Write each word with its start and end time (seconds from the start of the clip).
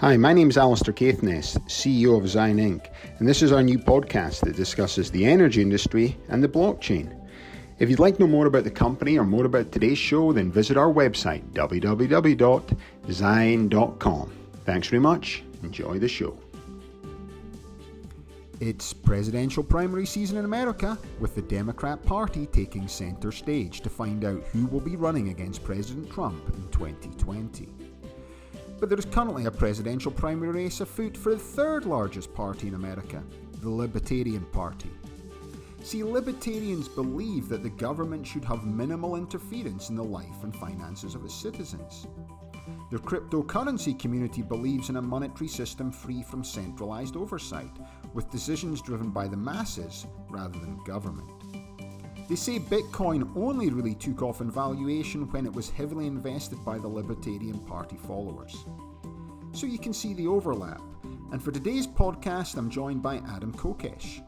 Hi, 0.00 0.16
my 0.16 0.32
name 0.32 0.48
is 0.48 0.56
Alistair 0.56 0.94
Caithness, 0.94 1.58
CEO 1.66 2.16
of 2.16 2.28
Zion 2.28 2.58
Inc., 2.58 2.86
and 3.18 3.26
this 3.26 3.42
is 3.42 3.50
our 3.50 3.64
new 3.64 3.80
podcast 3.80 4.42
that 4.42 4.54
discusses 4.54 5.10
the 5.10 5.24
energy 5.24 5.60
industry 5.60 6.16
and 6.28 6.40
the 6.40 6.46
blockchain. 6.46 7.20
If 7.80 7.90
you'd 7.90 7.98
like 7.98 8.14
to 8.14 8.20
know 8.20 8.28
more 8.28 8.46
about 8.46 8.62
the 8.62 8.70
company 8.70 9.18
or 9.18 9.24
more 9.24 9.44
about 9.44 9.72
today's 9.72 9.98
show, 9.98 10.32
then 10.32 10.52
visit 10.52 10.76
our 10.76 10.86
website, 10.86 11.42
www.zion.com. 11.50 12.72
Thanks 14.64 14.86
very 14.86 15.00
much. 15.00 15.42
Enjoy 15.64 15.98
the 15.98 16.06
show. 16.06 16.38
It's 18.60 18.92
presidential 18.92 19.64
primary 19.64 20.06
season 20.06 20.38
in 20.38 20.44
America, 20.44 20.96
with 21.18 21.34
the 21.34 21.42
Democrat 21.42 22.04
Party 22.04 22.46
taking 22.46 22.86
centre 22.86 23.32
stage 23.32 23.80
to 23.80 23.90
find 23.90 24.24
out 24.24 24.44
who 24.52 24.66
will 24.66 24.78
be 24.78 24.94
running 24.94 25.30
against 25.30 25.64
President 25.64 26.08
Trump 26.08 26.54
in 26.54 26.68
2020 26.68 27.87
but 28.78 28.88
there 28.88 28.98
is 28.98 29.04
currently 29.04 29.46
a 29.46 29.50
presidential 29.50 30.12
primary 30.12 30.50
race 30.52 30.80
afoot 30.80 31.16
for 31.16 31.34
the 31.34 31.38
third 31.38 31.84
largest 31.84 32.32
party 32.34 32.68
in 32.68 32.74
America, 32.74 33.22
the 33.60 33.68
Libertarian 33.68 34.44
Party. 34.46 34.90
See, 35.82 36.04
libertarians 36.04 36.88
believe 36.88 37.48
that 37.48 37.62
the 37.62 37.70
government 37.70 38.26
should 38.26 38.44
have 38.44 38.64
minimal 38.64 39.16
interference 39.16 39.90
in 39.90 39.96
the 39.96 40.04
life 40.04 40.42
and 40.42 40.54
finances 40.54 41.14
of 41.14 41.24
its 41.24 41.34
citizens. 41.34 42.06
The 42.90 42.98
cryptocurrency 42.98 43.98
community 43.98 44.42
believes 44.42 44.90
in 44.90 44.96
a 44.96 45.02
monetary 45.02 45.48
system 45.48 45.90
free 45.90 46.22
from 46.22 46.44
centralised 46.44 47.16
oversight, 47.16 47.76
with 48.14 48.30
decisions 48.30 48.82
driven 48.82 49.10
by 49.10 49.28
the 49.28 49.36
masses 49.36 50.06
rather 50.28 50.58
than 50.58 50.82
government. 50.84 51.37
They 52.28 52.36
say 52.36 52.58
Bitcoin 52.58 53.34
only 53.38 53.70
really 53.70 53.94
took 53.94 54.20
off 54.20 54.42
in 54.42 54.50
valuation 54.50 55.30
when 55.32 55.46
it 55.46 55.52
was 55.52 55.70
heavily 55.70 56.06
invested 56.06 56.62
by 56.62 56.76
the 56.76 56.86
Libertarian 56.86 57.58
Party 57.60 57.96
followers. 57.96 58.66
So 59.52 59.66
you 59.66 59.78
can 59.78 59.94
see 59.94 60.12
the 60.12 60.26
overlap. 60.26 60.82
And 61.32 61.42
for 61.42 61.52
today's 61.52 61.86
podcast, 61.86 62.58
I'm 62.58 62.68
joined 62.68 63.02
by 63.02 63.22
Adam 63.34 63.54
Kokesh, 63.54 64.22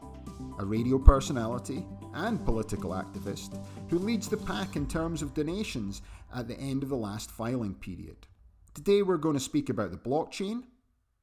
a 0.57 0.65
radio 0.65 0.97
personality 0.97 1.85
and 2.15 2.43
political 2.43 2.89
activist 2.89 3.63
who 3.91 3.99
leads 3.99 4.27
the 4.27 4.37
pack 4.37 4.75
in 4.75 4.87
terms 4.87 5.21
of 5.21 5.35
donations 5.35 6.01
at 6.35 6.47
the 6.47 6.59
end 6.59 6.81
of 6.81 6.89
the 6.89 6.97
last 6.97 7.29
filing 7.29 7.75
period. 7.75 8.25
Today 8.73 9.03
we're 9.03 9.17
going 9.17 9.35
to 9.35 9.39
speak 9.39 9.69
about 9.69 9.91
the 9.91 9.97
blockchain, 9.97 10.63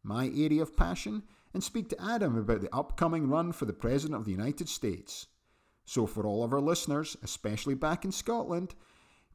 my 0.04 0.26
area 0.26 0.62
of 0.62 0.76
passion, 0.76 1.24
and 1.52 1.64
speak 1.64 1.88
to 1.88 2.00
Adam 2.00 2.38
about 2.38 2.60
the 2.60 2.72
upcoming 2.72 3.28
run 3.28 3.50
for 3.50 3.64
the 3.64 3.72
President 3.72 4.16
of 4.16 4.26
the 4.26 4.30
United 4.30 4.68
States. 4.68 5.26
So, 5.88 6.06
for 6.06 6.26
all 6.26 6.44
of 6.44 6.52
our 6.52 6.60
listeners, 6.60 7.16
especially 7.22 7.74
back 7.74 8.04
in 8.04 8.12
Scotland, 8.12 8.74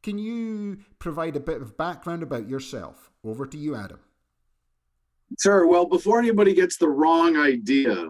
can 0.04 0.20
you 0.20 0.78
provide 1.00 1.36
a 1.36 1.40
bit 1.40 1.64
of 1.64 1.76
background 1.78 2.22
about 2.22 2.48
yourself? 2.48 3.09
Over 3.23 3.48
to 3.48 3.58
you, 3.58 3.76
Adam. 3.76 4.00
Sure. 5.42 5.66
Well, 5.66 5.88
before 5.88 6.20
anybody 6.20 6.54
gets 6.54 6.78
the 6.78 6.90
wrong 6.90 7.38
idea, 7.38 8.08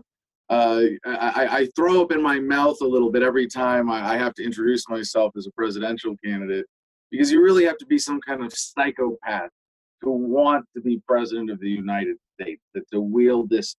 uh, 0.50 0.82
I, 1.06 1.48
I, 1.60 1.68
throw 1.74 2.02
up 2.02 2.12
in 2.12 2.22
my 2.22 2.38
mouth 2.38 2.82
a 2.82 2.86
little 2.86 3.10
bit 3.10 3.24
every 3.24 3.48
time 3.48 3.90
I, 3.90 4.18
have 4.18 4.34
to 4.34 4.44
introduce 4.44 4.90
myself 4.90 5.32
as 5.38 5.48
a 5.48 5.52
presidential 5.52 6.18
candidate 6.22 6.66
because 7.12 7.32
you 7.32 7.42
really 7.42 7.64
have 7.64 7.78
to 7.78 7.86
be 7.86 7.98
some 7.98 8.20
kind 8.20 8.44
of 8.44 8.52
psychopath 8.52 9.52
to 10.04 10.10
want 10.10 10.66
to 10.76 10.82
be 10.82 11.02
president 11.08 11.50
of 11.50 11.62
the 11.62 11.70
United 11.70 12.18
States, 12.34 12.62
to 12.92 13.00
wield 13.00 13.50
this 13.50 13.78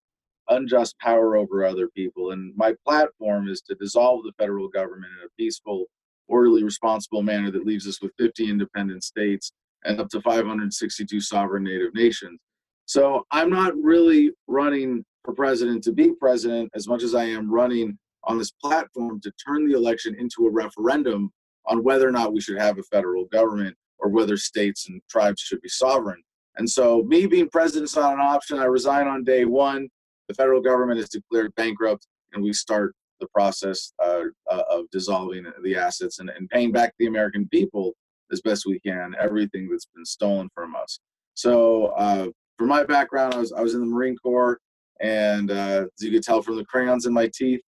unjust 0.49 0.97
power 0.99 1.35
over 1.35 1.65
other 1.65 1.87
people. 1.89 2.31
And 2.31 2.53
my 2.55 2.73
platform 2.85 3.47
is 3.47 3.61
to 3.61 3.75
dissolve 3.75 4.23
the 4.23 4.33
federal 4.37 4.67
government 4.67 5.11
in 5.19 5.25
a 5.25 5.29
peaceful, 5.37 5.85
orderly, 6.27 6.63
responsible 6.63 7.23
manner 7.23 7.51
that 7.51 7.65
leaves 7.65 7.87
us 7.87 8.01
with 8.01 8.11
50 8.17 8.49
independent 8.49 9.03
states 9.03 9.51
and 9.83 9.99
up 9.99 10.09
to 10.09 10.21
562 10.21 11.21
sovereign 11.21 11.63
native 11.63 11.93
nations. 11.93 12.39
So 12.85 13.25
I'm 13.31 13.49
not 13.49 13.73
really 13.75 14.31
running 14.47 15.03
for 15.23 15.33
president 15.33 15.83
to 15.85 15.91
be 15.91 16.13
president 16.13 16.69
as 16.75 16.87
much 16.87 17.03
as 17.03 17.15
I 17.15 17.25
am 17.25 17.51
running 17.51 17.97
on 18.23 18.37
this 18.37 18.51
platform 18.51 19.19
to 19.21 19.31
turn 19.45 19.67
the 19.67 19.75
election 19.75 20.15
into 20.19 20.45
a 20.45 20.51
referendum 20.51 21.31
on 21.67 21.83
whether 21.83 22.07
or 22.07 22.11
not 22.11 22.33
we 22.33 22.41
should 22.41 22.59
have 22.59 22.77
a 22.77 22.83
federal 22.83 23.25
government 23.25 23.75
or 23.99 24.09
whether 24.09 24.37
states 24.37 24.87
and 24.87 25.01
tribes 25.09 25.41
should 25.41 25.61
be 25.61 25.69
sovereign. 25.69 26.21
And 26.57 26.69
so, 26.69 27.03
me 27.03 27.25
being 27.25 27.49
president 27.49 27.89
is 27.89 27.95
not 27.95 28.13
an 28.13 28.19
option. 28.19 28.59
I 28.59 28.65
resign 28.65 29.07
on 29.07 29.23
day 29.23 29.45
one 29.45 29.89
the 30.27 30.33
federal 30.33 30.61
government 30.61 30.99
is 30.99 31.09
declared 31.09 31.53
bankrupt 31.55 32.07
and 32.33 32.43
we 32.43 32.53
start 32.53 32.93
the 33.19 33.27
process 33.27 33.93
uh, 34.03 34.23
uh, 34.51 34.63
of 34.69 34.89
dissolving 34.91 35.45
the 35.63 35.75
assets 35.75 36.19
and, 36.19 36.29
and 36.29 36.49
paying 36.49 36.71
back 36.71 36.93
the 36.99 37.07
American 37.07 37.47
people 37.49 37.93
as 38.31 38.41
best 38.41 38.65
we 38.65 38.79
can 38.79 39.15
everything 39.19 39.69
that's 39.69 39.87
been 39.93 40.05
stolen 40.05 40.49
from 40.53 40.75
us. 40.75 40.99
So, 41.35 41.87
uh, 41.97 42.27
for 42.57 42.65
my 42.65 42.83
background, 42.83 43.33
I 43.33 43.37
was 43.37 43.51
I 43.51 43.61
was 43.61 43.73
in 43.73 43.81
the 43.81 43.85
Marine 43.85 44.15
Corps, 44.17 44.59
and 45.01 45.51
uh, 45.51 45.85
as 45.85 46.01
you 46.01 46.11
could 46.11 46.23
tell 46.23 46.41
from 46.41 46.55
the 46.55 46.65
crayons 46.65 47.05
in 47.05 47.13
my 47.13 47.29
teeth, 47.33 47.61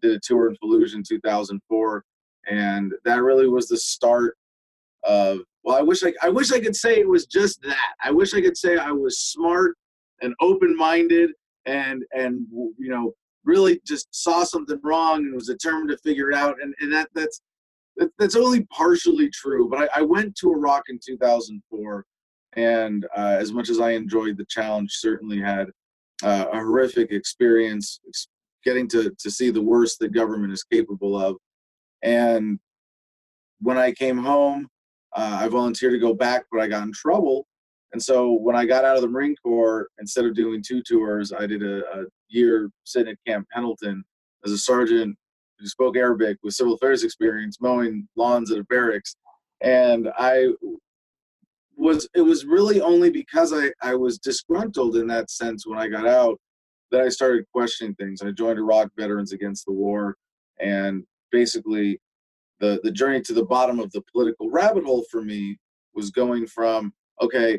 did 0.00 0.12
a 0.12 0.20
tour 0.20 0.50
in 0.50 0.56
Fallujah 0.56 0.94
in 0.94 1.04
2004, 1.04 2.04
and 2.50 2.92
that 3.04 3.22
really 3.22 3.48
was 3.48 3.68
the 3.68 3.76
start 3.76 4.36
of. 5.04 5.38
Well, 5.64 5.76
I 5.76 5.82
wish 5.82 6.02
I 6.02 6.12
I 6.20 6.28
wish 6.28 6.50
I 6.50 6.58
could 6.58 6.74
say 6.74 6.98
it 6.98 7.08
was 7.08 7.26
just 7.26 7.62
that. 7.62 7.94
I 8.02 8.10
wish 8.10 8.34
I 8.34 8.40
could 8.40 8.56
say 8.56 8.76
I 8.76 8.90
was 8.90 9.20
smart 9.20 9.76
and 10.20 10.34
open-minded 10.40 11.30
and 11.66 12.04
and 12.12 12.46
you 12.50 12.90
know 12.90 13.12
really 13.44 13.80
just 13.86 14.08
saw 14.10 14.44
something 14.44 14.78
wrong 14.82 15.18
and 15.18 15.34
was 15.34 15.46
determined 15.46 15.90
to 15.90 15.98
figure 15.98 16.30
it 16.30 16.36
out 16.36 16.56
and, 16.62 16.74
and 16.80 16.92
that 16.92 17.08
that's 17.14 17.40
that's 18.18 18.36
only 18.36 18.64
partially 18.66 19.28
true 19.30 19.68
but 19.68 19.90
I, 19.94 20.00
I 20.00 20.02
went 20.02 20.34
to 20.36 20.52
iraq 20.52 20.84
in 20.88 20.98
2004 21.04 22.04
and 22.54 23.06
uh, 23.16 23.36
as 23.38 23.52
much 23.52 23.68
as 23.68 23.80
i 23.80 23.90
enjoyed 23.90 24.36
the 24.36 24.46
challenge 24.46 24.92
certainly 24.92 25.40
had 25.40 25.68
uh, 26.22 26.46
a 26.52 26.56
horrific 26.56 27.10
experience 27.10 28.00
getting 28.64 28.86
to, 28.88 29.12
to 29.18 29.30
see 29.30 29.50
the 29.50 29.60
worst 29.60 29.98
that 29.98 30.12
government 30.12 30.52
is 30.52 30.64
capable 30.64 31.18
of 31.18 31.36
and 32.02 32.58
when 33.60 33.78
i 33.78 33.92
came 33.92 34.18
home 34.18 34.68
uh, 35.14 35.38
i 35.40 35.48
volunteered 35.48 35.92
to 35.92 35.98
go 35.98 36.14
back 36.14 36.44
but 36.50 36.60
i 36.60 36.66
got 36.66 36.84
in 36.84 36.92
trouble 36.92 37.46
and 37.92 38.02
so 38.02 38.32
when 38.32 38.56
I 38.56 38.64
got 38.64 38.84
out 38.84 38.96
of 38.96 39.02
the 39.02 39.08
Marine 39.08 39.36
Corps, 39.42 39.88
instead 39.98 40.24
of 40.24 40.34
doing 40.34 40.62
two 40.66 40.82
tours, 40.82 41.32
I 41.32 41.46
did 41.46 41.62
a, 41.62 41.80
a 42.00 42.04
year 42.28 42.70
sitting 42.84 43.12
at 43.12 43.18
Camp 43.26 43.46
Pendleton 43.52 44.02
as 44.44 44.52
a 44.52 44.58
sergeant 44.58 45.16
who 45.58 45.66
spoke 45.66 45.96
Arabic 45.96 46.38
with 46.42 46.54
civil 46.54 46.74
affairs 46.74 47.04
experience, 47.04 47.58
mowing 47.60 48.08
lawns 48.16 48.50
at 48.50 48.58
a 48.58 48.64
barracks. 48.64 49.14
And 49.60 50.08
I 50.18 50.48
was, 51.76 52.08
it 52.14 52.22
was 52.22 52.46
really 52.46 52.80
only 52.80 53.10
because 53.10 53.52
I, 53.52 53.70
I 53.82 53.94
was 53.94 54.18
disgruntled 54.18 54.96
in 54.96 55.06
that 55.08 55.30
sense 55.30 55.66
when 55.66 55.78
I 55.78 55.88
got 55.88 56.06
out 56.06 56.40
that 56.90 57.02
I 57.02 57.10
started 57.10 57.44
questioning 57.52 57.94
things. 57.94 58.22
I 58.22 58.30
joined 58.30 58.58
Iraq 58.58 58.90
Veterans 58.98 59.32
Against 59.32 59.66
the 59.66 59.72
War. 59.72 60.16
And 60.60 61.04
basically, 61.30 62.00
the, 62.60 62.80
the 62.84 62.90
journey 62.90 63.20
to 63.22 63.34
the 63.34 63.44
bottom 63.44 63.80
of 63.80 63.90
the 63.92 64.02
political 64.12 64.50
rabbit 64.50 64.84
hole 64.84 65.04
for 65.10 65.22
me 65.22 65.58
was 65.94 66.10
going 66.10 66.46
from, 66.46 66.92
okay, 67.20 67.58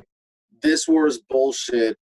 this 0.64 0.88
war 0.88 1.06
is 1.06 1.20
bullshit. 1.30 1.98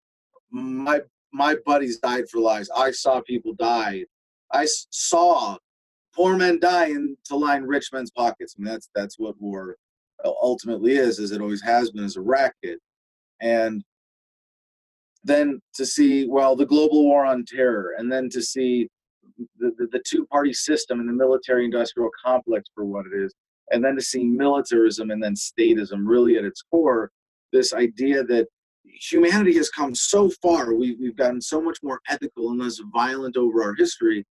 My 0.52 1.02
my 1.32 1.56
buddies 1.66 1.98
died 1.98 2.26
for 2.30 2.40
lies. 2.40 2.70
I 2.76 2.92
saw 2.92 3.22
people 3.22 3.54
die. 3.54 4.06
I 4.52 4.68
saw 4.90 5.58
poor 6.14 6.36
men 6.36 6.60
die 6.60 6.88
in, 6.88 7.16
to 7.26 7.36
line 7.36 7.64
rich 7.64 7.90
men's 7.94 8.12
pockets. 8.12 8.56
I 8.58 8.62
mean, 8.62 8.72
that's 8.72 8.90
that's 8.94 9.18
what 9.18 9.40
war 9.40 9.78
ultimately 10.26 10.94
is, 10.94 11.20
as 11.20 11.32
it 11.32 11.42
always 11.42 11.62
has 11.62 11.92
been, 11.92 12.04
as 12.04 12.18
a 12.18 12.22
racket. 12.22 12.80
And 13.42 13.84
then 15.24 15.62
to 15.76 15.86
see 15.86 16.28
well 16.28 16.56
the 16.56 16.66
global 16.66 17.04
war 17.04 17.26
on 17.26 17.46
terror, 17.46 17.96
and 17.98 18.12
then 18.12 18.30
to 18.30 18.42
see 18.42 18.90
the, 19.58 19.72
the, 19.78 19.88
the 19.92 20.04
two 20.06 20.26
party 20.26 20.54
system 20.54 21.00
and 21.00 21.08
the 21.08 21.14
military 21.14 21.66
industrial 21.66 22.10
complex 22.24 22.70
for 22.76 22.86
what 22.86 23.06
it 23.06 23.18
is, 23.18 23.34
and 23.72 23.84
then 23.84 23.96
to 23.96 24.02
see 24.02 24.26
militarism 24.26 25.12
and 25.12 25.24
then 25.24 25.36
statism 25.36 26.04
really 26.06 26.38
at 26.38 26.44
its 26.44 26.62
core 26.64 27.12
this 27.52 27.74
idea 27.74 28.24
that 28.24 28.48
humanity 28.86 29.56
has 29.56 29.70
come 29.70 29.96
so 29.96 30.30
far. 30.42 30.74
We, 30.74 30.96
we've 31.00 31.16
gotten 31.16 31.42
so 31.42 31.62
much 31.62 31.80
more 31.84 32.00
ethical 32.10 32.52
and 32.52 32.60
less 32.60 32.80
violent 32.94 33.38
over 33.38 33.64
our 33.64 33.76
history. 33.76 34.26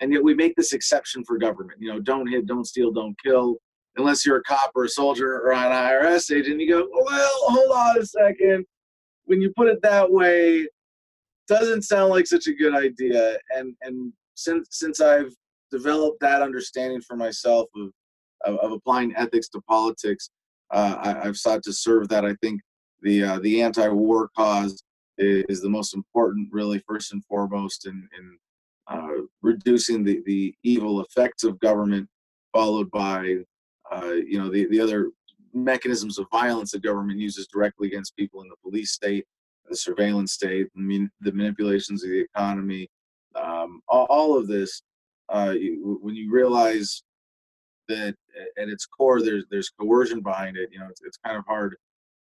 And 0.00 0.12
yet 0.12 0.22
we 0.22 0.34
make 0.34 0.54
this 0.56 0.72
exception 0.72 1.24
for 1.24 1.38
government. 1.38 1.80
You 1.80 1.92
know, 1.92 2.00
don't 2.00 2.26
hit, 2.26 2.46
don't 2.46 2.66
steal, 2.66 2.90
don't 2.90 3.16
kill, 3.24 3.56
unless 3.96 4.26
you're 4.26 4.38
a 4.38 4.42
cop 4.42 4.72
or 4.74 4.84
a 4.84 4.88
soldier 4.88 5.40
or 5.40 5.52
an 5.52 5.70
IRS 5.70 6.34
agent. 6.34 6.60
You 6.60 6.68
go, 6.68 6.88
well, 6.92 7.30
hold 7.46 7.70
on 7.70 7.98
a 7.98 8.06
second. 8.06 8.64
When 9.26 9.40
you 9.40 9.52
put 9.56 9.68
it 9.68 9.80
that 9.82 10.10
way, 10.10 10.66
doesn't 11.46 11.82
sound 11.82 12.10
like 12.10 12.26
such 12.26 12.46
a 12.46 12.54
good 12.54 12.74
idea. 12.74 13.38
And 13.50 13.74
and 13.82 14.12
since 14.34 14.68
since 14.70 15.00
I've 15.00 15.32
developed 15.70 16.20
that 16.20 16.42
understanding 16.42 17.00
for 17.00 17.16
myself 17.16 17.68
of 17.76 17.90
of, 18.44 18.58
of 18.58 18.72
applying 18.72 19.14
ethics 19.16 19.48
to 19.50 19.60
politics, 19.68 20.30
I, 20.74 21.24
have 21.24 21.36
sought 21.36 21.62
to 21.64 21.72
serve 21.72 22.08
that. 22.08 22.24
I 22.24 22.34
think 22.42 22.60
the 23.02 23.22
uh, 23.22 23.38
the 23.40 23.62
anti-war 23.62 24.30
cause 24.36 24.82
is, 25.18 25.44
is, 25.48 25.60
the 25.60 25.68
most 25.68 25.94
important, 25.94 26.48
really, 26.50 26.82
first 26.88 27.12
and 27.12 27.24
foremost, 27.26 27.86
in, 27.86 28.08
in 28.18 28.38
uh, 28.88 29.22
reducing 29.42 30.02
the, 30.02 30.22
the 30.26 30.54
evil 30.64 31.00
effects 31.00 31.44
of 31.44 31.60
government, 31.60 32.08
followed 32.52 32.90
by 32.90 33.36
uh, 33.90 34.14
you 34.26 34.38
know 34.38 34.50
the, 34.50 34.66
the 34.66 34.80
other 34.80 35.10
mechanisms 35.52 36.18
of 36.18 36.26
violence 36.32 36.72
that 36.72 36.82
government 36.82 37.20
uses 37.20 37.46
directly 37.46 37.86
against 37.88 38.16
people 38.16 38.42
in 38.42 38.48
the 38.48 38.56
police 38.62 38.92
state, 38.92 39.24
the 39.68 39.76
surveillance 39.76 40.32
state, 40.32 40.66
the 40.74 41.32
manipulations 41.32 42.02
of 42.02 42.10
the 42.10 42.20
economy, 42.20 42.88
um, 43.36 43.80
all, 43.88 44.36
of 44.36 44.48
this. 44.48 44.82
Uh, 45.28 45.54
when 46.02 46.14
you 46.14 46.30
realize 46.30 47.02
that 47.88 48.14
at 48.58 48.68
its 48.68 48.86
core 48.86 49.22
there's 49.22 49.44
there's 49.50 49.70
coercion 49.70 50.20
behind 50.20 50.56
it, 50.56 50.70
you 50.72 50.78
know, 50.78 50.88
it's, 50.88 51.02
it's 51.02 51.18
kind 51.18 51.36
of 51.36 51.44
hard 51.46 51.76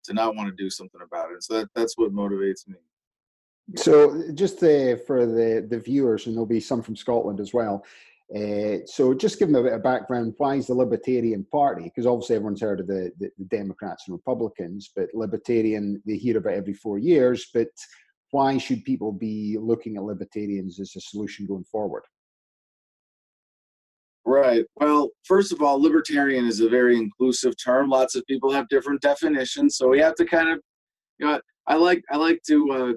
to 0.03 0.13
not 0.13 0.35
want 0.35 0.49
to 0.49 0.63
do 0.63 0.69
something 0.69 1.01
about 1.01 1.31
it. 1.31 1.43
So 1.43 1.55
that 1.55 1.69
that's 1.75 1.97
what 1.97 2.13
motivates 2.13 2.67
me. 2.67 2.75
So 3.75 4.31
just 4.33 4.63
uh, 4.63 4.95
for 5.05 5.25
the 5.25 5.65
the 5.69 5.79
viewers, 5.79 6.25
and 6.25 6.35
there'll 6.35 6.45
be 6.45 6.59
some 6.59 6.81
from 6.81 6.95
Scotland 6.95 7.39
as 7.39 7.53
well. 7.53 7.85
Uh, 8.35 8.85
so 8.85 9.11
just 9.11 9.39
give 9.39 9.47
them 9.47 9.55
a 9.55 9.63
bit 9.63 9.73
of 9.73 9.81
background. 9.81 10.35
Why 10.37 10.55
is 10.55 10.67
the 10.67 10.75
Libertarian 10.75 11.43
Party? 11.51 11.85
Because 11.85 12.05
obviously 12.05 12.35
everyone's 12.35 12.61
heard 12.61 12.79
of 12.79 12.85
the, 12.85 13.11
the, 13.19 13.31
the, 13.39 13.45
Democrats 13.45 14.03
and 14.07 14.13
Republicans, 14.13 14.91
but 14.95 15.09
Libertarian 15.15 15.99
they 16.05 16.15
hear 16.15 16.37
about 16.37 16.53
every 16.53 16.73
four 16.73 16.99
years. 16.99 17.47
But 17.51 17.69
why 18.29 18.59
should 18.59 18.85
people 18.85 19.11
be 19.11 19.57
looking 19.59 19.97
at 19.97 20.03
Libertarians 20.03 20.79
as 20.79 20.95
a 20.95 21.01
solution 21.01 21.47
going 21.47 21.63
forward? 21.63 22.03
Right. 24.29 24.63
Well, 24.75 25.09
first 25.23 25.51
of 25.51 25.63
all, 25.63 25.81
libertarian 25.81 26.45
is 26.45 26.59
a 26.59 26.69
very 26.69 26.95
inclusive 26.97 27.55
term. 27.57 27.89
Lots 27.89 28.13
of 28.13 28.23
people 28.27 28.51
have 28.51 28.69
different 28.69 29.01
definitions, 29.01 29.75
so 29.75 29.87
we 29.87 29.97
have 30.01 30.13
to 30.15 30.25
kind 30.25 30.49
of, 30.49 30.59
you 31.17 31.25
know, 31.25 31.41
I 31.65 31.73
like 31.73 32.03
I 32.11 32.17
like 32.17 32.39
to 32.45 32.71
uh, 32.71 32.93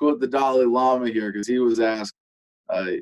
quote 0.00 0.18
the 0.18 0.26
Dalai 0.26 0.64
Lama 0.64 1.08
here 1.08 1.30
because 1.30 1.46
he 1.46 1.60
was 1.60 1.78
asked, 1.78 2.14
uh, 2.68 2.94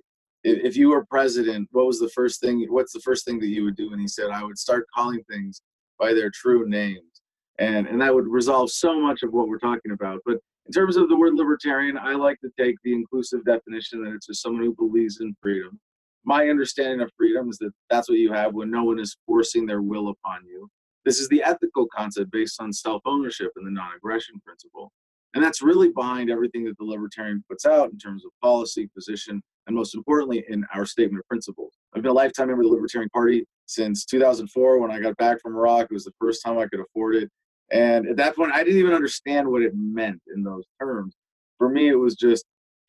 if 0.44 0.76
you 0.76 0.90
were 0.90 1.06
president, 1.06 1.70
what 1.72 1.86
was 1.86 1.98
the 1.98 2.10
first 2.10 2.42
thing? 2.42 2.66
What's 2.68 2.92
the 2.92 3.00
first 3.00 3.24
thing 3.24 3.40
that 3.40 3.48
you 3.48 3.64
would 3.64 3.76
do? 3.76 3.92
And 3.92 4.00
he 4.00 4.08
said, 4.08 4.28
I 4.28 4.44
would 4.44 4.58
start 4.58 4.84
calling 4.94 5.24
things 5.30 5.62
by 5.98 6.12
their 6.12 6.30
true 6.30 6.68
names, 6.68 7.22
and 7.58 7.86
and 7.86 7.98
that 8.02 8.14
would 8.14 8.28
resolve 8.28 8.70
so 8.70 9.00
much 9.00 9.22
of 9.22 9.32
what 9.32 9.48
we're 9.48 9.58
talking 9.58 9.92
about. 9.92 10.20
But 10.26 10.36
in 10.66 10.72
terms 10.72 10.98
of 10.98 11.08
the 11.08 11.16
word 11.16 11.32
libertarian, 11.32 11.96
I 11.96 12.12
like 12.12 12.40
to 12.40 12.50
take 12.58 12.76
the 12.84 12.92
inclusive 12.92 13.42
definition 13.46 14.04
that 14.04 14.12
it's 14.12 14.26
just 14.26 14.42
someone 14.42 14.64
who 14.64 14.74
believes 14.74 15.22
in 15.22 15.34
freedom. 15.40 15.80
My 16.24 16.48
understanding 16.48 17.00
of 17.00 17.10
freedom 17.16 17.48
is 17.48 17.58
that 17.58 17.72
that's 17.88 18.08
what 18.08 18.18
you 18.18 18.32
have 18.32 18.54
when 18.54 18.70
no 18.70 18.84
one 18.84 18.98
is 18.98 19.16
forcing 19.26 19.66
their 19.66 19.82
will 19.82 20.08
upon 20.08 20.44
you. 20.46 20.68
This 21.04 21.18
is 21.18 21.28
the 21.28 21.42
ethical 21.42 21.86
concept 21.94 22.30
based 22.30 22.60
on 22.60 22.72
self 22.72 23.02
ownership 23.06 23.52
and 23.56 23.66
the 23.66 23.70
non 23.70 23.90
aggression 23.96 24.40
principle. 24.44 24.92
And 25.34 25.42
that's 25.42 25.62
really 25.62 25.90
behind 25.90 26.30
everything 26.30 26.64
that 26.64 26.76
the 26.78 26.84
libertarian 26.84 27.44
puts 27.48 27.64
out 27.64 27.90
in 27.90 27.98
terms 27.98 28.24
of 28.24 28.32
policy, 28.42 28.90
position, 28.94 29.40
and 29.66 29.76
most 29.76 29.94
importantly, 29.94 30.44
in 30.48 30.64
our 30.74 30.84
statement 30.84 31.20
of 31.20 31.28
principles. 31.28 31.74
I've 31.94 32.02
been 32.02 32.10
a 32.10 32.14
lifetime 32.14 32.48
member 32.48 32.62
of 32.62 32.68
the 32.68 32.74
Libertarian 32.74 33.10
Party 33.10 33.46
since 33.66 34.04
2004 34.04 34.80
when 34.80 34.90
I 34.90 34.98
got 34.98 35.16
back 35.16 35.40
from 35.40 35.54
Iraq. 35.54 35.84
It 35.84 35.92
was 35.92 36.04
the 36.04 36.12
first 36.20 36.42
time 36.44 36.58
I 36.58 36.66
could 36.66 36.80
afford 36.80 37.14
it. 37.14 37.30
And 37.70 38.08
at 38.08 38.16
that 38.16 38.34
point, 38.34 38.52
I 38.52 38.64
didn't 38.64 38.80
even 38.80 38.94
understand 38.94 39.48
what 39.48 39.62
it 39.62 39.72
meant 39.76 40.20
in 40.34 40.42
those 40.42 40.64
terms. 40.80 41.14
For 41.58 41.68
me, 41.68 41.88
it 41.88 41.94
was 41.94 42.16
just 42.16 42.44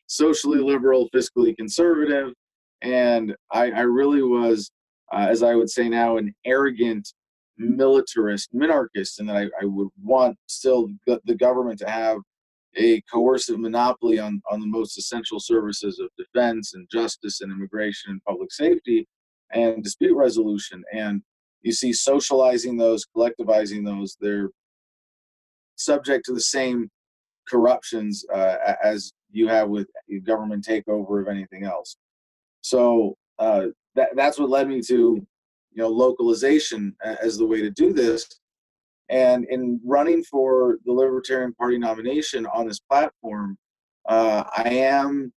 socially 0.07 0.59
liberal, 0.59 1.07
fiscally 1.15 1.55
conservative. 1.55 2.33
And 2.81 3.35
I, 3.51 3.71
I 3.71 3.81
really 3.81 4.23
was, 4.23 4.71
uh, 5.13 5.27
as 5.29 5.43
I 5.43 5.55
would 5.55 5.69
say 5.69 5.89
now, 5.89 6.17
an 6.17 6.33
arrogant 6.45 7.07
militarist, 7.57 8.49
minarchist, 8.53 9.19
and 9.19 9.29
that 9.29 9.37
I, 9.37 9.43
I 9.61 9.65
would 9.65 9.89
want 10.01 10.37
still 10.47 10.89
the 11.05 11.35
government 11.35 11.79
to 11.79 11.89
have 11.89 12.17
a 12.77 13.01
coercive 13.11 13.59
monopoly 13.59 14.17
on, 14.19 14.41
on 14.49 14.61
the 14.61 14.67
most 14.67 14.97
essential 14.97 15.39
services 15.39 15.99
of 15.99 16.09
defense 16.17 16.73
and 16.73 16.87
justice 16.91 17.41
and 17.41 17.51
immigration 17.51 18.11
and 18.11 18.23
public 18.23 18.51
safety 18.51 19.07
and 19.53 19.83
dispute 19.83 20.15
resolution. 20.15 20.83
And 20.93 21.21
you 21.61 21.73
see 21.73 21.93
socializing 21.93 22.77
those, 22.77 23.05
collectivizing 23.15 23.85
those, 23.85 24.17
they're 24.19 24.49
subject 25.75 26.25
to 26.25 26.33
the 26.33 26.41
same 26.41 26.89
corruptions 27.49 28.23
uh, 28.33 28.55
as 28.83 29.11
you 29.31 29.47
have 29.47 29.67
with 29.69 29.87
government 30.23 30.65
takeover 30.65 31.21
of 31.21 31.27
anything 31.27 31.65
else. 31.65 31.97
So 32.61 33.15
uh, 33.39 33.67
that, 33.95 34.09
that's 34.15 34.39
what 34.39 34.49
led 34.49 34.67
me 34.67 34.81
to, 34.81 34.93
you 34.93 35.27
know, 35.75 35.89
localization 35.89 36.95
as 37.03 37.37
the 37.37 37.45
way 37.45 37.61
to 37.61 37.69
do 37.69 37.93
this. 37.93 38.27
And 39.09 39.45
in 39.49 39.79
running 39.85 40.23
for 40.23 40.77
the 40.85 40.93
Libertarian 40.93 41.53
Party 41.53 41.77
nomination 41.77 42.45
on 42.47 42.67
this 42.67 42.79
platform, 42.79 43.57
uh, 44.07 44.43
I 44.55 44.69
am 44.69 45.33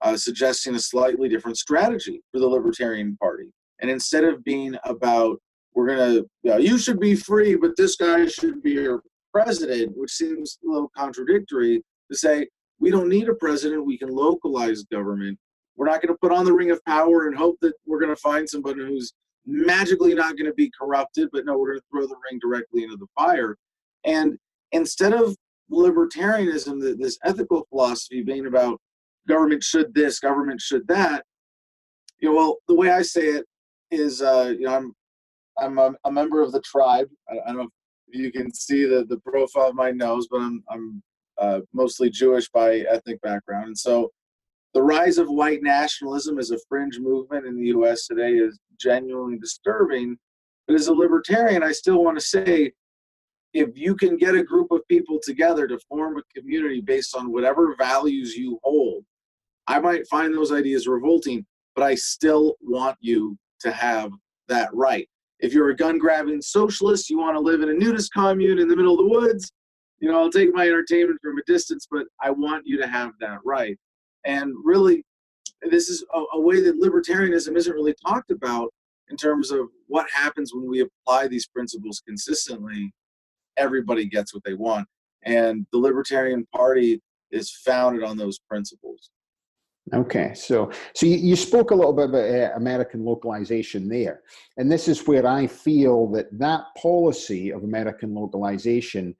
uh, 0.00 0.16
suggesting 0.16 0.74
a 0.74 0.78
slightly 0.78 1.28
different 1.28 1.58
strategy 1.58 2.22
for 2.32 2.38
the 2.38 2.46
Libertarian 2.46 3.16
Party. 3.16 3.50
And 3.80 3.90
instead 3.90 4.24
of 4.24 4.44
being 4.44 4.76
about, 4.84 5.40
we're 5.74 5.86
going 5.86 5.98
to, 5.98 6.28
you, 6.42 6.50
know, 6.50 6.56
you 6.56 6.78
should 6.78 7.00
be 7.00 7.14
free, 7.14 7.56
but 7.56 7.76
this 7.76 7.96
guy 7.96 8.26
should 8.26 8.62
be 8.62 8.72
your 8.72 9.02
president, 9.32 9.96
which 9.96 10.12
seems 10.12 10.58
a 10.64 10.70
little 10.70 10.90
contradictory, 10.96 11.82
to 12.10 12.16
say, 12.16 12.46
we 12.78 12.90
don't 12.90 13.08
need 13.08 13.28
a 13.28 13.34
president, 13.34 13.84
we 13.84 13.98
can 13.98 14.08
localize 14.08 14.84
government. 14.84 15.38
We're 15.76 15.86
not 15.86 16.02
going 16.02 16.14
to 16.14 16.18
put 16.20 16.32
on 16.32 16.44
the 16.44 16.52
ring 16.52 16.70
of 16.70 16.84
power 16.84 17.26
and 17.26 17.36
hope 17.36 17.56
that 17.60 17.74
we're 17.86 18.00
going 18.00 18.14
to 18.14 18.20
find 18.20 18.48
somebody 18.48 18.80
who's 18.80 19.12
magically 19.46 20.14
not 20.14 20.36
going 20.36 20.46
to 20.46 20.54
be 20.54 20.70
corrupted, 20.78 21.28
but 21.32 21.44
no, 21.44 21.56
we're 21.56 21.72
going 21.72 21.80
to 21.80 21.84
throw 21.90 22.06
the 22.06 22.16
ring 22.30 22.40
directly 22.40 22.82
into 22.82 22.96
the 22.96 23.06
fire. 23.16 23.56
And 24.04 24.38
instead 24.72 25.12
of 25.12 25.36
libertarianism, 25.70 26.98
this 26.98 27.18
ethical 27.24 27.66
philosophy 27.70 28.22
being 28.22 28.46
about 28.46 28.80
government 29.28 29.62
should 29.62 29.94
this, 29.94 30.18
government 30.18 30.60
should 30.60 30.86
that, 30.88 31.24
you 32.20 32.28
know, 32.28 32.34
well, 32.34 32.56
the 32.68 32.74
way 32.74 32.90
I 32.90 33.02
say 33.02 33.26
it 33.26 33.44
is, 33.90 34.22
uh, 34.22 34.54
you 34.58 34.64
know, 34.64 34.74
I'm 34.74 34.92
I'm 35.58 35.78
a, 35.78 35.94
a 36.04 36.12
member 36.12 36.42
of 36.42 36.52
the 36.52 36.60
tribe. 36.60 37.08
I, 37.30 37.38
I, 37.44 37.46
don't 37.48 37.56
know 37.56 37.68
if 38.08 38.20
you 38.20 38.30
can 38.30 38.52
see 38.52 38.84
the, 38.84 39.06
the 39.08 39.18
profile 39.18 39.68
of 39.68 39.74
my 39.74 39.90
nose, 39.90 40.28
but 40.30 40.40
I'm 40.40 40.62
I'm 40.70 41.02
uh, 41.38 41.60
mostly 41.72 42.10
Jewish 42.10 42.48
by 42.50 42.78
ethnic 42.90 43.20
background, 43.22 43.66
and 43.66 43.78
so 43.78 44.10
the 44.76 44.82
rise 44.82 45.16
of 45.16 45.30
white 45.30 45.62
nationalism 45.62 46.38
as 46.38 46.50
a 46.50 46.58
fringe 46.68 46.98
movement 46.98 47.46
in 47.46 47.56
the 47.56 47.68
U.S. 47.68 48.06
today 48.06 48.32
is 48.32 48.58
genuinely 48.78 49.38
disturbing. 49.38 50.18
But 50.68 50.74
as 50.74 50.88
a 50.88 50.92
libertarian, 50.92 51.62
I 51.62 51.72
still 51.72 52.04
want 52.04 52.18
to 52.18 52.22
say 52.22 52.72
if 53.54 53.70
you 53.74 53.94
can 53.94 54.18
get 54.18 54.34
a 54.34 54.44
group 54.44 54.70
of 54.70 54.86
people 54.86 55.18
together 55.22 55.66
to 55.66 55.78
form 55.88 56.18
a 56.18 56.38
community 56.38 56.82
based 56.82 57.16
on 57.16 57.32
whatever 57.32 57.74
values 57.78 58.36
you 58.36 58.58
hold, 58.64 59.02
I 59.66 59.80
might 59.80 60.06
find 60.08 60.34
those 60.34 60.52
ideas 60.52 60.86
revolting, 60.86 61.46
but 61.74 61.82
I 61.82 61.94
still 61.94 62.56
want 62.60 62.98
you 63.00 63.38
to 63.60 63.72
have 63.72 64.10
that 64.48 64.68
right. 64.74 65.08
If 65.40 65.54
you're 65.54 65.70
a 65.70 65.76
gun 65.76 65.96
grabbing 65.96 66.42
socialist, 66.42 67.08
you 67.08 67.16
want 67.16 67.34
to 67.34 67.40
live 67.40 67.62
in 67.62 67.70
a 67.70 67.74
nudist 67.74 68.12
commune 68.12 68.58
in 68.58 68.68
the 68.68 68.76
middle 68.76 68.92
of 68.92 68.98
the 68.98 69.08
woods, 69.08 69.50
you 70.00 70.10
know, 70.12 70.20
I'll 70.20 70.30
take 70.30 70.52
my 70.52 70.66
entertainment 70.66 71.18
from 71.22 71.38
a 71.38 71.42
distance, 71.46 71.88
but 71.90 72.04
I 72.20 72.30
want 72.30 72.66
you 72.66 72.76
to 72.76 72.86
have 72.86 73.12
that 73.20 73.38
right. 73.42 73.78
And 74.26 74.52
really, 74.62 75.04
this 75.70 75.88
is 75.88 76.04
a, 76.14 76.22
a 76.34 76.40
way 76.40 76.60
that 76.60 76.80
libertarianism 76.80 77.56
isn't 77.56 77.72
really 77.72 77.94
talked 78.06 78.30
about 78.30 78.68
in 79.08 79.16
terms 79.16 79.50
of 79.50 79.68
what 79.86 80.06
happens 80.10 80.52
when 80.52 80.68
we 80.68 80.80
apply 80.80 81.28
these 81.28 81.46
principles 81.46 82.02
consistently. 82.06 82.92
Everybody 83.56 84.06
gets 84.06 84.34
what 84.34 84.42
they 84.44 84.54
want. 84.54 84.86
And 85.24 85.66
the 85.72 85.78
Libertarian 85.78 86.46
Party 86.54 87.00
is 87.30 87.50
founded 87.64 88.02
on 88.02 88.16
those 88.16 88.38
principles. 88.38 89.10
Okay, 89.94 90.34
so 90.34 90.72
so 90.96 91.06
you, 91.06 91.16
you 91.16 91.36
spoke 91.36 91.70
a 91.70 91.74
little 91.74 91.92
bit 91.92 92.08
about 92.08 92.28
uh, 92.28 92.56
American 92.56 93.04
localization 93.04 93.88
there, 93.88 94.22
and 94.56 94.70
this 94.70 94.88
is 94.88 95.06
where 95.06 95.24
I 95.24 95.46
feel 95.46 96.08
that 96.08 96.26
that 96.36 96.62
policy 96.76 97.52
of 97.52 97.62
American 97.62 98.12
localization 98.12 99.14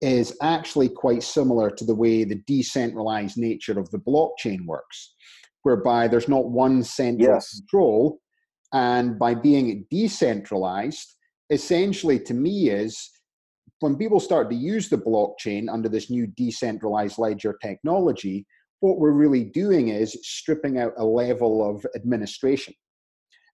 is 0.00 0.36
actually 0.40 0.88
quite 0.88 1.22
similar 1.22 1.70
to 1.70 1.84
the 1.84 1.94
way 1.94 2.24
the 2.24 2.42
decentralized 2.46 3.36
nature 3.36 3.78
of 3.78 3.90
the 3.90 3.98
blockchain 3.98 4.64
works 4.66 5.14
whereby 5.62 6.08
there's 6.08 6.28
not 6.28 6.50
one 6.50 6.82
central 6.82 7.34
yes. 7.34 7.58
control. 7.58 8.18
And 8.72 9.18
by 9.18 9.34
being 9.34 9.86
decentralized, 9.90 11.16
essentially 11.50 12.18
to 12.20 12.34
me 12.34 12.70
is 12.70 13.10
when 13.80 13.96
people 13.96 14.20
start 14.20 14.50
to 14.50 14.56
use 14.56 14.88
the 14.88 14.98
blockchain 14.98 15.72
under 15.72 15.88
this 15.88 16.10
new 16.10 16.26
decentralized 16.28 17.18
ledger 17.18 17.56
technology, 17.62 18.46
what 18.80 18.98
we're 18.98 19.12
really 19.12 19.44
doing 19.44 19.88
is 19.88 20.16
stripping 20.22 20.78
out 20.78 20.92
a 20.96 21.04
level 21.04 21.68
of 21.68 21.84
administration. 21.94 22.74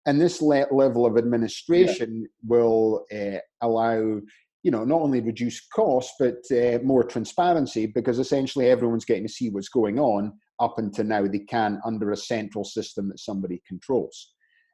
And 0.05 0.21
this 0.21 0.41
le- 0.41 0.67
level 0.71 1.07
of 1.07 1.17
administration 1.17 2.21
yeah. 2.21 2.27
will 2.47 3.07
uh, 3.13 3.39
allow 3.61 4.21
you 4.67 4.73
know 4.73 4.85
not 4.85 5.01
only 5.01 5.21
reduce 5.21 5.65
costs 5.69 6.13
but 6.19 6.39
uh, 6.51 6.81
more 6.83 7.05
transparency 7.05 7.87
because 7.87 8.19
essentially 8.19 8.69
everyone's 8.69 9.05
getting 9.05 9.23
to 9.23 9.33
see 9.33 9.49
what's 9.49 9.69
going 9.69 9.97
on 10.01 10.33
up 10.59 10.79
until 10.79 11.05
now 11.05 11.25
they 11.25 11.39
can 11.39 11.81
under 11.87 12.11
a 12.11 12.17
central 12.17 12.65
system 12.65 13.09
that 13.09 13.21
somebody 13.21 13.63
controls. 13.69 14.33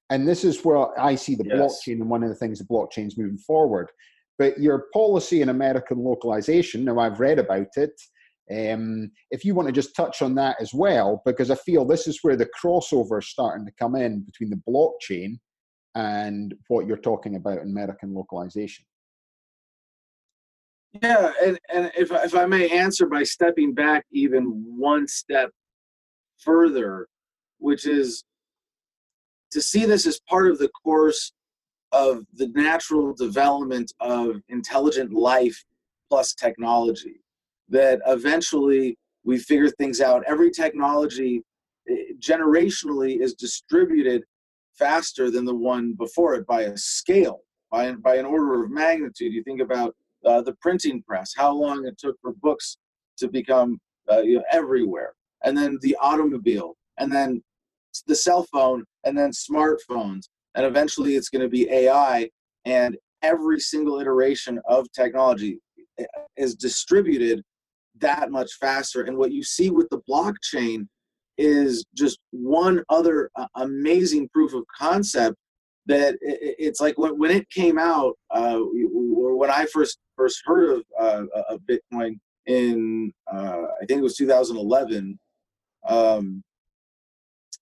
And 0.08 0.26
this 0.26 0.44
is 0.44 0.64
where 0.64 0.98
I 0.98 1.14
see 1.14 1.34
the 1.34 1.44
yes. 1.44 1.58
blockchain 1.58 2.00
and 2.00 2.08
one 2.08 2.22
of 2.22 2.30
the 2.30 2.34
things 2.34 2.58
the 2.58 2.64
blockchain's 2.64 3.18
moving 3.18 3.36
forward. 3.36 3.90
But 4.38 4.58
your 4.58 4.86
policy 4.94 5.42
in 5.42 5.50
American 5.50 5.98
localization, 5.98 6.86
now 6.86 6.98
I've 6.98 7.20
read 7.20 7.38
about 7.38 7.68
it. 7.76 7.92
Um, 8.50 9.10
if 9.30 9.44
you 9.44 9.54
want 9.54 9.68
to 9.68 9.72
just 9.72 9.94
touch 9.94 10.22
on 10.22 10.34
that 10.36 10.56
as 10.58 10.72
well, 10.72 11.20
because 11.26 11.50
I 11.50 11.54
feel 11.56 11.84
this 11.84 12.06
is 12.06 12.18
where 12.22 12.36
the 12.36 12.48
crossover 12.62 13.18
is 13.18 13.28
starting 13.28 13.66
to 13.66 13.72
come 13.78 13.94
in 13.94 14.22
between 14.22 14.48
the 14.48 14.62
blockchain 14.68 15.38
and 15.94 16.54
what 16.68 16.86
you're 16.86 16.96
talking 16.96 17.36
about 17.36 17.58
in 17.58 17.68
American 17.68 18.14
localization. 18.14 18.86
Yeah, 21.00 21.32
and, 21.42 21.58
and 21.72 21.90
if, 21.96 22.10
if 22.10 22.34
I 22.34 22.44
may 22.44 22.68
answer 22.68 23.06
by 23.06 23.22
stepping 23.22 23.72
back 23.72 24.04
even 24.12 24.64
one 24.76 25.08
step 25.08 25.50
further, 26.38 27.06
which 27.58 27.86
is 27.86 28.24
to 29.52 29.62
see 29.62 29.86
this 29.86 30.06
as 30.06 30.20
part 30.28 30.50
of 30.50 30.58
the 30.58 30.68
course 30.68 31.32
of 31.92 32.24
the 32.34 32.48
natural 32.48 33.14
development 33.14 33.92
of 34.00 34.40
intelligent 34.48 35.12
life 35.12 35.62
plus 36.08 36.34
technology. 36.34 37.20
That 37.68 38.00
eventually 38.06 38.98
we 39.24 39.38
figure 39.38 39.70
things 39.70 40.00
out. 40.00 40.24
Every 40.26 40.50
technology 40.50 41.42
eh, 41.88 42.12
generationally 42.18 43.20
is 43.20 43.34
distributed 43.34 44.24
faster 44.74 45.30
than 45.30 45.44
the 45.44 45.54
one 45.54 45.94
before 45.94 46.34
it 46.34 46.46
by 46.46 46.62
a 46.62 46.76
scale, 46.76 47.40
by, 47.70 47.92
by 47.92 48.16
an 48.16 48.24
order 48.24 48.64
of 48.64 48.70
magnitude. 48.70 49.32
You 49.32 49.42
think 49.42 49.60
about 49.60 49.94
uh, 50.26 50.40
the 50.42 50.54
printing 50.60 51.02
press, 51.02 51.32
how 51.36 51.52
long 51.52 51.86
it 51.86 51.98
took 51.98 52.16
for 52.20 52.32
books 52.42 52.78
to 53.18 53.28
become 53.28 53.78
uh, 54.10 54.20
you 54.20 54.36
know, 54.36 54.44
everywhere, 54.50 55.12
and 55.44 55.56
then 55.56 55.78
the 55.82 55.96
automobile, 56.00 56.76
and 56.98 57.12
then 57.12 57.42
the 58.06 58.14
cell 58.14 58.46
phone, 58.52 58.84
and 59.04 59.16
then 59.16 59.30
smartphones, 59.30 60.28
and 60.54 60.66
eventually 60.66 61.16
it's 61.16 61.28
going 61.28 61.42
to 61.42 61.48
be 61.48 61.68
AI. 61.70 62.28
And 62.64 62.96
every 63.22 63.60
single 63.60 63.98
iteration 63.98 64.60
of 64.66 64.86
technology 64.92 65.58
eh, 65.98 66.04
is 66.36 66.54
distributed 66.54 67.42
that 67.98 68.30
much 68.30 68.52
faster. 68.60 69.02
And 69.02 69.16
what 69.16 69.32
you 69.32 69.42
see 69.42 69.70
with 69.70 69.88
the 69.90 70.00
blockchain 70.08 70.86
is 71.38 71.84
just 71.94 72.18
one 72.30 72.82
other 72.88 73.30
uh, 73.36 73.46
amazing 73.56 74.28
proof 74.32 74.54
of 74.54 74.64
concept 74.76 75.36
that 75.86 76.16
it's 76.22 76.80
like 76.80 76.96
when, 76.96 77.30
it 77.30 77.48
came 77.50 77.78
out 77.78 78.16
uh, 78.30 78.58
or 78.60 79.36
when 79.36 79.50
i 79.50 79.66
first 79.66 79.98
first 80.16 80.42
heard 80.44 80.70
of, 80.70 80.82
uh, 80.98 81.24
of 81.48 81.60
bitcoin 81.62 82.18
in 82.46 83.12
uh, 83.32 83.62
i 83.80 83.84
think 83.86 83.98
it 83.98 84.02
was 84.02 84.16
2011 84.16 85.18
um, 85.88 86.42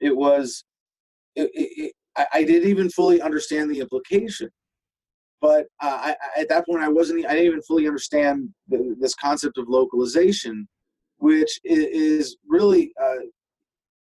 it 0.00 0.14
was 0.14 0.64
it, 1.34 1.50
it, 1.54 1.92
I, 2.16 2.26
I, 2.34 2.44
didn't 2.44 2.68
even 2.68 2.90
fully 2.90 3.22
understand 3.22 3.70
the 3.70 3.80
implication 3.80 4.50
but 5.40 5.66
uh, 5.80 6.12
I, 6.12 6.16
at 6.38 6.48
that 6.50 6.66
point 6.66 6.82
i 6.82 6.88
wasn't 6.88 7.24
i 7.26 7.30
didn't 7.30 7.46
even 7.46 7.62
fully 7.62 7.86
understand 7.86 8.50
the, 8.68 8.94
this 9.00 9.14
concept 9.14 9.56
of 9.56 9.68
localization 9.68 10.68
which 11.20 11.60
is 11.64 12.36
really 12.46 12.92
uh, 13.00 13.26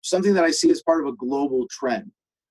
something 0.02 0.34
that 0.34 0.44
I 0.44 0.50
see 0.50 0.70
as 0.70 0.82
part 0.82 1.00
of 1.00 1.12
a 1.12 1.16
global 1.16 1.66
trend. 1.70 2.10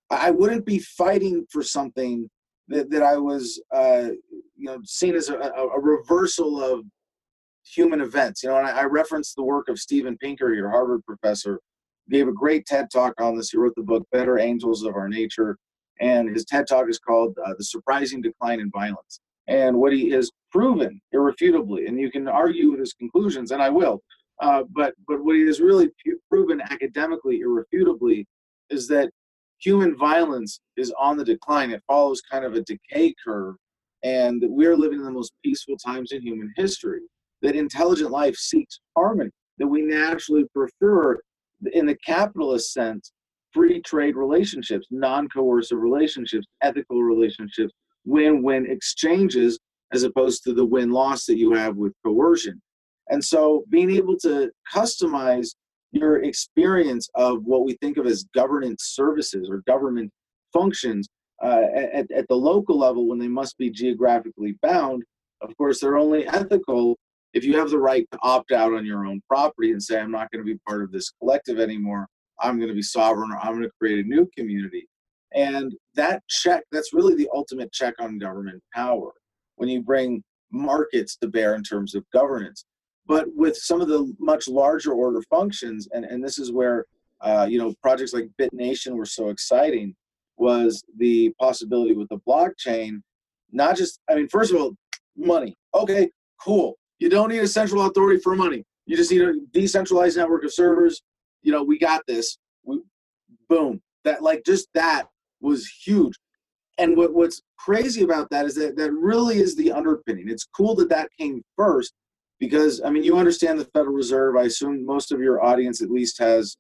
I 0.09 0.31
wouldn't 0.31 0.65
be 0.65 0.79
fighting 0.79 1.45
for 1.51 1.61
something 1.63 2.29
that, 2.69 2.89
that 2.91 3.03
I 3.03 3.17
was, 3.17 3.61
uh, 3.73 4.09
you 4.55 4.65
know, 4.65 4.79
seen 4.83 5.15
as 5.15 5.29
a, 5.29 5.37
a, 5.37 5.79
reversal 5.79 6.63
of 6.63 6.85
human 7.65 8.01
events. 8.01 8.43
You 8.43 8.49
know, 8.49 8.57
and 8.57 8.67
I, 8.67 8.81
I 8.81 8.83
referenced 8.83 9.35
the 9.35 9.43
work 9.43 9.67
of 9.69 9.79
Steven 9.79 10.17
Pinker, 10.17 10.53
your 10.53 10.69
Harvard 10.69 11.05
professor, 11.05 11.59
gave 12.09 12.27
a 12.27 12.33
great 12.33 12.65
TED 12.65 12.87
talk 12.91 13.13
on 13.19 13.35
this. 13.35 13.49
He 13.49 13.57
wrote 13.57 13.73
the 13.75 13.83
book 13.83 14.07
Better 14.11 14.39
Angels 14.39 14.83
of 14.83 14.95
Our 14.95 15.09
Nature, 15.09 15.57
and 15.99 16.29
his 16.29 16.45
TED 16.45 16.67
talk 16.67 16.89
is 16.89 16.99
called 16.99 17.37
uh, 17.45 17.53
The 17.57 17.63
Surprising 17.63 18.21
Decline 18.21 18.59
in 18.59 18.71
Violence. 18.71 19.19
And 19.47 19.77
what 19.77 19.93
he 19.93 20.09
has 20.09 20.31
proven 20.51 21.01
irrefutably, 21.11 21.87
and 21.87 21.99
you 21.99 22.11
can 22.11 22.27
argue 22.27 22.71
with 22.71 22.79
his 22.79 22.93
conclusions, 22.93 23.51
and 23.51 23.61
I 23.61 23.69
will, 23.69 24.01
uh, 24.41 24.63
but 24.69 24.93
but 25.07 25.23
what 25.23 25.35
he 25.35 25.45
has 25.47 25.59
really 25.59 25.89
proven 26.29 26.61
academically, 26.61 27.39
irrefutably, 27.39 28.27
is 28.69 28.87
that 28.89 29.09
human 29.59 29.97
violence 29.97 30.59
is 30.75 30.93
on 30.99 31.17
the 31.17 31.25
decline. 31.25 31.71
It 31.71 31.83
follows 31.87 32.21
kind 32.21 32.45
of 32.45 32.53
a 32.53 32.61
decay 32.61 33.13
curve, 33.23 33.55
and 34.03 34.41
that 34.41 34.51
we 34.51 34.65
are 34.65 34.77
living 34.77 34.99
in 34.99 35.05
the 35.05 35.11
most 35.11 35.33
peaceful 35.43 35.77
times 35.77 36.11
in 36.11 36.21
human 36.21 36.53
history. 36.55 37.01
That 37.41 37.55
intelligent 37.55 38.11
life 38.11 38.35
seeks 38.35 38.79
harmony. 38.95 39.31
That 39.59 39.67
we 39.67 39.81
naturally 39.81 40.45
prefer, 40.53 41.19
in 41.73 41.85
the 41.85 41.97
capitalist 42.05 42.73
sense, 42.73 43.11
free 43.51 43.81
trade 43.81 44.15
relationships, 44.15 44.87
non-coercive 44.91 45.79
relationships, 45.79 46.45
ethical 46.61 47.01
relationships, 47.01 47.73
win-win 48.05 48.69
exchanges, 48.69 49.57
as 49.93 50.03
opposed 50.03 50.43
to 50.43 50.53
the 50.53 50.65
win-loss 50.65 51.25
that 51.25 51.37
you 51.37 51.53
have 51.53 51.75
with 51.75 51.93
coercion. 52.05 52.61
And 53.09 53.23
so 53.23 53.63
being 53.69 53.89
able 53.89 54.17
to 54.19 54.51
customize 54.71 55.55
your 55.91 56.23
experience 56.23 57.09
of 57.15 57.43
what 57.43 57.65
we 57.65 57.73
think 57.81 57.97
of 57.97 58.05
as 58.05 58.25
governance 58.35 58.91
services 58.95 59.49
or 59.49 59.63
government 59.67 60.11
functions 60.53 61.07
uh, 61.43 61.63
at, 61.73 62.09
at 62.11 62.27
the 62.27 62.35
local 62.35 62.77
level 62.77 63.07
when 63.07 63.19
they 63.19 63.27
must 63.27 63.57
be 63.57 63.69
geographically 63.69 64.57
bound, 64.61 65.03
of 65.41 65.55
course, 65.57 65.79
they're 65.79 65.97
only 65.97 66.27
ethical 66.27 66.97
if 67.33 67.43
you 67.43 67.57
have 67.57 67.69
the 67.69 67.77
right 67.77 68.07
to 68.11 68.19
opt 68.23 68.51
out 68.51 68.73
on 68.73 68.85
your 68.85 69.05
own 69.05 69.21
property 69.27 69.71
and 69.71 69.81
say, 69.81 69.99
I'm 69.99 70.11
not 70.11 70.31
going 70.31 70.43
to 70.43 70.51
be 70.51 70.59
part 70.67 70.81
of 70.81 70.91
this 70.91 71.11
collective 71.19 71.59
anymore. 71.59 72.07
I'm 72.39 72.57
going 72.57 72.69
to 72.69 72.75
be 72.75 72.81
sovereign 72.81 73.31
or 73.31 73.37
I'm 73.37 73.53
going 73.53 73.63
to 73.63 73.71
create 73.79 74.05
a 74.05 74.07
new 74.07 74.27
community. 74.37 74.87
And 75.33 75.73
that 75.95 76.23
check, 76.29 76.63
that's 76.71 76.93
really 76.93 77.15
the 77.15 77.29
ultimate 77.33 77.71
check 77.71 77.95
on 77.99 78.17
government 78.17 78.61
power 78.73 79.11
when 79.57 79.69
you 79.69 79.81
bring 79.81 80.23
markets 80.51 81.17
to 81.17 81.27
bear 81.27 81.55
in 81.55 81.63
terms 81.63 81.95
of 81.95 82.05
governance. 82.13 82.65
But 83.07 83.27
with 83.35 83.55
some 83.55 83.81
of 83.81 83.87
the 83.87 84.13
much 84.19 84.47
larger 84.47 84.91
order 84.91 85.21
functions, 85.29 85.87
and, 85.93 86.05
and 86.05 86.23
this 86.23 86.37
is 86.37 86.51
where 86.51 86.85
uh, 87.21 87.47
you 87.49 87.57
know 87.57 87.73
projects 87.81 88.13
like 88.13 88.29
BitNation 88.39 88.95
were 88.95 89.05
so 89.05 89.29
exciting, 89.29 89.95
was 90.37 90.83
the 90.97 91.33
possibility 91.39 91.93
with 91.93 92.09
the 92.09 92.19
blockchain, 92.27 93.01
not 93.51 93.77
just 93.77 93.99
I 94.09 94.15
mean, 94.15 94.27
first 94.27 94.51
of 94.51 94.59
all, 94.59 94.75
money. 95.15 95.55
Okay, 95.73 96.09
cool. 96.41 96.75
You 96.99 97.09
don't 97.09 97.29
need 97.29 97.39
a 97.39 97.47
central 97.47 97.85
authority 97.85 98.19
for 98.21 98.35
money. 98.35 98.63
You 98.85 98.95
just 98.95 99.11
need 99.11 99.21
a 99.21 99.33
decentralized 99.53 100.17
network 100.17 100.43
of 100.43 100.53
servers. 100.53 101.01
You 101.43 101.51
know, 101.51 101.63
we 101.63 101.77
got 101.77 102.01
this. 102.07 102.37
We, 102.63 102.81
boom. 103.49 103.81
That 104.03 104.23
like 104.23 104.43
just 104.45 104.67
that 104.73 105.07
was 105.41 105.67
huge. 105.67 106.15
And 106.77 106.95
what, 106.95 107.13
what's 107.13 107.41
crazy 107.57 108.03
about 108.03 108.29
that 108.29 108.45
is 108.45 108.55
that 108.55 108.77
that 108.77 108.91
really 108.93 109.39
is 109.39 109.55
the 109.55 109.71
underpinning. 109.71 110.29
It's 110.29 110.45
cool 110.45 110.75
that 110.75 110.89
that 110.89 111.09
came 111.19 111.43
first, 111.55 111.93
because 112.39 112.81
I 112.83 112.89
mean 112.89 113.03
you 113.03 113.17
understand 113.17 113.59
the 113.59 113.65
Federal 113.65 113.93
Reserve. 113.93 114.35
I 114.37 114.43
assume 114.43 114.85
most 114.85 115.11
of 115.11 115.19
your 115.19 115.43
audience 115.43 115.81
at 115.81 115.91
least 115.91 116.19
has 116.19 116.57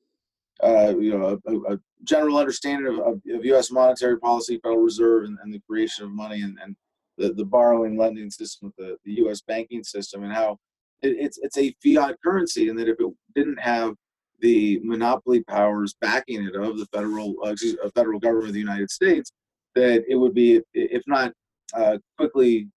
uh, 0.63 0.93
you 0.97 1.17
know 1.17 1.39
a, 1.47 1.73
a 1.73 1.79
general 2.03 2.37
understanding 2.37 2.87
of, 2.87 2.99
of, 2.99 3.21
of, 3.33 3.45
U.S. 3.45 3.71
monetary 3.71 4.19
policy, 4.19 4.59
Federal 4.63 4.81
Reserve, 4.81 5.25
and, 5.25 5.37
and 5.43 5.53
the 5.53 5.61
creation 5.69 6.05
of 6.05 6.11
money 6.11 6.41
and, 6.41 6.57
and 6.63 6.75
the, 7.17 7.33
the 7.33 7.45
borrowing 7.45 7.97
lending 7.97 8.29
system 8.29 8.73
the, 8.77 8.97
the 9.05 9.13
U.S. 9.13 9.41
banking 9.41 9.83
system 9.83 10.23
and 10.23 10.33
how 10.33 10.57
it, 11.01 11.15
it's 11.19 11.37
it's 11.39 11.57
a 11.57 11.73
fiat 11.83 12.15
currency 12.23 12.69
and 12.69 12.79
that 12.79 12.87
if 12.87 12.99
it 12.99 13.13
didn't 13.35 13.59
have 13.59 13.93
the 14.39 14.79
monopoly 14.83 15.43
powers 15.43 15.95
backing 15.99 16.43
it 16.43 16.55
of 16.55 16.77
the 16.77 16.85
federal 16.93 17.35
uh, 17.43 17.49
excuse, 17.49 17.75
federal 17.95 18.19
government 18.19 18.49
of 18.49 18.53
the 18.53 18.59
United 18.59 18.89
States, 18.89 19.31
that 19.73 20.03
it 20.07 20.15
would 20.15 20.33
be 20.33 20.61
if 20.73 21.03
not 21.07 21.33
uh, 21.73 21.97
quickly 22.17 22.67
uh, 22.67 22.76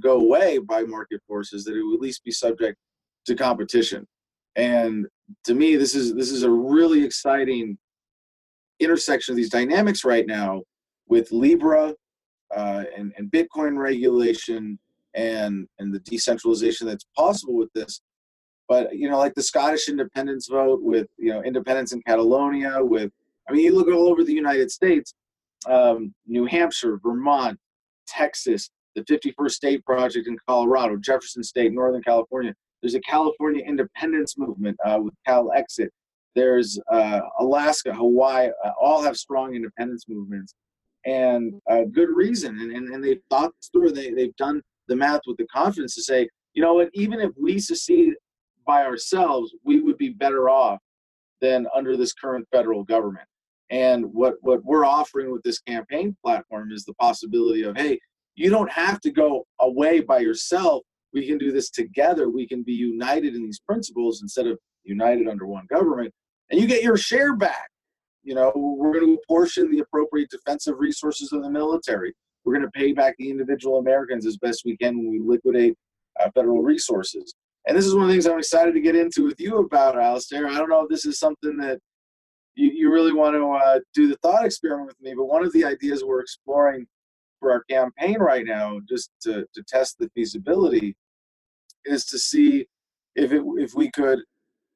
go 0.00 0.20
away 0.20 0.58
by 0.58 0.82
market 0.82 1.20
forces 1.26 1.64
that 1.64 1.76
it 1.76 1.82
would 1.82 1.94
at 1.94 2.00
least 2.00 2.24
be 2.24 2.30
subject 2.30 2.78
to 3.26 3.34
competition. 3.34 4.06
And 4.56 5.06
to 5.44 5.54
me 5.54 5.76
this 5.76 5.94
is 5.94 6.14
this 6.14 6.30
is 6.30 6.42
a 6.42 6.50
really 6.50 7.04
exciting 7.04 7.76
intersection 8.80 9.32
of 9.32 9.36
these 9.36 9.50
dynamics 9.50 10.04
right 10.04 10.26
now 10.26 10.62
with 11.08 11.32
libra 11.32 11.94
uh, 12.54 12.84
and, 12.96 13.12
and 13.16 13.30
bitcoin 13.30 13.76
regulation 13.76 14.78
and 15.14 15.66
and 15.78 15.92
the 15.92 15.98
decentralization 16.00 16.86
that's 16.86 17.06
possible 17.16 17.56
with 17.56 17.72
this. 17.74 18.00
But 18.68 18.94
you 18.96 19.08
know 19.10 19.18
like 19.18 19.34
the 19.34 19.42
scottish 19.42 19.88
independence 19.88 20.48
vote 20.48 20.80
with 20.82 21.06
you 21.18 21.32
know 21.32 21.42
independence 21.42 21.92
in 21.92 22.02
catalonia 22.02 22.78
with 22.80 23.10
i 23.48 23.52
mean 23.52 23.64
you 23.64 23.74
look 23.74 23.88
all 23.88 24.08
over 24.08 24.24
the 24.24 24.32
united 24.32 24.70
states 24.70 25.14
um, 25.68 26.12
new 26.26 26.46
hampshire 26.46 26.98
vermont 27.02 27.58
texas 28.08 28.70
the 28.96 29.02
51st 29.02 29.50
State 29.50 29.84
Project 29.84 30.26
in 30.26 30.36
Colorado, 30.48 30.96
Jefferson 30.96 31.44
State, 31.44 31.72
Northern 31.72 32.02
California. 32.02 32.54
There's 32.82 32.94
a 32.94 33.00
California 33.00 33.62
independence 33.64 34.36
movement 34.36 34.76
uh, 34.84 34.98
with 35.00 35.14
Cal 35.26 35.52
Exit. 35.54 35.92
There's 36.34 36.80
uh, 36.90 37.20
Alaska, 37.38 37.94
Hawaii, 37.94 38.48
uh, 38.64 38.70
all 38.80 39.02
have 39.02 39.16
strong 39.16 39.54
independence 39.54 40.06
movements, 40.08 40.54
and 41.04 41.54
uh, 41.70 41.82
good 41.92 42.08
reason. 42.10 42.58
And, 42.58 42.72
and, 42.72 42.92
and 42.92 43.04
they've 43.04 43.22
thought 43.30 43.52
through, 43.72 43.92
they, 43.92 44.10
they've 44.10 44.36
done 44.36 44.62
the 44.88 44.96
math 44.96 45.20
with 45.26 45.36
the 45.36 45.46
confidence 45.46 45.94
to 45.94 46.02
say, 46.02 46.28
you 46.54 46.62
know 46.62 46.74
what, 46.74 46.90
even 46.94 47.20
if 47.20 47.30
we 47.40 47.58
secede 47.58 48.14
by 48.66 48.82
ourselves, 48.82 49.54
we 49.64 49.80
would 49.80 49.98
be 49.98 50.10
better 50.10 50.48
off 50.48 50.80
than 51.40 51.66
under 51.74 51.96
this 51.96 52.12
current 52.12 52.46
federal 52.50 52.82
government. 52.82 53.26
And 53.70 54.06
what, 54.12 54.34
what 54.40 54.64
we're 54.64 54.84
offering 54.84 55.32
with 55.32 55.42
this 55.42 55.58
campaign 55.58 56.16
platform 56.24 56.70
is 56.72 56.84
the 56.84 56.94
possibility 56.94 57.62
of, 57.62 57.76
hey, 57.76 57.98
you 58.36 58.50
don't 58.50 58.70
have 58.70 59.00
to 59.00 59.10
go 59.10 59.46
away 59.60 60.00
by 60.00 60.18
yourself. 60.18 60.82
We 61.12 61.26
can 61.26 61.38
do 61.38 61.50
this 61.50 61.70
together. 61.70 62.28
We 62.28 62.46
can 62.46 62.62
be 62.62 62.74
united 62.74 63.34
in 63.34 63.42
these 63.42 63.60
principles 63.60 64.22
instead 64.22 64.46
of 64.46 64.58
united 64.84 65.26
under 65.26 65.46
one 65.46 65.66
government. 65.68 66.12
And 66.50 66.60
you 66.60 66.66
get 66.66 66.82
your 66.82 66.96
share 66.96 67.34
back. 67.34 67.68
You 68.22 68.34
know, 68.34 68.52
we're 68.54 68.92
going 68.92 69.06
to 69.06 69.18
apportion 69.24 69.70
the 69.70 69.80
appropriate 69.80 70.30
defensive 70.30 70.74
resources 70.78 71.32
of 71.32 71.42
the 71.42 71.50
military. 71.50 72.12
We're 72.44 72.54
going 72.54 72.66
to 72.66 72.70
pay 72.70 72.92
back 72.92 73.14
the 73.18 73.30
individual 73.30 73.78
Americans 73.78 74.26
as 74.26 74.36
best 74.36 74.62
we 74.64 74.76
can 74.76 74.98
when 74.98 75.10
we 75.10 75.20
liquidate 75.20 75.74
uh, 76.20 76.30
federal 76.34 76.62
resources. 76.62 77.34
And 77.66 77.76
this 77.76 77.86
is 77.86 77.94
one 77.94 78.04
of 78.04 78.08
the 78.08 78.14
things 78.14 78.26
I'm 78.26 78.38
excited 78.38 78.74
to 78.74 78.80
get 78.80 78.94
into 78.94 79.24
with 79.24 79.40
you 79.40 79.58
about, 79.58 79.98
Alistair. 79.98 80.46
I 80.46 80.54
don't 80.54 80.68
know 80.68 80.82
if 80.82 80.88
this 80.88 81.06
is 81.06 81.18
something 81.18 81.56
that 81.58 81.78
you, 82.54 82.70
you 82.70 82.92
really 82.92 83.12
want 83.12 83.34
to 83.34 83.50
uh, 83.50 83.80
do 83.94 84.08
the 84.08 84.16
thought 84.22 84.44
experiment 84.44 84.88
with 84.88 85.00
me, 85.00 85.14
but 85.16 85.26
one 85.26 85.44
of 85.44 85.52
the 85.52 85.64
ideas 85.64 86.04
we're 86.04 86.20
exploring 86.20 86.86
for 87.40 87.52
our 87.52 87.64
campaign 87.64 88.18
right 88.18 88.44
now, 88.46 88.80
just 88.88 89.10
to, 89.22 89.46
to 89.54 89.62
test 89.66 89.98
the 89.98 90.08
feasibility, 90.14 90.96
is 91.84 92.04
to 92.06 92.18
see 92.18 92.66
if 93.14 93.32
it, 93.32 93.42
if 93.56 93.74
we 93.74 93.90
could 93.90 94.20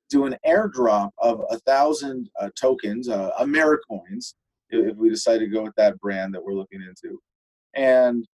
do 0.09 0.27
an 0.27 0.37
airdrop 0.47 1.11
of 1.19 1.45
a 1.51 1.59
thousand 1.61 2.29
uh, 2.41 2.49
tokens, 2.59 3.09
uh, 3.09 3.31
Americoins, 3.41 4.35
if 4.71 4.97
we 4.97 5.09
decide 5.09 5.39
to 5.39 5.47
go 5.47 5.63
with 5.63 5.75
that 5.77 5.99
brand 6.01 6.35
that 6.35 6.43
we're 6.43 6.55
looking 6.55 6.83
into, 6.83 7.21
and 7.75 8.27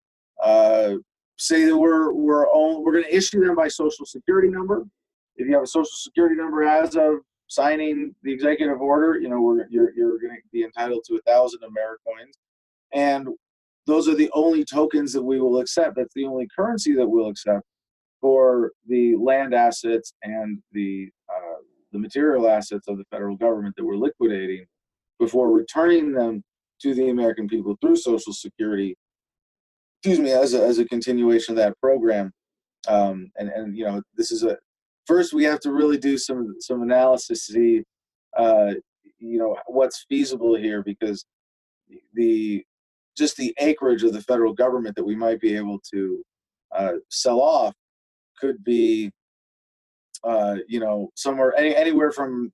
uh, 0.43 0.95
say 1.39 1.65
that 1.65 1.77
we're 1.77 2.13
we're 2.13 2.49
all, 2.49 2.83
we're 2.83 2.93
going 2.93 3.05
to 3.05 3.15
issue 3.15 3.45
them 3.45 3.55
by 3.55 3.69
social 3.69 4.07
security 4.07 4.49
number. 4.49 4.85
If 5.37 5.47
you 5.47 5.55
have 5.55 5.63
a 5.63 5.67
social 5.67 5.91
security 5.95 6.35
number 6.35 6.63
as 6.65 6.97
of 6.97 7.21
signing 7.49 8.15
the 8.23 8.33
executive 8.33 8.81
order, 8.81 9.19
you 9.19 9.29
know 9.29 9.41
we're, 9.41 9.67
you're 9.69 9.93
you're 9.95 10.19
going 10.19 10.35
to 10.35 10.43
be 10.53 10.65
entitled 10.65 11.05
to 11.09 11.17
a 11.17 11.23
thousand 11.23 11.61
Americoins, 11.61 12.35
and 12.93 13.29
those 13.87 14.09
are 14.09 14.15
the 14.15 14.31
only 14.35 14.65
tokens 14.65 15.13
that 15.13 15.23
we 15.23 15.41
will 15.41 15.61
accept. 15.61 15.97
That's 15.97 16.15
the 16.15 16.27
only 16.27 16.49
currency 16.57 16.95
that 16.95 17.07
we'll 17.07 17.29
accept 17.29 17.65
for 18.21 18.73
the 18.87 19.15
land 19.17 19.55
assets 19.55 20.13
and 20.23 20.61
the 20.73 21.09
uh, 21.29 21.61
the 21.93 21.99
material 21.99 22.49
assets 22.49 22.89
of 22.89 22.99
the 22.99 23.05
federal 23.11 23.37
government 23.37 23.75
that 23.77 23.85
we're 23.85 23.97
liquidating 23.97 24.67
before 25.19 25.51
returning 25.51 26.13
them 26.13 26.43
to 26.83 26.95
the 26.95 27.09
American 27.09 27.49
people 27.49 27.77
through 27.81 27.97
Social 27.97 28.33
Security 28.33 28.97
excuse 30.07 30.21
me, 30.21 30.31
as 30.31 30.55
a, 30.55 30.65
as 30.65 30.79
a 30.79 30.85
continuation 30.85 31.53
of 31.53 31.57
that 31.57 31.79
program. 31.81 32.33
Um, 32.87 33.31
and, 33.37 33.49
and, 33.49 33.77
you 33.77 33.85
know, 33.85 34.01
this 34.17 34.31
is 34.31 34.45
a, 34.45 34.57
first 35.05 35.33
we 35.33 35.43
have 35.45 35.59
to 35.61 35.73
really 35.73 35.99
do 35.99 36.17
some, 36.17 36.55
some 36.61 36.83
analysis 36.83 37.47
to 37.47 37.53
see, 37.53 37.83
uh, 38.37 38.75
you 39.19 39.39
know, 39.39 39.57
what's 39.67 40.05
feasible 40.09 40.55
here 40.55 40.83
because 40.83 41.25
the, 42.15 42.65
just 43.17 43.37
the 43.37 43.55
acreage 43.59 44.03
of 44.03 44.13
the 44.13 44.23
federal 44.23 44.53
government 44.53 44.97
that 44.97 45.05
we 45.05 45.17
might 45.17 45.41
be 45.41 45.57
able 45.57 45.81
to 45.93 46.23
uh, 46.77 46.93
sell 47.09 47.41
off 47.41 47.75
could 48.39 48.63
be, 48.65 49.11
uh, 50.25 50.57
you 50.69 50.81
know, 50.81 51.11
somewhere 51.15 51.57
any, 51.57 51.75
anywhere 51.75 52.13
from 52.13 52.53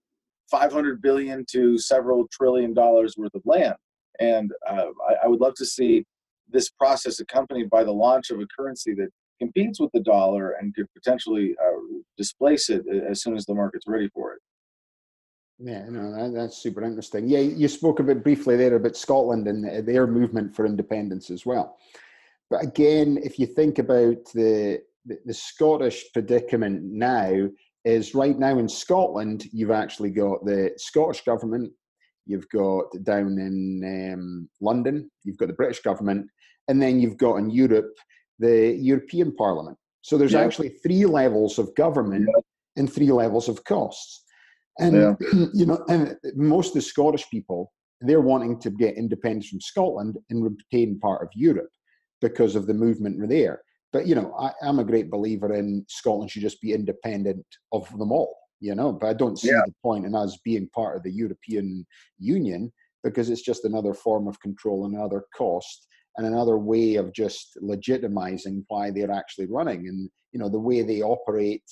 500 0.51 1.03
billion 1.03 1.45
to 1.51 1.79
several 1.79 2.29
trillion 2.31 2.75
dollars 2.75 3.15
worth 3.17 3.35
of 3.35 3.43
land. 3.45 3.75
And 4.21 4.53
uh, 4.69 4.87
I, 5.09 5.25
I, 5.25 5.27
would 5.27 5.41
love 5.41 5.55
to 5.55 5.65
see 5.65 6.05
this 6.51 6.69
process 6.69 7.19
accompanied 7.19 7.71
by 7.71 7.83
the 7.83 7.93
launch 7.93 8.31
of 8.31 8.39
a 8.39 8.47
currency 8.57 8.95
that 8.95 9.09
competes 9.41 9.81
with 9.81 9.91
the 9.93 10.01
dollar 10.01 10.53
and 10.61 10.75
could 10.75 10.87
potentially 10.95 11.57
uh, 11.65 12.01
displace 12.19 12.69
it 12.69 12.85
as 12.89 13.23
soon 13.23 13.37
as 13.37 13.47
the 13.47 13.55
market's 13.55 13.87
ready 13.89 14.09
for 14.15 14.35
it. 14.35 14.41
Yeah, 15.63 15.85
no, 15.89 16.11
that, 16.13 16.35
that's 16.35 16.59
super 16.59 16.83
interesting. 16.83 17.29
Yeah, 17.29 17.39
you 17.39 17.69
spoke 17.69 18.01
a 18.01 18.05
bit 18.05 18.25
briefly 18.25 18.57
there 18.57 18.75
about 18.75 18.97
Scotland 18.97 19.47
and 19.47 19.87
their 19.87 20.07
movement 20.07 20.57
for 20.57 20.67
independence 20.67 21.31
as 21.31 21.47
well. 21.47 21.79
But 22.51 22.65
again, 22.65 23.19
if 23.23 23.39
you 23.39 23.47
think 23.47 23.79
about 23.79 24.25
the, 24.35 24.83
the, 25.07 25.19
the 25.25 25.35
Scottish 25.35 26.13
predicament 26.13 26.83
now, 26.83 27.49
is 27.85 28.15
right 28.15 28.39
now 28.39 28.59
in 28.59 28.69
Scotland, 28.69 29.47
you've 29.53 29.71
actually 29.71 30.11
got 30.11 30.45
the 30.45 30.73
Scottish 30.77 31.25
government, 31.25 31.73
you've 32.27 32.49
got 32.49 32.85
down 33.03 33.39
in 33.39 34.13
um, 34.15 34.49
London, 34.61 35.11
you've 35.25 35.39
got 35.39 35.49
the 35.49 35.55
British 35.55 35.81
government, 35.83 36.27
and 36.69 36.81
then 36.81 37.01
you've 37.01 37.17
got 37.17 37.37
in 37.37 37.51
Europe 37.51 37.93
the 38.39 38.77
European 38.81 39.35
Parliament. 39.35 39.77
So 40.03 40.17
there's 40.17 40.33
yeah. 40.33 40.41
actually 40.41 40.71
three 40.71 41.05
levels 41.07 41.59
of 41.59 41.75
government 41.75 42.29
and 42.77 42.93
three 42.93 43.13
levels 43.13 43.49
of 43.49 43.63
costs. 43.65 44.22
And 44.79 44.95
yeah. 44.95 45.15
you 45.53 45.67
know, 45.67 45.85
and 45.89 46.17
most 46.35 46.69
of 46.69 46.75
the 46.75 46.81
Scottish 46.83 47.29
people 47.31 47.73
they're 48.03 48.21
wanting 48.21 48.59
to 48.61 48.71
get 48.71 48.97
independence 48.97 49.49
from 49.49 49.61
Scotland 49.61 50.19
and 50.31 50.45
retain 50.45 50.99
part 50.99 51.23
of 51.23 51.29
Europe 51.35 51.71
because 52.21 52.57
of 52.57 52.67
the 52.67 52.75
movement 52.75 53.29
there. 53.29 53.63
But 53.93 54.07
you 54.07 54.15
know, 54.15 54.35
I, 54.39 54.53
I'm 54.63 54.79
a 54.79 54.85
great 54.85 55.11
believer 55.11 55.53
in 55.53 55.85
Scotland 55.89 56.31
should 56.31 56.43
just 56.43 56.61
be 56.61 56.73
independent 56.73 57.45
of 57.73 57.89
them 57.99 58.13
all. 58.13 58.37
You 58.61 58.77
know, 58.77 58.93
but 58.93 59.09
I 59.09 59.13
don't 59.13 59.39
see 59.39 59.51
the 59.51 59.75
point 59.83 60.07
in 60.07 60.15
us 60.15 60.39
being 60.45 60.69
part 60.69 60.97
of 60.97 61.03
the 61.03 61.11
European 61.11 61.85
Union 62.19 62.73
because 63.03 63.29
it's 63.29 63.43
just 63.43 63.65
another 63.65 63.93
form 63.93 64.29
of 64.29 64.39
control, 64.41 64.87
and 64.87 64.95
another 64.95 65.25
cost, 65.37 65.89
and 66.17 66.27
another 66.27 66.59
way 66.59 66.95
of 66.95 67.13
just 67.13 67.59
legitimizing 67.61 68.65
why 68.69 68.93
they're 68.93 69.11
actually 69.11 69.47
running. 69.47 69.89
And 69.89 70.09
you 70.31 70.39
know, 70.39 70.49
the 70.49 70.61
way 70.61 70.83
they 70.83 71.03
operate 71.03 71.65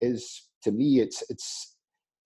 is, 0.00 0.48
to 0.64 0.72
me, 0.72 0.98
it's 0.98 1.22
it's 1.30 1.73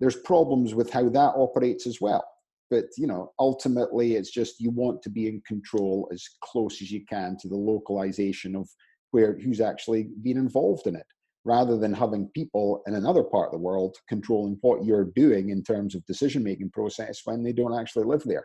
there's 0.01 0.17
problems 0.17 0.75
with 0.75 0.91
how 0.91 1.09
that 1.09 1.35
operates 1.37 1.87
as 1.87 2.01
well. 2.01 2.25
But 2.71 2.87
you 2.97 3.07
know, 3.07 3.33
ultimately, 3.39 4.17
it's 4.17 4.31
just 4.31 4.61
you 4.61 4.71
want 4.71 5.03
to 5.03 5.11
be 5.11 5.27
in 5.27 5.43
control 5.47 6.09
as 6.13 6.25
close 6.43 6.83
as 6.83 6.91
you 6.91 7.05
can 7.07 7.37
to 7.41 7.49
the 7.49 7.57
localization 7.57 8.55
of 8.55 8.69
where 9.11 9.39
who's 9.39 9.61
actually 9.61 10.11
been 10.23 10.37
involved 10.37 10.87
in 10.87 10.95
it 10.95 11.07
rather 11.45 11.79
than 11.79 11.95
having 11.95 12.29
people 12.35 12.83
in 12.87 12.95
another 12.95 13.23
part 13.23 13.47
of 13.47 13.53
the 13.53 13.59
world 13.59 13.97
controlling 14.09 14.59
what 14.61 14.85
you're 14.85 15.11
doing 15.17 15.49
in 15.49 15.63
terms 15.63 15.95
of 15.95 16.05
decision 16.05 16.43
making 16.43 16.71
process 16.71 17.23
when 17.25 17.43
they 17.43 17.53
don't 17.53 17.79
actually 17.79 18.05
live 18.05 18.23
there 18.25 18.45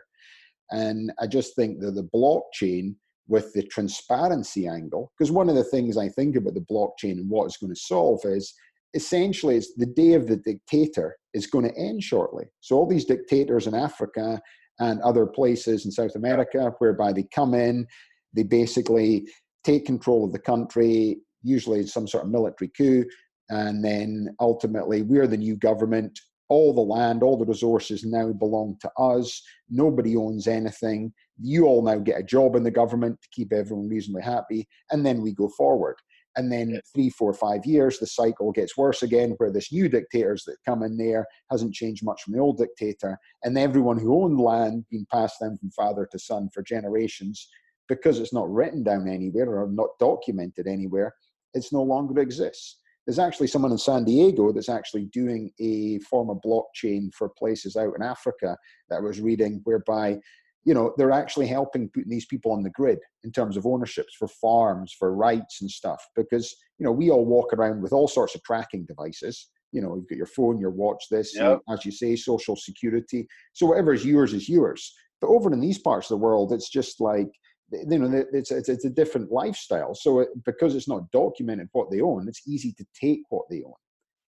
and 0.70 1.12
i 1.20 1.26
just 1.26 1.54
think 1.54 1.80
that 1.80 1.90
the 1.90 2.08
blockchain 2.14 2.94
with 3.26 3.52
the 3.52 3.62
transparency 3.64 4.66
angle. 4.66 5.12
Because 5.16 5.30
one 5.30 5.48
of 5.48 5.54
the 5.54 5.64
things 5.64 5.96
I 5.96 6.08
think 6.08 6.36
about 6.36 6.54
the 6.54 6.60
blockchain 6.60 7.12
and 7.12 7.28
what 7.28 7.46
it's 7.46 7.56
going 7.56 7.74
to 7.74 7.80
solve 7.80 8.20
is 8.24 8.52
essentially 8.94 9.56
it's 9.56 9.74
the 9.76 9.86
day 9.86 10.12
of 10.14 10.26
the 10.26 10.36
dictator 10.36 11.16
is 11.34 11.46
going 11.46 11.64
to 11.64 11.76
end 11.76 12.02
shortly. 12.02 12.44
So 12.60 12.76
all 12.76 12.86
these 12.86 13.04
dictators 13.04 13.66
in 13.66 13.74
Africa 13.74 14.40
and 14.80 15.00
other 15.02 15.26
places 15.26 15.84
in 15.84 15.90
South 15.90 16.14
America, 16.14 16.72
whereby 16.78 17.12
they 17.12 17.26
come 17.34 17.54
in, 17.54 17.86
they 18.32 18.42
basically 18.42 19.26
take 19.62 19.86
control 19.86 20.24
of 20.24 20.32
the 20.32 20.38
country, 20.38 21.18
usually 21.42 21.86
some 21.86 22.08
sort 22.08 22.24
of 22.24 22.30
military 22.30 22.70
coup, 22.76 23.04
and 23.50 23.84
then 23.84 24.34
ultimately 24.40 25.02
we're 25.02 25.26
the 25.26 25.36
new 25.36 25.56
government. 25.56 26.18
All 26.48 26.74
the 26.74 26.80
land, 26.80 27.22
all 27.22 27.38
the 27.38 27.46
resources 27.46 28.04
now 28.04 28.30
belong 28.32 28.76
to 28.80 28.90
us. 28.98 29.42
Nobody 29.70 30.16
owns 30.16 30.46
anything 30.46 31.12
you 31.40 31.66
all 31.66 31.82
now 31.82 31.98
get 31.98 32.18
a 32.18 32.22
job 32.22 32.54
in 32.54 32.62
the 32.62 32.70
government 32.70 33.20
to 33.20 33.28
keep 33.32 33.52
everyone 33.52 33.88
reasonably 33.88 34.22
happy, 34.22 34.68
and 34.90 35.04
then 35.04 35.20
we 35.20 35.32
go 35.32 35.48
forward. 35.56 35.96
And 36.36 36.50
then 36.50 36.80
three, 36.92 37.10
four, 37.10 37.32
five 37.32 37.64
years, 37.64 37.98
the 37.98 38.06
cycle 38.06 38.50
gets 38.50 38.76
worse 38.76 39.02
again, 39.02 39.34
where 39.38 39.52
this 39.52 39.72
new 39.72 39.88
dictators 39.88 40.44
that 40.44 40.56
come 40.66 40.82
in 40.82 40.96
there 40.96 41.26
hasn't 41.50 41.74
changed 41.74 42.04
much 42.04 42.22
from 42.22 42.34
the 42.34 42.40
old 42.40 42.58
dictator, 42.58 43.18
and 43.44 43.56
everyone 43.56 43.98
who 43.98 44.22
owned 44.22 44.40
land 44.40 44.84
being 44.90 45.06
passed 45.12 45.40
down 45.40 45.56
from 45.58 45.70
father 45.70 46.08
to 46.10 46.18
son 46.18 46.48
for 46.52 46.62
generations, 46.62 47.48
because 47.88 48.18
it's 48.18 48.32
not 48.32 48.50
written 48.52 48.82
down 48.82 49.08
anywhere 49.08 49.60
or 49.60 49.68
not 49.70 49.90
documented 50.00 50.66
anywhere, 50.66 51.14
it's 51.52 51.72
no 51.72 51.82
longer 51.82 52.20
exists. 52.20 52.78
There's 53.06 53.18
actually 53.18 53.48
someone 53.48 53.70
in 53.70 53.78
San 53.78 54.04
Diego 54.04 54.50
that's 54.50 54.70
actually 54.70 55.04
doing 55.12 55.50
a 55.60 55.98
form 56.00 56.30
of 56.30 56.38
blockchain 56.44 57.12
for 57.14 57.28
places 57.28 57.76
out 57.76 57.92
in 57.94 58.02
Africa 58.02 58.56
that 58.88 58.96
I 58.96 59.00
was 59.00 59.20
reading, 59.20 59.60
whereby 59.64 60.18
you 60.64 60.74
know 60.74 60.94
they're 60.96 61.12
actually 61.12 61.46
helping 61.46 61.88
putting 61.90 62.10
these 62.10 62.26
people 62.26 62.52
on 62.52 62.62
the 62.62 62.70
grid 62.70 62.98
in 63.22 63.30
terms 63.30 63.56
of 63.56 63.66
ownerships 63.66 64.14
for 64.18 64.28
farms 64.28 64.94
for 64.98 65.14
rights 65.14 65.60
and 65.60 65.70
stuff 65.70 66.02
because 66.16 66.54
you 66.78 66.84
know 66.84 66.92
we 66.92 67.10
all 67.10 67.24
walk 67.24 67.52
around 67.52 67.82
with 67.82 67.92
all 67.92 68.08
sorts 68.08 68.34
of 68.34 68.42
tracking 68.42 68.84
devices. 68.86 69.48
You 69.72 69.82
know 69.82 69.96
you've 69.96 70.08
got 70.08 70.16
your 70.16 70.26
phone 70.26 70.60
your 70.60 70.70
watch 70.70 71.04
this 71.10 71.34
yep. 71.36 71.60
as 71.68 71.84
you 71.84 71.92
say 71.92 72.16
social 72.16 72.56
security. 72.56 73.26
So 73.52 73.66
whatever 73.66 73.92
is 73.92 74.04
yours 74.04 74.32
is 74.32 74.48
yours. 74.48 74.92
But 75.20 75.30
over 75.30 75.52
in 75.52 75.60
these 75.60 75.78
parts 75.78 76.10
of 76.10 76.18
the 76.18 76.24
world 76.24 76.52
it's 76.52 76.70
just 76.70 77.00
like 77.00 77.28
you 77.72 77.98
know 77.98 78.24
it's, 78.32 78.50
it's, 78.50 78.68
it's 78.68 78.84
a 78.84 78.90
different 78.90 79.32
lifestyle. 79.32 79.94
So 79.94 80.20
it, 80.20 80.28
because 80.44 80.74
it's 80.74 80.88
not 80.88 81.10
documented 81.10 81.68
what 81.72 81.90
they 81.90 82.00
own 82.00 82.28
it's 82.28 82.46
easy 82.46 82.72
to 82.74 82.86
take 82.98 83.20
what 83.30 83.44
they 83.50 83.62
own 83.64 83.72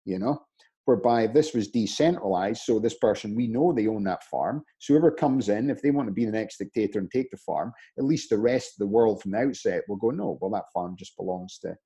you 0.04 0.18
know 0.18 0.40
whereby 0.86 1.26
this 1.26 1.52
was 1.52 1.68
decentralized, 1.68 2.62
so 2.62 2.78
this 2.78 2.96
person, 2.98 3.36
we 3.36 3.48
know 3.48 3.72
they 3.72 3.88
own 3.88 4.04
that 4.04 4.24
farm. 4.24 4.62
So 4.78 4.94
whoever 4.94 5.10
comes 5.10 5.48
in, 5.48 5.68
if 5.68 5.82
they 5.82 5.90
want 5.90 6.08
to 6.08 6.14
be 6.14 6.24
the 6.24 6.32
next 6.32 6.58
dictator 6.58 7.00
and 7.00 7.10
take 7.10 7.30
the 7.30 7.36
farm, 7.36 7.72
at 7.98 8.04
least 8.04 8.30
the 8.30 8.38
rest 8.38 8.74
of 8.74 8.78
the 8.78 8.86
world 8.86 9.20
from 9.20 9.32
the 9.32 9.38
outset 9.38 9.82
will 9.88 9.96
go, 9.96 10.10
no, 10.10 10.38
well, 10.40 10.50
that 10.52 10.72
farm 10.72 10.96
just 10.96 11.16
belongs 11.16 11.58
to, 11.58 11.76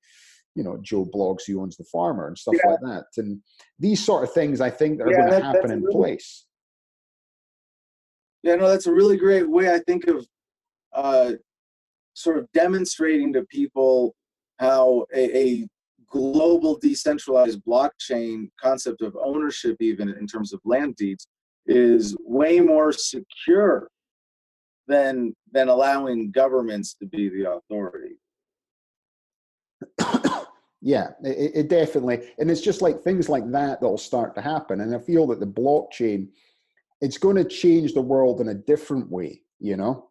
you 0.55 0.63
know, 0.63 0.79
Joe 0.83 1.07
Bloggs 1.07 1.45
who 1.47 1.61
owns 1.63 1.77
the 1.77 1.85
farmer 1.85 2.29
and 2.29 2.37
stuff 2.37 2.57
yeah. 2.63 2.71
like 2.71 2.81
that. 2.83 3.07
And 3.17 3.41
these 3.79 4.05
sort 4.05 4.23
of 4.23 4.33
things, 4.33 4.61
I 4.61 4.69
think, 4.69 4.99
that 4.99 5.09
are 5.09 5.13
yeah, 5.13 5.31
going 5.31 5.41
to 5.41 5.47
happen 5.47 5.71
in 5.73 5.83
really, 5.83 5.95
place. 5.95 6.47
Yeah, 8.43 8.57
no, 8.57 8.69
that's 8.69 8.87
a 8.87 8.93
really 8.93 9.17
great 9.17 9.49
way, 9.49 9.73
I 9.73 9.79
think, 9.79 10.07
of 10.09 10.27
uh, 10.93 11.33
sort 12.13 12.37
of 12.37 12.53
demonstrating 12.53 13.33
to 13.33 13.45
people 13.45 14.15
how 14.59 15.07
a, 15.15 15.39
a 15.39 15.69
global 16.11 16.79
decentralized 16.79 17.61
blockchain 17.65 18.51
concept 18.61 19.01
of 19.03 19.17
ownership, 19.23 19.77
even 19.81 20.09
in 20.09 20.27
terms 20.27 20.53
of 20.53 20.61
land 20.65 20.97
deeds, 20.97 21.27
is 21.67 22.17
way 22.21 22.61
more 22.61 22.93
secure 22.93 23.89
than 24.87 25.35
than 25.53 25.69
allowing 25.69 26.31
governments 26.31 26.95
to 26.95 27.07
be 27.07 27.29
the 27.29 27.51
authority. 27.51 28.17
Yeah, 30.83 31.09
it, 31.23 31.53
it, 31.55 31.69
definitely, 31.69 32.31
and 32.39 32.51
it's 32.51 32.63
just 32.63 32.81
like 32.81 33.03
things 33.03 33.29
like 33.29 33.45
that 33.53 33.83
that'll 33.83 33.99
start 33.99 34.35
to 34.35 34.41
happen. 34.41 34.81
And 34.81 34.95
I 34.95 34.99
feel 34.99 35.27
that 35.27 35.39
the 35.39 35.47
blockchain, 35.47 36.29
it's 37.03 37.19
going 37.19 37.37
to 37.37 37.45
change 37.45 37.93
the 37.93 38.01
world 38.01 38.41
in 38.41 38.49
a 38.49 38.55
different 38.55 39.11
way, 39.11 39.43
you 39.59 39.77
know, 39.77 40.09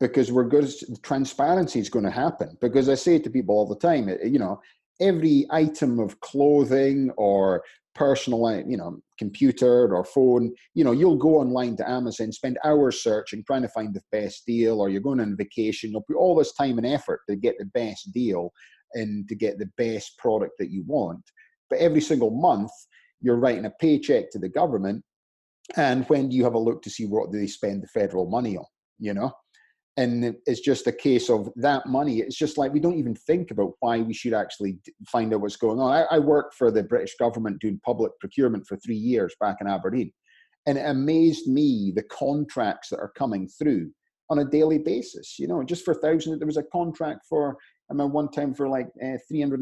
because 0.00 0.32
we're 0.32 0.48
good. 0.48 0.72
Transparency 1.02 1.80
is 1.80 1.90
going 1.90 2.06
to 2.06 2.10
happen. 2.10 2.56
Because 2.62 2.88
I 2.88 2.94
say 2.94 3.16
it 3.16 3.24
to 3.24 3.30
people 3.30 3.54
all 3.54 3.66
the 3.66 3.76
time, 3.76 4.08
you 4.24 4.38
know, 4.38 4.58
every 5.00 5.46
item 5.50 5.98
of 5.98 6.18
clothing 6.20 7.10
or 7.16 7.62
personal, 7.94 8.44
uh, 8.44 8.62
you 8.66 8.76
know, 8.76 8.98
computer 9.18 9.94
or 9.94 10.04
phone, 10.04 10.52
you 10.74 10.84
know, 10.84 10.92
you'll 10.92 11.16
go 11.16 11.36
online 11.36 11.76
to 11.76 11.88
Amazon, 11.88 12.30
spend 12.30 12.58
hours 12.64 13.02
searching, 13.02 13.42
trying 13.46 13.62
to 13.62 13.68
find 13.68 13.94
the 13.94 14.02
best 14.12 14.44
deal, 14.46 14.80
or 14.80 14.88
you're 14.88 15.00
going 15.00 15.20
on 15.20 15.36
vacation, 15.36 15.90
you'll 15.90 16.02
put 16.02 16.16
all 16.16 16.36
this 16.36 16.52
time 16.54 16.78
and 16.78 16.86
effort 16.86 17.20
to 17.28 17.36
get 17.36 17.56
the 17.58 17.64
best 17.66 18.12
deal 18.12 18.50
and 18.92 19.26
to 19.28 19.34
get 19.34 19.58
the 19.58 19.70
best 19.78 20.16
product 20.18 20.52
that 20.58 20.70
you 20.70 20.84
want. 20.86 21.22
But 21.70 21.78
every 21.78 22.00
single 22.00 22.30
month, 22.30 22.70
you're 23.20 23.36
writing 23.36 23.64
a 23.64 23.72
paycheck 23.80 24.30
to 24.30 24.38
the 24.38 24.48
government. 24.48 25.02
And 25.76 26.04
when 26.04 26.28
do 26.28 26.36
you 26.36 26.44
have 26.44 26.54
a 26.54 26.58
look 26.58 26.82
to 26.82 26.90
see 26.90 27.06
what 27.06 27.32
they 27.32 27.46
spend 27.46 27.82
the 27.82 27.88
federal 27.88 28.28
money 28.28 28.56
on? 28.56 28.66
You 28.98 29.14
know? 29.14 29.32
And 29.98 30.36
it's 30.44 30.60
just 30.60 30.86
a 30.86 30.92
case 30.92 31.30
of 31.30 31.48
that 31.56 31.86
money. 31.86 32.18
It's 32.18 32.36
just 32.36 32.58
like 32.58 32.72
we 32.72 32.80
don't 32.80 32.98
even 32.98 33.14
think 33.14 33.50
about 33.50 33.72
why 33.80 34.00
we 34.00 34.12
should 34.12 34.34
actually 34.34 34.78
find 35.08 35.32
out 35.32 35.40
what's 35.40 35.56
going 35.56 35.80
on. 35.80 35.90
I, 35.90 36.16
I 36.16 36.18
worked 36.18 36.54
for 36.54 36.70
the 36.70 36.82
British 36.82 37.16
government 37.16 37.60
doing 37.60 37.80
public 37.84 38.12
procurement 38.20 38.66
for 38.66 38.76
three 38.76 38.96
years 38.96 39.34
back 39.40 39.56
in 39.60 39.66
Aberdeen. 39.66 40.12
And 40.66 40.76
it 40.76 40.84
amazed 40.86 41.46
me 41.46 41.92
the 41.94 42.02
contracts 42.02 42.90
that 42.90 42.98
are 42.98 43.12
coming 43.16 43.48
through 43.48 43.90
on 44.28 44.40
a 44.40 44.44
daily 44.44 44.78
basis. 44.78 45.38
You 45.38 45.48
know, 45.48 45.62
just 45.62 45.84
for 45.84 45.94
thousands, 45.94 46.38
there 46.38 46.46
was 46.46 46.56
a 46.56 46.62
contract 46.64 47.20
for 47.28 47.56
I 47.88 47.92
remember 47.92 48.14
one 48.14 48.30
time 48.30 48.52
for 48.52 48.68
like 48.68 48.88
uh, 49.02 49.16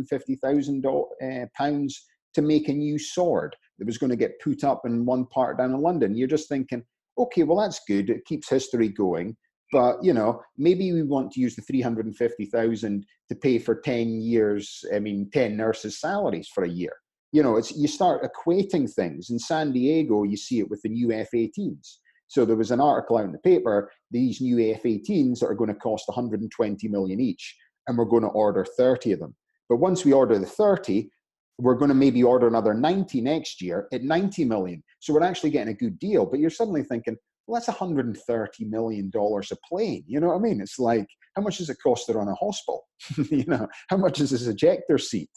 fifty 0.08 0.36
thousand 0.36 0.84
uh, 0.86 1.46
pounds 1.56 2.06
to 2.34 2.42
make 2.42 2.68
a 2.68 2.72
new 2.72 2.98
sword 2.98 3.54
that 3.78 3.86
was 3.86 3.98
going 3.98 4.10
to 4.10 4.16
get 4.16 4.40
put 4.42 4.64
up 4.64 4.82
in 4.86 5.04
one 5.04 5.26
part 5.26 5.58
down 5.58 5.74
in 5.74 5.80
London. 5.80 6.16
You're 6.16 6.26
just 6.26 6.48
thinking, 6.48 6.82
okay, 7.18 7.42
well 7.42 7.58
that's 7.58 7.80
good. 7.86 8.10
It 8.10 8.24
keeps 8.24 8.48
history 8.48 8.88
going. 8.88 9.36
But 9.74 10.04
you 10.04 10.12
know, 10.12 10.40
maybe 10.56 10.92
we 10.92 11.02
want 11.02 11.32
to 11.32 11.40
use 11.40 11.56
the 11.56 11.62
three 11.62 11.80
hundred 11.80 12.06
and 12.06 12.16
fifty 12.16 12.46
thousand 12.46 13.04
to 13.28 13.34
pay 13.34 13.58
for 13.58 13.74
ten 13.74 14.20
years. 14.20 14.84
I 14.94 15.00
mean, 15.00 15.28
ten 15.32 15.56
nurses' 15.56 16.00
salaries 16.00 16.48
for 16.54 16.62
a 16.62 16.68
year. 16.68 16.92
You 17.32 17.42
know, 17.42 17.56
it's 17.56 17.76
you 17.76 17.88
start 17.88 18.22
equating 18.22 18.88
things. 18.88 19.30
In 19.30 19.38
San 19.40 19.72
Diego, 19.72 20.22
you 20.22 20.36
see 20.36 20.60
it 20.60 20.70
with 20.70 20.80
the 20.82 20.90
new 20.90 21.10
F-18s. 21.10 21.96
So 22.28 22.44
there 22.44 22.54
was 22.54 22.70
an 22.70 22.80
article 22.80 23.18
out 23.18 23.24
in 23.24 23.32
the 23.32 23.38
paper. 23.38 23.90
These 24.12 24.40
new 24.40 24.72
F-18s 24.74 25.42
are 25.42 25.54
going 25.54 25.74
to 25.74 25.74
cost 25.74 26.04
120 26.06 26.86
million 26.86 27.18
each 27.18 27.56
and 27.86 27.98
we're 27.98 28.04
going 28.04 28.22
to 28.22 28.28
order 28.28 28.64
30 28.76 29.12
of 29.12 29.18
them. 29.18 29.34
But 29.68 29.76
once 29.76 30.04
we 30.04 30.12
order 30.12 30.38
the 30.38 30.46
30, 30.46 31.10
we're 31.58 31.74
going 31.74 31.88
to 31.88 31.94
maybe 31.94 32.22
order 32.22 32.46
another 32.46 32.74
90 32.74 33.20
next 33.20 33.60
year 33.60 33.88
at 33.92 34.02
90 34.02 34.44
million. 34.44 34.82
So 35.00 35.12
we're 35.12 35.22
actually 35.22 35.50
getting 35.50 35.72
a 35.72 35.76
good 35.76 35.98
deal. 35.98 36.26
But 36.26 36.40
you're 36.40 36.50
suddenly 36.50 36.82
thinking, 36.82 37.16
well, 37.46 37.60
that's 37.60 37.68
130 37.68 38.64
million 38.64 39.10
dollars 39.10 39.52
a 39.52 39.56
plane. 39.68 40.04
You 40.06 40.20
know 40.20 40.28
what 40.28 40.36
I 40.36 40.40
mean? 40.40 40.60
It's 40.60 40.78
like, 40.78 41.06
how 41.36 41.42
much 41.42 41.58
does 41.58 41.68
it 41.68 41.76
cost 41.82 42.06
to 42.06 42.14
run 42.14 42.28
a 42.28 42.34
hospital? 42.34 42.86
you 43.30 43.44
know, 43.46 43.68
how 43.88 43.96
much 43.96 44.20
is 44.20 44.30
this 44.30 44.46
ejector 44.46 44.98
seat? 44.98 45.30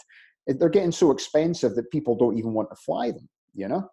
They're 0.45 0.69
getting 0.69 0.93
so 0.93 1.11
expensive 1.11 1.75
that 1.75 1.91
people 1.91 2.15
don't 2.15 2.37
even 2.37 2.53
want 2.53 2.69
to 2.69 2.75
fly 2.77 3.11
them. 3.11 3.27
You 3.53 3.67
know. 3.67 3.89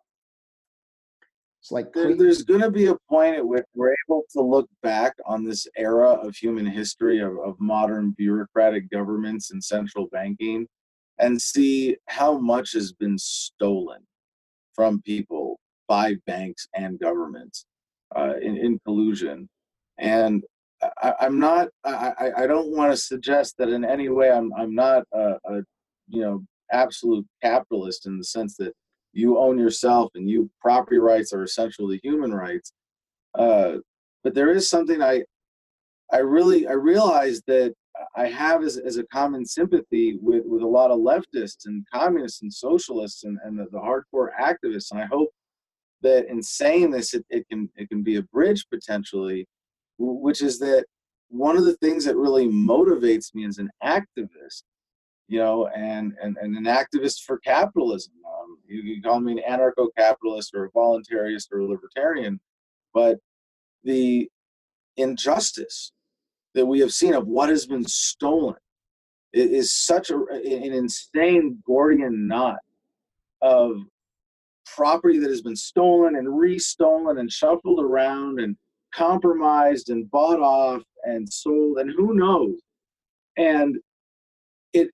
It's 1.61 1.72
like 1.72 1.94
there, 1.94 2.14
there's 2.14 2.42
going 2.42 2.61
to 2.61 2.70
be 2.70 2.87
a 2.87 2.96
point 3.09 3.37
at 3.37 3.46
which 3.46 3.64
we're 3.74 3.96
able 4.07 4.24
to 4.33 4.42
look 4.42 4.68
back 4.83 5.14
on 5.24 5.44
this 5.44 5.66
era 5.79 6.11
of 6.11 6.37
human 6.37 6.66
history 6.66 7.20
of, 7.20 7.38
of 7.42 7.59
modern 7.59 8.11
bureaucratic 8.11 8.90
governments 8.90 9.50
and 9.50 9.64
central 9.64 10.09
banking 10.12 10.68
and 11.18 11.40
see 11.40 11.96
how 12.07 12.38
much 12.38 12.74
has 12.74 12.92
been 12.92 13.16
stolen 13.16 14.03
from 14.74 15.00
people 15.03 15.59
by 15.88 16.16
banks 16.27 16.68
and 16.74 17.00
governments 17.00 17.64
uh, 18.16 18.35
in, 18.40 18.57
in 18.57 18.81
collusion. 18.85 19.48
And 19.98 20.42
I, 21.03 21.14
am 21.20 21.38
not. 21.38 21.68
I, 21.85 22.31
I 22.38 22.46
don't 22.46 22.77
want 22.77 22.92
to 22.92 22.96
suggest 22.96 23.55
that 23.59 23.68
in 23.68 23.85
any 23.85 24.09
way 24.09 24.31
I'm 24.31 24.53
I'm 24.55 24.74
not 24.74 25.05
a, 25.12 25.37
a 25.46 25.62
you 26.09 26.20
know 26.20 26.44
absolute 26.72 27.27
capitalist 27.42 28.07
in 28.07 28.18
the 28.18 28.24
sense 28.24 28.57
that 28.57 28.72
you 29.12 29.38
own 29.38 29.59
yourself 29.59 30.11
and 30.14 30.29
you 30.29 30.50
property 30.61 30.98
rights 30.98 31.33
are 31.33 31.44
essentially 31.44 32.00
human 32.03 32.33
rights 32.33 32.72
uh, 33.38 33.74
but 34.22 34.35
there 34.35 34.50
is 34.50 34.68
something 34.68 35.03
i 35.03 35.22
i 36.12 36.18
really 36.18 36.66
i 36.66 36.72
realize 36.72 37.40
that 37.46 37.72
i 38.16 38.27
have 38.27 38.62
as, 38.64 38.77
as 38.77 38.96
a 38.96 39.07
common 39.07 39.44
sympathy 39.44 40.18
with 40.20 40.42
with 40.46 40.62
a 40.62 40.66
lot 40.66 40.90
of 40.90 40.98
leftists 40.98 41.66
and 41.66 41.87
communists 41.92 42.42
and 42.42 42.53
socialists 42.53 43.24
and, 43.24 43.38
and 43.44 43.59
the, 43.59 43.66
the 43.70 43.79
hardcore 43.79 44.31
activists 44.40 44.90
and 44.90 45.00
i 45.00 45.07
hope 45.07 45.29
that 46.04 46.26
in 46.30 46.42
saying 46.42 46.90
this 46.90 47.14
it, 47.14 47.24
it 47.30 47.48
can 47.48 47.68
it 47.76 47.88
can 47.88 48.02
be 48.02 48.16
a 48.16 48.22
bridge 48.22 48.64
potentially 48.70 49.46
which 49.98 50.40
is 50.42 50.58
that 50.58 50.84
one 51.28 51.56
of 51.56 51.64
the 51.64 51.76
things 51.76 52.04
that 52.04 52.16
really 52.16 52.46
motivates 52.46 53.34
me 53.34 53.44
as 53.44 53.58
an 53.58 53.70
activist 53.82 54.62
you 55.28 55.38
know, 55.38 55.68
and, 55.68 56.14
and, 56.22 56.36
and 56.36 56.56
an 56.56 56.64
activist 56.64 57.22
for 57.22 57.38
capitalism. 57.38 58.12
Um, 58.26 58.58
you 58.66 58.82
can 58.82 59.02
call 59.02 59.20
me 59.20 59.32
an 59.32 59.58
anarcho-capitalist 59.58 60.54
or 60.54 60.64
a 60.64 60.70
voluntarist 60.70 61.46
or 61.52 61.60
a 61.60 61.66
libertarian, 61.66 62.40
but 62.92 63.18
the 63.84 64.28
injustice 64.96 65.92
that 66.54 66.66
we 66.66 66.80
have 66.80 66.92
seen 66.92 67.14
of 67.14 67.26
what 67.26 67.48
has 67.48 67.66
been 67.66 67.84
stolen 67.84 68.56
is 69.32 69.72
such 69.72 70.10
a, 70.10 70.16
an 70.16 70.72
insane 70.72 71.60
Gordian 71.66 72.28
knot 72.28 72.58
of 73.42 73.78
property 74.74 75.18
that 75.18 75.30
has 75.30 75.42
been 75.42 75.56
stolen 75.56 76.16
and 76.16 76.28
restolen 76.28 77.18
and 77.18 77.30
shuffled 77.30 77.80
around 77.80 78.40
and 78.40 78.56
compromised 78.94 79.90
and 79.90 80.10
bought 80.10 80.40
off 80.40 80.82
and 81.04 81.28
sold 81.28 81.78
and 81.78 81.90
who 81.96 82.14
knows 82.14 82.58
and 83.37 83.76
it 84.72 84.88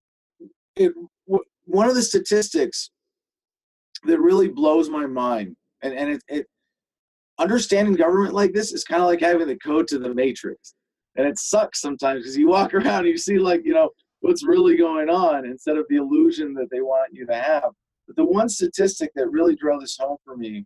it, 0.76 0.92
one 1.64 1.88
of 1.88 1.94
the 1.94 2.02
statistics 2.02 2.90
that 4.04 4.20
really 4.20 4.48
blows 4.48 4.88
my 4.88 5.06
mind, 5.06 5.56
and 5.82 5.94
and 5.94 6.10
it, 6.10 6.22
it 6.28 6.46
understanding 7.38 7.94
government 7.94 8.34
like 8.34 8.52
this 8.52 8.72
is 8.72 8.84
kind 8.84 9.02
of 9.02 9.08
like 9.08 9.20
having 9.20 9.46
the 9.46 9.56
code 9.56 9.86
to 9.88 9.98
the 9.98 10.12
matrix, 10.14 10.74
and 11.16 11.26
it 11.26 11.38
sucks 11.38 11.80
sometimes 11.80 12.22
because 12.22 12.36
you 12.36 12.48
walk 12.48 12.74
around 12.74 13.00
and 13.00 13.08
you 13.08 13.18
see 13.18 13.38
like 13.38 13.62
you 13.64 13.74
know 13.74 13.90
what's 14.20 14.44
really 14.44 14.76
going 14.76 15.08
on 15.08 15.46
instead 15.46 15.76
of 15.76 15.86
the 15.88 15.96
illusion 15.96 16.54
that 16.54 16.68
they 16.70 16.80
want 16.80 17.12
you 17.12 17.26
to 17.26 17.34
have. 17.34 17.70
But 18.10 18.24
the 18.24 18.28
one 18.28 18.48
statistic 18.48 19.12
that 19.14 19.30
really 19.30 19.54
drove 19.54 19.82
this 19.82 19.96
home 19.96 20.16
for 20.24 20.36
me, 20.36 20.64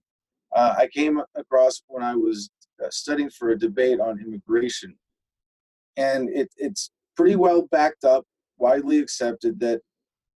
uh, 0.57 0.77
I 0.79 0.87
came 0.87 1.21
across 1.35 1.83
when 1.89 2.03
I 2.03 2.15
was 2.15 2.49
uh, 2.83 2.89
studying 2.91 3.29
for 3.29 3.51
a 3.51 3.59
debate 3.59 4.01
on 4.01 4.19
immigration, 4.19 4.97
and 5.99 6.31
it, 6.31 6.49
it's 6.57 6.91
pretty 7.15 7.37
well 7.37 7.69
backed 7.71 8.05
up, 8.05 8.25
widely 8.57 8.99
accepted 8.99 9.61
that 9.61 9.83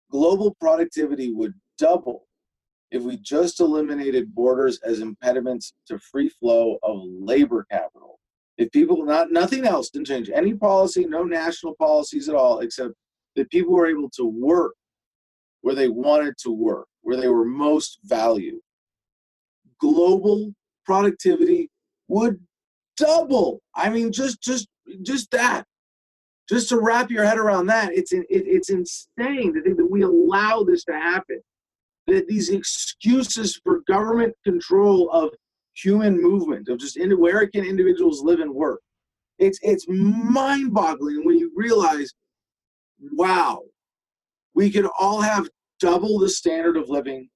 global 0.10 0.56
productivity 0.60 1.32
would 1.32 1.54
double 1.78 2.26
if 2.90 3.04
we 3.04 3.18
just 3.18 3.60
eliminated 3.60 4.34
borders 4.34 4.80
as 4.84 5.00
impediments 5.00 5.74
to 5.86 6.00
free 6.00 6.30
flow 6.30 6.80
of 6.82 7.02
labor 7.04 7.68
capital. 7.70 8.20
If 8.58 8.72
people 8.72 9.06
not 9.06 9.32
nothing 9.32 9.68
else 9.68 9.92
didn't 9.92 10.08
change. 10.08 10.32
Any 10.34 10.56
policy, 10.56 11.06
no 11.06 11.24
national 11.24 11.76
policies 11.76 12.30
at 12.30 12.36
all, 12.36 12.62
except 12.62 12.96
that 13.36 13.52
people 13.52 13.74
were 13.74 13.86
able 13.86 14.10
to 14.16 14.26
work 14.26 14.74
where 15.62 15.76
they 15.76 15.90
wanted 15.90 16.36
to 16.40 16.52
work, 16.52 16.88
where 17.06 17.18
they 17.18 17.28
were 17.28 17.46
most 17.46 18.00
valued. 18.04 18.60
Global 19.80 20.54
productivity 20.86 21.70
would 22.08 22.40
double. 22.98 23.62
I 23.76 23.90
mean, 23.90 24.12
just 24.12 24.42
just 24.42 24.68
just 25.04 25.30
that 25.32 25.66
just 26.50 26.70
to 26.70 26.80
wrap 26.80 27.12
your 27.12 27.24
head 27.24 27.38
around 27.38 27.68
that, 27.68 27.94
it's 27.94 28.12
it, 28.12 28.26
it's 28.30 28.70
insane 28.70 29.54
to 29.54 29.62
think 29.62 29.78
that 29.78 29.90
we 29.90 30.02
allow 30.02 30.64
this 30.64 30.84
to 30.86 30.94
happen. 30.94 31.42
That 32.08 32.28
these 32.28 32.50
excuses 32.50 33.60
for 33.64 33.82
government 33.88 34.34
control 34.44 35.10
of 35.12 35.30
human 35.76 36.22
movement, 36.22 36.70
of 36.70 36.80
just 36.80 36.98
in, 36.98 37.12
where 37.20 37.48
can 37.48 37.66
individuals 37.66 38.24
live 38.24 38.40
and 38.40 38.54
work, 38.54 38.82
it's 39.38 39.60
it's 39.62 39.86
mind-boggling 39.88 41.24
when 41.24 41.38
you 41.38 41.52
realize, 41.56 42.14
wow, 43.14 43.62
we 44.56 44.72
could 44.72 44.88
all 45.00 45.22
have 45.22 45.48
double 45.80 46.20
the 46.20 46.30
standard 46.30 46.78
of 46.78 46.90
living, 46.90 47.30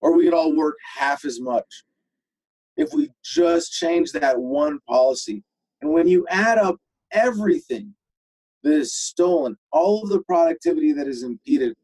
or 0.00 0.16
we 0.16 0.24
could 0.24 0.34
all 0.34 0.54
work 0.56 0.76
half 0.96 1.24
as 1.24 1.40
much 1.40 1.84
if 2.76 2.92
we 2.92 3.10
just 3.22 3.72
change 3.72 4.12
that 4.12 4.38
one 4.38 4.78
policy. 4.88 5.44
And 5.80 5.92
when 5.92 6.08
you 6.08 6.26
add 6.28 6.58
up 6.58 6.76
everything 7.12 7.94
that 8.62 8.72
is 8.72 8.94
stolen, 8.94 9.56
all 9.72 10.02
of 10.02 10.08
the 10.08 10.22
productivity 10.22 10.92
that 10.92 11.06
is 11.06 11.22
impeded. 11.22 11.74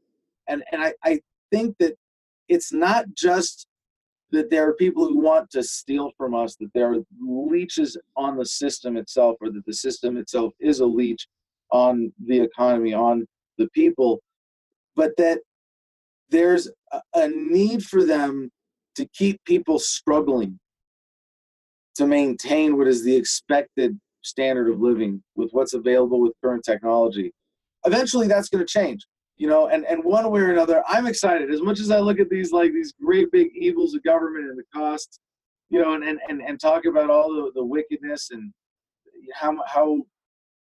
And, 0.49 0.65
and 0.73 0.83
I, 0.83 0.95
I 1.05 1.21
think 1.51 1.77
that 1.79 1.97
it's 2.49 2.73
not 2.73 3.05
just 3.15 3.67
that 4.31 4.51
there 4.51 4.69
are 4.69 4.75
people 4.75 5.07
who 5.07 5.19
want 5.19 5.51
to 5.51 5.63
steal 5.63 6.13
from 6.17 6.35
us, 6.35 6.55
that 6.57 6.73
there 6.75 6.93
are 6.93 6.99
leeches 7.21 7.97
on 8.17 8.37
the 8.37 8.47
system 8.47 8.97
itself, 8.97 9.37
or 9.41 9.51
that 9.51 9.67
the 9.67 9.73
system 9.73 10.17
itself 10.17 10.53
is 10.61 10.81
a 10.81 10.87
leech 10.87 11.27
on 11.71 12.13
the 12.27 12.41
economy, 12.41 12.95
on 12.95 13.27
the 13.59 13.69
people. 13.75 14.21
but 14.97 15.17
that 15.17 15.41
there's 16.31 16.69
a, 17.15 17.29
need 17.29 17.85
for 17.85 18.05
them 18.05 18.51
to 18.97 19.07
keep 19.15 19.43
people 19.45 19.79
struggling 19.79 20.59
to 21.97 22.07
maintain 22.07 22.77
what 22.77 22.89
is 22.89 23.05
the 23.05 23.15
expected 23.15 23.99
standard 24.23 24.71
of 24.71 24.81
living 24.81 25.23
with 25.37 25.51
what's 25.53 25.75
available 25.75 26.21
with 26.21 26.33
current 26.43 26.65
technology. 26.65 27.33
Eventually, 27.85 28.27
that's 28.27 28.49
going 28.49 28.65
to 28.65 28.73
change, 28.73 29.07
you 29.37 29.49
know. 29.49 29.69
And 29.69 29.85
and 29.87 30.05
one 30.05 30.31
way 30.31 30.41
or 30.41 30.53
another, 30.53 30.83
I'm 30.89 31.07
excited. 31.07 31.53
As 31.53 31.63
much 31.63 31.81
as 31.81 31.91
I 31.91 31.99
look 31.99 32.21
at 32.21 32.29
these 32.29 32.53
like 32.53 32.73
these 32.73 32.93
great 33.03 33.31
big 33.33 33.49
evils 33.55 33.95
of 33.95 34.03
government 34.03 34.49
and 34.49 34.59
the 34.59 34.65
costs, 34.75 35.21
you 35.71 35.81
know, 35.81 35.95
and 35.95 36.05
and 36.05 36.19
and, 36.29 36.43
and 36.43 36.61
talk 36.61 36.85
about 36.85 37.11
all 37.11 37.33
the, 37.33 37.53
the 37.55 37.65
wickedness 37.65 38.31
and 38.31 38.53
how 39.35 39.57
how 39.67 39.87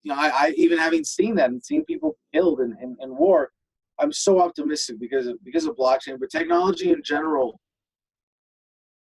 you 0.03 0.11
know 0.11 0.15
I, 0.15 0.47
I 0.47 0.53
even 0.57 0.77
having 0.77 1.03
seen 1.03 1.35
that 1.35 1.49
and 1.49 1.63
seen 1.63 1.85
people 1.85 2.17
killed 2.33 2.59
in, 2.61 2.75
in, 2.81 2.97
in 3.01 3.15
war, 3.15 3.51
I'm 3.99 4.11
so 4.11 4.41
optimistic 4.41 4.99
because 4.99 5.27
of 5.27 5.43
because 5.43 5.65
of 5.65 5.75
blockchain, 5.75 6.19
but 6.19 6.29
technology 6.29 6.91
in 6.91 7.01
general. 7.03 7.59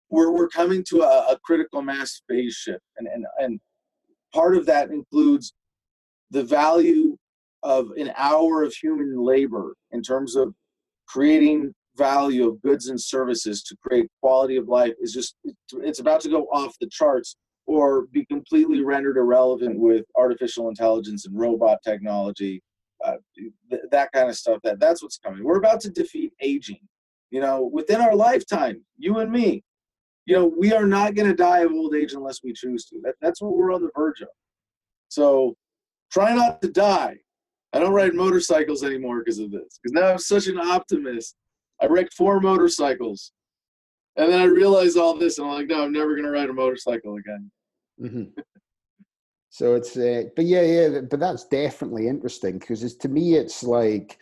We're, 0.09 0.31
we're 0.31 0.49
coming 0.49 0.83
to 0.89 1.01
a, 1.01 1.31
a 1.31 1.39
critical 1.43 1.81
mass 1.81 2.21
phase 2.29 2.53
shift, 2.53 2.83
and, 2.97 3.07
and 3.07 3.25
and 3.39 3.59
part 4.33 4.55
of 4.55 4.65
that 4.67 4.91
includes 4.91 5.53
the 6.29 6.43
value 6.43 7.17
of 7.63 7.91
an 7.97 8.11
hour 8.17 8.63
of 8.63 8.73
human 8.73 9.17
labor 9.17 9.75
in 9.91 10.01
terms 10.01 10.35
of 10.35 10.53
creating 11.07 11.73
value 11.95 12.49
of 12.49 12.61
goods 12.61 12.89
and 12.89 12.99
services 12.99 13.63
to 13.63 13.77
create 13.85 14.07
quality 14.21 14.57
of 14.57 14.67
life 14.67 14.93
is 14.99 15.13
just 15.13 15.35
it's 15.81 15.99
about 15.99 16.19
to 16.21 16.29
go 16.29 16.43
off 16.51 16.75
the 16.81 16.87
charts 16.87 17.35
or 17.65 18.07
be 18.11 18.25
completely 18.25 18.83
rendered 18.83 19.15
irrelevant 19.15 19.79
with 19.79 20.03
artificial 20.17 20.69
intelligence 20.69 21.25
and 21.25 21.39
robot 21.39 21.77
technology 21.83 22.61
uh, 23.03 23.17
th- 23.69 23.81
that 23.91 24.11
kind 24.11 24.29
of 24.29 24.35
stuff 24.35 24.59
that 24.63 24.79
that's 24.79 25.03
what's 25.03 25.17
coming 25.17 25.43
we're 25.43 25.57
about 25.57 25.79
to 25.79 25.89
defeat 25.89 26.33
aging 26.41 26.79
you 27.31 27.41
know 27.41 27.69
within 27.73 28.01
our 28.01 28.15
lifetime 28.15 28.81
you 28.97 29.19
and 29.19 29.31
me 29.31 29.63
you 30.25 30.35
know, 30.35 30.51
we 30.57 30.73
are 30.73 30.85
not 30.85 31.15
going 31.15 31.27
to 31.27 31.35
die 31.35 31.59
of 31.59 31.71
old 31.71 31.95
age 31.95 32.13
unless 32.13 32.43
we 32.43 32.53
choose 32.53 32.85
to. 32.85 32.99
That, 33.03 33.15
that's 33.21 33.41
what 33.41 33.55
we're 33.55 33.73
on 33.73 33.81
the 33.81 33.91
verge 33.95 34.21
of. 34.21 34.29
So 35.09 35.55
try 36.11 36.33
not 36.33 36.61
to 36.61 36.69
die. 36.69 37.17
I 37.73 37.79
don't 37.79 37.93
ride 37.93 38.13
motorcycles 38.13 38.83
anymore 38.83 39.19
because 39.19 39.39
of 39.39 39.51
this. 39.51 39.79
Because 39.81 39.93
now 39.93 40.11
I'm 40.11 40.17
such 40.17 40.47
an 40.47 40.59
optimist. 40.59 41.35
I 41.81 41.87
wrecked 41.87 42.13
four 42.13 42.39
motorcycles. 42.39 43.31
And 44.15 44.31
then 44.31 44.39
I 44.39 44.45
realized 44.45 44.95
all 44.95 45.17
this, 45.17 45.39
and 45.39 45.47
I'm 45.47 45.55
like, 45.55 45.67
no, 45.67 45.83
I'm 45.83 45.91
never 45.91 46.11
going 46.11 46.25
to 46.25 46.31
ride 46.31 46.49
a 46.49 46.53
motorcycle 46.53 47.15
again. 47.15 47.51
Mm-hmm. 47.99 48.23
So 49.53 49.75
it's, 49.75 49.95
uh, 49.95 50.23
but 50.35 50.45
yeah, 50.45 50.63
yeah, 50.63 51.01
but 51.11 51.19
that's 51.19 51.45
definitely 51.45 52.07
interesting 52.07 52.57
because 52.57 52.95
to 52.95 53.07
me, 53.07 53.35
it's 53.35 53.61
like 53.61 54.17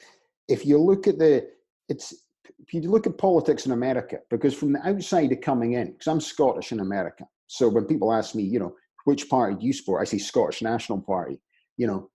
if 0.50 0.66
you 0.66 0.78
look 0.78 1.08
at 1.08 1.20
the, 1.20 1.48
it's 1.88 2.14
if 2.60 2.74
you 2.74 2.82
look 2.82 3.08
at 3.08 3.18
politics 3.18 3.66
in 3.66 3.72
America, 3.72 4.18
because 4.30 4.54
from 4.54 4.74
the 4.74 4.86
outside 4.86 5.32
of 5.32 5.40
coming 5.40 5.76
in, 5.76 5.94
because 5.94 6.08
I'm 6.08 6.20
Scottish 6.20 6.74
in 6.74 6.82
America, 6.82 7.24
so 7.48 7.70
when 7.70 7.86
people 7.86 8.12
ask 8.12 8.36
me, 8.36 8.44
you 8.44 8.60
know, 8.60 8.76
which 9.06 9.30
party 9.30 9.56
do 9.56 9.66
you 9.66 9.72
support, 9.72 10.02
I 10.02 10.04
say 10.04 10.18
Scottish 10.18 10.62
National 10.62 11.00
Party. 11.00 11.40
You 11.78 11.88
know, 11.88 12.10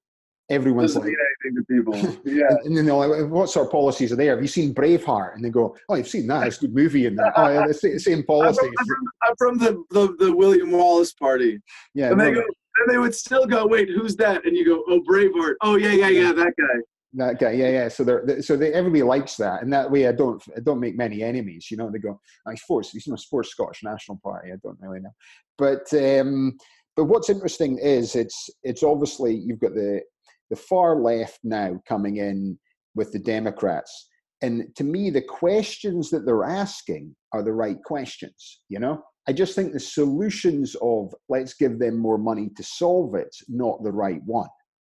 everyone's 0.51 0.93
Doesn't 0.93 1.09
like, 1.09 1.17
anything 1.47 1.65
to 1.65 1.75
people. 1.75 2.21
Yeah. 2.31 2.55
and, 2.65 2.77
then 2.77 2.85
they're 2.85 2.95
like, 2.95 3.31
what 3.31 3.49
sort 3.49 3.65
of 3.65 3.73
policies 3.73 4.13
are 4.13 4.17
there? 4.17 4.35
Have 4.35 4.43
you 4.43 4.49
seen 4.49 4.75
Braveheart? 4.75 5.37
And 5.37 5.43
they 5.43 5.49
go, 5.49 5.75
oh, 5.89 5.95
I've 5.95 6.07
seen 6.07 6.27
that. 6.27 6.47
It's 6.47 6.59
a 6.59 6.67
good 6.67 6.75
movie. 6.75 7.07
And 7.07 7.19
that. 7.19 7.33
oh, 7.35 7.49
yeah, 7.49 7.67
the 7.67 7.99
same 7.99 8.23
policies. 8.27 8.71
I'm 8.79 8.87
from, 8.87 9.07
I'm 9.23 9.35
from, 9.39 9.59
the, 9.59 9.85
the, 9.91 10.17
the 10.27 10.37
William 10.37 10.71
Wallace 10.71 11.15
Party. 11.15 11.63
Yeah. 11.95 12.11
And 12.11 12.21
they 12.21 12.33
go, 12.35 12.45
and 12.79 12.91
they 12.91 12.99
would 12.99 13.15
still 13.15 13.47
go, 13.47 13.67
wait, 13.67 13.89
who's 13.89 14.17
that? 14.17 14.45
And 14.45 14.57
you 14.57 14.65
go, 14.65 14.85
oh, 14.89 15.01
Braveheart. 15.09 15.55
Oh, 15.63 15.77
yeah, 15.77 15.93
yeah, 15.93 16.09
yeah, 16.09 16.33
that 16.33 16.53
guy. 16.59 16.81
That 17.15 17.39
guy, 17.41 17.53
yeah, 17.53 17.71
yeah. 17.71 17.89
So 17.89 18.05
they're 18.05 18.43
so 18.43 18.57
they, 18.57 18.75
everybody 18.75 19.03
likes 19.03 19.37
that, 19.37 19.63
and 19.63 19.73
that 19.73 19.91
way 19.91 20.07
I 20.07 20.13
don't 20.13 20.43
I 20.55 20.61
don't 20.61 20.81
make 20.81 20.97
many 20.97 21.23
enemies. 21.23 21.69
You 21.71 21.79
know, 21.79 21.91
they 21.91 21.99
go, 21.99 22.21
I 22.47 22.55
sports, 22.57 22.91
he's 22.91 23.07
know, 23.07 23.17
sports 23.17 23.51
Scottish 23.51 23.83
National 23.83 24.21
Party. 24.23 24.53
I 24.53 24.57
don't 24.63 24.79
really 24.81 25.01
know, 25.01 25.15
but 25.57 25.91
um, 25.95 26.59
but 26.95 27.05
what's 27.05 27.31
interesting 27.31 27.79
is 27.79 28.17
it's 28.17 28.51
it's 28.65 28.83
obviously 28.83 29.35
you've 29.35 29.61
got 29.61 29.75
the 29.75 30.03
the 30.51 30.57
far 30.57 30.97
left 30.97 31.39
now 31.43 31.81
coming 31.89 32.19
in 32.19 32.59
with 32.95 33.13
the 33.13 33.19
Democrats, 33.19 34.09
and 34.43 34.65
to 34.77 34.85
me 34.85 35.09
the 35.09 35.23
questions 35.23 36.11
that 36.11 36.27
they're 36.27 36.45
asking 36.45 37.17
are 37.33 37.43
the 37.43 37.53
right 37.53 37.83
questions. 37.83 38.61
You 38.69 38.81
know, 38.81 39.03
I 39.29 39.33
just 39.33 39.55
think 39.55 39.73
the 39.73 39.81
solutions 39.81 40.77
of 40.81 41.15
let's 41.29 41.55
give 41.55 41.79
them 41.79 41.99
more 41.99 42.19
money 42.19 42.51
to 42.57 42.63
solve 42.63 43.15
it, 43.15 43.35
not 43.49 43.83
the 43.83 43.93
right 43.93 44.23
one. 44.25 44.49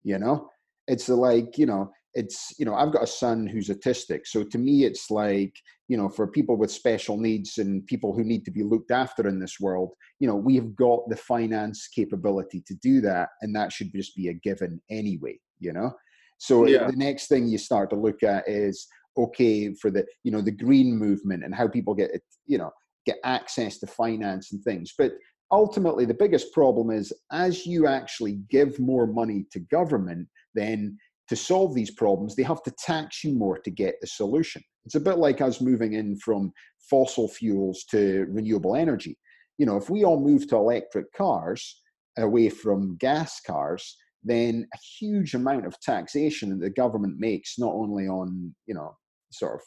You 0.03 0.19
know, 0.19 0.49
it's 0.87 1.09
like 1.09 1.57
you 1.57 1.65
know 1.65 1.91
it's 2.13 2.53
you 2.59 2.65
know 2.65 2.75
i've 2.75 2.91
got 2.91 3.03
a 3.03 3.07
son 3.07 3.47
who's 3.47 3.69
autistic 3.69 4.21
so 4.25 4.43
to 4.43 4.57
me 4.57 4.83
it's 4.83 5.09
like 5.09 5.53
you 5.87 5.95
know 5.95 6.09
for 6.09 6.27
people 6.27 6.57
with 6.57 6.71
special 6.71 7.17
needs 7.17 7.57
and 7.57 7.85
people 7.87 8.13
who 8.13 8.23
need 8.23 8.43
to 8.43 8.51
be 8.51 8.63
looked 8.63 8.91
after 8.91 9.27
in 9.27 9.39
this 9.39 9.59
world 9.59 9.93
you 10.19 10.27
know 10.27 10.35
we 10.35 10.55
have 10.55 10.75
got 10.75 10.99
the 11.09 11.15
finance 11.15 11.87
capability 11.87 12.61
to 12.67 12.75
do 12.81 12.99
that 12.99 13.29
and 13.41 13.55
that 13.55 13.71
should 13.71 13.91
just 13.93 14.15
be 14.15 14.27
a 14.27 14.33
given 14.33 14.81
anyway 14.89 15.37
you 15.59 15.71
know 15.71 15.91
so 16.37 16.65
yeah. 16.65 16.87
the 16.87 16.97
next 16.97 17.27
thing 17.27 17.47
you 17.47 17.57
start 17.57 17.89
to 17.89 17.95
look 17.95 18.23
at 18.23 18.47
is 18.47 18.87
okay 19.17 19.73
for 19.75 19.89
the 19.89 20.05
you 20.23 20.31
know 20.31 20.41
the 20.41 20.51
green 20.51 20.97
movement 20.97 21.43
and 21.45 21.55
how 21.55 21.67
people 21.67 21.93
get 21.93 22.11
you 22.45 22.57
know 22.57 22.71
get 23.05 23.17
access 23.23 23.77
to 23.77 23.87
finance 23.87 24.51
and 24.51 24.63
things 24.63 24.93
but 24.97 25.13
ultimately 25.51 26.05
the 26.05 26.13
biggest 26.13 26.53
problem 26.53 26.91
is 26.91 27.11
as 27.31 27.65
you 27.65 27.87
actually 27.87 28.39
give 28.49 28.79
more 28.79 29.07
money 29.07 29.45
to 29.51 29.59
government 29.59 30.27
then 30.55 30.97
to 31.31 31.35
solve 31.37 31.73
these 31.73 31.91
problems, 31.91 32.35
they 32.35 32.43
have 32.43 32.61
to 32.61 32.73
tax 32.77 33.23
you 33.23 33.33
more 33.33 33.57
to 33.57 33.71
get 33.71 33.95
the 34.01 34.07
solution. 34.07 34.61
It's 34.83 34.95
a 34.95 34.99
bit 34.99 35.17
like 35.17 35.39
us 35.39 35.61
moving 35.61 35.93
in 35.93 36.17
from 36.17 36.51
fossil 36.89 37.29
fuels 37.29 37.85
to 37.91 38.25
renewable 38.29 38.75
energy. 38.75 39.17
You 39.57 39.65
know, 39.65 39.77
if 39.77 39.89
we 39.89 40.03
all 40.03 40.19
move 40.19 40.45
to 40.49 40.57
electric 40.57 41.05
cars 41.13 41.81
away 42.17 42.49
from 42.49 42.97
gas 42.97 43.39
cars, 43.47 43.95
then 44.25 44.67
a 44.73 44.77
huge 44.99 45.33
amount 45.33 45.65
of 45.65 45.79
taxation 45.79 46.49
that 46.49 46.59
the 46.59 46.69
government 46.69 47.15
makes, 47.17 47.57
not 47.57 47.73
only 47.73 48.09
on, 48.09 48.53
you 48.67 48.73
know, 48.73 48.93
sort 49.31 49.55
of 49.55 49.61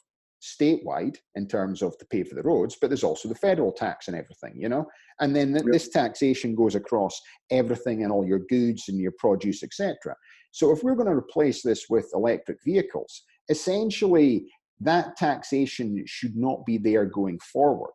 statewide 0.44 1.16
in 1.34 1.48
terms 1.48 1.80
of 1.80 1.96
to 1.98 2.04
pay 2.06 2.22
for 2.22 2.34
the 2.34 2.42
roads, 2.42 2.76
but 2.80 2.88
there's 2.88 3.04
also 3.04 3.28
the 3.28 3.34
federal 3.34 3.72
tax 3.72 4.08
and 4.08 4.16
everything, 4.16 4.52
you 4.56 4.68
know? 4.68 4.86
And 5.20 5.34
then 5.34 5.54
yep. 5.54 5.64
this 5.66 5.88
taxation 5.88 6.54
goes 6.54 6.74
across 6.74 7.20
everything 7.50 8.02
and 8.02 8.12
all 8.12 8.26
your 8.26 8.40
goods 8.40 8.84
and 8.88 8.98
your 9.00 9.12
produce, 9.18 9.62
etc. 9.62 10.14
So 10.52 10.70
if 10.70 10.82
we're 10.82 10.94
going 10.94 11.08
to 11.08 11.16
replace 11.16 11.62
this 11.62 11.86
with 11.88 12.10
electric 12.14 12.58
vehicles, 12.64 13.22
essentially 13.48 14.46
that 14.80 15.16
taxation 15.16 16.02
should 16.06 16.36
not 16.36 16.66
be 16.66 16.78
there 16.78 17.06
going 17.06 17.38
forward. 17.40 17.94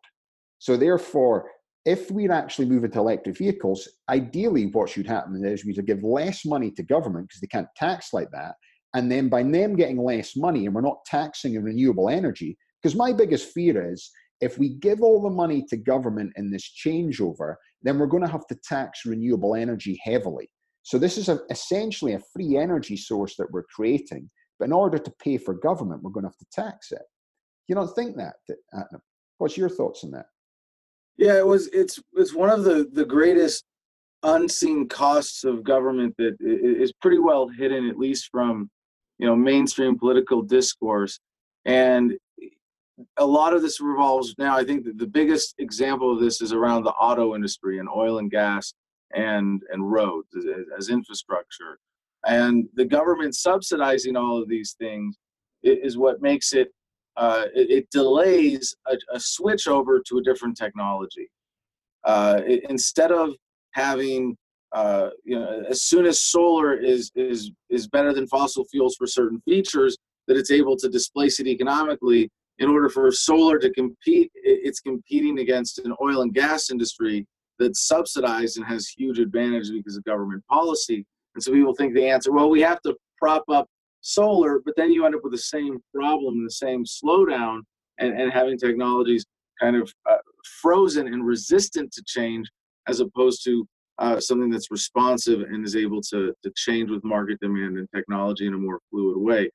So 0.58 0.76
therefore, 0.76 1.48
if 1.86 2.10
we're 2.10 2.32
actually 2.32 2.66
moving 2.66 2.90
to 2.90 2.98
electric 2.98 3.38
vehicles, 3.38 3.88
ideally 4.08 4.66
what 4.66 4.90
should 4.90 5.06
happen 5.06 5.42
is 5.44 5.64
we 5.64 5.74
should 5.74 5.86
give 5.86 6.02
less 6.02 6.44
money 6.44 6.70
to 6.72 6.82
government 6.82 7.28
because 7.28 7.40
they 7.40 7.46
can't 7.46 7.68
tax 7.76 8.12
like 8.12 8.30
that. 8.32 8.56
And 8.94 9.10
then 9.10 9.28
by 9.28 9.42
them 9.42 9.76
getting 9.76 10.02
less 10.02 10.36
money 10.36 10.66
and 10.66 10.74
we're 10.74 10.80
not 10.80 11.04
taxing 11.06 11.54
in 11.54 11.62
renewable 11.62 12.08
energy, 12.08 12.56
because 12.82 12.96
my 12.96 13.12
biggest 13.12 13.52
fear 13.52 13.92
is 13.92 14.10
if 14.40 14.58
we 14.58 14.70
give 14.70 15.02
all 15.02 15.22
the 15.22 15.30
money 15.30 15.64
to 15.68 15.76
government 15.76 16.32
in 16.36 16.50
this 16.50 16.72
changeover, 16.84 17.54
then 17.82 17.98
we're 17.98 18.06
going 18.06 18.24
to 18.24 18.30
have 18.30 18.46
to 18.48 18.56
tax 18.64 19.06
renewable 19.06 19.54
energy 19.54 20.00
heavily. 20.02 20.50
So 20.82 20.98
this 20.98 21.18
is 21.18 21.28
a, 21.28 21.40
essentially 21.50 22.14
a 22.14 22.22
free 22.32 22.56
energy 22.56 22.96
source 22.96 23.36
that 23.36 23.50
we're 23.52 23.64
creating. 23.64 24.30
But 24.58 24.66
in 24.66 24.72
order 24.72 24.98
to 24.98 25.12
pay 25.22 25.38
for 25.38 25.54
government, 25.54 26.02
we're 26.02 26.10
going 26.10 26.24
to 26.24 26.28
have 26.28 26.38
to 26.38 26.46
tax 26.52 26.90
it. 26.90 27.02
You 27.68 27.74
don't 27.74 27.94
think 27.94 28.16
that? 28.16 28.34
What's 29.38 29.56
your 29.56 29.68
thoughts 29.68 30.04
on 30.04 30.10
that? 30.10 30.26
Yeah, 31.16 31.38
it 31.38 31.46
was. 31.46 31.68
It's 31.68 32.00
it's 32.14 32.34
one 32.34 32.50
of 32.50 32.64
the 32.64 32.88
the 32.92 33.04
greatest 33.04 33.64
unseen 34.22 34.88
costs 34.88 35.44
of 35.44 35.64
government 35.64 36.14
that 36.18 36.36
is 36.40 36.92
pretty 37.00 37.18
well 37.18 37.48
hidden, 37.48 37.88
at 37.88 37.98
least 37.98 38.28
from 38.32 38.70
you 39.20 39.26
know 39.26 39.36
mainstream 39.36 39.98
political 39.98 40.42
discourse. 40.42 41.20
And 41.64 42.14
a 43.16 43.24
lot 43.24 43.54
of 43.54 43.62
this 43.62 43.80
revolves 43.80 44.34
now. 44.38 44.56
I 44.56 44.64
think 44.64 44.84
the 44.96 45.06
biggest 45.06 45.54
example 45.58 46.12
of 46.12 46.20
this 46.20 46.40
is 46.40 46.52
around 46.52 46.84
the 46.84 46.92
auto 46.92 47.34
industry 47.34 47.78
and 47.78 47.88
oil 47.88 48.18
and 48.18 48.30
gas 48.30 48.74
and 49.14 49.62
and 49.72 49.90
roads 49.90 50.28
as, 50.36 50.44
as 50.78 50.88
infrastructure 50.88 51.78
and 52.26 52.68
the 52.74 52.84
government 52.84 53.34
subsidizing 53.34 54.16
all 54.16 54.40
of 54.40 54.48
these 54.48 54.74
things 54.78 55.16
is 55.62 55.98
what 55.98 56.22
makes 56.22 56.52
it 56.52 56.72
uh, 57.16 57.44
it, 57.54 57.70
it, 57.70 57.90
delays 57.90 58.74
a, 58.86 58.96
a, 59.12 59.20
switch 59.20 59.66
over 59.66 60.00
to 60.00 60.18
a 60.18 60.22
different 60.22 60.56
technology 60.56 61.28
uh, 62.04 62.40
it, 62.46 62.62
instead 62.70 63.10
of 63.10 63.34
having 63.72 64.36
uh, 64.72 65.10
you 65.24 65.38
know 65.38 65.64
as 65.68 65.82
soon 65.82 66.06
as 66.06 66.20
solar 66.20 66.74
is 66.74 67.10
is 67.14 67.50
is 67.68 67.88
better 67.88 68.12
than 68.12 68.26
fossil 68.26 68.64
fuels 68.64 68.96
for 68.96 69.06
certain 69.06 69.40
features 69.40 69.96
that 70.28 70.36
it's 70.36 70.50
able 70.50 70.76
to 70.76 70.88
displace 70.88 71.40
it 71.40 71.46
economically 71.46 72.28
in 72.58 72.68
order 72.68 72.88
for 72.88 73.10
solar 73.10 73.58
to 73.58 73.70
compete 73.72 74.30
it's 74.34 74.80
competing 74.80 75.40
against 75.40 75.78
an 75.80 75.94
oil 76.00 76.22
and 76.22 76.34
gas 76.34 76.70
industry 76.70 77.26
that's 77.60 77.86
subsidized 77.86 78.56
and 78.56 78.66
has 78.66 78.88
huge 78.88 79.20
advantage 79.20 79.70
because 79.70 79.96
of 79.96 80.04
government 80.04 80.44
policy. 80.48 81.04
And 81.34 81.44
so 81.44 81.52
people 81.52 81.74
think 81.74 81.94
the 81.94 82.08
answer, 82.08 82.32
well, 82.32 82.50
we 82.50 82.60
have 82.62 82.80
to 82.82 82.96
prop 83.18 83.44
up 83.48 83.68
solar, 84.00 84.60
but 84.64 84.74
then 84.76 84.90
you 84.90 85.04
end 85.04 85.14
up 85.14 85.20
with 85.22 85.32
the 85.32 85.38
same 85.38 85.78
problem, 85.94 86.42
the 86.42 86.50
same 86.50 86.84
slowdown, 86.84 87.60
and, 87.98 88.18
and 88.18 88.32
having 88.32 88.58
technologies 88.58 89.24
kind 89.60 89.76
of 89.76 89.92
uh, 90.10 90.16
frozen 90.60 91.06
and 91.06 91.24
resistant 91.24 91.92
to 91.92 92.02
change 92.06 92.50
as 92.88 93.00
opposed 93.00 93.44
to 93.44 93.66
uh, 94.00 94.18
something 94.18 94.50
that's 94.50 94.70
responsive 94.70 95.42
and 95.42 95.64
is 95.64 95.76
able 95.76 96.00
to, 96.00 96.32
to 96.42 96.50
change 96.56 96.90
with 96.90 97.04
market 97.04 97.38
demand 97.40 97.76
and 97.76 97.86
technology 97.94 98.46
in 98.46 98.54
a 98.54 98.58
more 98.58 98.80
fluid 98.90 99.18
way. 99.18 99.50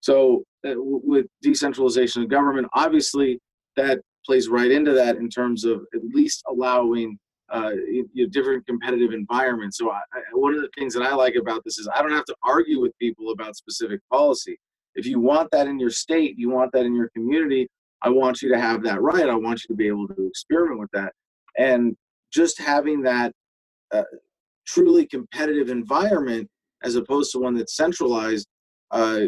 So, 0.00 0.42
uh, 0.66 0.72
with 0.76 1.26
decentralization 1.42 2.22
of 2.22 2.30
government, 2.30 2.66
obviously 2.74 3.38
that 3.76 4.00
plays 4.24 4.48
right 4.48 4.70
into 4.70 4.92
that 4.92 5.16
in 5.16 5.28
terms 5.28 5.64
of 5.64 5.82
at 5.94 6.00
least 6.14 6.42
allowing 6.48 7.18
uh, 7.52 7.72
you 7.72 8.08
know, 8.14 8.26
different 8.28 8.66
competitive 8.66 9.12
environments. 9.12 9.76
So, 9.76 9.90
I, 9.90 10.00
I, 10.14 10.20
one 10.32 10.54
of 10.54 10.62
the 10.62 10.70
things 10.78 10.94
that 10.94 11.02
I 11.02 11.14
like 11.14 11.34
about 11.34 11.62
this 11.64 11.78
is 11.78 11.88
I 11.94 12.00
don't 12.00 12.12
have 12.12 12.24
to 12.24 12.36
argue 12.42 12.80
with 12.80 12.98
people 12.98 13.32
about 13.32 13.56
specific 13.56 14.00
policy. 14.10 14.58
If 14.94 15.04
you 15.06 15.20
want 15.20 15.50
that 15.52 15.66
in 15.66 15.78
your 15.78 15.90
state, 15.90 16.36
you 16.38 16.48
want 16.50 16.72
that 16.72 16.86
in 16.86 16.94
your 16.94 17.10
community, 17.10 17.68
I 18.02 18.08
want 18.08 18.40
you 18.40 18.50
to 18.52 18.58
have 18.58 18.82
that 18.84 19.02
right. 19.02 19.28
I 19.28 19.34
want 19.34 19.62
you 19.62 19.68
to 19.68 19.76
be 19.76 19.86
able 19.86 20.08
to 20.08 20.26
experiment 20.26 20.80
with 20.80 20.90
that. 20.92 21.12
And 21.58 21.94
just 22.32 22.58
having 22.58 23.02
that 23.02 23.32
uh, 23.92 24.02
truly 24.66 25.06
competitive 25.06 25.68
environment 25.68 26.48
as 26.82 26.96
opposed 26.96 27.32
to 27.32 27.38
one 27.38 27.54
that's 27.54 27.76
centralized 27.76 28.46
uh, 28.90 29.20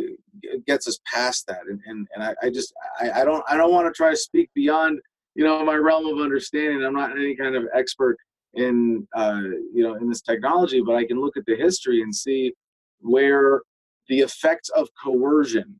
gets 0.66 0.88
us 0.88 0.98
past 1.12 1.46
that. 1.46 1.60
And, 1.68 1.80
and, 1.86 2.08
and 2.14 2.24
I, 2.24 2.34
I 2.42 2.50
just, 2.50 2.72
I, 3.00 3.22
I 3.22 3.24
don't, 3.24 3.44
I 3.48 3.56
don't 3.56 3.72
want 3.72 3.86
to 3.86 3.92
try 3.92 4.10
to 4.10 4.16
speak 4.16 4.50
beyond, 4.54 4.98
you 5.34 5.44
know, 5.44 5.64
my 5.64 5.76
realm 5.76 6.06
of 6.06 6.20
understanding. 6.20 6.84
I'm 6.84 6.94
not 6.94 7.12
any 7.12 7.36
kind 7.36 7.54
of 7.54 7.64
expert 7.74 8.16
in, 8.54 9.06
uh, 9.14 9.42
you 9.72 9.82
know, 9.82 9.94
in 9.94 10.08
this 10.08 10.20
technology, 10.20 10.82
but 10.84 10.96
I 10.96 11.06
can 11.06 11.20
look 11.20 11.36
at 11.36 11.46
the 11.46 11.56
history 11.56 12.02
and 12.02 12.14
see 12.14 12.52
where 13.00 13.62
the 14.08 14.20
effects 14.20 14.68
of 14.70 14.88
coercion 15.02 15.78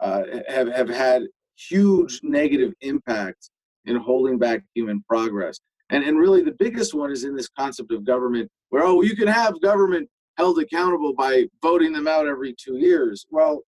uh, 0.00 0.22
have, 0.48 0.68
have 0.72 0.88
had 0.88 1.22
huge 1.56 2.20
negative 2.22 2.72
impact 2.80 3.50
in 3.84 3.96
holding 3.96 4.38
back 4.38 4.62
human 4.74 5.02
progress. 5.08 5.60
And, 5.90 6.04
and 6.04 6.18
really, 6.18 6.42
the 6.42 6.56
biggest 6.58 6.94
one 6.94 7.10
is 7.10 7.24
in 7.24 7.34
this 7.34 7.48
concept 7.48 7.92
of 7.92 8.04
government, 8.04 8.50
where, 8.68 8.84
oh, 8.84 9.02
you 9.02 9.16
can 9.16 9.28
have 9.28 9.60
government 9.60 10.08
held 10.36 10.58
accountable 10.58 11.14
by 11.14 11.46
voting 11.62 11.92
them 11.92 12.06
out 12.06 12.26
every 12.26 12.54
two 12.58 12.76
years. 12.76 13.26
Well, 13.30 13.62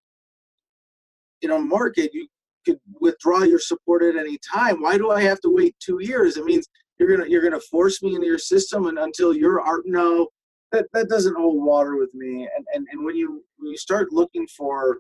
in 1.43 1.51
a 1.51 1.59
market, 1.59 2.11
you 2.15 2.29
could 2.65 2.79
withdraw 3.01 3.43
your 3.43 3.59
support 3.59 4.03
at 4.03 4.17
any 4.17 4.39
time. 4.39 4.81
Why 4.81 4.97
do 4.97 5.11
I 5.11 5.23
have 5.23 5.41
to 5.41 5.51
wait 5.51 5.75
two 5.81 5.99
years? 6.01 6.37
It 6.37 6.45
means 6.45 6.69
you're 7.03 7.17
gonna 7.17 7.29
you're 7.29 7.43
gonna 7.43 7.61
force 7.61 8.03
me 8.03 8.15
into 8.15 8.27
your 8.27 8.39
system 8.39 8.87
and 8.87 8.99
until 8.99 9.35
you're 9.35 9.61
art 9.61 9.83
no 9.87 10.29
that, 10.71 10.87
that 10.93 11.09
doesn't 11.09 11.37
hold 11.37 11.63
water 11.63 11.97
with 11.97 12.13
me 12.15 12.49
and, 12.55 12.67
and 12.75 12.87
and 12.93 13.05
when 13.05 13.17
you 13.17 13.45
when 13.59 13.71
you 13.71 13.77
start 13.77 14.13
looking 14.13 14.47
for 14.47 14.99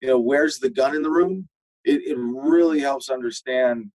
you 0.00 0.08
know 0.08 0.18
where's 0.18 0.58
the 0.58 0.70
gun 0.70 0.96
in 0.96 1.02
the 1.02 1.10
room 1.10 1.46
it, 1.84 2.00
it 2.06 2.16
really 2.18 2.80
helps 2.80 3.10
understand 3.10 3.90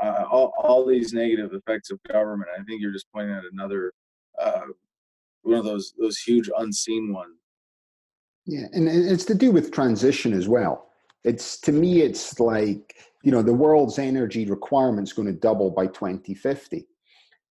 uh, 0.00 0.24
all, 0.30 0.52
all 0.58 0.86
these 0.86 1.12
negative 1.12 1.52
effects 1.52 1.90
of 1.90 2.02
government. 2.04 2.50
I 2.58 2.62
think 2.64 2.80
you're 2.80 2.92
just 2.92 3.06
pointing 3.12 3.34
out 3.34 3.44
another 3.52 3.92
uh, 4.40 4.62
one 5.42 5.58
of 5.58 5.64
those 5.64 5.94
those 5.98 6.18
huge 6.18 6.48
unseen 6.58 7.12
ones. 7.12 7.36
Yeah, 8.46 8.66
and 8.72 8.88
it's 8.88 9.24
to 9.26 9.34
do 9.34 9.52
with 9.52 9.72
transition 9.72 10.32
as 10.32 10.48
well. 10.48 10.88
It's 11.24 11.60
to 11.60 11.72
me, 11.72 12.02
it's 12.02 12.40
like 12.40 12.96
you 13.22 13.30
know 13.30 13.42
the 13.42 13.54
world's 13.54 13.98
energy 13.98 14.46
requirements 14.46 15.12
going 15.12 15.26
to 15.26 15.34
double 15.34 15.70
by 15.70 15.86
2050. 15.86 16.86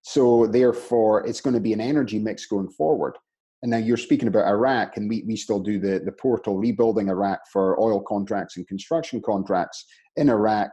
So 0.04 0.48
therefore, 0.48 1.26
it's 1.28 1.42
going 1.42 1.54
to 1.54 1.60
be 1.60 1.74
an 1.74 1.82
energy 1.82 2.20
mix 2.20 2.46
going 2.48 2.70
forward. 2.70 3.18
And 3.62 3.70
now 3.70 3.78
you're 3.78 3.98
speaking 3.98 4.28
about 4.28 4.48
Iraq, 4.48 4.98
and 4.98 5.08
we, 5.08 5.24
we 5.28 5.36
still 5.36 5.60
do 5.60 5.80
the, 5.80 6.00
the 6.00 6.12
portal 6.12 6.58
rebuilding 6.58 7.10
Iraq 7.10 7.42
for 7.54 7.80
oil 7.80 8.02
contracts 8.02 8.58
and 8.58 8.68
construction 8.68 9.22
contracts 9.24 9.86
in 10.16 10.30
Iraq. 10.30 10.72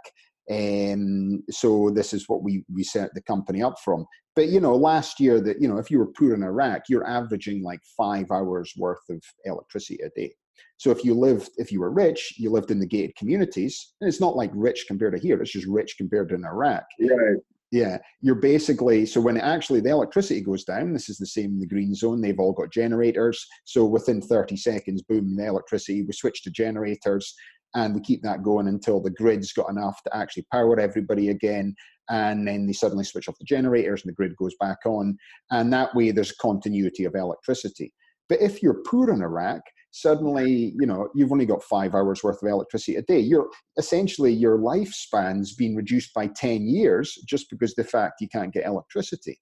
Um, 0.50 1.42
so 1.50 1.90
this 1.90 2.12
is 2.12 2.28
what 2.28 2.42
we, 2.42 2.64
we 2.72 2.82
set 2.82 3.12
the 3.14 3.22
company 3.22 3.62
up 3.62 3.76
from. 3.84 4.06
But 4.34 4.48
you 4.48 4.60
know, 4.60 4.76
last 4.76 5.20
year 5.20 5.40
that 5.40 5.60
you 5.60 5.68
know, 5.68 5.78
if 5.78 5.90
you 5.90 5.98
were 5.98 6.12
poor 6.12 6.34
in 6.34 6.42
Iraq, 6.42 6.82
you're 6.88 7.06
averaging 7.06 7.62
like 7.62 7.80
five 7.96 8.30
hours 8.30 8.72
worth 8.76 9.02
of 9.10 9.20
electricity 9.44 9.98
a 10.04 10.10
day. 10.10 10.32
So 10.76 10.90
if 10.90 11.04
you 11.04 11.14
lived, 11.14 11.50
if 11.56 11.72
you 11.72 11.80
were 11.80 11.90
rich, 11.90 12.34
you 12.38 12.50
lived 12.50 12.70
in 12.70 12.78
the 12.78 12.86
gated 12.86 13.16
communities, 13.16 13.94
and 14.00 14.08
it's 14.08 14.20
not 14.20 14.36
like 14.36 14.50
rich 14.54 14.84
compared 14.86 15.14
to 15.14 15.20
here; 15.20 15.40
it's 15.42 15.52
just 15.52 15.66
rich 15.66 15.96
compared 15.98 16.28
to 16.28 16.36
in 16.36 16.44
Iraq. 16.44 16.84
Right. 17.00 17.36
Yeah, 17.70 17.98
you're 18.22 18.36
basically 18.36 19.04
so 19.04 19.20
when 19.20 19.36
actually 19.36 19.80
the 19.80 19.90
electricity 19.90 20.40
goes 20.40 20.64
down, 20.64 20.92
this 20.92 21.10
is 21.10 21.18
the 21.18 21.26
same 21.26 21.52
in 21.52 21.60
the 21.60 21.66
green 21.66 21.94
zone. 21.94 22.20
They've 22.20 22.38
all 22.38 22.52
got 22.52 22.72
generators. 22.72 23.44
So 23.64 23.84
within 23.84 24.22
30 24.22 24.56
seconds, 24.56 25.02
boom, 25.02 25.36
the 25.36 25.46
electricity. 25.46 26.02
We 26.02 26.12
switch 26.12 26.42
to 26.44 26.50
generators, 26.50 27.34
and 27.74 27.94
we 27.94 28.00
keep 28.00 28.22
that 28.22 28.42
going 28.42 28.68
until 28.68 29.00
the 29.00 29.10
grid's 29.10 29.52
got 29.52 29.70
enough 29.70 30.02
to 30.04 30.16
actually 30.16 30.46
power 30.52 30.78
everybody 30.78 31.28
again. 31.28 31.74
And 32.10 32.48
then 32.48 32.66
they 32.66 32.72
suddenly 32.72 33.04
switch 33.04 33.28
off 33.28 33.38
the 33.38 33.44
generators, 33.44 34.02
and 34.02 34.10
the 34.10 34.14
grid 34.14 34.34
goes 34.36 34.54
back 34.58 34.78
on. 34.86 35.18
And 35.50 35.72
that 35.72 35.94
way, 35.94 36.10
there's 36.10 36.32
continuity 36.32 37.04
of 37.04 37.14
electricity. 37.14 37.92
But 38.28 38.40
if 38.40 38.62
you're 38.62 38.82
poor 38.86 39.10
in 39.10 39.22
Iraq, 39.22 39.60
suddenly 39.90 40.74
you 40.78 40.86
know 40.86 41.08
you've 41.14 41.32
only 41.32 41.46
got 41.46 41.62
five 41.62 41.94
hours 41.94 42.22
worth 42.22 42.42
of 42.42 42.48
electricity 42.48 42.96
a 42.96 43.02
day 43.02 43.18
you're 43.18 43.48
essentially 43.78 44.32
your 44.32 44.58
lifespan's 44.58 45.54
been 45.54 45.74
reduced 45.74 46.12
by 46.12 46.26
10 46.26 46.66
years 46.66 47.14
just 47.26 47.48
because 47.50 47.74
the 47.74 47.84
fact 47.84 48.20
you 48.20 48.28
can't 48.28 48.52
get 48.52 48.66
electricity 48.66 49.38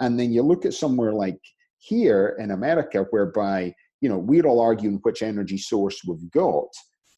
and 0.00 0.18
then 0.18 0.32
you 0.32 0.42
look 0.42 0.64
at 0.64 0.74
somewhere 0.74 1.12
like 1.12 1.38
here 1.78 2.36
in 2.38 2.52
america 2.52 3.04
whereby 3.10 3.74
you 4.00 4.08
know 4.08 4.18
we're 4.18 4.46
all 4.46 4.60
arguing 4.60 5.00
which 5.02 5.22
energy 5.22 5.58
source 5.58 6.00
we've 6.06 6.30
got 6.30 6.68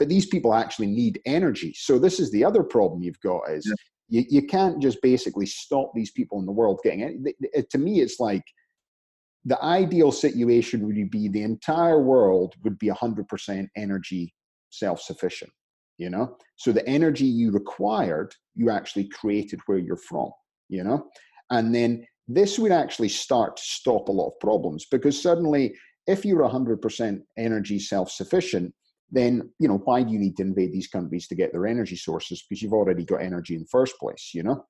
but 0.02 0.08
these 0.08 0.26
people 0.26 0.52
actually 0.52 0.88
need 0.88 1.20
energy. 1.26 1.72
So 1.76 1.96
this 1.96 2.18
is 2.18 2.32
the 2.32 2.44
other 2.44 2.64
problem 2.64 3.04
you've 3.04 3.20
got 3.20 3.42
is 3.48 3.64
yeah. 3.64 4.20
you, 4.20 4.40
you 4.40 4.46
can't 4.48 4.82
just 4.82 5.00
basically 5.00 5.46
stop 5.46 5.92
these 5.94 6.10
people 6.10 6.40
in 6.40 6.44
the 6.44 6.50
world 6.50 6.80
getting 6.82 7.24
it 7.38 7.70
to 7.70 7.78
me 7.78 8.00
it's 8.00 8.18
like 8.18 8.42
the 9.44 9.62
ideal 9.62 10.10
situation 10.10 10.84
would 10.84 11.10
be 11.12 11.28
the 11.28 11.44
entire 11.44 12.02
world 12.02 12.54
would 12.64 12.80
be 12.80 12.88
100% 12.88 13.68
energy 13.76 14.34
self-sufficient 14.70 15.52
you 15.98 16.10
know? 16.10 16.36
So 16.56 16.72
the 16.72 16.84
energy 16.88 17.26
you 17.26 17.52
required 17.52 18.34
you 18.56 18.70
actually 18.70 19.08
created 19.08 19.60
where 19.66 19.78
you're 19.78 19.96
from 19.96 20.32
you 20.68 20.82
know? 20.82 21.06
And 21.50 21.72
then 21.72 22.04
this 22.26 22.58
would 22.58 22.72
actually 22.72 23.10
start 23.10 23.56
to 23.56 23.62
stop 23.62 24.08
a 24.08 24.12
lot 24.12 24.32
of 24.32 24.40
problems 24.40 24.84
because 24.90 25.22
suddenly 25.22 25.76
if 26.08 26.24
you're 26.24 26.42
100% 26.42 27.20
energy 27.38 27.78
self-sufficient 27.78 28.74
then 29.12 29.50
you 29.58 29.68
know 29.68 29.78
why 29.84 30.02
do 30.02 30.12
you 30.12 30.18
need 30.18 30.36
to 30.38 30.42
invade 30.42 30.72
these 30.72 30.88
countries 30.88 31.28
to 31.28 31.34
get 31.34 31.52
their 31.52 31.66
energy 31.66 31.96
sources? 31.96 32.42
Because 32.42 32.62
you've 32.62 32.72
already 32.72 33.04
got 33.04 33.22
energy 33.22 33.54
in 33.54 33.60
the 33.60 33.66
first 33.70 33.96
place 33.98 34.30
you 34.34 34.42
know? 34.42 34.64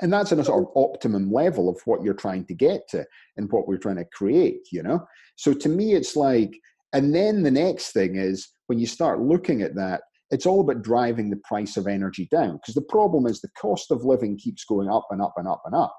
And 0.00 0.10
that's 0.10 0.32
in 0.32 0.38
a 0.38 0.44
sort 0.44 0.62
of 0.62 0.70
optimum 0.74 1.30
level 1.30 1.68
of 1.68 1.78
what 1.84 2.02
you're 2.02 2.14
trying 2.14 2.46
to 2.46 2.54
get 2.54 2.88
to 2.90 3.04
and 3.36 3.50
what 3.50 3.68
we're 3.68 3.76
trying 3.76 3.96
to 3.96 4.06
create 4.06 4.66
you 4.70 4.82
know? 4.82 5.04
So 5.36 5.52
to 5.52 5.68
me 5.68 5.94
it's 5.94 6.16
like 6.16 6.54
and 6.94 7.14
then 7.14 7.42
the 7.42 7.50
next 7.50 7.92
thing 7.92 8.16
is 8.16 8.48
when 8.68 8.78
you 8.78 8.86
start 8.86 9.20
looking 9.20 9.62
at 9.62 9.74
that 9.74 10.02
it's 10.30 10.46
all 10.46 10.60
about 10.60 10.82
driving 10.82 11.28
the 11.28 11.40
price 11.44 11.76
of 11.76 11.86
energy 11.86 12.26
down 12.30 12.56
because 12.56 12.74
the 12.74 12.80
problem 12.82 13.26
is 13.26 13.40
the 13.40 13.50
cost 13.60 13.90
of 13.90 14.04
living 14.04 14.38
keeps 14.38 14.64
going 14.64 14.88
up 14.88 15.06
and 15.10 15.20
up 15.20 15.34
and 15.36 15.46
up 15.46 15.60
and 15.66 15.74
up. 15.74 15.94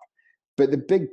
But 0.58 0.72
the 0.72 0.78
big 0.78 1.08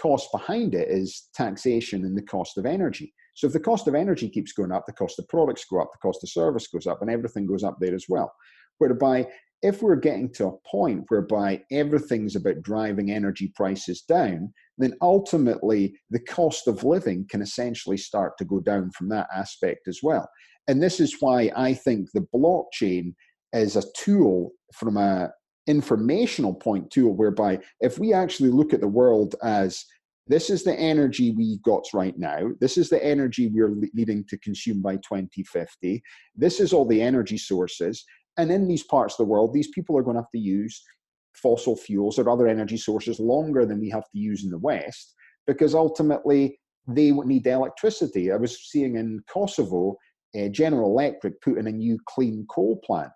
cost 0.00 0.28
behind 0.32 0.74
it 0.74 0.88
is 0.88 1.28
taxation 1.34 2.04
and 2.04 2.16
the 2.16 2.22
cost 2.22 2.56
of 2.56 2.64
energy 2.64 3.12
so 3.36 3.46
if 3.46 3.52
the 3.52 3.60
cost 3.60 3.86
of 3.86 3.94
energy 3.94 4.28
keeps 4.28 4.52
going 4.52 4.72
up 4.72 4.84
the 4.86 4.92
cost 4.92 5.18
of 5.18 5.28
products 5.28 5.64
go 5.70 5.80
up 5.80 5.90
the 5.92 5.98
cost 5.98 6.22
of 6.24 6.28
service 6.28 6.66
goes 6.66 6.86
up 6.86 7.00
and 7.02 7.10
everything 7.10 7.46
goes 7.46 7.62
up 7.62 7.76
there 7.80 7.94
as 7.94 8.06
well 8.08 8.32
whereby 8.78 9.26
if 9.62 9.82
we're 9.82 9.96
getting 9.96 10.32
to 10.34 10.46
a 10.46 10.68
point 10.68 11.04
whereby 11.08 11.62
everything's 11.72 12.36
about 12.36 12.62
driving 12.62 13.10
energy 13.10 13.52
prices 13.54 14.02
down, 14.02 14.52
then 14.78 14.94
ultimately 15.00 15.98
the 16.10 16.20
cost 16.20 16.68
of 16.68 16.84
living 16.84 17.26
can 17.30 17.40
essentially 17.40 17.96
start 17.96 18.36
to 18.38 18.44
go 18.44 18.60
down 18.60 18.90
from 18.90 19.08
that 19.08 19.26
aspect 19.34 19.88
as 19.88 20.00
well. 20.02 20.28
And 20.68 20.82
this 20.82 21.00
is 21.00 21.16
why 21.20 21.50
I 21.56 21.74
think 21.74 22.08
the 22.12 22.26
blockchain 22.34 23.14
is 23.52 23.76
a 23.76 23.84
tool 23.96 24.52
from 24.74 24.96
a 24.96 25.30
informational 25.66 26.54
point 26.54 26.90
tool 26.90 27.16
whereby 27.16 27.58
if 27.80 27.98
we 27.98 28.12
actually 28.12 28.50
look 28.50 28.72
at 28.72 28.80
the 28.80 28.86
world 28.86 29.34
as 29.42 29.84
this 30.26 30.50
is 30.50 30.64
the 30.64 30.74
energy 30.74 31.30
we 31.30 31.58
got 31.62 31.84
right 31.94 32.18
now. 32.18 32.50
This 32.60 32.76
is 32.76 32.88
the 32.88 33.04
energy 33.04 33.48
we're 33.48 33.74
needing 33.94 34.24
to 34.28 34.38
consume 34.38 34.82
by 34.82 34.96
2050. 34.96 36.02
This 36.34 36.58
is 36.58 36.72
all 36.72 36.84
the 36.84 37.00
energy 37.00 37.38
sources. 37.38 38.04
And 38.36 38.50
in 38.50 38.66
these 38.66 38.82
parts 38.82 39.14
of 39.14 39.18
the 39.18 39.30
world, 39.30 39.54
these 39.54 39.68
people 39.68 39.96
are 39.96 40.02
going 40.02 40.16
to 40.16 40.22
have 40.22 40.30
to 40.32 40.38
use 40.38 40.82
fossil 41.34 41.76
fuels 41.76 42.18
or 42.18 42.28
other 42.28 42.48
energy 42.48 42.76
sources 42.76 43.20
longer 43.20 43.64
than 43.64 43.80
we 43.80 43.90
have 43.90 44.10
to 44.10 44.18
use 44.18 44.42
in 44.44 44.50
the 44.50 44.58
West 44.58 45.14
because 45.46 45.74
ultimately 45.74 46.58
they 46.88 47.12
need 47.12 47.46
electricity. 47.46 48.32
I 48.32 48.36
was 48.36 48.68
seeing 48.70 48.96
in 48.96 49.22
Kosovo, 49.28 49.96
uh, 50.36 50.48
General 50.48 50.90
Electric 50.90 51.40
put 51.40 51.58
in 51.58 51.66
a 51.66 51.72
new 51.72 51.98
clean 52.06 52.46
coal 52.50 52.80
plant, 52.84 53.12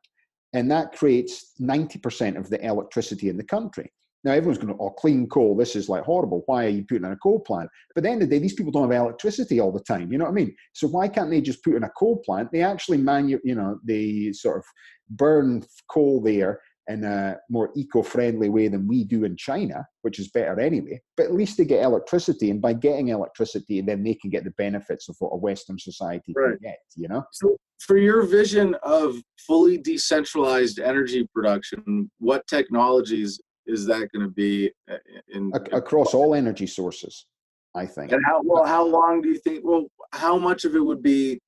and 0.53 0.71
that 0.71 0.93
creates 0.93 1.55
90% 1.61 2.37
of 2.37 2.51
the 2.51 2.65
electricity 2.65 3.29
in 3.29 3.37
the 3.37 3.45
country. 3.45 3.93
Now 4.23 4.33
everyone's 4.33 4.59
going, 4.59 4.75
to, 4.75 4.81
oh, 4.81 4.91
clean 4.91 5.29
coal, 5.29 5.57
this 5.57 5.75
is 5.75 5.89
like 5.89 6.05
horrible. 6.05 6.43
Why 6.47 6.67
are 6.67 6.71
you 6.71 6.85
putting 6.85 7.05
in 7.05 7.13
a 7.13 7.17
coal 7.17 7.41
plant? 7.41 7.71
But 7.95 8.01
at 8.01 8.05
the 8.05 8.11
end 8.11 8.23
of 8.23 8.29
the 8.29 8.37
day, 8.37 8.41
these 8.41 8.55
people 8.55 8.73
don't 8.73 8.91
have 8.91 9.01
electricity 9.01 9.61
all 9.61 9.73
the 9.73 9.81
time. 9.81 10.13
You 10.13 10.19
know 10.19 10.25
what 10.25 10.33
I 10.33 10.35
mean? 10.35 10.55
So 10.75 10.89
why 10.89 11.09
can't 11.09 11.31
they 11.31 11.41
just 11.41 11.65
put 11.65 11.75
in 11.75 11.85
a 11.85 11.91
coal 11.91 12.23
plant? 12.25 12.51
They 12.53 12.63
actually 12.63 12.99
manu, 12.99 13.39
you 13.45 13.55
know, 13.55 13.79
they 13.85 14.33
sort 14.33 14.59
of 14.59 14.65
burn 15.09 15.65
coal 15.91 16.21
there 16.21 16.61
in 16.89 17.05
a 17.05 17.37
more 17.49 17.71
eco-friendly 17.77 18.49
way 18.49 18.67
than 18.67 18.87
we 18.87 19.05
do 19.05 19.25
in 19.25 19.37
China, 19.37 19.87
which 20.03 20.19
is 20.19 20.29
better 20.31 20.59
anyway. 20.59 21.01
But 21.17 21.27
at 21.27 21.35
least 21.35 21.57
they 21.57 21.65
get 21.65 21.85
electricity, 21.85 22.51
and 22.51 22.61
by 22.61 22.73
getting 22.73 23.09
electricity, 23.09 23.81
then 23.81 24.03
they 24.03 24.15
can 24.15 24.29
get 24.29 24.45
the 24.45 24.51
benefits 24.53 25.09
of 25.09 25.17
what 25.21 25.31
a 25.31 25.37
Western 25.37 25.79
society 25.79 26.33
right. 26.35 26.51
can 26.51 26.59
get. 26.63 26.79
You 26.97 27.09
know. 27.09 27.25
So, 27.33 27.57
for 27.79 27.97
your 27.97 28.23
vision 28.23 28.75
of 28.83 29.15
fully 29.47 29.79
decentralized 29.79 30.81
energy 30.81 31.29
production, 31.33 32.11
what 32.19 32.47
technologies 32.49 33.41
is 33.71 33.87
that 33.87 34.09
going 34.13 34.27
to 34.27 34.33
be 34.33 34.71
uh, 34.91 34.97
in, 35.29 35.53
across 35.73 36.15
all 36.15 36.35
energy 36.35 36.67
sources? 36.67 37.27
I 37.75 37.87
think. 37.87 38.13
And 38.13 38.25
how 38.25 38.41
well? 38.45 38.65
How 38.65 38.85
long 38.85 39.23
do 39.23 39.29
you 39.29 39.39
think? 39.39 39.65
Well, 39.65 39.87
how 40.13 40.37
much 40.39 40.65
of 40.65 40.75
it 40.75 40.81
would 40.81 41.03
be 41.03 41.41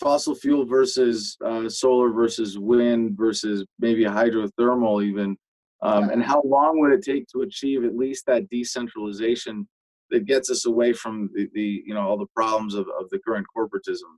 fossil 0.00 0.34
fuel 0.34 0.64
versus 0.64 1.36
uh, 1.44 1.68
solar 1.68 2.10
versus 2.10 2.58
wind 2.58 3.16
versus 3.16 3.64
maybe 3.78 4.02
hydrothermal 4.04 5.04
even 5.04 5.36
um, 5.82 6.10
and 6.10 6.22
how 6.22 6.42
long 6.44 6.80
would 6.80 6.92
it 6.92 7.02
take 7.02 7.26
to 7.28 7.42
achieve 7.42 7.84
at 7.84 7.96
least 7.96 8.26
that 8.26 8.48
decentralization 8.48 9.68
that 10.10 10.26
gets 10.26 10.50
us 10.50 10.66
away 10.66 10.92
from 10.92 11.30
the, 11.34 11.48
the 11.54 11.82
you 11.86 11.94
know 11.94 12.00
all 12.00 12.16
the 12.16 12.26
problems 12.34 12.74
of, 12.74 12.86
of 12.98 13.08
the 13.10 13.18
current 13.18 13.46
corporatism 13.54 14.10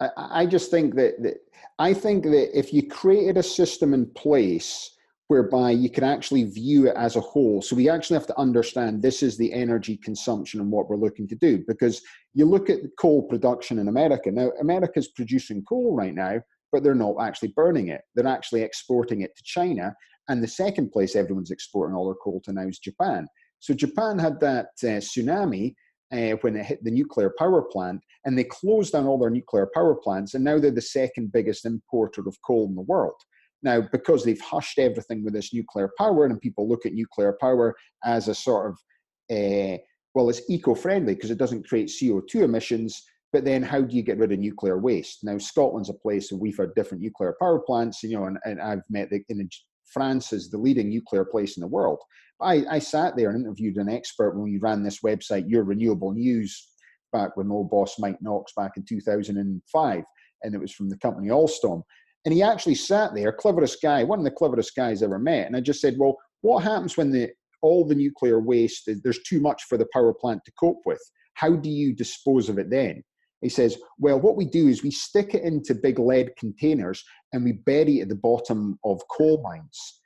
I, 0.00 0.10
I 0.16 0.46
just 0.46 0.70
think 0.70 0.96
that, 0.96 1.22
that 1.22 1.36
i 1.78 1.94
think 1.94 2.24
that 2.24 2.58
if 2.58 2.72
you 2.72 2.88
created 2.88 3.36
a 3.36 3.42
system 3.42 3.94
in 3.94 4.04
place 4.06 4.96
whereby 5.28 5.70
you 5.70 5.90
can 5.90 6.04
actually 6.04 6.44
view 6.44 6.88
it 6.88 6.96
as 6.96 7.16
a 7.16 7.20
whole. 7.20 7.62
So 7.62 7.76
we 7.76 7.88
actually 7.88 8.18
have 8.18 8.26
to 8.28 8.38
understand 8.38 9.02
this 9.02 9.22
is 9.22 9.36
the 9.36 9.52
energy 9.52 9.98
consumption 9.98 10.60
and 10.60 10.70
what 10.70 10.88
we're 10.88 10.96
looking 10.96 11.28
to 11.28 11.36
do. 11.36 11.62
Because 11.68 12.02
you 12.34 12.46
look 12.46 12.70
at 12.70 12.80
coal 12.98 13.22
production 13.22 13.78
in 13.78 13.88
America. 13.88 14.30
Now, 14.30 14.50
America's 14.60 15.08
producing 15.08 15.62
coal 15.64 15.94
right 15.94 16.14
now, 16.14 16.40
but 16.72 16.82
they're 16.82 16.94
not 16.94 17.16
actually 17.20 17.52
burning 17.54 17.88
it. 17.88 18.00
They're 18.14 18.26
actually 18.26 18.62
exporting 18.62 19.20
it 19.20 19.36
to 19.36 19.42
China. 19.44 19.94
And 20.28 20.42
the 20.42 20.48
second 20.48 20.92
place 20.92 21.14
everyone's 21.14 21.50
exporting 21.50 21.94
all 21.94 22.06
their 22.06 22.14
coal 22.14 22.40
to 22.44 22.52
now 22.52 22.66
is 22.66 22.78
Japan. 22.78 23.26
So 23.60 23.74
Japan 23.74 24.18
had 24.18 24.40
that 24.40 24.68
uh, 24.82 25.00
tsunami 25.00 25.74
uh, 26.12 26.36
when 26.40 26.56
it 26.56 26.64
hit 26.64 26.82
the 26.84 26.90
nuclear 26.90 27.32
power 27.38 27.62
plant, 27.62 28.00
and 28.24 28.38
they 28.38 28.44
closed 28.44 28.92
down 28.92 29.06
all 29.06 29.18
their 29.18 29.30
nuclear 29.30 29.68
power 29.74 29.94
plants, 29.94 30.34
and 30.34 30.44
now 30.44 30.58
they're 30.58 30.70
the 30.70 30.80
second 30.80 31.32
biggest 31.32 31.66
importer 31.66 32.22
of 32.26 32.36
coal 32.46 32.66
in 32.66 32.74
the 32.74 32.82
world. 32.82 33.20
Now, 33.62 33.82
because 33.92 34.24
they've 34.24 34.40
hushed 34.40 34.78
everything 34.78 35.24
with 35.24 35.34
this 35.34 35.52
nuclear 35.52 35.90
power, 35.98 36.24
and 36.24 36.40
people 36.40 36.68
look 36.68 36.86
at 36.86 36.92
nuclear 36.92 37.36
power 37.40 37.74
as 38.04 38.28
a 38.28 38.34
sort 38.34 38.70
of, 38.70 39.36
uh, 39.36 39.78
well, 40.14 40.28
it's 40.30 40.48
eco 40.48 40.74
friendly 40.74 41.14
because 41.14 41.30
it 41.30 41.38
doesn't 41.38 41.68
create 41.68 41.88
CO2 41.88 42.42
emissions. 42.42 43.02
But 43.32 43.44
then, 43.44 43.62
how 43.62 43.82
do 43.82 43.94
you 43.94 44.02
get 44.02 44.18
rid 44.18 44.32
of 44.32 44.38
nuclear 44.38 44.78
waste? 44.78 45.18
Now, 45.22 45.36
Scotland's 45.36 45.90
a 45.90 45.94
place 45.94 46.32
where 46.32 46.40
we've 46.40 46.56
had 46.56 46.74
different 46.74 47.02
nuclear 47.02 47.34
power 47.40 47.58
plants, 47.58 48.02
you 48.02 48.16
know, 48.16 48.24
and, 48.24 48.38
and 48.44 48.60
I've 48.60 48.82
met 48.88 49.10
the, 49.10 49.22
in 49.28 49.48
France 49.92 50.32
is 50.32 50.50
the 50.50 50.58
leading 50.58 50.88
nuclear 50.88 51.24
place 51.24 51.56
in 51.56 51.60
the 51.60 51.66
world. 51.66 51.98
I, 52.40 52.64
I 52.70 52.78
sat 52.78 53.16
there 53.16 53.30
and 53.30 53.44
interviewed 53.44 53.76
an 53.76 53.88
expert 53.88 54.34
when 54.36 54.44
we 54.44 54.58
ran 54.58 54.82
this 54.82 55.00
website, 55.00 55.48
Your 55.48 55.64
Renewable 55.64 56.12
News, 56.12 56.68
back 57.12 57.36
with 57.36 57.50
old 57.50 57.70
boss 57.70 57.98
Mike 57.98 58.20
Knox 58.20 58.52
back 58.56 58.72
in 58.76 58.84
2005, 58.88 60.02
and 60.42 60.54
it 60.54 60.60
was 60.60 60.72
from 60.72 60.88
the 60.88 60.98
company 60.98 61.28
Alstom. 61.28 61.82
And 62.24 62.34
he 62.34 62.42
actually 62.42 62.74
sat 62.74 63.14
there, 63.14 63.32
cleverest 63.32 63.80
guy, 63.82 64.04
one 64.04 64.18
of 64.18 64.24
the 64.24 64.30
cleverest 64.30 64.74
guys 64.74 65.02
ever 65.02 65.18
met. 65.18 65.46
And 65.46 65.56
I 65.56 65.60
just 65.60 65.80
said, 65.80 65.96
well, 65.98 66.16
what 66.42 66.62
happens 66.62 66.96
when 66.96 67.10
the 67.10 67.30
all 67.60 67.84
the 67.84 67.94
nuclear 67.94 68.40
waste 68.40 68.88
there's 69.02 69.22
too 69.24 69.40
much 69.40 69.64
for 69.64 69.76
the 69.76 69.88
power 69.92 70.14
plant 70.14 70.44
to 70.44 70.52
cope 70.58 70.80
with? 70.84 71.00
How 71.34 71.54
do 71.56 71.70
you 71.70 71.94
dispose 71.94 72.48
of 72.48 72.58
it 72.58 72.70
then? 72.70 73.02
He 73.40 73.48
says, 73.48 73.78
well, 73.98 74.20
what 74.20 74.36
we 74.36 74.44
do 74.44 74.66
is 74.66 74.82
we 74.82 74.90
stick 74.90 75.34
it 75.34 75.44
into 75.44 75.74
big 75.74 75.98
lead 75.98 76.32
containers 76.36 77.04
and 77.32 77.44
we 77.44 77.52
bury 77.52 78.00
it 78.00 78.02
at 78.02 78.08
the 78.08 78.16
bottom 78.16 78.78
of 78.84 79.00
coal 79.16 79.40
mines. 79.42 80.00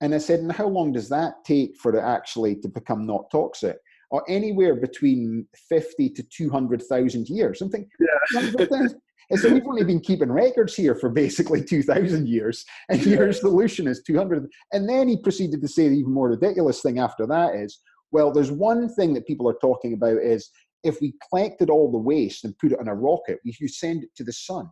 And 0.00 0.14
I 0.14 0.18
said, 0.18 0.40
and 0.40 0.50
how 0.50 0.66
long 0.66 0.92
does 0.92 1.10
that 1.10 1.34
take 1.44 1.76
for 1.76 1.94
it 1.94 2.00
actually 2.00 2.56
to 2.56 2.68
become 2.68 3.06
not 3.06 3.30
toxic? 3.30 3.76
Or 4.10 4.24
anywhere 4.28 4.74
between 4.74 5.46
50 5.68 6.10
to 6.10 6.22
200,000 6.22 7.28
years. 7.28 7.60
I'm 7.60 7.70
thinking, 7.70 7.90
yeah. 8.00 8.88
And 9.30 9.38
so 9.38 9.52
we've 9.52 9.66
only 9.66 9.84
been 9.84 10.00
keeping 10.00 10.30
records 10.30 10.74
here 10.74 10.94
for 10.94 11.08
basically 11.08 11.64
2,000 11.64 12.28
years, 12.28 12.64
and 12.88 13.04
your 13.06 13.32
solution 13.32 13.86
is 13.86 14.02
200. 14.06 14.48
And 14.72 14.88
then 14.88 15.08
he 15.08 15.16
proceeded 15.16 15.62
to 15.62 15.68
say 15.68 15.88
the 15.88 15.94
even 15.94 16.12
more 16.12 16.30
ridiculous 16.30 16.82
thing 16.82 16.98
after 16.98 17.26
that 17.26 17.54
is, 17.54 17.78
well, 18.12 18.32
there's 18.32 18.50
one 18.50 18.92
thing 18.94 19.14
that 19.14 19.26
people 19.26 19.48
are 19.48 19.56
talking 19.60 19.94
about 19.94 20.16
is 20.16 20.50
if 20.82 21.00
we 21.00 21.14
collected 21.28 21.70
all 21.70 21.92
the 21.92 21.98
waste 21.98 22.44
and 22.44 22.58
put 22.58 22.72
it 22.72 22.80
on 22.80 22.88
a 22.88 22.94
rocket, 22.94 23.38
we 23.44 23.52
could 23.52 23.70
send 23.70 24.02
it 24.02 24.10
to 24.16 24.24
the 24.24 24.32
sun. 24.32 24.68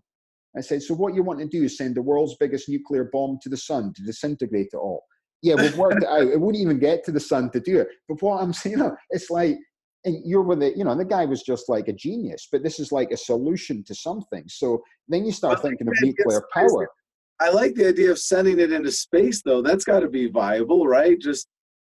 I 0.56 0.60
said, 0.60 0.82
so 0.82 0.94
what 0.94 1.14
you 1.14 1.22
want 1.22 1.38
to 1.40 1.46
do 1.46 1.64
is 1.64 1.76
send 1.76 1.94
the 1.94 2.02
world's 2.02 2.36
biggest 2.40 2.68
nuclear 2.68 3.08
bomb 3.12 3.38
to 3.42 3.48
the 3.48 3.56
sun 3.56 3.92
to 3.94 4.02
disintegrate 4.02 4.70
it 4.72 4.76
all. 4.76 5.04
Yeah, 5.42 5.54
we've 5.54 5.76
worked 5.76 6.02
it 6.02 6.08
out. 6.08 6.22
It 6.22 6.40
wouldn't 6.40 6.60
even 6.60 6.80
get 6.80 7.04
to 7.04 7.12
the 7.12 7.20
sun 7.20 7.50
to 7.50 7.60
do 7.60 7.78
it. 7.78 7.88
But 8.08 8.20
what 8.22 8.42
I'm 8.42 8.52
saying, 8.52 8.82
it's 9.10 9.30
like 9.30 9.56
and 10.08 10.22
you're 10.24 10.42
with 10.42 10.62
it, 10.62 10.76
you 10.76 10.84
know, 10.84 10.96
the 10.96 11.04
guy 11.04 11.24
was 11.24 11.42
just 11.42 11.68
like 11.68 11.88
a 11.88 11.92
genius, 11.92 12.48
but 12.50 12.62
this 12.62 12.80
is 12.80 12.92
like 12.92 13.10
a 13.10 13.16
solution 13.16 13.84
to 13.84 13.94
something. 13.94 14.44
So 14.48 14.82
then 15.08 15.24
you 15.24 15.32
start 15.32 15.60
thinking 15.60 15.86
of 15.86 15.94
nuclear 16.00 16.42
power. 16.52 16.88
I 17.40 17.50
like 17.50 17.74
the 17.74 17.86
idea 17.86 18.10
of 18.10 18.18
sending 18.18 18.58
it 18.58 18.72
into 18.72 18.90
space, 18.90 19.42
though. 19.42 19.62
That's 19.62 19.84
got 19.84 20.00
to 20.00 20.08
be 20.08 20.28
viable, 20.28 20.86
right? 20.86 21.18
Just 21.20 21.48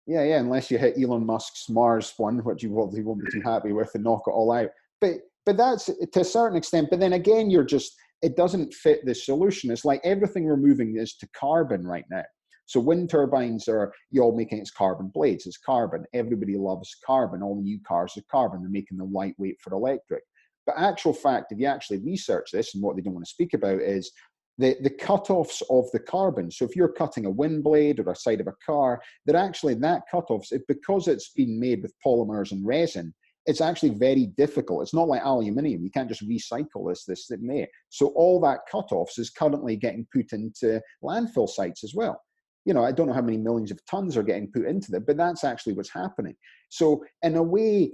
yeah, 0.05 0.23
yeah. 0.23 0.39
Unless 0.39 0.71
you 0.71 0.77
hit 0.77 0.95
Elon 1.01 1.25
Musk's 1.25 1.69
Mars 1.69 2.13
one, 2.17 2.39
which 2.39 2.63
you 2.63 2.73
probably 2.73 3.03
won't 3.03 3.23
be 3.23 3.31
too 3.31 3.41
happy 3.45 3.71
with, 3.71 3.91
and 3.93 4.03
knock 4.03 4.23
it 4.27 4.31
all 4.31 4.51
out. 4.51 4.69
But 4.99 5.13
but 5.45 5.55
that's 5.55 5.85
to 5.85 6.19
a 6.19 6.25
certain 6.25 6.57
extent. 6.57 6.89
But 6.89 6.99
then 6.99 7.13
again, 7.13 7.49
you're 7.49 7.63
just 7.63 7.95
it 8.21 8.35
doesn't 8.35 8.73
fit 8.73 9.05
the 9.05 9.15
solution. 9.15 9.71
It's 9.71 9.85
like 9.85 10.01
everything 10.03 10.45
we're 10.45 10.57
moving 10.57 10.97
is 10.97 11.15
to 11.17 11.27
carbon 11.29 11.85
right 11.85 12.05
now. 12.09 12.23
So 12.69 12.79
wind 12.79 13.09
turbines 13.09 13.67
are 13.67 13.91
you 14.11 14.21
all 14.21 14.37
making 14.37 14.59
it's 14.59 14.69
carbon 14.69 15.07
blades, 15.07 15.47
it's 15.47 15.57
carbon. 15.57 16.05
Everybody 16.13 16.55
loves 16.55 16.95
carbon. 17.03 17.41
All 17.41 17.59
new 17.59 17.79
cars 17.81 18.15
are 18.15 18.21
carbon. 18.29 18.61
They're 18.61 18.69
making 18.69 18.99
them 18.99 19.11
lightweight 19.11 19.59
for 19.59 19.73
electric. 19.73 20.21
But 20.67 20.77
actual 20.77 21.13
fact, 21.13 21.51
if 21.51 21.57
you 21.57 21.65
actually 21.65 21.97
research 21.97 22.51
this, 22.53 22.75
and 22.75 22.83
what 22.83 22.95
they 22.95 23.01
don't 23.01 23.15
want 23.15 23.25
to 23.25 23.31
speak 23.31 23.55
about 23.55 23.81
is 23.81 24.11
the, 24.59 24.77
the 24.83 24.91
cutoffs 24.91 25.63
of 25.71 25.89
the 25.93 25.99
carbon. 25.99 26.51
So 26.51 26.63
if 26.63 26.75
you're 26.75 26.93
cutting 26.93 27.25
a 27.25 27.31
wind 27.31 27.63
blade 27.63 27.99
or 27.99 28.11
a 28.11 28.15
side 28.15 28.39
of 28.39 28.45
a 28.45 28.53
car, 28.63 29.01
that 29.25 29.35
actually 29.35 29.73
that 29.73 30.03
cutoffs, 30.13 30.51
it, 30.51 30.61
because 30.67 31.07
it's 31.07 31.31
been 31.31 31.59
made 31.59 31.81
with 31.81 31.95
polymers 32.05 32.51
and 32.51 32.63
resin, 32.63 33.15
it's 33.47 33.61
actually 33.61 33.95
very 33.95 34.27
difficult. 34.37 34.83
It's 34.83 34.93
not 34.93 35.07
like 35.07 35.23
aluminium. 35.23 35.83
You 35.83 35.89
can't 35.89 36.07
just 36.07 36.29
recycle 36.29 36.87
this, 36.87 37.03
this, 37.03 37.31
and 37.31 37.49
there. 37.49 37.67
So 37.89 38.09
all 38.09 38.39
that 38.41 38.59
cutoffs 38.71 39.17
is 39.17 39.31
currently 39.31 39.75
getting 39.75 40.05
put 40.13 40.33
into 40.33 40.79
landfill 41.03 41.49
sites 41.49 41.83
as 41.83 41.95
well 41.95 42.21
you 42.65 42.73
know, 42.73 42.83
I 42.83 42.91
don't 42.91 43.07
know 43.07 43.13
how 43.13 43.21
many 43.21 43.37
millions 43.37 43.71
of 43.71 43.79
tons 43.85 44.17
are 44.17 44.23
getting 44.23 44.51
put 44.51 44.65
into 44.65 44.91
them, 44.91 45.03
but 45.05 45.17
that's 45.17 45.43
actually 45.43 45.73
what's 45.73 45.93
happening. 45.93 46.35
So, 46.69 47.03
in 47.23 47.35
a 47.35 47.43
way, 47.43 47.91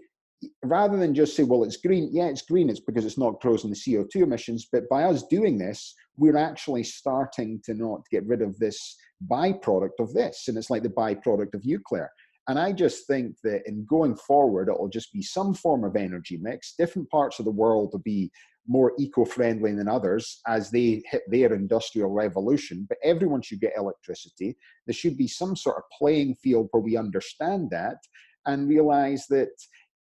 rather 0.64 0.98
than 0.98 1.16
just 1.16 1.36
say, 1.36 1.44
well, 1.44 1.64
it's 1.64 1.78
green, 1.78 2.10
yeah, 2.12 2.26
it's 2.26 2.42
green, 2.42 2.70
it's 2.70 2.80
because 2.80 3.06
it's 3.06 3.18
not 3.18 3.42
causing 3.42 3.70
the 3.70 3.76
CO2 3.76 4.24
emissions. 4.24 4.68
But 4.72 4.90
by 4.90 5.04
us 5.04 5.24
doing 5.28 5.58
this, 5.58 5.96
we're 6.18 6.38
actually 6.38 6.84
starting 6.84 7.62
to 7.66 7.74
not 7.74 8.02
get 8.12 8.26
rid 8.26 8.42
of 8.42 8.58
this 8.58 8.96
byproduct 9.30 10.00
of 10.00 10.14
this. 10.14 10.46
And 10.48 10.58
it's 10.58 10.70
like 10.70 10.84
the 10.84 10.90
byproduct 10.90 11.54
of 11.54 11.66
nuclear. 11.66 12.10
And 12.48 12.60
I 12.60 12.72
just 12.72 13.08
think 13.08 13.38
that 13.44 13.68
in 13.68 13.86
going 13.86 14.16
forward, 14.16 14.70
it'll 14.70 14.88
just 14.88 15.12
be 15.12 15.24
some 15.24 15.54
form 15.54 15.84
of 15.84 15.96
energy 15.96 16.38
mix. 16.38 16.76
Different 16.78 17.10
parts 17.10 17.40
of 17.40 17.46
the 17.46 17.52
world 17.52 17.90
will 17.92 18.00
be 18.00 18.32
more 18.68 18.94
eco-friendly 18.98 19.74
than 19.74 19.88
others 19.88 20.42
as 20.48 20.72
they 20.72 21.02
hit 21.10 21.24
their 21.30 21.54
industrial 21.54 22.10
revolution 22.10 22.86
but 22.90 22.98
everyone 23.04 23.42
should 23.42 23.60
get 23.60 23.74
electricity 23.78 24.58
there 24.88 24.94
should 24.94 25.18
be 25.18 25.28
some 25.28 25.56
sort 25.56 25.78
of 25.78 25.84
playing 25.98 26.34
field 26.36 26.68
where 26.72 26.82
we 26.82 26.98
understand 26.98 27.70
that 27.70 27.98
and 28.46 28.68
realize 28.68 29.26
that 29.28 29.50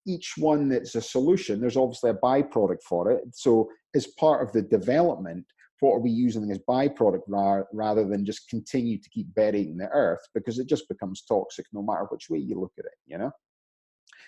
each 0.06 0.34
one 0.38 0.70
that's 0.70 0.96
a 0.96 1.02
solution 1.02 1.60
there's 1.60 1.78
obviously 1.78 2.10
a 2.10 2.14
byproduct 2.16 2.82
for 2.88 3.12
it 3.12 3.24
so 3.34 3.70
as 3.96 4.08
part 4.20 4.42
of 4.42 4.52
the 4.54 4.62
development 4.62 5.46
what 5.84 5.96
are 5.96 6.00
we 6.00 6.10
using 6.10 6.50
as 6.50 6.60
byproduct 6.60 7.66
rather 7.74 8.08
than 8.08 8.26
just 8.26 8.50
continue 8.50 8.98
to 8.98 9.10
keep 9.10 9.28
burying 9.36 9.76
the 9.78 9.90
earth 9.90 10.22
because 10.34 10.58
it 10.58 10.68
just 10.68 10.88
becomes 10.88 11.24
toxic 11.24 11.66
no 11.74 11.82
matter 11.82 12.06
which 12.10 12.30
way 12.30 12.40
you 12.40 12.60
look 12.60 12.74
at 12.80 12.86
it 12.86 12.98
you 13.06 13.18
know 13.18 13.32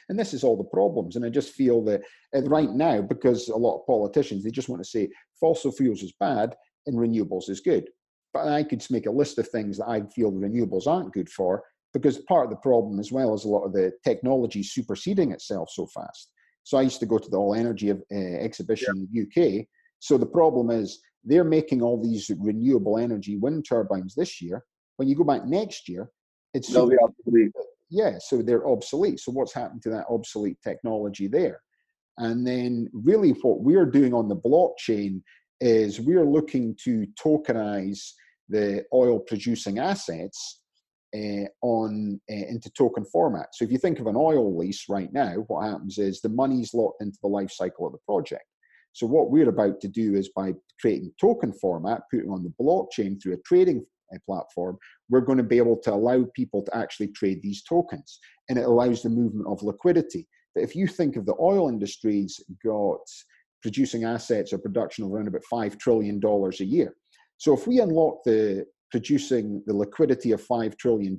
and 0.10 0.20
this 0.20 0.34
is 0.34 0.44
all 0.44 0.58
the 0.58 0.64
problems. 0.64 1.16
And 1.16 1.26
I 1.26 1.30
just 1.30 1.54
feel 1.54 1.84
that 1.86 2.02
uh, 2.36 2.42
right 2.44 2.72
now, 2.72 3.02
because 3.02 3.50
a 3.50 3.56
lot 3.56 3.80
of 3.80 3.88
politicians, 3.88 4.44
they 4.44 4.52
just 4.52 4.70
want 4.70 4.84
to 4.84 4.90
say 4.90 5.10
fossil 5.40 5.72
fuels 5.72 6.04
is 6.04 6.14
bad 6.20 6.56
and 6.86 6.98
renewables 6.98 7.50
is 7.50 7.60
good. 7.60 7.90
But 8.34 8.48
I 8.48 8.64
could 8.64 8.86
make 8.92 9.06
a 9.06 9.12
list 9.12 9.40
of 9.40 9.48
things 9.50 9.78
that 9.78 9.88
I 9.88 10.02
feel 10.14 10.32
the 10.32 10.46
renewables 10.46 10.88
aren't 10.88 11.14
good 11.14 11.30
for, 11.30 11.64
because 11.94 12.18
part 12.20 12.46
of 12.46 12.50
the 12.50 12.58
problem 12.58 13.00
as 13.00 13.12
well 13.12 13.34
is 13.34 13.46
a 13.46 13.50
lot 13.50 13.64
of 13.64 13.74
the 13.74 13.94
technology 14.04 14.62
superseding 14.62 15.32
itself 15.32 15.70
so 15.72 15.88
fast. 15.88 16.32
So 16.64 16.78
I 16.78 16.82
used 16.82 17.00
to 17.00 17.06
go 17.06 17.18
to 17.18 17.30
the 17.30 17.38
All 17.38 17.56
Energy 17.56 17.92
uh, 17.92 17.96
exhibition 18.12 19.08
yeah. 19.12 19.22
in 19.22 19.30
the 19.34 19.62
UK. 19.62 19.66
So 20.00 20.18
the 20.18 20.26
problem 20.26 20.70
is 20.70 21.00
they're 21.26 21.44
making 21.44 21.82
all 21.82 22.02
these 22.02 22.32
renewable 22.40 22.98
energy 22.98 23.36
wind 23.38 23.66
turbines 23.68 24.16
this 24.16 24.42
year. 24.42 24.64
When 24.98 25.08
you 25.08 25.16
go 25.16 25.24
back 25.24 25.46
next 25.46 25.90
year, 25.90 26.10
It's 26.54 26.70
They'll 26.70 26.90
be 26.90 26.98
obsolete. 27.04 27.52
Yeah, 27.90 28.18
so 28.20 28.42
they're 28.42 28.68
obsolete. 28.68 29.20
So 29.20 29.32
what's 29.32 29.54
happened 29.54 29.82
to 29.84 29.90
that 29.90 30.06
obsolete 30.10 30.58
technology 30.64 31.28
there? 31.28 31.60
And 32.18 32.48
then 32.48 32.90
really 32.94 33.32
what 33.32 33.60
we're 33.62 33.86
doing 33.86 34.14
on 34.14 34.30
the 34.30 34.36
blockchain 34.36 35.22
is 35.60 36.00
we're 36.00 36.26
looking 36.26 36.76
to 36.86 37.06
tokenize 37.22 38.02
the 38.48 38.86
oil 38.94 39.20
producing 39.20 39.80
assets 39.80 40.62
uh, 41.16 41.46
on 41.62 42.20
uh, 42.32 42.34
into 42.34 42.70
token 42.72 43.06
format. 43.06 43.48
So 43.54 43.66
if 43.66 43.72
you 43.72 43.78
think 43.78 44.00
of 44.00 44.08
an 44.08 44.16
oil 44.16 44.58
lease 44.58 44.86
right 44.88 45.12
now, 45.12 45.34
what 45.48 45.66
happens 45.66 45.98
is 45.98 46.22
the 46.22 46.30
money's 46.30 46.74
locked 46.74 47.02
into 47.02 47.18
the 47.22 47.30
life 47.30 47.52
cycle 47.52 47.86
of 47.86 47.94
the 47.94 48.00
project. 48.06 48.46
So 48.96 49.06
what 49.06 49.30
we're 49.30 49.50
about 49.50 49.82
to 49.82 49.90
do 49.90 50.16
is 50.16 50.30
by 50.30 50.54
creating 50.80 51.12
token 51.20 51.52
format, 51.52 52.04
putting 52.10 52.30
on 52.30 52.44
the 52.44 52.54
blockchain 52.64 53.22
through 53.22 53.34
a 53.34 53.42
trading 53.46 53.86
uh, 54.14 54.18
platform, 54.26 54.78
we're 55.10 55.20
going 55.20 55.38
to 55.38 55.44
be 55.44 55.58
able 55.58 55.78
to 55.82 55.94
allow 55.94 56.26
people 56.34 56.64
to 56.64 56.78
actually 56.78 57.10
trade 57.10 57.42
these 57.44 57.62
tokens, 57.64 58.20
and 58.48 58.58
it 58.58 58.64
allows 58.64 59.04
the 59.04 59.10
movement 59.10 59.48
of 59.48 59.62
liquidity. 59.64 60.26
But 60.56 60.64
if 60.64 60.78
you 60.78 60.88
think 60.88 61.18
of 61.18 61.26
the 61.26 61.36
oil 61.42 61.68
industry's 61.68 62.40
got 62.66 63.02
producing 63.62 64.06
assets 64.06 64.54
or 64.54 64.60
production 64.60 65.04
of 65.04 65.12
around 65.12 65.28
about 65.28 65.42
$5 65.52 65.78
trillion 65.78 66.22
a 66.24 66.64
year. 66.64 66.96
So 67.36 67.54
if 67.54 67.68
we 67.68 67.82
unlock 67.82 68.20
the 68.24 68.66
producing 68.92 69.64
the 69.66 69.76
liquidity 69.76 70.32
of 70.32 70.42
$5 70.46 70.78
trillion, 70.78 71.18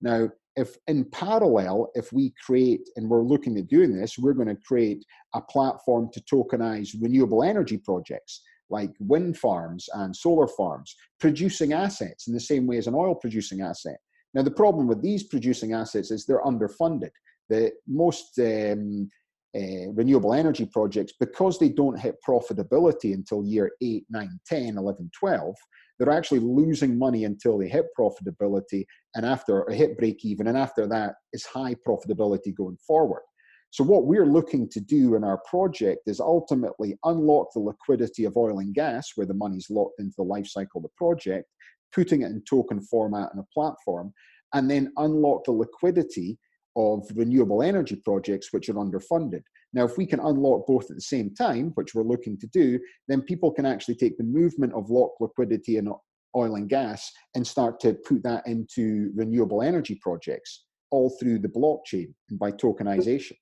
now 0.00 0.28
if 0.56 0.76
in 0.88 1.04
parallel, 1.06 1.90
if 1.94 2.12
we 2.12 2.34
create, 2.44 2.88
and 2.96 3.08
we're 3.08 3.22
looking 3.22 3.56
at 3.56 3.68
doing 3.68 3.96
this, 3.96 4.18
we're 4.18 4.34
going 4.34 4.48
to 4.48 4.62
create 4.66 5.04
a 5.34 5.40
platform 5.40 6.10
to 6.12 6.20
tokenize 6.22 6.90
renewable 7.00 7.42
energy 7.42 7.78
projects 7.78 8.42
like 8.68 8.90
wind 9.00 9.36
farms 9.36 9.88
and 9.94 10.14
solar 10.14 10.46
farms, 10.46 10.94
producing 11.18 11.72
assets 11.72 12.28
in 12.28 12.34
the 12.34 12.40
same 12.40 12.66
way 12.66 12.78
as 12.78 12.86
an 12.86 12.94
oil 12.94 13.14
producing 13.14 13.62
asset. 13.62 13.98
Now, 14.32 14.42
the 14.42 14.50
problem 14.50 14.86
with 14.86 15.02
these 15.02 15.24
producing 15.24 15.72
assets 15.72 16.10
is 16.10 16.24
they're 16.24 16.42
underfunded. 16.42 17.10
The 17.48 17.72
most 17.88 18.38
um, 18.38 19.10
uh, 19.56 19.90
renewable 19.92 20.34
energy 20.34 20.66
projects, 20.66 21.14
because 21.18 21.58
they 21.58 21.68
don't 21.68 21.98
hit 21.98 22.16
profitability 22.26 23.12
until 23.12 23.44
year 23.44 23.72
8, 23.82 24.04
9, 24.08 24.40
10, 24.46 24.78
11, 24.78 25.10
12, 25.18 25.56
they're 26.00 26.10
actually 26.10 26.40
losing 26.40 26.98
money 26.98 27.24
until 27.24 27.58
they 27.58 27.68
hit 27.68 27.84
profitability 27.96 28.86
and 29.14 29.26
after 29.26 29.64
a 29.64 29.74
hit 29.74 29.98
break 29.98 30.24
even. 30.24 30.46
And 30.46 30.56
after 30.56 30.86
that 30.86 31.16
is 31.34 31.44
high 31.44 31.76
profitability 31.86 32.56
going 32.56 32.78
forward. 32.86 33.20
So, 33.68 33.84
what 33.84 34.06
we're 34.06 34.26
looking 34.26 34.68
to 34.70 34.80
do 34.80 35.14
in 35.14 35.22
our 35.22 35.38
project 35.48 36.00
is 36.06 36.18
ultimately 36.18 36.98
unlock 37.04 37.48
the 37.52 37.60
liquidity 37.60 38.24
of 38.24 38.36
oil 38.36 38.58
and 38.58 38.74
gas, 38.74 39.10
where 39.14 39.26
the 39.26 39.34
money's 39.34 39.68
locked 39.70 40.00
into 40.00 40.14
the 40.16 40.24
life 40.24 40.46
cycle 40.46 40.78
of 40.78 40.84
the 40.84 40.88
project, 40.96 41.46
putting 41.94 42.22
it 42.22 42.32
in 42.32 42.42
token 42.48 42.80
format 42.80 43.28
in 43.32 43.38
a 43.38 43.46
platform, 43.54 44.12
and 44.54 44.68
then 44.68 44.90
unlock 44.96 45.44
the 45.44 45.52
liquidity 45.52 46.38
of 46.76 47.06
renewable 47.14 47.62
energy 47.62 47.96
projects 47.96 48.52
which 48.52 48.68
are 48.68 48.74
underfunded. 48.74 49.42
Now, 49.72 49.84
if 49.84 49.96
we 49.96 50.06
can 50.06 50.20
unlock 50.20 50.66
both 50.66 50.90
at 50.90 50.96
the 50.96 51.02
same 51.02 51.34
time, 51.34 51.72
which 51.74 51.94
we're 51.94 52.02
looking 52.02 52.38
to 52.38 52.46
do, 52.48 52.78
then 53.08 53.22
people 53.22 53.52
can 53.52 53.66
actually 53.66 53.96
take 53.96 54.16
the 54.18 54.24
movement 54.24 54.72
of 54.74 54.90
locked 54.90 55.20
liquidity 55.20 55.76
in 55.76 55.92
oil 56.36 56.54
and 56.56 56.68
gas 56.68 57.10
and 57.34 57.46
start 57.46 57.80
to 57.80 57.94
put 57.94 58.22
that 58.22 58.46
into 58.46 59.10
renewable 59.14 59.62
energy 59.62 59.98
projects 60.00 60.64
all 60.90 61.10
through 61.20 61.38
the 61.38 61.48
blockchain 61.48 62.12
and 62.30 62.38
by 62.38 62.50
tokenization. 62.50 63.36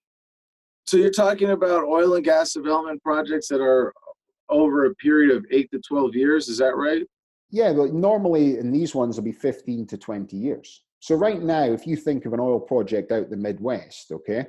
So 0.86 0.96
you're 0.96 1.10
talking 1.10 1.50
about 1.50 1.84
oil 1.84 2.14
and 2.14 2.24
gas 2.24 2.54
development 2.54 3.02
projects 3.02 3.48
that 3.48 3.60
are 3.60 3.92
over 4.48 4.86
a 4.86 4.94
period 4.96 5.36
of 5.36 5.44
eight 5.50 5.70
to 5.72 5.80
12 5.86 6.14
years, 6.14 6.48
is 6.48 6.58
that 6.58 6.76
right? 6.76 7.02
Yeah, 7.50 7.72
but 7.72 7.92
normally 7.92 8.58
in 8.58 8.70
these 8.70 8.94
ones, 8.94 9.16
it'll 9.16 9.24
be 9.24 9.32
15 9.32 9.86
to 9.86 9.98
20 9.98 10.36
years. 10.36 10.82
So 11.00 11.14
right 11.14 11.40
now, 11.40 11.64
if 11.64 11.86
you 11.86 11.96
think 11.96 12.26
of 12.26 12.32
an 12.32 12.40
oil 12.40 12.60
project 12.60 13.12
out 13.12 13.30
the 13.30 13.36
Midwest, 13.36 14.10
okay, 14.10 14.46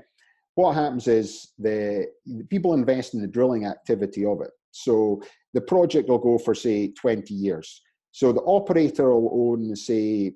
what 0.56 0.74
happens 0.74 1.08
is 1.08 1.54
the, 1.58 2.08
the 2.26 2.44
people 2.46 2.74
invest 2.74 3.14
in 3.14 3.22
the 3.22 3.28
drilling 3.28 3.66
activity 3.66 4.26
of 4.26 4.42
it. 4.42 4.52
So 4.72 5.22
the 5.54 5.62
project 5.62 6.10
will 6.10 6.18
go 6.18 6.38
for 6.38 6.54
say 6.54 6.92
20 6.92 7.34
years. 7.34 7.82
So 8.12 8.32
the 8.32 8.42
operator 8.42 9.16
will 9.16 9.52
own 9.52 9.76
say, 9.76 10.34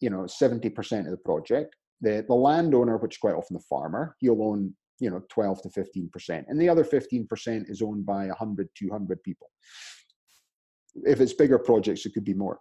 you 0.00 0.10
know, 0.10 0.22
70% 0.22 1.04
of 1.04 1.10
the 1.10 1.16
project. 1.18 1.76
The 2.00 2.24
the 2.26 2.34
landowner, 2.34 2.96
which 2.96 3.16
is 3.16 3.18
quite 3.18 3.34
often 3.34 3.56
the 3.56 3.64
farmer, 3.68 4.16
he'll 4.20 4.42
own 4.42 4.74
you 5.00 5.10
know 5.10 5.22
12 5.28 5.62
to 5.62 5.68
15%, 5.68 6.44
and 6.48 6.60
the 6.60 6.68
other 6.68 6.84
15% 6.84 7.70
is 7.70 7.82
owned 7.82 8.06
by 8.06 8.26
100, 8.26 8.68
200 8.74 9.22
people. 9.22 9.50
If 11.04 11.20
it's 11.20 11.34
bigger 11.34 11.58
projects, 11.58 12.06
it 12.06 12.14
could 12.14 12.24
be 12.24 12.34
more. 12.34 12.58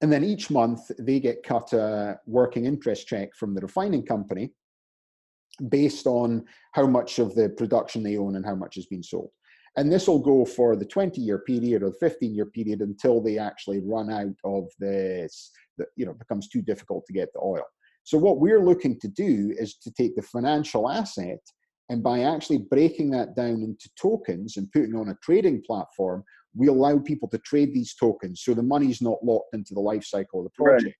And 0.00 0.12
then 0.12 0.24
each 0.24 0.50
month 0.50 0.90
they 0.98 1.18
get 1.18 1.42
cut 1.42 1.72
a 1.72 2.20
working 2.26 2.66
interest 2.66 3.06
check 3.08 3.34
from 3.34 3.54
the 3.54 3.60
refining 3.60 4.04
company 4.04 4.52
based 5.68 6.06
on 6.06 6.44
how 6.72 6.86
much 6.86 7.18
of 7.18 7.34
the 7.34 7.48
production 7.48 8.02
they 8.02 8.16
own 8.16 8.36
and 8.36 8.46
how 8.46 8.54
much 8.54 8.76
has 8.76 8.86
been 8.86 9.02
sold. 9.02 9.30
And 9.76 9.92
this 9.92 10.08
will 10.08 10.18
go 10.18 10.44
for 10.44 10.76
the 10.76 10.84
20 10.84 11.20
year 11.20 11.38
period 11.38 11.82
or 11.82 11.90
the 11.90 11.96
15 11.98 12.34
year 12.34 12.46
period 12.46 12.80
until 12.80 13.20
they 13.20 13.38
actually 13.38 13.80
run 13.80 14.10
out 14.10 14.36
of 14.44 14.64
this, 14.78 15.50
you 15.96 16.06
know, 16.06 16.14
becomes 16.14 16.48
too 16.48 16.62
difficult 16.62 17.04
to 17.06 17.12
get 17.12 17.32
the 17.32 17.40
oil. 17.40 17.64
So, 18.04 18.18
what 18.18 18.40
we're 18.40 18.64
looking 18.64 18.98
to 19.00 19.08
do 19.08 19.54
is 19.56 19.76
to 19.78 19.90
take 19.92 20.16
the 20.16 20.22
financial 20.22 20.88
asset 20.88 21.40
and 21.90 22.02
by 22.02 22.20
actually 22.20 22.58
breaking 22.58 23.10
that 23.10 23.34
down 23.34 23.62
into 23.62 23.88
tokens 24.00 24.56
and 24.56 24.70
putting 24.72 24.94
on 24.94 25.10
a 25.10 25.18
trading 25.22 25.62
platform, 25.66 26.24
we 26.54 26.68
allow 26.68 26.98
people 26.98 27.28
to 27.28 27.38
trade 27.38 27.74
these 27.74 27.94
tokens 27.94 28.42
so 28.42 28.54
the 28.54 28.62
money's 28.62 29.02
not 29.02 29.22
locked 29.22 29.54
into 29.54 29.74
the 29.74 29.80
life 29.80 30.04
cycle 30.04 30.40
of 30.40 30.44
the 30.44 30.62
project. 30.62 30.84
Right. 30.84 30.94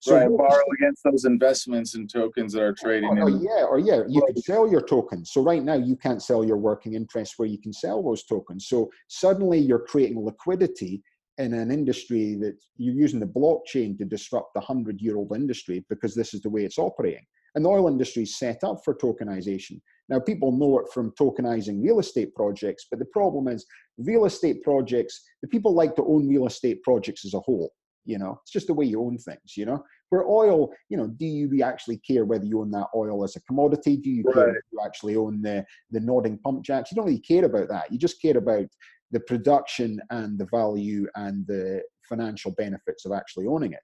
So 0.00 0.14
right, 0.14 0.28
borrow 0.28 0.62
against 0.78 1.02
those 1.04 1.24
investments 1.24 1.94
and 1.94 2.10
tokens 2.10 2.52
that 2.52 2.62
are 2.62 2.74
trading. 2.74 3.18
Oh, 3.18 3.22
oh, 3.22 3.22
or, 3.22 3.30
or 3.30 3.30
yeah, 3.30 3.64
or 3.64 3.78
yeah, 3.78 4.02
you 4.08 4.22
can 4.26 4.36
sell 4.42 4.70
your 4.70 4.82
tokens. 4.82 5.30
So 5.32 5.42
right 5.42 5.62
now 5.62 5.74
you 5.74 5.96
can't 5.96 6.22
sell 6.22 6.44
your 6.44 6.58
working 6.58 6.94
interest 6.94 7.34
where 7.38 7.48
you 7.48 7.58
can 7.58 7.72
sell 7.72 8.02
those 8.02 8.24
tokens. 8.24 8.68
So 8.68 8.90
suddenly 9.08 9.58
you're 9.58 9.86
creating 9.86 10.22
liquidity 10.22 11.02
in 11.38 11.54
an 11.54 11.70
industry 11.70 12.34
that 12.36 12.56
you're 12.76 12.94
using 12.94 13.20
the 13.20 13.26
blockchain 13.26 13.96
to 13.98 14.04
disrupt 14.04 14.54
the 14.54 14.60
hundred 14.60 15.00
year 15.00 15.16
old 15.16 15.34
industry 15.34 15.84
because 15.88 16.14
this 16.14 16.34
is 16.34 16.40
the 16.40 16.50
way 16.50 16.64
it's 16.64 16.78
operating. 16.78 17.24
And 17.54 17.64
the 17.64 17.70
oil 17.70 17.88
industry 17.88 18.24
is 18.24 18.38
set 18.38 18.64
up 18.64 18.80
for 18.84 18.94
tokenization. 18.94 19.80
Now, 20.08 20.20
people 20.20 20.52
know 20.52 20.78
it 20.78 20.92
from 20.92 21.12
tokenizing 21.12 21.82
real 21.82 21.98
estate 21.98 22.34
projects, 22.34 22.86
but 22.88 22.98
the 22.98 23.06
problem 23.06 23.48
is 23.48 23.66
real 23.98 24.24
estate 24.24 24.62
projects, 24.62 25.22
the 25.42 25.48
people 25.48 25.74
like 25.74 25.96
to 25.96 26.04
own 26.04 26.28
real 26.28 26.46
estate 26.46 26.82
projects 26.82 27.24
as 27.24 27.34
a 27.34 27.40
whole. 27.40 27.72
You 28.04 28.18
know, 28.18 28.38
it's 28.42 28.52
just 28.52 28.68
the 28.68 28.74
way 28.74 28.84
you 28.84 29.02
own 29.02 29.18
things, 29.18 29.56
you 29.56 29.66
know. 29.66 29.82
Where 30.10 30.24
oil, 30.24 30.70
you 30.88 30.96
know, 30.96 31.08
do 31.08 31.26
you 31.26 31.62
actually 31.62 31.98
care 31.98 32.24
whether 32.24 32.44
you 32.44 32.60
own 32.60 32.70
that 32.70 32.86
oil 32.94 33.24
as 33.24 33.34
a 33.34 33.40
commodity? 33.40 33.96
Do 33.96 34.10
you 34.10 34.22
right. 34.22 34.34
care 34.34 34.56
if 34.56 34.62
you 34.72 34.78
actually 34.84 35.16
own 35.16 35.42
the, 35.42 35.64
the 35.90 35.98
nodding 35.98 36.38
pump 36.38 36.64
jacks? 36.64 36.92
You 36.92 36.96
don't 36.96 37.06
really 37.06 37.18
care 37.18 37.44
about 37.44 37.68
that. 37.70 37.90
You 37.90 37.98
just 37.98 38.22
care 38.22 38.38
about 38.38 38.68
the 39.10 39.18
production 39.20 40.00
and 40.10 40.38
the 40.38 40.46
value 40.52 41.08
and 41.16 41.44
the 41.48 41.82
financial 42.08 42.52
benefits 42.52 43.04
of 43.04 43.12
actually 43.12 43.46
owning 43.46 43.72
it. 43.72 43.80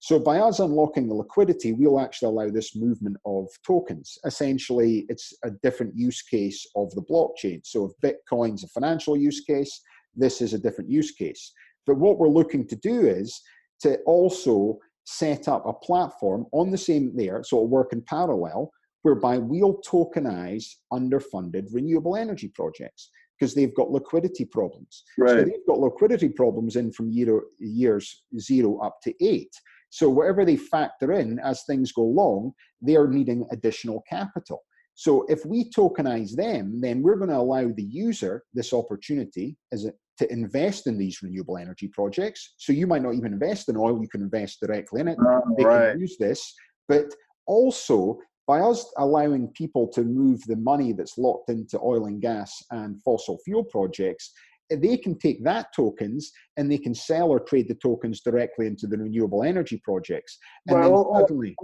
So 0.00 0.18
by 0.18 0.38
us 0.38 0.60
unlocking 0.60 1.08
the 1.08 1.14
liquidity, 1.14 1.72
we'll 1.72 2.00
actually 2.00 2.28
allow 2.28 2.50
this 2.50 2.76
movement 2.76 3.16
of 3.26 3.48
tokens. 3.66 4.16
Essentially, 4.24 5.06
it's 5.08 5.32
a 5.44 5.50
different 5.62 5.96
use 5.96 6.22
case 6.22 6.64
of 6.76 6.90
the 6.94 7.02
blockchain. 7.02 7.60
So 7.64 7.90
if 7.90 8.14
Bitcoin's 8.30 8.62
a 8.62 8.68
financial 8.68 9.16
use 9.16 9.40
case, 9.40 9.80
this 10.14 10.40
is 10.40 10.54
a 10.54 10.58
different 10.58 10.90
use 10.90 11.12
case. 11.12 11.52
But 11.86 11.98
what 11.98 12.18
we're 12.18 12.28
looking 12.28 12.66
to 12.68 12.76
do 12.76 13.06
is 13.06 13.40
to 13.80 13.98
also 14.06 14.78
set 15.04 15.48
up 15.48 15.64
a 15.66 15.72
platform 15.72 16.46
on 16.52 16.70
the 16.70 16.78
same 16.78 17.16
there, 17.16 17.42
so 17.42 17.56
it'll 17.56 17.68
work 17.68 17.92
in 17.92 18.02
parallel, 18.02 18.70
whereby 19.02 19.38
we'll 19.38 19.80
tokenize 19.80 20.66
underfunded 20.92 21.66
renewable 21.72 22.14
energy 22.14 22.48
projects 22.54 23.10
because 23.38 23.54
they've 23.54 23.74
got 23.74 23.90
liquidity 23.90 24.44
problems. 24.44 25.04
Right. 25.16 25.30
So 25.30 25.36
they've 25.44 25.66
got 25.66 25.78
liquidity 25.78 26.28
problems 26.28 26.76
in 26.76 26.92
from 26.92 27.10
year, 27.10 27.42
years 27.58 28.24
zero 28.38 28.78
up 28.78 28.98
to 29.04 29.14
eight. 29.24 29.54
So 29.90 30.08
whatever 30.08 30.44
they 30.44 30.56
factor 30.56 31.12
in 31.12 31.38
as 31.38 31.64
things 31.64 31.92
go 31.92 32.02
along, 32.02 32.52
they 32.82 32.96
are 32.96 33.08
needing 33.08 33.46
additional 33.50 34.02
capital. 34.08 34.62
So 34.94 35.24
if 35.28 35.46
we 35.46 35.70
tokenize 35.70 36.34
them, 36.34 36.80
then 36.80 37.02
we're 37.02 37.16
going 37.16 37.30
to 37.30 37.36
allow 37.36 37.68
the 37.68 37.84
user 37.84 38.42
this 38.52 38.72
opportunity 38.72 39.56
as 39.72 39.84
a, 39.84 39.92
to 40.18 40.32
invest 40.32 40.88
in 40.88 40.98
these 40.98 41.22
renewable 41.22 41.56
energy 41.56 41.86
projects. 41.88 42.54
So 42.56 42.72
you 42.72 42.88
might 42.88 43.02
not 43.02 43.14
even 43.14 43.32
invest 43.32 43.68
in 43.68 43.76
oil; 43.76 44.02
you 44.02 44.08
can 44.08 44.22
invest 44.22 44.58
directly 44.60 45.00
in 45.00 45.08
it. 45.08 45.18
Uh, 45.18 45.40
they 45.56 45.64
right. 45.64 45.92
can 45.92 46.00
use 46.00 46.16
this, 46.18 46.52
but 46.88 47.14
also 47.46 48.18
by 48.48 48.60
us 48.60 48.90
allowing 48.96 49.46
people 49.48 49.86
to 49.88 50.02
move 50.02 50.42
the 50.46 50.56
money 50.56 50.92
that's 50.92 51.18
locked 51.18 51.50
into 51.50 51.78
oil 51.80 52.06
and 52.06 52.20
gas 52.20 52.52
and 52.72 53.00
fossil 53.02 53.38
fuel 53.44 53.62
projects, 53.62 54.32
they 54.70 54.96
can 54.96 55.18
take 55.18 55.42
that 55.44 55.68
tokens 55.74 56.32
and 56.56 56.70
they 56.70 56.78
can 56.78 56.94
sell 56.94 57.30
or 57.30 57.40
trade 57.40 57.68
the 57.68 57.74
tokens 57.74 58.20
directly 58.20 58.66
into 58.66 58.86
the 58.86 58.98
renewable 58.98 59.42
energy 59.42 59.80
projects. 59.84 60.38
And 60.66 60.78
well, 60.78 61.12
then 61.12 61.22
suddenly, 61.22 61.56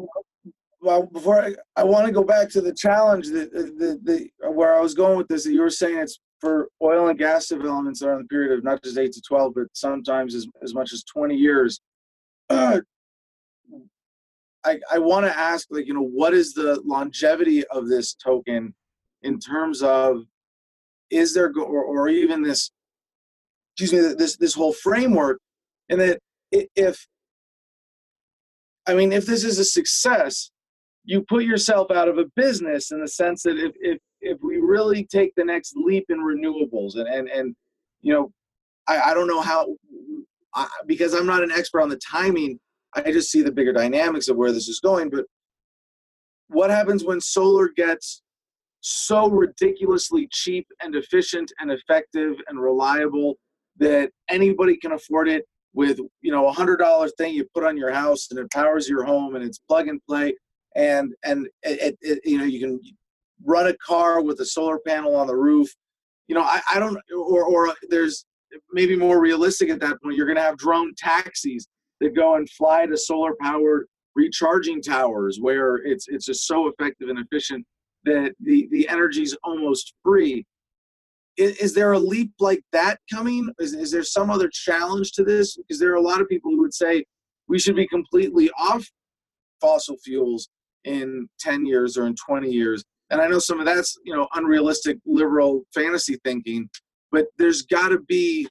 well, 0.80 1.07
before 1.07 1.40
I, 1.40 1.55
I 1.76 1.84
want 1.84 2.07
to 2.07 2.12
go 2.12 2.22
back 2.22 2.50
to 2.50 2.61
the 2.61 2.74
challenge 2.74 3.28
that 3.28 3.52
the, 3.52 3.98
the, 4.02 4.50
where 4.50 4.74
I 4.74 4.80
was 4.80 4.94
going 4.94 5.16
with 5.16 5.28
this, 5.28 5.44
that 5.44 5.52
you 5.52 5.62
were 5.62 5.70
saying 5.70 5.98
it's 5.98 6.20
for 6.40 6.68
oil 6.82 7.09
and 7.09 7.18
gas 7.18 7.48
developments 7.48 8.00
that 8.00 8.09
are 8.09 8.16
in 8.16 8.22
the 8.22 8.28
period 8.28 8.52
of 8.52 8.62
not 8.62 8.82
just 8.82 8.98
eight 8.98 9.12
to 9.12 9.22
12, 9.22 9.55
but 9.55 9.64
sometimes 9.72 10.34
as, 10.34 10.46
as 10.62 10.74
much 10.74 10.92
as 10.92 11.02
20 11.05 11.34
years. 11.34 11.80
Uh, 12.50 12.80
I, 14.66 14.78
I 14.90 14.98
want 14.98 15.26
to 15.26 15.38
ask, 15.38 15.66
like, 15.70 15.86
you 15.86 15.94
know, 15.94 16.02
what 16.07 16.32
is 16.32 16.55
the 16.55 16.80
longevity 16.84 17.66
of 17.66 17.88
this 17.88 18.14
token 18.14 18.74
in 19.22 19.38
terms 19.38 19.82
of 19.82 20.24
is 21.11 21.34
there, 21.34 21.52
or, 21.57 21.84
or 21.84 22.09
even 22.09 22.42
this, 22.42 22.70
excuse 23.76 23.92
me, 23.92 24.14
this 24.16 24.36
this 24.36 24.54
whole 24.54 24.72
framework, 24.72 25.40
and 25.88 26.00
that 26.00 26.18
if, 26.50 27.06
I 28.86 28.94
mean, 28.94 29.12
if 29.12 29.26
this 29.26 29.44
is 29.44 29.58
a 29.58 29.64
success, 29.64 30.50
you 31.04 31.24
put 31.28 31.44
yourself 31.44 31.90
out 31.90 32.08
of 32.08 32.18
a 32.18 32.26
business 32.36 32.90
in 32.90 33.00
the 33.00 33.08
sense 33.08 33.42
that 33.42 33.58
if 33.58 33.72
if 33.80 33.98
if 34.20 34.38
we 34.42 34.58
really 34.58 35.04
take 35.04 35.32
the 35.36 35.44
next 35.44 35.74
leap 35.76 36.04
in 36.08 36.18
renewables 36.18 36.96
and 36.96 37.08
and 37.08 37.28
and 37.28 37.54
you 38.00 38.12
know, 38.12 38.30
I, 38.86 39.10
I 39.10 39.14
don't 39.14 39.26
know 39.26 39.40
how 39.40 39.74
I, 40.54 40.68
because 40.86 41.14
I'm 41.14 41.26
not 41.26 41.42
an 41.42 41.50
expert 41.50 41.80
on 41.80 41.88
the 41.88 41.98
timing 41.98 42.58
I 42.94 43.10
just 43.10 43.30
see 43.30 43.42
the 43.42 43.52
bigger 43.52 43.72
dynamics 43.72 44.28
of 44.28 44.36
where 44.36 44.52
this 44.52 44.68
is 44.68 44.80
going. 44.80 45.10
But 45.10 45.24
what 46.48 46.70
happens 46.70 47.04
when 47.04 47.20
solar 47.20 47.68
gets 47.68 48.22
so 48.80 49.28
ridiculously 49.28 50.28
cheap 50.30 50.66
and 50.80 50.94
efficient 50.94 51.52
and 51.58 51.70
effective 51.70 52.36
and 52.48 52.60
reliable 52.60 53.34
that 53.78 54.10
anybody 54.28 54.76
can 54.76 54.92
afford 54.92 55.28
it 55.28 55.44
with 55.74 55.98
you 56.20 56.30
know 56.30 56.46
a 56.46 56.52
hundred 56.52 56.78
dollar 56.78 57.08
thing 57.08 57.34
you 57.34 57.44
put 57.54 57.64
on 57.64 57.76
your 57.76 57.90
house 57.90 58.28
and 58.30 58.38
it 58.38 58.50
powers 58.50 58.88
your 58.88 59.04
home 59.04 59.34
and 59.34 59.44
it's 59.44 59.58
plug 59.58 59.88
and 59.88 60.00
play. 60.06 60.34
And 60.76 61.14
and 61.24 61.48
it, 61.62 61.96
it, 62.00 62.20
you 62.24 62.38
know 62.38 62.44
you 62.44 62.60
can 62.60 62.80
run 63.44 63.66
a 63.66 63.76
car 63.78 64.22
with 64.22 64.40
a 64.40 64.46
solar 64.46 64.78
panel 64.86 65.14
on 65.16 65.26
the 65.26 65.36
roof. 65.36 65.68
You 66.28 66.34
know 66.34 66.42
i, 66.42 66.60
I 66.72 66.78
don't 66.78 66.98
or 67.14 67.44
or 67.44 67.74
there's 67.90 68.24
maybe 68.72 68.96
more 68.96 69.20
realistic 69.20 69.68
at 69.68 69.80
that 69.80 70.00
point 70.02 70.16
you're 70.16 70.26
going 70.26 70.36
to 70.36 70.42
have 70.42 70.56
drone 70.56 70.94
taxis 70.96 71.66
that 72.00 72.14
go 72.14 72.36
and 72.36 72.48
fly 72.50 72.86
to 72.86 72.96
solar 72.96 73.34
powered 73.40 73.86
recharging 74.14 74.80
towers 74.80 75.38
where 75.40 75.76
it's 75.76 76.06
it's 76.08 76.26
just 76.26 76.46
so 76.46 76.68
effective 76.68 77.08
and 77.08 77.18
efficient 77.18 77.66
that 78.04 78.32
the 78.40 78.68
the 78.70 78.88
energy 78.88 79.22
is 79.22 79.36
almost 79.42 79.94
free 80.02 80.46
is, 81.37 81.57
is, 81.57 81.74
there 81.74 81.93
a 81.93 81.99
leap 81.99 82.32
like 82.41 82.62
that 82.72 82.99
coming 83.12 83.49
is, 83.59 83.74
is 83.74 83.91
there 83.91 84.03
some 84.03 84.30
other 84.30 84.49
challenge 84.53 85.12
to 85.12 85.24
this 85.24 85.57
because 85.57 85.78
there 85.80 85.91
are 85.93 85.97
a 85.97 86.01
lot 86.01 86.20
of 86.20 86.28
people 86.28 86.51
who 86.51 86.61
would 86.61 86.74
say 86.74 87.05
we 87.49 87.59
should 87.59 87.76
be 87.76 87.87
completely 87.89 88.51
off 88.59 88.87
fossil 89.61 89.97
fuels 90.05 90.49
in 90.85 91.28
10 91.41 91.66
years 91.66 91.97
or 91.97 92.07
in 92.07 92.14
20 92.14 92.51
years 92.51 92.85
and 93.11 93.20
i 93.20 93.26
know 93.26 93.39
some 93.39 93.59
of 93.59 93.66
that's 93.66 93.97
you 94.05 94.14
know 94.14 94.28
unrealistic 94.35 94.99
liberal 95.07 95.62
fantasy 95.74 96.18
thinking 96.24 96.68
but 97.14 97.26
there's 97.39 97.62
got 97.62 97.89
to 97.89 98.01
be 98.01 98.47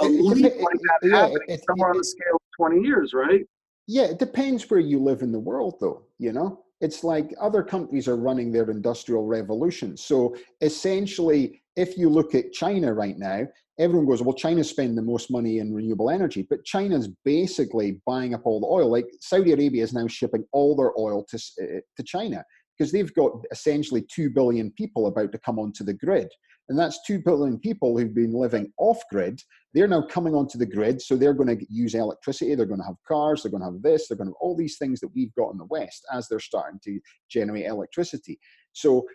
a 0.00 0.04
it, 0.04 0.10
leap 0.10 0.44
it, 0.44 0.60
like 0.60 0.76
that 0.76 1.08
yeah, 1.08 1.16
happening 1.16 1.38
it, 1.48 1.64
somewhere 1.66 1.90
on 1.90 1.96
the 1.96 2.04
scale 2.04 2.34
of 2.34 2.40
20 2.56 2.86
years, 2.86 3.14
right? 3.14 3.46
Yeah, 3.86 4.04
it 4.04 4.18
depends 4.18 4.68
where 4.68 4.80
you 4.80 4.98
live 4.98 5.22
in 5.22 5.32
the 5.32 5.38
world, 5.38 5.76
though. 5.80 6.02
You 6.18 6.32
know, 6.32 6.64
it's 6.80 7.04
like 7.04 7.34
other 7.40 7.62
countries 7.62 8.08
are 8.08 8.16
running 8.16 8.52
their 8.52 8.70
industrial 8.70 9.26
revolution. 9.26 9.96
So 9.96 10.36
essentially, 10.60 11.62
if 11.78 11.96
you 11.96 12.08
look 12.08 12.34
at 12.34 12.52
China 12.52 12.92
right 12.92 13.16
now, 13.16 13.46
everyone 13.78 14.06
goes, 14.06 14.20
well, 14.20 14.34
China's 14.34 14.68
spending 14.68 14.96
the 14.96 15.02
most 15.02 15.30
money 15.30 15.58
in 15.58 15.72
renewable 15.72 16.10
energy, 16.10 16.44
but 16.50 16.64
China's 16.64 17.08
basically 17.24 18.00
buying 18.04 18.34
up 18.34 18.42
all 18.44 18.58
the 18.58 18.66
oil. 18.66 18.90
Like 18.90 19.06
Saudi 19.20 19.52
Arabia 19.52 19.84
is 19.84 19.92
now 19.92 20.08
shipping 20.08 20.44
all 20.52 20.74
their 20.74 20.90
oil 20.98 21.24
to, 21.30 21.36
uh, 21.62 21.80
to 21.96 22.02
China 22.02 22.44
because 22.76 22.90
they've 22.90 23.14
got 23.14 23.30
essentially 23.52 24.04
2 24.12 24.30
billion 24.30 24.72
people 24.72 25.06
about 25.06 25.30
to 25.30 25.38
come 25.38 25.60
onto 25.60 25.84
the 25.84 25.94
grid. 25.94 26.28
And 26.68 26.76
that's 26.76 26.98
2 27.06 27.20
billion 27.20 27.58
people 27.60 27.96
who've 27.96 28.14
been 28.14 28.34
living 28.34 28.72
off 28.76 28.98
grid. 29.10 29.40
They're 29.72 29.86
now 29.86 30.02
coming 30.02 30.34
onto 30.34 30.58
the 30.58 30.66
grid. 30.66 31.00
So 31.00 31.16
they're 31.16 31.32
going 31.32 31.56
to 31.56 31.64
use 31.70 31.94
electricity. 31.94 32.56
They're 32.56 32.66
going 32.66 32.80
to 32.80 32.86
have 32.86 32.96
cars. 33.06 33.42
They're 33.42 33.52
going 33.52 33.62
to 33.62 33.70
have 33.70 33.82
this. 33.82 34.08
They're 34.08 34.18
going 34.18 34.28
to 34.28 34.32
have 34.32 34.40
all 34.40 34.56
these 34.56 34.78
things 34.78 34.98
that 35.00 35.10
we've 35.14 35.34
got 35.34 35.52
in 35.52 35.58
the 35.58 35.64
West 35.66 36.04
as 36.12 36.26
they're 36.26 36.40
starting 36.40 36.80
to 36.84 36.98
generate 37.30 37.66
electricity. 37.66 38.38
So 38.72 39.06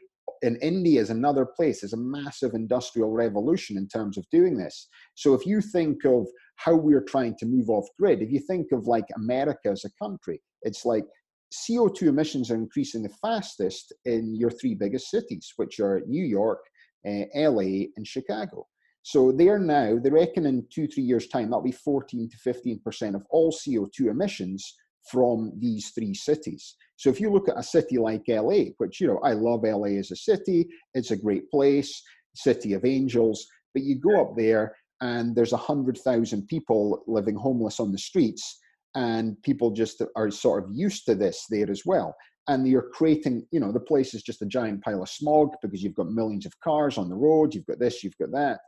in 0.44 0.58
India 0.58 1.00
is 1.02 1.10
another 1.10 1.46
place. 1.46 1.82
There's 1.82 1.94
a 1.94 1.98
massive 1.98 2.54
industrial 2.54 3.12
revolution 3.12 3.78
in 3.78 3.88
terms 3.88 4.18
of 4.18 4.30
doing 4.30 4.58
this. 4.58 4.88
So 5.16 5.34
if 5.34 5.46
you 5.46 5.62
think 5.62 6.06
of 6.06 6.28
how 6.58 6.76
we're 6.76 7.04
trying 7.04 7.36
to 7.38 7.46
move 7.46 7.70
off 7.70 7.88
grid, 7.98 8.22
if 8.22 8.30
you 8.30 8.40
think 8.40 8.68
of 8.74 8.86
like 8.86 9.06
America 9.16 9.70
as 9.70 9.86
a 9.86 10.04
country, 10.04 10.42
it's 10.64 10.86
like 10.86 11.06
CO2 11.54 12.04
emissions 12.04 12.52
are 12.52 12.56
increasing 12.56 13.04
the 13.04 13.16
fastest 13.22 13.94
in 14.06 14.36
your 14.36 14.52
three 14.52 14.76
biggest 14.76 15.10
cities, 15.10 15.54
which 15.56 15.80
are 15.80 16.02
New 16.08 16.26
York, 16.26 16.60
uh, 17.08 17.24
LA, 17.36 17.88
and 17.96 18.06
Chicago. 18.06 18.68
So 19.02 19.32
they 19.32 19.48
are 19.50 19.60
now, 19.60 19.98
they 19.98 20.10
reckon 20.10 20.46
in 20.46 20.66
two, 20.74 20.88
three 20.88 21.04
years' 21.04 21.28
time, 21.28 21.50
that'll 21.50 21.62
be 21.62 21.72
14 21.72 22.30
to 22.30 22.54
15% 22.54 23.16
of 23.16 23.24
all 23.30 23.52
CO2 23.52 24.10
emissions 24.10 24.76
from 25.10 25.52
these 25.58 25.90
three 25.90 26.14
cities. 26.14 26.76
So 27.04 27.10
if 27.10 27.20
you 27.20 27.30
look 27.30 27.50
at 27.50 27.60
a 27.60 27.64
city 27.64 27.98
like 27.98 28.24
LA, 28.30 28.72
which, 28.78 29.02
you 29.02 29.08
know, 29.08 29.20
I 29.26 29.34
love 29.34 29.64
LA 29.66 30.00
as 30.00 30.12
a 30.12 30.16
city, 30.16 30.70
it's 30.94 31.12
a 31.12 31.18
great 31.18 31.52
place, 31.52 32.02
city 32.34 32.72
of 32.72 32.86
angels, 32.86 33.46
but 33.74 33.84
you 33.84 34.00
go 34.00 34.22
up 34.22 34.38
there 34.38 34.74
and 35.02 35.36
there's 35.36 35.52
100,000 35.52 36.48
people 36.48 37.04
living 37.06 37.36
homeless 37.36 37.82
on 37.82 37.92
the 37.92 37.98
streets 37.98 38.58
and 38.96 39.36
people 39.42 39.70
just 39.72 40.02
are 40.16 40.32
sort 40.32 40.64
of 40.64 40.70
used 40.74 41.04
to 41.08 41.14
this 41.14 41.46
there 41.50 41.70
as 41.70 41.82
well. 41.86 42.16
And 42.48 42.66
you're 42.66 42.90
creating 42.94 43.48
you 43.52 43.60
know 43.60 43.74
the 43.74 43.82
place 43.82 44.14
is 44.14 44.24
just 44.24 44.42
a 44.42 44.46
giant 44.46 44.82
pile 44.82 45.04
of 45.04 45.10
smog 45.10 45.56
because 45.62 45.84
you've 45.84 45.96
got 45.96 46.08
millions 46.08 46.46
of 46.46 46.58
cars 46.62 46.98
on 46.98 47.10
the 47.10 47.16
road 47.16 47.54
you've 47.54 47.66
got 47.66 47.80
this 47.80 48.02
you've 48.02 48.18
got 48.18 48.32
that. 48.32 48.60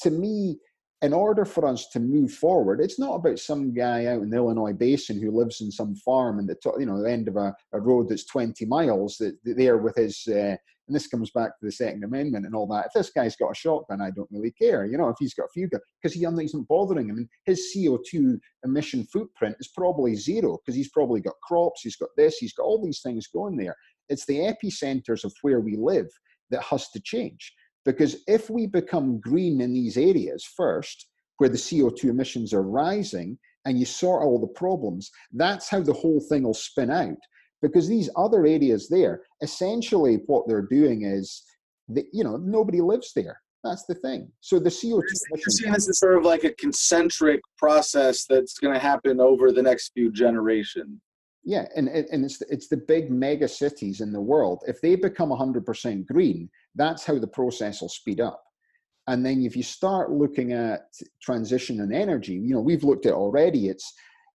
To 0.00 0.10
me 0.10 0.58
in 1.04 1.12
order 1.12 1.44
for 1.44 1.66
us 1.66 1.88
to 1.88 2.00
move 2.00 2.32
forward 2.32 2.80
it's 2.80 2.98
not 2.98 3.14
about 3.14 3.38
some 3.38 3.74
guy 3.74 4.06
out 4.06 4.22
in 4.22 4.30
the 4.30 4.36
illinois 4.36 4.72
basin 4.72 5.20
who 5.20 5.30
lives 5.30 5.60
in 5.60 5.70
some 5.70 5.94
farm 5.96 6.38
in 6.38 6.46
the 6.46 6.56
you 6.78 6.86
know 6.86 7.02
the 7.02 7.10
end 7.10 7.28
of 7.28 7.36
a, 7.36 7.54
a 7.72 7.80
road 7.80 8.08
that's 8.08 8.24
20 8.26 8.64
miles 8.64 9.16
that, 9.18 9.36
there 9.44 9.78
with 9.78 9.96
his 9.96 10.26
uh, 10.28 10.56
and 10.86 10.94
this 10.94 11.06
comes 11.06 11.30
back 11.30 11.58
to 11.58 11.64
the 11.64 11.72
Second 11.72 12.04
Amendment 12.04 12.44
and 12.44 12.54
all 12.54 12.66
that. 12.66 12.86
If 12.86 12.92
this 12.92 13.10
guy's 13.10 13.36
got 13.36 13.52
a 13.52 13.54
shotgun, 13.54 14.02
I 14.02 14.10
don't 14.10 14.30
really 14.30 14.50
care. 14.50 14.84
You 14.84 14.98
know, 14.98 15.08
if 15.08 15.16
he's 15.18 15.32
got 15.32 15.46
a 15.46 15.54
few 15.54 15.66
guns, 15.66 15.82
because 16.02 16.14
he 16.14 16.24
isn't 16.24 16.68
bothering 16.68 17.08
him. 17.08 17.16
And 17.16 17.28
his 17.46 17.72
CO2 17.74 18.38
emission 18.64 19.06
footprint 19.10 19.56
is 19.60 19.68
probably 19.68 20.14
zero 20.14 20.58
because 20.58 20.76
he's 20.76 20.90
probably 20.90 21.20
got 21.20 21.40
crops, 21.42 21.80
he's 21.82 21.96
got 21.96 22.10
this, 22.16 22.36
he's 22.36 22.52
got 22.52 22.64
all 22.64 22.84
these 22.84 23.00
things 23.00 23.26
going 23.28 23.56
there. 23.56 23.74
It's 24.10 24.26
the 24.26 24.40
epicenters 24.40 25.24
of 25.24 25.32
where 25.40 25.60
we 25.60 25.76
live 25.76 26.08
that 26.50 26.62
has 26.62 26.90
to 26.90 27.00
change. 27.00 27.54
Because 27.84 28.22
if 28.26 28.50
we 28.50 28.66
become 28.66 29.20
green 29.20 29.60
in 29.60 29.72
these 29.72 29.96
areas 29.96 30.44
first, 30.56 31.06
where 31.38 31.50
the 31.50 31.56
CO2 31.56 32.04
emissions 32.04 32.54
are 32.54 32.62
rising, 32.62 33.38
and 33.66 33.78
you 33.78 33.84
sort 33.84 34.22
all 34.22 34.38
the 34.38 34.46
problems, 34.46 35.10
that's 35.32 35.68
how 35.68 35.80
the 35.80 35.92
whole 35.92 36.20
thing 36.20 36.42
will 36.42 36.54
spin 36.54 36.90
out 36.90 37.16
because 37.64 37.88
these 37.88 38.10
other 38.16 38.44
areas 38.44 38.88
there, 38.90 39.22
essentially 39.42 40.18
what 40.26 40.46
they're 40.46 40.68
doing 40.70 41.04
is, 41.04 41.42
that, 41.88 42.04
you 42.12 42.22
know, 42.22 42.36
nobody 42.36 42.82
lives 42.82 43.12
there. 43.16 43.40
That's 43.62 43.86
the 43.86 43.94
thing. 43.94 44.30
So 44.40 44.58
the 44.58 44.68
CO2 44.68 44.98
emissions. 44.98 45.22
You're 45.30 45.42
seeing 45.48 45.72
this 45.72 45.88
is 45.88 45.98
sort 45.98 46.18
of 46.18 46.24
like 46.24 46.44
a 46.44 46.52
concentric 46.52 47.40
process 47.56 48.26
that's 48.28 48.58
going 48.58 48.74
to 48.74 48.78
happen 48.80 49.18
over 49.18 49.50
the 49.50 49.62
next 49.62 49.92
few 49.94 50.12
generations. 50.12 51.00
Yeah, 51.44 51.66
and 51.76 51.88
and 51.88 52.24
it's 52.24 52.40
it's 52.42 52.68
the 52.68 52.76
big 52.76 53.10
mega 53.10 53.46
cities 53.46 54.00
in 54.00 54.12
the 54.12 54.20
world. 54.20 54.62
If 54.66 54.80
they 54.80 54.96
become 54.96 55.28
100% 55.28 56.06
green, 56.06 56.48
that's 56.74 57.04
how 57.04 57.18
the 57.18 57.26
process 57.26 57.82
will 57.82 57.90
speed 57.90 58.20
up. 58.20 58.42
And 59.06 59.24
then 59.24 59.42
if 59.42 59.54
you 59.54 59.62
start 59.62 60.10
looking 60.10 60.52
at 60.52 60.86
transition 61.20 61.80
and 61.80 61.94
energy, 61.94 62.32
you 62.32 62.54
know, 62.54 62.60
we've 62.60 62.84
looked 62.84 63.04
at 63.04 63.12
already. 63.12 63.68
It's 63.68 63.92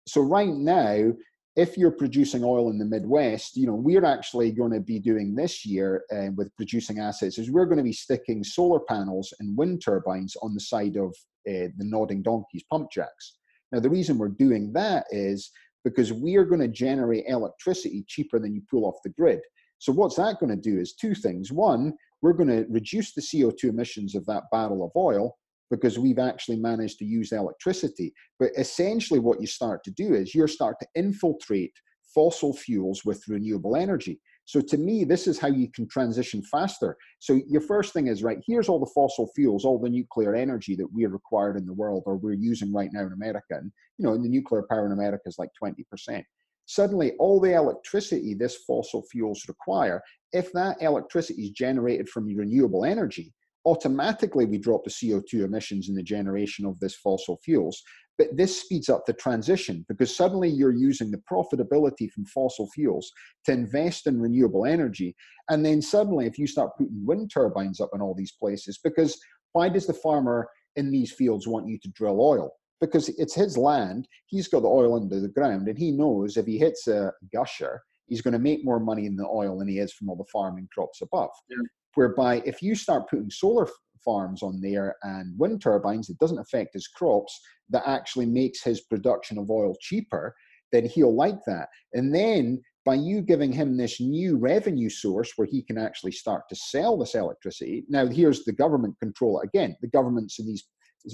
so 0.07 0.20
right 0.20 0.52
now 0.52 1.12
if 1.57 1.78
you're 1.78 1.90
producing 1.90 2.44
oil 2.44 2.70
in 2.70 2.78
the 2.78 2.84
Midwest, 2.84 3.57
you 3.57 3.66
know, 3.66 3.74
we're 3.74 4.04
actually 4.04 4.52
going 4.52 4.72
to 4.72 4.80
be 4.80 4.98
doing 4.98 5.34
this 5.34 5.64
year 5.64 6.04
uh, 6.12 6.30
with 6.36 6.54
producing 6.57 6.98
assets 6.98 7.38
is 7.38 7.50
we're 7.50 7.64
going 7.64 7.78
to 7.78 7.82
be 7.82 7.94
sticking 7.94 8.44
solar 8.44 8.80
panels 8.80 9.32
and 9.40 9.57
wind 9.57 9.82
turbines 9.82 10.36
on 10.42 10.52
the 10.52 10.61
side 10.61 10.96
of 10.96 11.09
uh, 11.48 11.72
the 11.78 11.84
nodding 11.84 12.22
donkeys 12.22 12.64
pump 12.70 12.90
jacks. 12.92 13.38
Now, 13.72 13.80
the 13.80 13.88
reason 13.88 14.18
we're 14.18 14.28
doing 14.28 14.70
that 14.74 15.07
is 15.11 15.50
because 15.87 16.12
we 16.12 16.34
are 16.34 16.45
going 16.45 16.61
to 16.61 16.66
generate 16.66 17.26
electricity 17.28 18.05
cheaper 18.09 18.41
than 18.41 18.53
you 18.53 18.61
pull 18.68 18.87
off 18.87 18.97
the 19.05 19.11
grid. 19.11 19.39
So, 19.78 19.93
what's 19.93 20.16
that 20.16 20.41
going 20.41 20.51
to 20.51 20.61
do 20.61 20.80
is 20.80 20.95
two 20.95 21.14
things. 21.14 21.53
One, 21.53 21.95
we're 22.22 22.32
going 22.32 22.49
to 22.49 22.66
reduce 22.68 23.14
the 23.14 23.20
CO2 23.20 23.64
emissions 23.64 24.16
of 24.16 24.26
that 24.26 24.43
barrel 24.51 24.84
of 24.84 24.91
oil 24.97 25.37
because 25.70 25.97
we've 25.97 26.18
actually 26.18 26.57
managed 26.57 26.99
to 26.99 27.05
use 27.05 27.30
electricity. 27.30 28.12
But 28.41 28.51
essentially, 28.59 29.20
what 29.20 29.41
you 29.41 29.47
start 29.47 29.84
to 29.84 29.93
do 29.93 30.12
is 30.12 30.34
you 30.34 30.45
start 30.49 30.74
to 30.80 30.89
infiltrate 30.97 31.72
fossil 32.12 32.53
fuels 32.53 33.05
with 33.05 33.22
renewable 33.28 33.76
energy. 33.76 34.20
So 34.47 34.61
to 34.61 34.78
me, 34.78 35.05
this 35.05 35.26
is 35.26 35.38
how 35.38 35.49
you 35.49 35.70
can 35.70 35.88
transition 35.88 36.42
faster. 36.42 36.97
So 37.18 37.40
your 37.49 37.61
first 37.61 37.92
thing 37.92 38.07
is 38.07 38.22
right. 38.22 38.38
Here's 38.47 38.68
all 38.68 38.78
the 38.78 38.90
fossil 38.94 39.30
fuels, 39.34 39.64
all 39.64 39.78
the 39.78 39.90
nuclear 39.90 40.34
energy 40.34 40.76
that 40.76 40.92
we're 40.92 41.11
required 41.11 41.57
in 41.57 41.66
the 41.66 41.74
world, 41.74 42.05
or 42.07 42.16
we're 42.16 42.32
using 42.32 42.72
right 42.72 42.90
now 42.92 43.01
in 43.07 43.12
America. 43.12 43.57
And 43.57 43.72
you 43.99 44.07
know, 44.07 44.16
the 44.16 44.28
nuclear 44.28 44.64
power 44.70 44.86
in 44.86 44.92
America 44.92 45.24
is 45.26 45.38
like 45.38 45.51
20%. 45.62 46.22
Suddenly, 46.66 47.12
all 47.18 47.40
the 47.40 47.55
electricity 47.55 48.34
this 48.34 48.57
fossil 48.66 49.03
fuels 49.11 49.44
require, 49.49 50.03
if 50.32 50.53
that 50.53 50.80
electricity 50.80 51.42
is 51.42 51.51
generated 51.51 52.09
from 52.09 52.26
renewable 52.34 52.84
energy, 52.84 53.32
automatically 53.64 54.47
we 54.47 54.59
drop 54.59 54.84
the 54.84 54.90
CO2 54.90 55.44
emissions 55.44 55.88
in 55.88 55.94
the 55.94 56.03
generation 56.03 56.64
of 56.66 56.78
this 56.80 56.94
fossil 56.94 57.38
fuels. 57.44 57.82
But 58.18 58.36
this 58.36 58.62
speeds 58.62 58.88
up 58.88 59.04
the 59.06 59.12
transition 59.12 59.84
because 59.88 60.14
suddenly 60.14 60.48
you're 60.48 60.72
using 60.72 61.10
the 61.10 61.22
profitability 61.30 62.10
from 62.10 62.24
fossil 62.24 62.68
fuels 62.70 63.10
to 63.44 63.52
invest 63.52 64.06
in 64.06 64.20
renewable 64.20 64.64
energy. 64.64 65.14
And 65.50 65.64
then 65.64 65.82
suddenly, 65.82 66.26
if 66.26 66.38
you 66.38 66.46
start 66.46 66.76
putting 66.78 67.04
wind 67.04 67.30
turbines 67.30 67.80
up 67.80 67.90
in 67.94 68.00
all 68.00 68.14
these 68.14 68.32
places, 68.32 68.78
because 68.82 69.18
why 69.52 69.68
does 69.68 69.86
the 69.86 69.94
farmer 69.94 70.48
in 70.76 70.90
these 70.90 71.12
fields 71.12 71.46
want 71.46 71.68
you 71.68 71.78
to 71.78 71.88
drill 71.90 72.20
oil? 72.20 72.50
Because 72.80 73.08
it's 73.10 73.34
his 73.34 73.56
land, 73.56 74.06
he's 74.26 74.48
got 74.48 74.60
the 74.60 74.68
oil 74.68 74.94
under 74.94 75.20
the 75.20 75.28
ground, 75.28 75.68
and 75.68 75.78
he 75.78 75.90
knows 75.90 76.36
if 76.36 76.46
he 76.46 76.58
hits 76.58 76.88
a 76.88 77.12
gusher, 77.32 77.80
he's 78.06 78.20
going 78.20 78.32
to 78.32 78.38
make 78.38 78.64
more 78.64 78.80
money 78.80 79.06
in 79.06 79.16
the 79.16 79.26
oil 79.26 79.58
than 79.58 79.68
he 79.68 79.78
is 79.78 79.92
from 79.92 80.10
all 80.10 80.16
the 80.16 80.24
farming 80.30 80.68
crops 80.72 81.00
above. 81.00 81.30
Yeah. 81.48 81.56
Whereby, 81.94 82.42
if 82.44 82.60
you 82.60 82.74
start 82.74 83.08
putting 83.08 83.30
solar 83.30 83.66
farms 84.07 84.42
on 84.42 84.61
there 84.62 84.96
and 85.02 85.38
wind 85.38 85.61
turbines, 85.61 86.09
it 86.09 86.18
doesn't 86.18 86.38
affect 86.38 86.72
his 86.72 86.88
crops, 86.88 87.38
that 87.68 87.82
actually 87.86 88.26
makes 88.26 88.62
his 88.62 88.80
production 88.82 89.36
of 89.36 89.50
oil 89.50 89.76
cheaper, 89.80 90.34
then 90.72 90.86
he'll 90.86 91.14
like 91.14 91.44
that. 91.46 91.68
And 91.92 92.14
then 92.14 92.62
by 92.86 92.94
you 92.94 93.20
giving 93.20 93.52
him 93.52 93.76
this 93.76 94.00
new 94.00 94.38
revenue 94.38 94.88
source 94.88 95.32
where 95.36 95.48
he 95.50 95.62
can 95.62 95.76
actually 95.76 96.12
start 96.12 96.44
to 96.48 96.57
sell 96.57 96.96
this 96.96 97.16
electricity. 97.16 97.84
Now, 97.88 98.07
here's 98.07 98.44
the 98.44 98.52
government 98.52 98.94
control 99.00 99.40
again. 99.40 99.76
The 99.82 99.88
governments 99.88 100.38
in 100.38 100.46
these 100.46 100.64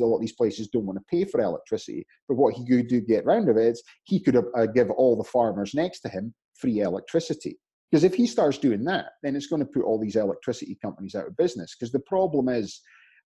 a 0.01 0.05
lot 0.05 0.17
of 0.17 0.21
these 0.23 0.33
places 0.33 0.69
don't 0.69 0.87
want 0.87 0.99
to 0.99 1.05
pay 1.11 1.25
for 1.25 1.41
electricity. 1.41 2.07
But 2.29 2.37
what 2.37 2.55
he 2.55 2.67
could 2.67 2.89
do 2.89 3.01
get 3.01 3.27
round 3.27 3.49
of 3.49 3.57
it 3.57 3.67
is 3.67 3.83
he 4.05 4.21
could 4.21 4.37
uh, 4.37 4.67
give 4.67 4.91
all 4.91 5.17
the 5.17 5.25
farmers 5.25 5.75
next 5.75 6.01
to 6.01 6.09
him 6.09 6.33
free 6.55 6.81
electricity. 6.81 7.59
Because 7.93 8.05
if 8.05 8.15
he 8.15 8.27
starts 8.27 8.57
doing 8.57 8.85
that, 8.85 9.11
then 9.23 9.37
it's 9.37 9.49
going 9.49 9.61
to 9.61 9.71
put 9.71 9.85
all 9.85 10.01
these 10.01 10.17
electricity 10.17 10.79
companies 10.81 11.15
out 11.15 11.27
of 11.27 11.37
business. 11.37 11.77
Because 11.79 11.93
the 11.93 12.01
problem 12.01 12.49
is, 12.49 12.81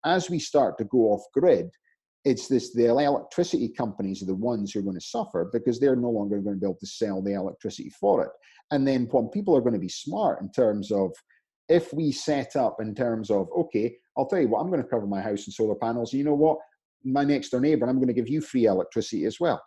as 0.06 0.30
we 0.30 0.38
start 0.38 0.78
to 0.78 0.84
go 0.86 1.14
off 1.14 1.24
grid, 1.34 1.72
it's 2.26 2.48
this 2.48 2.72
the 2.76 2.86
electricity 2.86 3.70
companies 3.76 4.22
are 4.22 4.28
the 4.28 4.36
ones 4.36 4.72
who 4.72 4.80
are 4.80 4.84
going 4.84 5.00
to 5.00 5.02
suffer 5.06 5.50
because 5.52 5.80
they're 5.80 5.96
no 5.96 6.12
longer 6.12 6.38
going 6.38 6.56
to 6.56 6.60
be 6.60 6.68
able 6.68 6.78
to 6.80 6.86
sell 6.86 7.24
the 7.24 7.34
electricity 7.34 7.90
for 8.00 8.24
it. 8.24 8.30
And 8.70 8.88
then 8.88 9.08
when 9.10 9.30
people 9.30 9.58
are 9.58 9.62
going 9.62 9.74
to 9.74 9.80
be 9.80 9.90
smart 9.90 10.42
in 10.42 10.52
terms 10.52 10.92
of 10.92 11.12
if 11.68 11.92
we 11.92 12.12
set 12.12 12.56
up 12.56 12.78
in 12.80 12.94
terms 12.94 13.32
of 13.32 13.48
okay, 13.58 13.96
I'll 14.16 14.28
tell 14.28 14.42
you 14.42 14.48
what, 14.48 14.60
I'm 14.60 14.70
going 14.70 14.84
to 14.84 14.88
cover 14.88 15.08
my 15.08 15.22
house 15.22 15.48
in 15.48 15.54
solar 15.54 15.74
panels. 15.74 16.14
You 16.14 16.24
know 16.24 16.36
what? 16.36 16.60
My 17.04 17.24
next 17.24 17.50
door 17.50 17.62
neighbor, 17.62 17.90
I'm 17.90 17.96
going 17.96 18.10
to 18.10 18.14
give 18.14 18.30
you 18.30 18.42
free 18.42 18.66
electricity 18.66 19.26
as 19.26 19.40
well. 19.40 19.60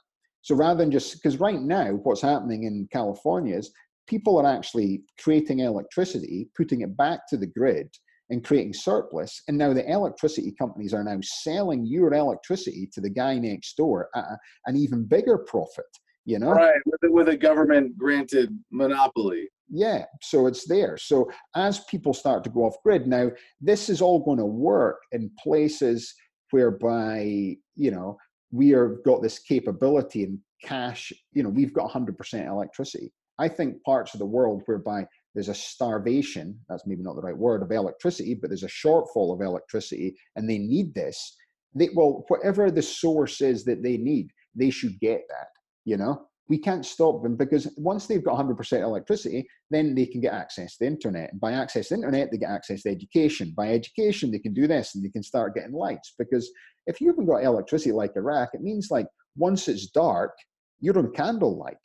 So 0.43 0.55
rather 0.55 0.79
than 0.79 0.93
just 0.93 1.15
because 1.15 1.41
right 1.41 1.61
now 1.61 1.93
what's 2.05 2.21
happening 2.21 2.65
in 2.65 2.87
California 2.93 3.57
is 3.57 3.73
people 4.07 4.39
are 4.39 4.47
actually 4.47 5.03
creating 5.21 5.61
electricity, 5.61 6.49
putting 6.57 6.83
it 6.83 6.97
back 6.97 7.21
to 7.29 7.37
the 7.37 7.47
grid, 7.47 7.89
and 8.31 8.45
creating 8.45 8.73
surplus. 8.73 9.43
And 9.49 9.59
now 9.59 9.73
the 9.73 9.89
electricity 9.91 10.55
companies 10.59 10.95
are 10.95 11.05
now 11.05 11.19
selling 11.23 11.87
your 11.87 12.13
electricity 12.15 12.89
to 12.93 13.01
the 13.01 13.11
guy 13.11 13.39
next 13.39 13.77
door 13.77 14.09
at 14.15 14.25
a, 14.25 14.39
an 14.67 14.77
even 14.77 15.05
bigger 15.05 15.39
profit. 15.39 15.85
You 16.27 16.39
know, 16.39 16.53
right? 16.53 16.81
With 16.87 17.01
a, 17.05 17.13
with 17.13 17.29
a 17.29 17.37
government 17.37 17.99
granted 17.99 18.59
monopoly. 18.71 19.49
Yeah, 19.69 20.05
so 20.23 20.47
it's 20.47 20.67
there. 20.67 20.97
So 20.97 21.31
as 21.55 21.85
people 21.85 22.15
start 22.15 22.45
to 22.45 22.51
go 22.51 22.65
off 22.65 22.77
grid, 22.83 23.07
now 23.07 23.31
this 23.61 23.91
is 23.91 24.01
all 24.01 24.25
going 24.25 24.39
to 24.39 24.47
work 24.47 25.01
in 25.13 25.31
places 25.39 26.15
whereby 26.51 27.57
you 27.77 27.91
know 27.91 28.17
we 28.53 28.73
are 28.73 29.01
got 29.05 29.21
this 29.21 29.39
capability 29.39 30.25
and 30.25 30.39
cash. 30.63 31.13
You 31.33 31.43
know, 31.43 31.51
we've 31.51 31.75
got 31.75 31.91
100% 31.91 32.49
electricity. 32.49 33.13
I 33.39 33.49
think 33.49 33.83
parts 33.83 34.15
of 34.15 34.21
the 34.21 34.27
world 34.27 34.63
whereby 34.67 35.07
there's 35.35 35.49
a 35.49 35.55
starvation, 35.55 36.59
that's 36.69 36.87
maybe 36.87 37.03
not 37.03 37.17
the 37.17 37.23
right 37.23 37.37
word, 37.37 37.63
of 37.63 37.73
electricity, 37.73 38.35
but 38.35 38.51
there's 38.51 38.63
a 38.63 38.69
shortfall 38.69 39.35
of 39.35 39.41
electricity 39.41 40.17
and 40.37 40.49
they 40.49 40.59
need 40.59 40.95
this. 40.95 41.37
They, 41.75 41.91
well, 41.95 42.25
whatever 42.29 42.71
the 42.71 42.83
source 42.83 43.41
is 43.41 43.65
that 43.65 43.83
they 43.83 43.97
need, 43.97 44.31
they 44.55 44.71
should 44.71 44.99
get 45.01 45.23
that, 45.29 45.49
you 45.85 45.97
know? 45.97 46.27
We 46.49 46.59
can't 46.59 46.85
stop 46.85 47.23
them 47.23 47.37
because 47.37 47.73
once 47.79 48.07
they've 48.07 48.23
got 48.23 48.39
100% 48.39 48.83
electricity, 48.83 49.49
then 49.71 49.95
they 49.95 50.05
can 50.05 50.21
get 50.21 50.35
access 50.35 50.77
to 50.77 50.85
the 50.85 50.87
internet. 50.87 51.33
And 51.33 51.41
by 51.41 51.53
access 51.53 51.89
to 51.89 51.95
the 51.95 52.01
internet, 52.01 52.31
they 52.31 52.37
get 52.37 52.51
access 52.51 52.83
to 52.83 52.91
education. 52.91 53.55
By 53.57 53.71
education, 53.71 54.31
they 54.31 54.39
can 54.39 54.53
do 54.53 54.67
this 54.67 54.95
and 54.95 55.03
they 55.03 55.09
can 55.09 55.23
start 55.23 55.55
getting 55.55 55.73
lights. 55.73 56.15
Because 56.19 56.53
if 56.87 57.01
you 57.01 57.09
haven't 57.09 57.27
got 57.27 57.43
electricity 57.43 57.93
like 57.93 58.13
Iraq, 58.15 58.51
it 58.53 58.61
means 58.61 58.89
like 58.91 59.07
once 59.37 59.69
it's 59.69 59.87
dark, 59.87 60.33
you're 60.81 60.99
on 60.99 61.13
candlelight, 61.13 61.79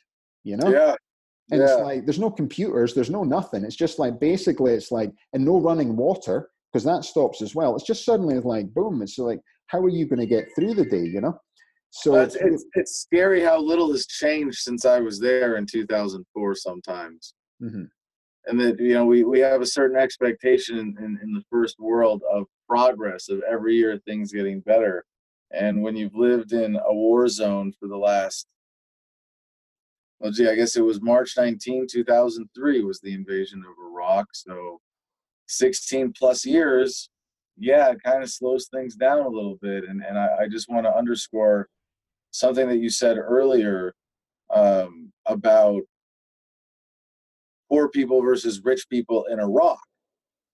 you 0.44 0.58
know? 0.58 0.68
Yeah. 0.68 0.94
And 1.50 1.60
yeah. 1.60 1.66
it's 1.66 1.82
like 1.82 2.04
there's 2.04 2.18
no 2.18 2.30
computers, 2.30 2.94
there's 2.94 3.10
no 3.10 3.24
nothing. 3.24 3.64
It's 3.64 3.76
just 3.76 3.98
like 3.98 4.20
basically 4.20 4.74
it's 4.74 4.90
like 4.90 5.12
and 5.32 5.44
no 5.44 5.60
running 5.60 5.96
water 5.96 6.50
because 6.72 6.84
that 6.84 7.04
stops 7.04 7.42
as 7.42 7.54
well. 7.54 7.74
It's 7.74 7.86
just 7.86 8.04
suddenly 8.04 8.38
like 8.38 8.72
boom. 8.72 9.02
It's 9.02 9.18
like 9.18 9.40
how 9.66 9.80
are 9.80 9.88
you 9.88 10.06
going 10.06 10.20
to 10.20 10.26
get 10.26 10.48
through 10.54 10.74
the 10.74 10.84
day? 10.84 11.04
You 11.04 11.20
know. 11.20 11.38
So 11.92 12.14
it's, 12.20 12.36
it's, 12.36 12.64
it's 12.74 13.00
scary 13.00 13.42
how 13.42 13.60
little 13.60 13.90
has 13.90 14.06
changed 14.06 14.58
since 14.58 14.84
I 14.84 15.00
was 15.00 15.18
there 15.18 15.56
in 15.56 15.66
2004. 15.66 16.54
Sometimes. 16.54 17.34
Mm-hmm. 17.62 17.84
And 18.46 18.60
that 18.60 18.80
you 18.80 18.94
know 18.94 19.04
we, 19.04 19.24
we 19.24 19.40
have 19.40 19.60
a 19.60 19.66
certain 19.66 19.98
expectation 19.98 20.78
in, 20.78 20.96
in, 20.98 21.18
in 21.22 21.32
the 21.32 21.42
first 21.50 21.78
world 21.78 22.22
of 22.30 22.46
progress 22.68 23.28
of 23.28 23.42
every 23.50 23.74
year 23.74 23.98
things 24.06 24.32
getting 24.32 24.60
better, 24.60 25.04
and 25.52 25.82
when 25.82 25.94
you've 25.94 26.14
lived 26.14 26.52
in 26.52 26.76
a 26.76 26.94
war 26.94 27.28
zone 27.28 27.72
for 27.78 27.86
the 27.86 27.96
last 27.96 28.46
well, 30.20 30.30
gee, 30.30 30.48
I 30.48 30.54
guess 30.54 30.76
it 30.76 30.84
was 30.84 31.00
March 31.00 31.34
19, 31.36 31.86
2003 31.90 32.84
was 32.84 33.00
the 33.00 33.14
invasion 33.14 33.60
of 33.60 33.74
Iraq. 33.90 34.26
So 34.34 34.80
16 35.48 36.12
plus 36.12 36.44
years, 36.44 37.08
yeah, 37.56 37.90
it 37.90 38.02
kind 38.02 38.22
of 38.22 38.30
slows 38.30 38.68
things 38.68 38.94
down 38.96 39.20
a 39.20 39.28
little 39.28 39.56
bit. 39.62 39.84
And, 39.84 40.02
and 40.02 40.18
I, 40.18 40.28
I 40.42 40.48
just 40.48 40.68
want 40.68 40.84
to 40.84 40.94
underscore 40.94 41.68
something 42.32 42.68
that 42.68 42.78
you 42.78 42.90
said 42.90 43.16
earlier 43.16 43.94
um, 44.54 45.10
about 45.26 45.82
poor 47.70 47.88
people 47.88 48.20
versus 48.20 48.60
rich 48.62 48.88
people 48.90 49.24
in 49.26 49.40
Iraq, 49.40 49.80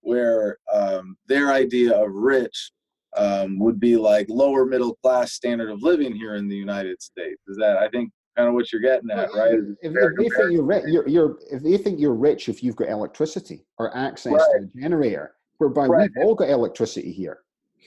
where 0.03 0.59
um, 0.73 1.17
their 1.27 1.53
idea 1.53 1.93
of 1.93 2.13
rich 2.13 2.71
um, 3.17 3.59
would 3.59 3.81
be 3.81 3.97
like 3.97 4.27
lower 4.29 4.65
middle 4.65 4.95
class 5.03 5.33
standard 5.33 5.71
of 5.71 5.83
living 5.83 6.15
here 6.15 6.37
in 6.37 6.47
the 6.47 6.57
United 6.57 7.03
States. 7.03 7.41
Is 7.49 7.57
that 7.57 7.79
I 7.79 7.89
think 7.89 8.13
kind 8.37 8.49
of 8.49 8.55
what 8.55 8.73
you're 8.73 8.83
getting 8.83 9.11
at, 9.11 9.33
right? 9.35 9.55
If, 9.81 9.95
if 9.95 10.17
they 10.17 10.29
think 10.29 10.53
you're, 10.53 10.63
rich, 10.63 10.85
you're, 10.87 11.09
you're, 11.09 11.39
if 11.51 11.63
they 11.63 11.77
think 11.79 11.99
you're 11.99 12.15
rich 12.15 12.49
if 12.49 12.63
you've 12.63 12.77
got 12.77 12.89
electricity 12.89 13.65
or 13.79 13.97
access 13.97 14.33
right. 14.33 14.47
to 14.59 14.65
a 14.65 14.81
generator, 14.81 15.35
whereby 15.59 15.87
right. 15.87 16.11
we've 16.15 16.25
all 16.25 16.35
got 16.35 16.51
electricity 16.51 17.13
here. 17.13 17.41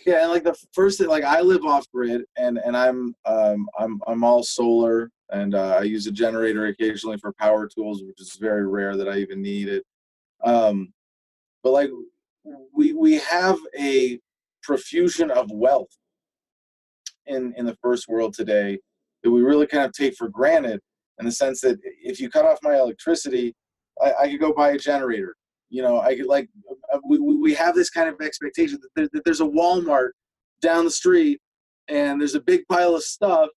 Yeah, 0.06 0.24
and 0.24 0.32
like 0.32 0.44
the 0.44 0.56
first 0.74 0.98
thing, 0.98 1.08
like 1.08 1.24
I 1.24 1.42
live 1.42 1.66
off 1.66 1.86
grid, 1.94 2.24
and 2.38 2.58
and 2.58 2.76
I'm 2.76 3.14
um 3.26 3.68
I'm 3.78 4.00
I'm 4.08 4.24
all 4.24 4.44
solar, 4.44 5.12
and 5.30 5.56
uh, 5.56 5.78
I 5.80 5.84
use 5.84 6.08
a 6.08 6.12
generator 6.12 6.68
occasionally 6.68 7.18
for 7.18 7.34
power 7.34 7.68
tools, 7.68 8.02
which 8.04 8.20
is 8.22 8.38
very 8.40 8.66
rare 8.66 8.96
that 8.96 9.10
I 9.10 9.18
even 9.18 9.42
need 9.42 9.68
it. 9.68 9.86
Um, 10.44 10.94
but 11.64 11.72
like 11.72 11.90
we 12.74 12.94
we 12.94 13.16
have 13.16 13.58
a 13.78 14.20
profusion 14.64 15.32
of 15.32 15.52
wealth 15.52 15.96
in 17.28 17.54
in 17.58 17.66
the 17.66 17.78
first 17.82 18.08
world 18.08 18.34
today 18.34 18.80
that 19.24 19.32
we 19.32 19.42
really 19.42 19.68
kind 19.68 19.84
of 19.84 19.92
take 19.94 20.16
for 20.16 20.30
granted 20.30 20.80
in 21.20 21.26
the 21.26 21.32
sense 21.32 21.62
that 21.62 21.78
if 21.84 22.20
you 22.20 22.30
cut 22.30 22.46
off 22.46 22.60
my 22.64 22.76
electricity, 22.76 23.54
I, 24.02 24.14
I 24.22 24.30
could 24.30 24.40
go 24.40 24.54
buy 24.54 24.72
a 24.72 24.78
generator. 24.78 25.36
You 25.70 25.84
know, 25.84 26.00
I 26.00 26.16
could 26.16 26.26
like 26.26 26.50
uh, 26.94 27.00
we, 27.08 27.20
we 27.20 27.54
have 27.54 27.76
this 27.76 27.90
kind 27.90 28.10
of 28.10 28.20
expectation 28.22 28.80
that, 28.82 28.90
there, 28.96 29.10
that 29.14 29.24
there's 29.26 29.42
a 29.42 29.46
Walmart 29.46 30.12
down 30.62 30.86
the 30.86 30.92
street 30.92 31.40
and 31.88 32.20
there's 32.20 32.36
a 32.36 32.42
big 32.42 32.62
pile 32.70 32.96
of 32.96 33.04
stuff. 33.04 33.50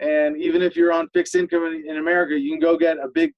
And 0.00 0.36
even 0.40 0.62
if 0.62 0.76
you're 0.76 0.92
on 0.92 1.08
fixed 1.12 1.34
income 1.34 1.66
in, 1.66 1.88
in 1.88 1.98
America, 1.98 2.38
you 2.38 2.50
can 2.50 2.60
go 2.60 2.76
get 2.76 2.96
a 2.98 3.08
big 3.12 3.32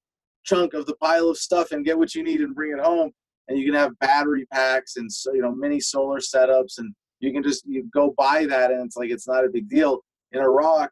chunk 0.45 0.73
of 0.73 0.85
the 0.85 0.95
pile 0.95 1.29
of 1.29 1.37
stuff 1.37 1.71
and 1.71 1.85
get 1.85 1.97
what 1.97 2.15
you 2.15 2.23
need 2.23 2.41
and 2.41 2.55
bring 2.55 2.71
it 2.71 2.83
home. 2.83 3.11
And 3.47 3.57
you 3.57 3.65
can 3.65 3.79
have 3.79 3.97
battery 3.99 4.45
packs 4.51 4.95
and 4.95 5.11
so 5.11 5.33
you 5.33 5.41
know 5.41 5.53
mini 5.53 5.81
solar 5.81 6.19
setups, 6.19 6.77
and 6.77 6.93
you 7.19 7.33
can 7.33 7.43
just 7.43 7.65
you 7.65 7.89
go 7.93 8.13
buy 8.17 8.45
that, 8.45 8.71
and 8.71 8.85
it's 8.85 8.95
like 8.95 9.09
it's 9.09 9.27
not 9.27 9.43
a 9.43 9.49
big 9.49 9.67
deal. 9.67 9.99
In 10.31 10.39
Iraq, 10.39 10.89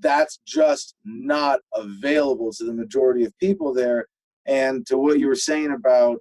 that's 0.00 0.40
just 0.46 0.94
not 1.04 1.60
available 1.74 2.52
to 2.52 2.64
the 2.64 2.72
majority 2.72 3.24
of 3.24 3.38
people 3.38 3.72
there. 3.72 4.06
And 4.46 4.86
to 4.86 4.98
what 4.98 5.18
you 5.18 5.28
were 5.28 5.34
saying 5.34 5.72
about 5.72 6.18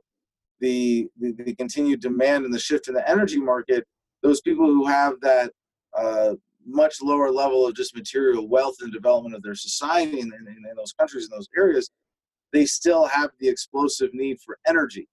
the, 0.60 1.08
the, 1.20 1.32
the 1.32 1.56
continued 1.56 2.02
demand 2.02 2.46
and 2.46 2.54
the 2.54 2.60
shift 2.60 2.88
in 2.88 2.94
the 2.94 3.10
energy 3.10 3.40
market, 3.40 3.86
those 4.22 4.42
people 4.42 4.66
who 4.66 4.86
have 4.86 5.14
that 5.22 5.52
uh, 5.98 6.36
much 6.66 7.02
lower 7.02 7.32
level 7.32 7.66
of 7.66 7.76
just 7.76 7.96
material 7.96 8.48
wealth 8.48 8.76
and 8.82 8.92
development 8.92 9.36
of 9.36 9.42
their 9.42 9.56
society 9.56 10.20
in, 10.20 10.32
in, 10.34 10.48
in 10.70 10.76
those 10.76 10.94
countries, 10.94 11.26
in 11.26 11.32
those 11.32 11.50
areas, 11.58 11.90
they 12.52 12.66
still 12.66 13.06
have 13.06 13.32
the 13.40 13.48
explosive 13.48 14.14
need 14.14 14.38
for 14.46 14.58
energy 14.68 15.08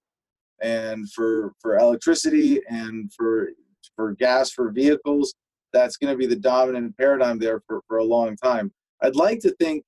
and 0.61 1.11
for 1.11 1.53
for 1.61 1.77
electricity 1.77 2.59
and 2.67 3.11
for 3.13 3.49
for 3.95 4.13
gas 4.13 4.49
for 4.51 4.71
vehicles 4.71 5.35
that's 5.73 5.97
going 5.97 6.13
to 6.13 6.17
be 6.17 6.25
the 6.25 6.35
dominant 6.35 6.97
paradigm 6.97 7.39
there 7.39 7.61
for, 7.67 7.81
for 7.87 7.97
a 7.97 8.03
long 8.03 8.35
time. 8.37 8.71
I'd 9.01 9.15
like 9.15 9.39
to 9.41 9.51
think 9.59 9.83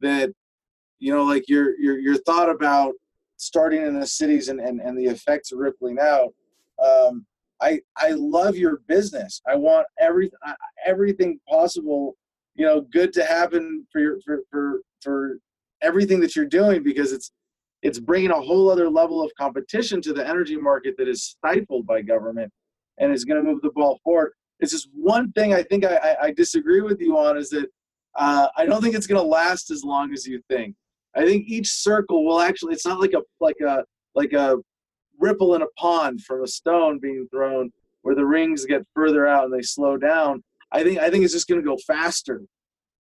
that, 0.00 0.30
you 0.98 1.12
know, 1.12 1.24
like 1.24 1.48
your 1.48 1.78
your 1.78 1.98
your 1.98 2.16
thought 2.18 2.50
about 2.50 2.94
starting 3.36 3.82
in 3.82 3.98
the 3.98 4.06
cities 4.06 4.48
and, 4.48 4.60
and, 4.60 4.80
and 4.80 4.98
the 4.98 5.06
effects 5.06 5.52
rippling 5.52 5.98
out. 6.00 6.34
Um, 6.84 7.24
I 7.60 7.80
I 7.96 8.10
love 8.10 8.56
your 8.56 8.80
business. 8.86 9.40
I 9.48 9.56
want 9.56 9.86
every 10.00 10.30
everything 10.86 11.40
possible. 11.48 12.16
you 12.54 12.66
know 12.66 12.80
good 12.80 13.12
to 13.14 13.24
happen 13.24 13.86
for 13.92 14.00
your 14.00 14.20
for 14.24 14.42
for, 14.50 14.80
for 15.02 15.38
everything 15.82 16.20
that 16.20 16.34
you're 16.34 16.44
doing 16.46 16.82
because 16.82 17.12
it's 17.12 17.32
it's 17.82 18.00
bringing 18.00 18.30
a 18.30 18.40
whole 18.40 18.70
other 18.70 18.90
level 18.90 19.22
of 19.22 19.30
competition 19.38 20.02
to 20.02 20.12
the 20.12 20.26
energy 20.26 20.56
market 20.56 20.96
that 20.98 21.08
is 21.08 21.22
stifled 21.22 21.86
by 21.86 22.02
government 22.02 22.52
and 22.98 23.12
is 23.12 23.24
going 23.24 23.42
to 23.42 23.48
move 23.48 23.62
the 23.62 23.70
ball 23.70 24.00
forward. 24.02 24.32
It's 24.60 24.72
just 24.72 24.88
one 24.92 25.32
thing 25.32 25.54
I 25.54 25.62
think 25.62 25.84
I, 25.84 26.16
I 26.22 26.32
disagree 26.32 26.80
with 26.80 27.00
you 27.00 27.16
on 27.16 27.36
is 27.36 27.50
that 27.50 27.66
uh, 28.16 28.48
I 28.56 28.66
don't 28.66 28.82
think 28.82 28.94
it's 28.94 29.06
going 29.06 29.20
to 29.20 29.26
last 29.26 29.70
as 29.70 29.84
long 29.84 30.12
as 30.12 30.26
you 30.26 30.42
think. 30.48 30.74
I 31.14 31.24
think 31.24 31.46
each 31.46 31.68
circle 31.68 32.24
will 32.24 32.40
actually. 32.40 32.74
It's 32.74 32.86
not 32.86 33.00
like 33.00 33.12
a 33.12 33.22
like 33.40 33.56
a 33.64 33.84
like 34.14 34.32
a 34.32 34.56
ripple 35.18 35.54
in 35.54 35.62
a 35.62 35.66
pond 35.76 36.22
from 36.22 36.42
a 36.42 36.46
stone 36.46 36.98
being 36.98 37.26
thrown 37.30 37.72
where 38.02 38.14
the 38.14 38.24
rings 38.24 38.64
get 38.64 38.86
further 38.94 39.26
out 39.26 39.44
and 39.44 39.52
they 39.52 39.62
slow 39.62 39.96
down. 39.96 40.42
I 40.72 40.82
think 40.82 40.98
I 40.98 41.10
think 41.10 41.24
it's 41.24 41.32
just 41.32 41.48
going 41.48 41.60
to 41.60 41.66
go 41.66 41.76
faster. 41.86 42.42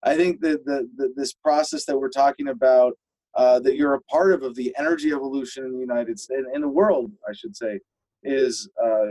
I 0.03 0.15
think 0.15 0.39
that 0.41 0.65
the, 0.65 0.87
the, 0.97 1.13
this 1.15 1.33
process 1.33 1.85
that 1.85 1.97
we're 1.97 2.09
talking 2.09 2.49
about, 2.49 2.93
uh, 3.35 3.59
that 3.61 3.75
you're 3.75 3.95
a 3.95 4.01
part 4.01 4.33
of, 4.33 4.43
of 4.43 4.55
the 4.55 4.73
energy 4.77 5.11
evolution 5.11 5.65
in 5.65 5.73
the 5.73 5.79
United 5.79 6.19
States, 6.19 6.43
in 6.53 6.61
the 6.61 6.67
world, 6.67 7.11
I 7.27 7.33
should 7.33 7.55
say, 7.55 7.79
is 8.23 8.69
uh, 8.83 9.07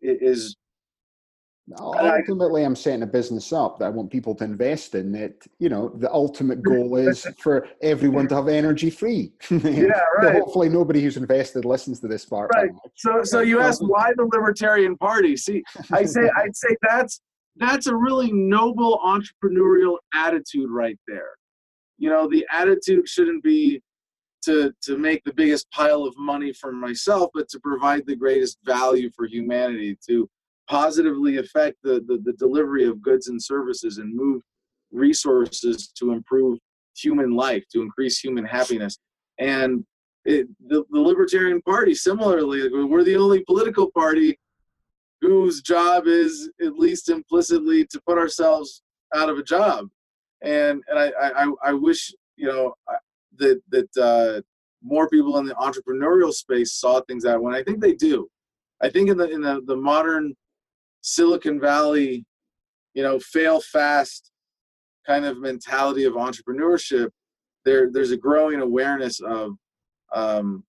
is 0.00 0.56
ultimately 1.78 2.62
I, 2.62 2.66
am 2.66 2.74
setting 2.74 3.02
a 3.02 3.06
business 3.06 3.52
up 3.52 3.78
that 3.78 3.86
i 3.86 3.88
want 3.88 4.10
people 4.10 4.34
to 4.36 4.44
invest 4.44 4.94
in 4.94 5.12
that 5.12 5.34
you 5.58 5.68
know 5.68 5.88
the 5.96 6.12
ultimate 6.12 6.62
goal 6.62 6.96
is 6.96 7.26
for 7.38 7.66
everyone 7.82 8.28
to 8.28 8.36
have 8.36 8.48
energy 8.48 8.90
free. 8.90 9.32
Yeah 9.50 10.00
right. 10.18 10.34
hopefully 10.34 10.68
nobody 10.68 11.02
who's 11.02 11.16
invested 11.16 11.64
listens 11.64 12.00
to 12.00 12.08
this 12.08 12.24
part 12.24 12.50
right. 12.54 12.70
so 12.94 13.22
so 13.22 13.40
you 13.40 13.60
asked 13.60 13.82
why 13.82 14.12
the 14.16 14.24
libertarian 14.24 14.96
party? 14.96 15.36
See 15.36 15.62
i 15.92 16.04
say 16.04 16.28
i'd 16.36 16.56
say 16.56 16.76
that's 16.82 17.20
that's 17.56 17.86
a 17.86 17.94
really 17.94 18.32
noble 18.32 18.98
entrepreneurial 19.04 19.98
attitude 20.14 20.70
right 20.70 20.98
there. 21.06 21.30
You 21.98 22.08
know 22.08 22.28
the 22.28 22.46
attitude 22.50 23.08
shouldn't 23.08 23.44
be 23.44 23.82
to 24.44 24.72
to 24.82 24.96
make 24.96 25.22
the 25.24 25.34
biggest 25.34 25.70
pile 25.70 26.04
of 26.04 26.16
money 26.16 26.52
for 26.54 26.72
myself 26.72 27.30
but 27.34 27.46
to 27.50 27.60
provide 27.60 28.06
the 28.06 28.16
greatest 28.16 28.58
value 28.64 29.10
for 29.14 29.26
humanity 29.26 29.98
to 30.08 30.28
positively 30.70 31.38
affect 31.38 31.76
the, 31.82 31.94
the, 32.06 32.22
the 32.24 32.32
delivery 32.34 32.84
of 32.86 33.02
goods 33.02 33.26
and 33.28 33.42
services 33.42 33.98
and 33.98 34.14
move 34.14 34.40
resources 34.92 35.88
to 35.98 36.12
improve 36.12 36.58
human 36.96 37.32
life, 37.32 37.64
to 37.72 37.82
increase 37.82 38.20
human 38.20 38.44
happiness. 38.44 38.96
And 39.38 39.84
it, 40.24 40.46
the, 40.68 40.84
the 40.90 41.00
Libertarian 41.00 41.60
Party, 41.62 41.94
similarly, 41.94 42.68
we're 42.84 43.02
the 43.02 43.16
only 43.16 43.42
political 43.44 43.90
party 43.90 44.38
whose 45.20 45.60
job 45.60 46.06
is, 46.06 46.50
at 46.64 46.74
least 46.74 47.08
implicitly, 47.08 47.84
to 47.86 48.00
put 48.06 48.16
ourselves 48.16 48.82
out 49.14 49.28
of 49.28 49.38
a 49.38 49.42
job. 49.42 49.88
And 50.42 50.82
and 50.88 50.98
I 50.98 51.10
I, 51.20 51.52
I 51.64 51.72
wish 51.72 52.14
you 52.36 52.46
know 52.46 52.74
that 53.38 53.60
that 53.70 53.96
uh, 53.98 54.40
more 54.82 55.08
people 55.08 55.36
in 55.38 55.46
the 55.46 55.54
entrepreneurial 55.54 56.32
space 56.32 56.72
saw 56.72 57.00
things 57.02 57.24
that 57.24 57.42
way. 57.42 57.58
I 57.58 57.62
think 57.62 57.80
they 57.80 57.94
do. 57.94 58.28
I 58.80 58.88
think 58.88 59.10
in 59.10 59.18
the 59.18 59.28
in 59.28 59.42
the, 59.42 59.60
the 59.66 59.76
modern 59.76 60.34
Silicon 61.02 61.60
Valley, 61.60 62.24
you 62.94 63.02
know, 63.02 63.18
fail 63.18 63.60
fast 63.60 64.30
kind 65.06 65.24
of 65.24 65.38
mentality 65.38 66.04
of 66.04 66.14
entrepreneurship, 66.14 67.10
there 67.64 67.90
there's 67.92 68.10
a 68.10 68.16
growing 68.16 68.60
awareness 68.60 69.20
of, 69.20 69.52
um, 70.14 70.64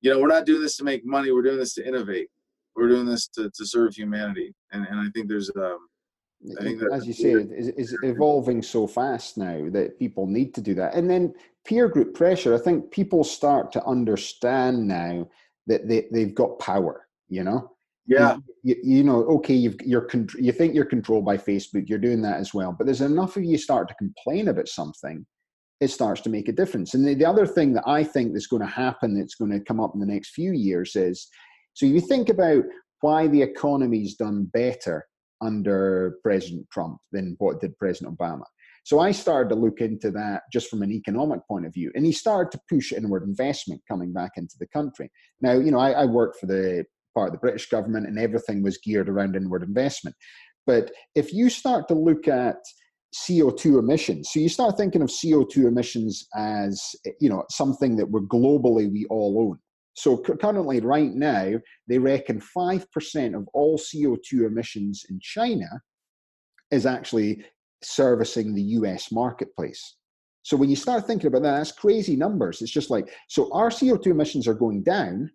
you 0.00 0.10
know, 0.10 0.20
we're 0.20 0.28
not 0.28 0.46
doing 0.46 0.62
this 0.62 0.76
to 0.76 0.84
make 0.84 1.04
money. 1.04 1.32
We're 1.32 1.42
doing 1.42 1.58
this 1.58 1.74
to 1.74 1.86
innovate. 1.86 2.28
We're 2.76 2.88
doing 2.88 3.06
this 3.06 3.28
to, 3.28 3.50
to 3.50 3.66
serve 3.66 3.94
humanity. 3.94 4.54
And 4.72 4.86
and 4.86 5.00
I 5.00 5.10
think 5.14 5.28
there's 5.28 5.50
um, 5.56 5.88
I 6.58 6.62
think 6.62 6.82
as 6.92 7.06
you 7.06 7.12
say, 7.12 7.32
is 7.32 7.96
evolving 8.02 8.62
so 8.62 8.86
fast 8.86 9.38
now 9.38 9.68
that 9.70 9.98
people 9.98 10.26
need 10.26 10.54
to 10.54 10.60
do 10.60 10.74
that. 10.74 10.94
And 10.94 11.10
then 11.10 11.34
peer 11.64 11.88
group 11.88 12.14
pressure. 12.14 12.54
I 12.54 12.58
think 12.58 12.90
people 12.90 13.24
start 13.24 13.72
to 13.72 13.84
understand 13.84 14.86
now 14.86 15.28
that 15.66 15.88
they, 15.88 16.06
they've 16.12 16.34
got 16.34 16.58
power. 16.58 17.06
You 17.28 17.44
know, 17.44 17.72
yeah 18.08 18.36
you, 18.62 18.76
you, 18.82 19.04
know 19.04 19.24
okay 19.24 19.54
you've 19.54 19.76
you're 19.84 20.08
you 20.38 20.50
think 20.50 20.74
you're 20.74 20.84
controlled 20.84 21.24
by 21.24 21.36
facebook 21.36 21.88
you're 21.88 21.98
doing 21.98 22.22
that 22.22 22.38
as 22.38 22.52
well 22.52 22.72
but 22.72 22.86
there's 22.86 23.02
enough 23.02 23.36
of 23.36 23.44
you 23.44 23.58
start 23.58 23.86
to 23.86 23.94
complain 23.94 24.48
about 24.48 24.66
something 24.66 25.24
it 25.80 25.88
starts 25.88 26.20
to 26.22 26.30
make 26.30 26.48
a 26.48 26.52
difference 26.52 26.94
and 26.94 27.06
the, 27.06 27.14
the 27.14 27.24
other 27.24 27.46
thing 27.46 27.72
that 27.72 27.84
i 27.86 28.02
think 28.02 28.32
that's 28.32 28.46
going 28.46 28.62
to 28.62 28.68
happen 28.68 29.16
that's 29.16 29.36
going 29.36 29.50
to 29.50 29.60
come 29.60 29.78
up 29.78 29.92
in 29.94 30.00
the 30.00 30.06
next 30.06 30.30
few 30.30 30.52
years 30.52 30.96
is 30.96 31.28
so 31.74 31.86
you 31.86 32.00
think 32.00 32.28
about 32.28 32.64
why 33.00 33.28
the 33.28 33.42
economy's 33.42 34.16
done 34.16 34.44
better 34.52 35.04
under 35.42 36.18
president 36.22 36.66
trump 36.72 36.98
than 37.12 37.36
what 37.38 37.60
did 37.60 37.76
president 37.78 38.18
obama 38.18 38.42
so 38.84 39.00
I 39.00 39.12
started 39.12 39.50
to 39.50 39.54
look 39.54 39.82
into 39.82 40.10
that 40.12 40.44
just 40.50 40.70
from 40.70 40.80
an 40.80 40.90
economic 40.90 41.46
point 41.46 41.66
of 41.66 41.74
view. 41.74 41.92
And 41.94 42.06
he 42.06 42.12
started 42.12 42.50
to 42.52 42.60
push 42.70 42.90
inward 42.90 43.22
investment 43.22 43.82
coming 43.86 44.14
back 44.14 44.30
into 44.36 44.54
the 44.58 44.66
country. 44.68 45.10
Now, 45.42 45.52
you 45.52 45.70
know, 45.70 45.78
I, 45.78 45.90
I 45.90 46.04
work 46.06 46.38
for 46.40 46.46
the 46.46 46.86
part 47.14 47.28
of 47.28 47.32
the 47.32 47.38
British 47.38 47.68
government, 47.68 48.06
and 48.06 48.18
everything 48.18 48.62
was 48.62 48.78
geared 48.78 49.08
around 49.08 49.36
inward 49.36 49.62
investment. 49.62 50.16
But 50.66 50.90
if 51.14 51.32
you 51.32 51.48
start 51.50 51.88
to 51.88 51.94
look 51.94 52.28
at 52.28 52.56
CO2 53.14 53.78
emissions, 53.78 54.30
so 54.32 54.40
you 54.40 54.48
start 54.48 54.76
thinking 54.76 55.02
of 55.02 55.08
CO2 55.08 55.66
emissions 55.66 56.26
as 56.36 56.82
you 57.20 57.28
know 57.28 57.44
something 57.50 57.96
that 57.96 58.10
we're 58.10 58.20
globally 58.20 58.90
we 58.92 59.06
all 59.10 59.48
own. 59.48 59.58
So 59.94 60.16
currently, 60.18 60.80
right 60.80 61.12
now, 61.12 61.54
they 61.88 61.98
reckon 61.98 62.40
five 62.40 62.90
percent 62.92 63.34
of 63.34 63.48
all 63.54 63.78
CO2 63.78 64.46
emissions 64.46 65.04
in 65.08 65.18
China 65.20 65.68
is 66.70 66.86
actually 66.86 67.44
servicing 67.82 68.54
the 68.54 68.62
US 68.62 69.10
marketplace. 69.10 69.96
So 70.42 70.56
when 70.56 70.70
you 70.70 70.76
start 70.76 71.06
thinking 71.06 71.26
about 71.26 71.42
that, 71.42 71.58
that's 71.58 71.72
crazy 71.72 72.16
numbers. 72.16 72.62
It's 72.62 72.70
just 72.70 72.90
like, 72.90 73.12
so 73.28 73.52
our 73.52 73.68
CO2 73.68 74.06
emissions 74.06 74.48
are 74.48 74.54
going 74.54 74.82
down, 74.82 75.30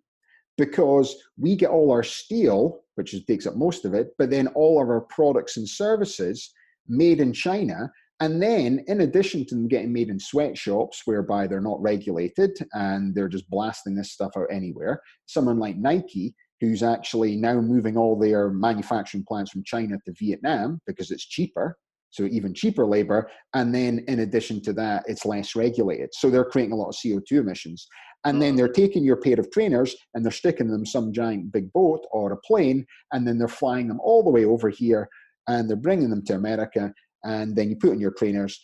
because 0.56 1.16
we 1.38 1.56
get 1.56 1.70
all 1.70 1.90
our 1.90 2.02
steel, 2.02 2.80
which 2.94 3.14
is, 3.14 3.24
takes 3.24 3.46
up 3.46 3.56
most 3.56 3.84
of 3.84 3.94
it, 3.94 4.08
but 4.18 4.30
then 4.30 4.46
all 4.48 4.80
of 4.80 4.88
our 4.88 5.02
products 5.02 5.56
and 5.56 5.68
services 5.68 6.52
made 6.88 7.20
in 7.20 7.32
China. 7.32 7.90
And 8.20 8.40
then, 8.40 8.84
in 8.86 9.00
addition 9.00 9.44
to 9.46 9.54
them 9.54 9.68
getting 9.68 9.92
made 9.92 10.08
in 10.08 10.20
sweatshops, 10.20 11.02
whereby 11.04 11.46
they're 11.46 11.60
not 11.60 11.82
regulated 11.82 12.56
and 12.72 13.14
they're 13.14 13.28
just 13.28 13.50
blasting 13.50 13.96
this 13.96 14.12
stuff 14.12 14.32
out 14.36 14.46
anywhere, 14.50 15.00
someone 15.26 15.58
like 15.58 15.76
Nike, 15.76 16.34
who's 16.60 16.82
actually 16.82 17.36
now 17.36 17.60
moving 17.60 17.96
all 17.96 18.16
their 18.16 18.50
manufacturing 18.50 19.24
plants 19.26 19.50
from 19.50 19.64
China 19.64 19.96
to 20.04 20.14
Vietnam 20.18 20.80
because 20.86 21.10
it's 21.10 21.26
cheaper, 21.26 21.76
so 22.10 22.24
even 22.26 22.54
cheaper 22.54 22.86
labor. 22.86 23.28
And 23.54 23.74
then, 23.74 24.04
in 24.06 24.20
addition 24.20 24.62
to 24.62 24.72
that, 24.74 25.04
it's 25.08 25.26
less 25.26 25.56
regulated. 25.56 26.10
So 26.12 26.30
they're 26.30 26.44
creating 26.44 26.72
a 26.72 26.76
lot 26.76 26.90
of 26.90 26.94
CO2 26.94 27.40
emissions. 27.40 27.88
And 28.24 28.40
then 28.40 28.54
oh. 28.54 28.56
they're 28.56 28.68
taking 28.68 29.04
your 29.04 29.16
pair 29.16 29.38
of 29.38 29.50
trainers 29.50 29.94
and 30.14 30.24
they're 30.24 30.32
sticking 30.32 30.68
them 30.68 30.86
some 30.86 31.12
giant 31.12 31.52
big 31.52 31.72
boat 31.72 32.06
or 32.12 32.32
a 32.32 32.36
plane, 32.38 32.86
and 33.12 33.26
then 33.26 33.38
they're 33.38 33.48
flying 33.48 33.88
them 33.88 34.00
all 34.00 34.22
the 34.22 34.30
way 34.30 34.44
over 34.44 34.68
here 34.68 35.08
and 35.48 35.68
they're 35.68 35.76
bringing 35.76 36.10
them 36.10 36.24
to 36.24 36.34
America. 36.34 36.92
And 37.24 37.54
then 37.56 37.68
you 37.70 37.76
put 37.76 37.92
in 37.92 38.00
your 38.00 38.12
trainers. 38.12 38.60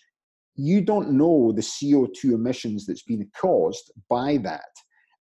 You 0.57 0.81
don't 0.81 1.13
know 1.13 1.53
the 1.53 1.63
CO2 1.63 2.35
emissions 2.35 2.87
that's 2.87 3.03
been 3.03 3.31
caused 3.39 3.93
by 4.09 4.39
that. 4.39 4.69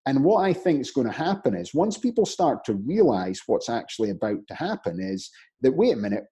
And 0.06 0.24
what 0.24 0.44
I 0.44 0.54
think 0.54 0.82
is 0.82 0.92
going 0.92 1.08
to 1.08 1.14
happen 1.14 1.56
is 1.56 1.74
once 1.74 1.98
people 1.98 2.26
start 2.26 2.64
to 2.66 2.74
realize 2.74 3.42
what's 3.46 3.70
actually 3.70 4.10
about 4.10 4.40
to 4.48 4.56
happen, 4.56 5.00
is 5.00 5.30
that 5.62 5.76
wait 5.76 5.94
a 5.94 5.98
minute, 5.98 6.24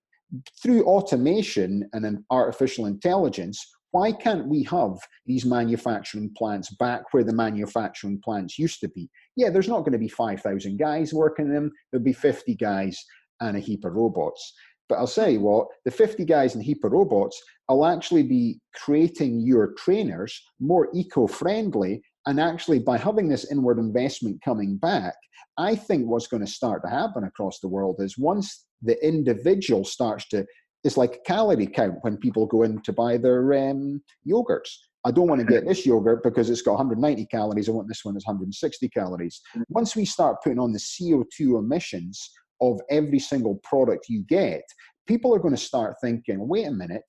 through 0.61 0.85
automation 0.85 1.87
and 1.93 2.05
an 2.05 2.25
artificial 2.31 2.85
intelligence, 2.85 3.65
why 3.97 4.11
can't 4.11 4.47
we 4.47 4.61
have 4.61 4.99
these 5.25 5.43
manufacturing 5.43 6.31
plants 6.37 6.69
back 6.75 7.01
where 7.11 7.23
the 7.23 7.33
manufacturing 7.33 8.21
plants 8.23 8.59
used 8.59 8.79
to 8.79 8.89
be? 8.89 9.09
Yeah, 9.35 9.49
there's 9.49 9.67
not 9.67 9.79
going 9.79 9.93
to 9.93 9.97
be 9.97 10.07
5,000 10.07 10.77
guys 10.77 11.15
working 11.15 11.47
in 11.47 11.53
them, 11.53 11.71
there'll 11.91 12.03
be 12.03 12.13
50 12.13 12.53
guys 12.55 13.03
and 13.41 13.57
a 13.57 13.59
heap 13.59 13.85
of 13.85 13.93
robots. 13.93 14.53
But 14.87 14.99
I'll 14.99 15.07
say 15.07 15.37
what, 15.37 15.67
the 15.83 15.89
50 15.89 16.25
guys 16.25 16.53
and 16.53 16.61
a 16.61 16.65
heap 16.65 16.83
of 16.83 16.91
robots 16.91 17.41
will 17.67 17.87
actually 17.87 18.21
be 18.21 18.59
creating 18.75 19.41
your 19.41 19.73
trainers 19.73 20.39
more 20.59 20.89
eco 20.93 21.25
friendly. 21.25 22.03
And 22.27 22.39
actually, 22.39 22.77
by 22.77 22.99
having 22.99 23.27
this 23.27 23.51
inward 23.51 23.79
investment 23.79 24.43
coming 24.45 24.77
back, 24.77 25.15
I 25.57 25.75
think 25.75 26.05
what's 26.05 26.27
going 26.27 26.45
to 26.45 26.51
start 26.51 26.83
to 26.83 26.89
happen 26.89 27.23
across 27.23 27.59
the 27.59 27.67
world 27.67 27.95
is 27.97 28.15
once 28.15 28.65
the 28.83 28.95
individual 29.03 29.83
starts 29.83 30.27
to 30.29 30.45
it's 30.83 30.97
like 30.97 31.15
a 31.15 31.19
calorie 31.19 31.67
count 31.67 31.95
when 32.01 32.17
people 32.17 32.45
go 32.45 32.63
in 32.63 32.81
to 32.81 32.93
buy 32.93 33.17
their 33.17 33.53
um, 33.53 34.01
yogurts. 34.27 34.69
I 35.05 35.11
don't 35.11 35.27
want 35.27 35.41
to 35.41 35.47
get 35.47 35.65
this 35.67 35.85
yogurt 35.85 36.23
because 36.23 36.49
it's 36.49 36.61
got 36.61 36.73
190 36.73 37.25
calories. 37.27 37.69
I 37.69 37.71
want 37.71 37.87
this 37.87 38.03
one 38.03 38.13
that's 38.13 38.27
160 38.27 38.89
calories. 38.89 39.41
Mm. 39.55 39.63
Once 39.69 39.95
we 39.95 40.05
start 40.05 40.43
putting 40.43 40.59
on 40.59 40.71
the 40.71 40.79
CO2 40.79 41.59
emissions 41.59 42.29
of 42.61 42.79
every 42.89 43.19
single 43.19 43.59
product 43.63 44.07
you 44.09 44.23
get, 44.27 44.63
people 45.07 45.33
are 45.33 45.39
going 45.39 45.55
to 45.55 45.61
start 45.61 45.95
thinking, 46.01 46.47
wait 46.47 46.67
a 46.67 46.71
minute, 46.71 47.05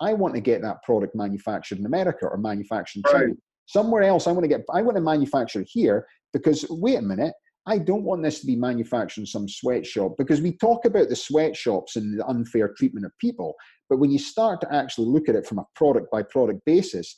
I 0.00 0.14
want 0.14 0.34
to 0.34 0.40
get 0.40 0.62
that 0.62 0.82
product 0.82 1.14
manufactured 1.14 1.78
in 1.78 1.86
America 1.86 2.26
or 2.26 2.38
manufactured 2.38 3.02
in 3.04 3.12
China. 3.12 3.26
Right. 3.26 3.36
Somewhere 3.66 4.02
else, 4.02 4.26
I 4.26 4.32
want 4.32 4.44
to 4.44 4.48
get, 4.48 4.62
I 4.72 4.82
want 4.82 4.96
to 4.96 5.02
manufacture 5.02 5.64
here 5.66 6.06
because 6.32 6.64
wait 6.70 6.98
a 6.98 7.02
minute, 7.02 7.34
I 7.66 7.78
don't 7.78 8.04
want 8.04 8.22
this 8.22 8.40
to 8.40 8.46
be 8.46 8.56
manufactured 8.56 9.20
in 9.20 9.26
some 9.26 9.48
sweatshop 9.48 10.12
because 10.16 10.40
we 10.40 10.52
talk 10.52 10.84
about 10.84 11.08
the 11.08 11.16
sweatshops 11.16 11.96
and 11.96 12.18
the 12.18 12.26
unfair 12.26 12.72
treatment 12.76 13.06
of 13.06 13.12
people. 13.18 13.54
But 13.88 13.98
when 13.98 14.10
you 14.10 14.18
start 14.18 14.60
to 14.62 14.74
actually 14.74 15.08
look 15.08 15.28
at 15.28 15.34
it 15.34 15.46
from 15.46 15.58
a 15.58 15.66
product 15.74 16.10
by 16.10 16.22
product 16.22 16.64
basis, 16.64 17.16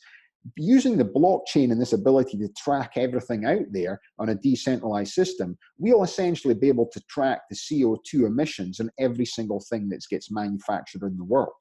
using 0.56 0.96
the 0.96 1.04
blockchain 1.04 1.70
and 1.70 1.80
this 1.80 1.92
ability 1.92 2.36
to 2.38 2.48
track 2.58 2.92
everything 2.96 3.44
out 3.44 3.64
there 3.70 4.00
on 4.18 4.30
a 4.30 4.34
decentralized 4.34 5.12
system, 5.12 5.56
we'll 5.78 6.02
essentially 6.02 6.54
be 6.54 6.68
able 6.68 6.88
to 6.92 7.00
track 7.08 7.42
the 7.48 7.56
CO2 7.56 8.26
emissions 8.26 8.80
in 8.80 8.90
every 8.98 9.24
single 9.24 9.62
thing 9.70 9.88
that 9.88 10.02
gets 10.10 10.30
manufactured 10.30 11.02
in 11.02 11.16
the 11.16 11.24
world. 11.24 11.52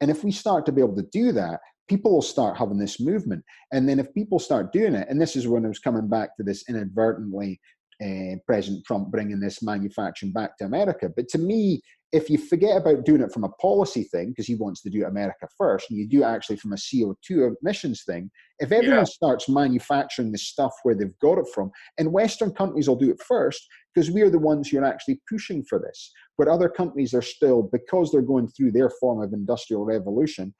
And 0.00 0.10
if 0.10 0.24
we 0.24 0.32
start 0.32 0.66
to 0.66 0.72
be 0.72 0.80
able 0.80 0.96
to 0.96 1.06
do 1.12 1.32
that, 1.32 1.60
people 1.88 2.12
will 2.12 2.22
start 2.22 2.56
having 2.56 2.78
this 2.78 2.98
movement. 3.00 3.44
And 3.72 3.88
then 3.88 3.98
if 3.98 4.12
people 4.14 4.38
start 4.38 4.72
doing 4.72 4.94
it, 4.94 5.06
and 5.08 5.20
this 5.20 5.36
is 5.36 5.46
when 5.46 5.64
I 5.64 5.68
was 5.68 5.78
coming 5.78 6.08
back 6.08 6.36
to 6.36 6.42
this 6.42 6.64
inadvertently 6.68 7.60
uh, 8.02 8.36
President 8.46 8.84
Trump 8.84 9.10
bringing 9.10 9.40
this 9.40 9.62
manufacturing 9.62 10.32
back 10.32 10.56
to 10.58 10.64
America. 10.64 11.08
But 11.14 11.28
to 11.28 11.38
me, 11.38 11.80
if 12.14 12.30
you 12.30 12.38
forget 12.38 12.76
about 12.76 13.04
doing 13.04 13.20
it 13.20 13.32
from 13.32 13.42
a 13.42 13.48
policy 13.60 14.04
thing, 14.04 14.28
because 14.28 14.46
he 14.46 14.54
wants 14.54 14.80
to 14.82 14.90
do 14.90 15.04
America 15.04 15.48
first, 15.58 15.90
and 15.90 15.98
you 15.98 16.06
do 16.06 16.22
it 16.22 16.26
actually 16.26 16.56
from 16.56 16.72
a 16.72 16.76
CO2 16.76 17.54
emissions 17.60 18.04
thing, 18.06 18.30
if 18.60 18.70
everyone 18.70 18.98
yeah. 18.98 19.04
starts 19.04 19.48
manufacturing 19.48 20.30
the 20.30 20.38
stuff 20.38 20.72
where 20.84 20.94
they've 20.94 21.18
got 21.20 21.38
it 21.38 21.46
from, 21.52 21.72
and 21.98 22.12
Western 22.12 22.52
countries 22.52 22.88
will 22.88 22.94
do 22.94 23.10
it 23.10 23.20
first, 23.26 23.66
because 23.92 24.12
we 24.12 24.22
are 24.22 24.30
the 24.30 24.38
ones 24.38 24.68
who 24.68 24.78
are 24.78 24.84
actually 24.84 25.20
pushing 25.28 25.64
for 25.64 25.80
this. 25.80 26.12
But 26.38 26.46
other 26.46 26.68
countries 26.68 27.14
are 27.14 27.22
still, 27.22 27.68
because 27.72 28.12
they're 28.12 28.22
going 28.22 28.46
through 28.48 28.72
their 28.72 28.90
form 28.90 29.20
of 29.20 29.32
industrial 29.32 29.84
revolution, 29.84 30.54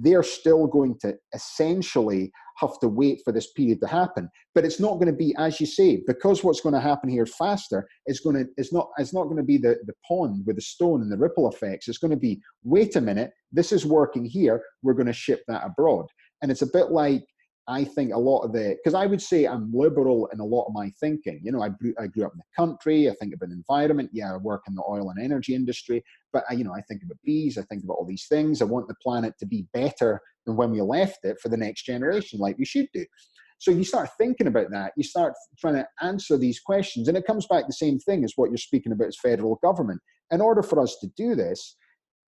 they're 0.00 0.22
still 0.22 0.66
going 0.66 0.96
to 1.00 1.14
essentially 1.34 2.32
have 2.58 2.78
to 2.80 2.88
wait 2.88 3.20
for 3.24 3.32
this 3.32 3.52
period 3.52 3.80
to 3.80 3.86
happen. 3.86 4.28
But 4.54 4.64
it's 4.64 4.80
not 4.80 4.94
going 4.94 5.06
to 5.06 5.12
be, 5.12 5.34
as 5.38 5.60
you 5.60 5.66
say, 5.66 6.02
because 6.06 6.42
what's 6.42 6.60
going 6.60 6.74
to 6.74 6.80
happen 6.80 7.08
here 7.08 7.26
faster 7.26 7.86
is 8.06 8.20
going 8.20 8.36
to 8.36 8.46
it's 8.56 8.72
not 8.72 8.88
it's 8.98 9.14
not 9.14 9.24
going 9.24 9.36
to 9.36 9.42
be 9.42 9.58
the, 9.58 9.76
the 9.86 9.94
pond 10.06 10.44
with 10.46 10.56
the 10.56 10.62
stone 10.62 11.02
and 11.02 11.12
the 11.12 11.18
ripple 11.18 11.50
effects. 11.50 11.88
It's 11.88 11.98
going 11.98 12.10
to 12.10 12.16
be, 12.16 12.40
wait 12.64 12.96
a 12.96 13.00
minute, 13.00 13.30
this 13.52 13.72
is 13.72 13.86
working 13.86 14.24
here, 14.24 14.62
we're 14.82 14.94
going 14.94 15.06
to 15.06 15.12
ship 15.12 15.42
that 15.48 15.64
abroad. 15.64 16.06
And 16.42 16.50
it's 16.50 16.62
a 16.62 16.66
bit 16.66 16.90
like 16.90 17.22
I 17.68 17.84
think 17.84 18.12
a 18.12 18.18
lot 18.18 18.42
of 18.42 18.52
the, 18.52 18.76
because 18.76 18.94
I 18.94 19.06
would 19.06 19.22
say 19.22 19.46
I'm 19.46 19.70
liberal 19.72 20.28
in 20.32 20.40
a 20.40 20.44
lot 20.44 20.64
of 20.64 20.74
my 20.74 20.90
thinking. 20.98 21.40
You 21.44 21.52
know, 21.52 21.62
I 21.62 21.68
grew, 21.68 21.94
I 22.00 22.08
grew 22.08 22.24
up 22.24 22.32
in 22.32 22.38
the 22.38 22.56
country. 22.56 23.08
I 23.08 23.14
think 23.14 23.34
about 23.34 23.50
environment. 23.50 24.10
Yeah, 24.12 24.34
I 24.34 24.36
work 24.38 24.62
in 24.66 24.74
the 24.74 24.82
oil 24.88 25.10
and 25.10 25.22
energy 25.22 25.54
industry. 25.54 26.02
But, 26.32 26.44
I, 26.50 26.54
you 26.54 26.64
know, 26.64 26.74
I 26.74 26.80
think 26.82 27.02
about 27.04 27.18
bees. 27.24 27.58
I 27.58 27.62
think 27.62 27.84
about 27.84 27.94
all 27.94 28.06
these 28.06 28.26
things. 28.28 28.60
I 28.60 28.64
want 28.64 28.88
the 28.88 28.96
planet 29.02 29.34
to 29.38 29.46
be 29.46 29.66
better 29.72 30.20
than 30.46 30.56
when 30.56 30.70
we 30.70 30.80
left 30.80 31.18
it 31.24 31.38
for 31.40 31.48
the 31.48 31.56
next 31.56 31.84
generation, 31.84 32.40
like 32.40 32.58
we 32.58 32.64
should 32.64 32.88
do. 32.92 33.04
So 33.58 33.70
you 33.70 33.84
start 33.84 34.08
thinking 34.16 34.46
about 34.46 34.70
that. 34.70 34.92
You 34.96 35.04
start 35.04 35.34
trying 35.58 35.74
to 35.74 35.86
answer 36.00 36.38
these 36.38 36.58
questions. 36.58 37.08
And 37.08 37.16
it 37.16 37.26
comes 37.26 37.46
back 37.46 37.66
the 37.66 37.74
same 37.74 37.98
thing 37.98 38.24
as 38.24 38.32
what 38.36 38.50
you're 38.50 38.56
speaking 38.56 38.92
about 38.92 39.08
as 39.08 39.18
federal 39.22 39.60
government. 39.62 40.00
In 40.30 40.40
order 40.40 40.62
for 40.62 40.80
us 40.80 40.96
to 41.02 41.08
do 41.16 41.34
this, 41.34 41.76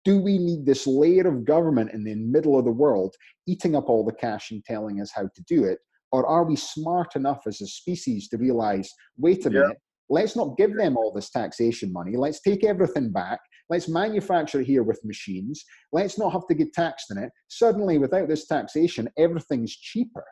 do 0.04 0.20
we 0.20 0.38
need 0.38 0.66
this 0.66 0.86
layer 0.86 1.28
of 1.28 1.44
government 1.44 1.92
in 1.92 2.04
the 2.04 2.14
middle 2.14 2.58
of 2.58 2.64
the 2.64 2.72
world 2.72 3.14
eating 3.46 3.76
up 3.76 3.88
all 3.88 4.04
the 4.04 4.12
cash 4.12 4.50
and 4.50 4.64
telling 4.64 5.00
us 5.00 5.12
how 5.14 5.22
to 5.22 5.42
do 5.46 5.64
it? 5.64 5.78
Or 6.10 6.26
are 6.26 6.44
we 6.44 6.56
smart 6.56 7.16
enough 7.16 7.42
as 7.46 7.60
a 7.60 7.66
species 7.66 8.28
to 8.28 8.36
realize, 8.36 8.90
wait 9.16 9.46
a 9.46 9.50
yeah. 9.50 9.60
minute, 9.60 9.78
let's 10.10 10.36
not 10.36 10.56
give 10.58 10.76
them 10.76 10.96
all 10.96 11.12
this 11.12 11.30
taxation 11.30 11.92
money. 11.92 12.16
Let's 12.16 12.40
take 12.40 12.64
everything 12.64 13.10
back. 13.10 13.40
Let's 13.70 13.88
manufacture 13.88 14.60
here 14.60 14.82
with 14.82 15.00
machines. 15.04 15.64
Let's 15.92 16.18
not 16.18 16.32
have 16.32 16.46
to 16.48 16.54
get 16.54 16.74
taxed 16.74 17.06
on 17.10 17.18
it. 17.18 17.30
Suddenly, 17.48 17.98
without 17.98 18.28
this 18.28 18.46
taxation, 18.46 19.08
everything's 19.16 19.74
cheaper. 19.74 20.24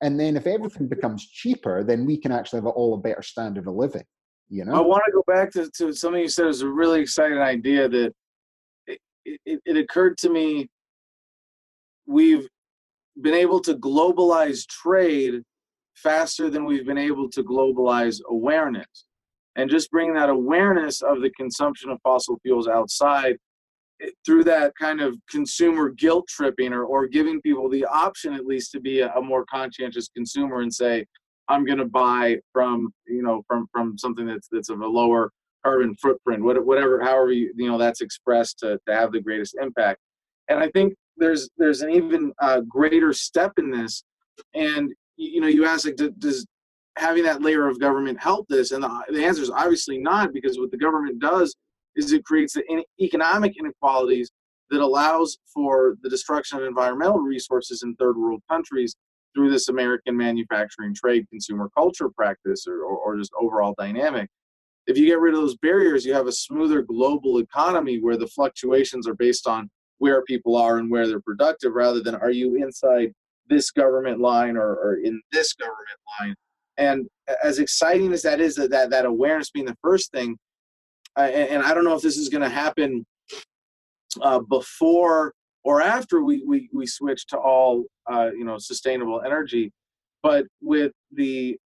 And 0.00 0.18
then 0.18 0.36
if 0.36 0.46
everything 0.46 0.88
becomes 0.88 1.28
cheaper, 1.28 1.84
then 1.84 2.06
we 2.06 2.16
can 2.18 2.32
actually 2.32 2.58
have 2.58 2.66
all 2.66 2.94
a 2.94 2.98
better 2.98 3.22
standard 3.22 3.66
of 3.66 3.74
living. 3.74 4.04
You 4.48 4.64
know? 4.64 4.74
I 4.74 4.80
want 4.80 5.02
to 5.06 5.12
go 5.12 5.24
back 5.26 5.50
to, 5.52 5.70
to 5.76 5.92
something 5.92 6.22
you 6.22 6.28
said 6.28 6.46
was 6.46 6.62
a 6.62 6.68
really 6.68 7.02
exciting 7.02 7.38
idea 7.38 7.88
that 7.88 8.14
it, 9.44 9.60
it 9.64 9.76
occurred 9.76 10.16
to 10.18 10.30
me 10.30 10.68
we've 12.06 12.48
been 13.20 13.34
able 13.34 13.60
to 13.60 13.74
globalize 13.74 14.66
trade 14.66 15.42
faster 15.94 16.48
than 16.48 16.64
we've 16.64 16.86
been 16.86 16.98
able 16.98 17.28
to 17.30 17.42
globalize 17.42 18.20
awareness. 18.28 19.06
And 19.56 19.68
just 19.68 19.90
bringing 19.90 20.14
that 20.14 20.30
awareness 20.30 21.02
of 21.02 21.20
the 21.20 21.30
consumption 21.30 21.90
of 21.90 21.98
fossil 22.02 22.38
fuels 22.42 22.68
outside 22.68 23.36
eh, 24.00 24.10
through 24.24 24.44
that 24.44 24.72
kind 24.80 25.00
of 25.00 25.16
consumer 25.28 25.90
guilt 25.90 26.26
tripping 26.28 26.72
or, 26.72 26.84
or 26.84 27.08
giving 27.08 27.40
people 27.42 27.68
the 27.68 27.84
option 27.86 28.34
at 28.34 28.46
least 28.46 28.70
to 28.72 28.80
be 28.80 29.00
a, 29.00 29.12
a 29.14 29.22
more 29.22 29.44
conscientious 29.46 30.08
consumer 30.08 30.60
and 30.60 30.72
say, 30.72 31.04
I'm 31.48 31.64
going 31.64 31.78
to 31.78 31.86
buy 31.86 32.38
from, 32.52 32.92
you 33.06 33.22
know, 33.22 33.42
from, 33.48 33.66
from 33.72 33.98
something 33.98 34.26
that's, 34.26 34.48
that's 34.52 34.68
of 34.68 34.80
a 34.80 34.86
lower 34.86 35.32
carbon 35.64 35.94
footprint, 35.96 36.42
whatever, 36.42 37.00
however 37.00 37.32
you, 37.32 37.52
you 37.56 37.68
know 37.68 37.78
that's 37.78 38.00
expressed 38.00 38.58
to, 38.60 38.78
to 38.86 38.94
have 38.94 39.12
the 39.12 39.20
greatest 39.20 39.56
impact. 39.60 40.00
And 40.48 40.58
I 40.58 40.68
think 40.70 40.94
there's 41.16 41.48
there's 41.58 41.82
an 41.82 41.90
even 41.90 42.32
uh, 42.40 42.60
greater 42.60 43.12
step 43.12 43.52
in 43.58 43.70
this. 43.70 44.02
And 44.54 44.92
you 45.16 45.40
know, 45.40 45.48
you 45.48 45.64
ask 45.64 45.84
like, 45.84 45.96
does 46.18 46.46
having 46.96 47.24
that 47.24 47.42
layer 47.42 47.68
of 47.68 47.80
government 47.80 48.20
help 48.20 48.46
this? 48.48 48.72
And 48.72 48.82
the, 48.82 49.04
the 49.10 49.24
answer 49.24 49.42
is 49.42 49.50
obviously 49.50 49.98
not, 49.98 50.32
because 50.32 50.58
what 50.58 50.70
the 50.70 50.78
government 50.78 51.20
does 51.20 51.54
is 51.96 52.12
it 52.12 52.24
creates 52.24 52.54
the 52.54 52.84
economic 53.00 53.54
inequalities 53.58 54.30
that 54.70 54.80
allows 54.80 55.38
for 55.52 55.96
the 56.02 56.10
destruction 56.10 56.58
of 56.58 56.64
environmental 56.64 57.18
resources 57.18 57.82
in 57.82 57.94
third 57.96 58.16
world 58.16 58.42
countries 58.50 58.94
through 59.34 59.50
this 59.50 59.68
American 59.68 60.16
manufacturing 60.16 60.94
trade 60.94 61.26
consumer 61.30 61.68
culture 61.76 62.08
practice 62.08 62.66
or, 62.66 62.82
or, 62.82 62.98
or 62.98 63.16
just 63.16 63.32
overall 63.40 63.74
dynamic 63.78 64.28
if 64.88 64.96
you 64.96 65.06
get 65.06 65.20
rid 65.20 65.34
of 65.34 65.40
those 65.40 65.56
barriers, 65.58 66.04
you 66.04 66.14
have 66.14 66.26
a 66.26 66.32
smoother 66.32 66.80
global 66.82 67.38
economy 67.38 68.00
where 68.00 68.16
the 68.16 68.26
fluctuations 68.26 69.06
are 69.06 69.14
based 69.14 69.46
on 69.46 69.70
where 69.98 70.22
people 70.22 70.56
are 70.56 70.78
and 70.78 70.90
where 70.90 71.06
they're 71.06 71.20
productive 71.20 71.74
rather 71.74 72.02
than 72.02 72.14
are 72.14 72.30
you 72.30 72.56
inside 72.56 73.12
this 73.48 73.70
government 73.70 74.18
line 74.18 74.56
or, 74.56 74.74
or 74.76 74.94
in 75.04 75.20
this 75.30 75.52
government 75.52 75.78
line. 76.20 76.34
And 76.78 77.06
as 77.44 77.58
exciting 77.58 78.12
as 78.14 78.22
that 78.22 78.40
is, 78.40 78.54
that, 78.54 78.70
that, 78.70 78.88
that 78.90 79.04
awareness 79.04 79.50
being 79.50 79.66
the 79.66 79.76
first 79.82 80.10
thing, 80.10 80.38
and, 81.16 81.34
and, 81.34 81.62
I 81.62 81.74
don't 81.74 81.84
know 81.84 81.96
if 81.96 82.02
this 82.02 82.16
is 82.16 82.28
going 82.28 82.42
to 82.42 82.48
happen 82.48 83.04
uh, 84.22 84.38
before 84.38 85.32
or 85.64 85.82
after 85.82 86.22
we, 86.22 86.44
we, 86.46 86.70
we 86.72 86.86
switch 86.86 87.26
to 87.26 87.36
all 87.36 87.84
uh, 88.10 88.30
you 88.32 88.44
know 88.44 88.56
sustainable 88.58 89.20
energy, 89.26 89.72
but 90.22 90.46
with 90.62 90.92
the 91.12 91.58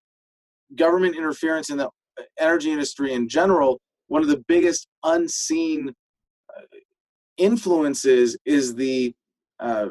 government 0.74 1.16
interference 1.16 1.68
in 1.68 1.76
the 1.76 1.90
energy 2.38 2.70
industry 2.70 3.12
in 3.12 3.28
general, 3.28 3.80
one 4.08 4.22
of 4.22 4.28
the 4.28 4.42
biggest 4.48 4.86
unseen 5.04 5.92
uh, 6.56 6.62
influences 7.36 8.36
is 8.44 8.74
the 8.74 9.14
uh, 9.60 9.88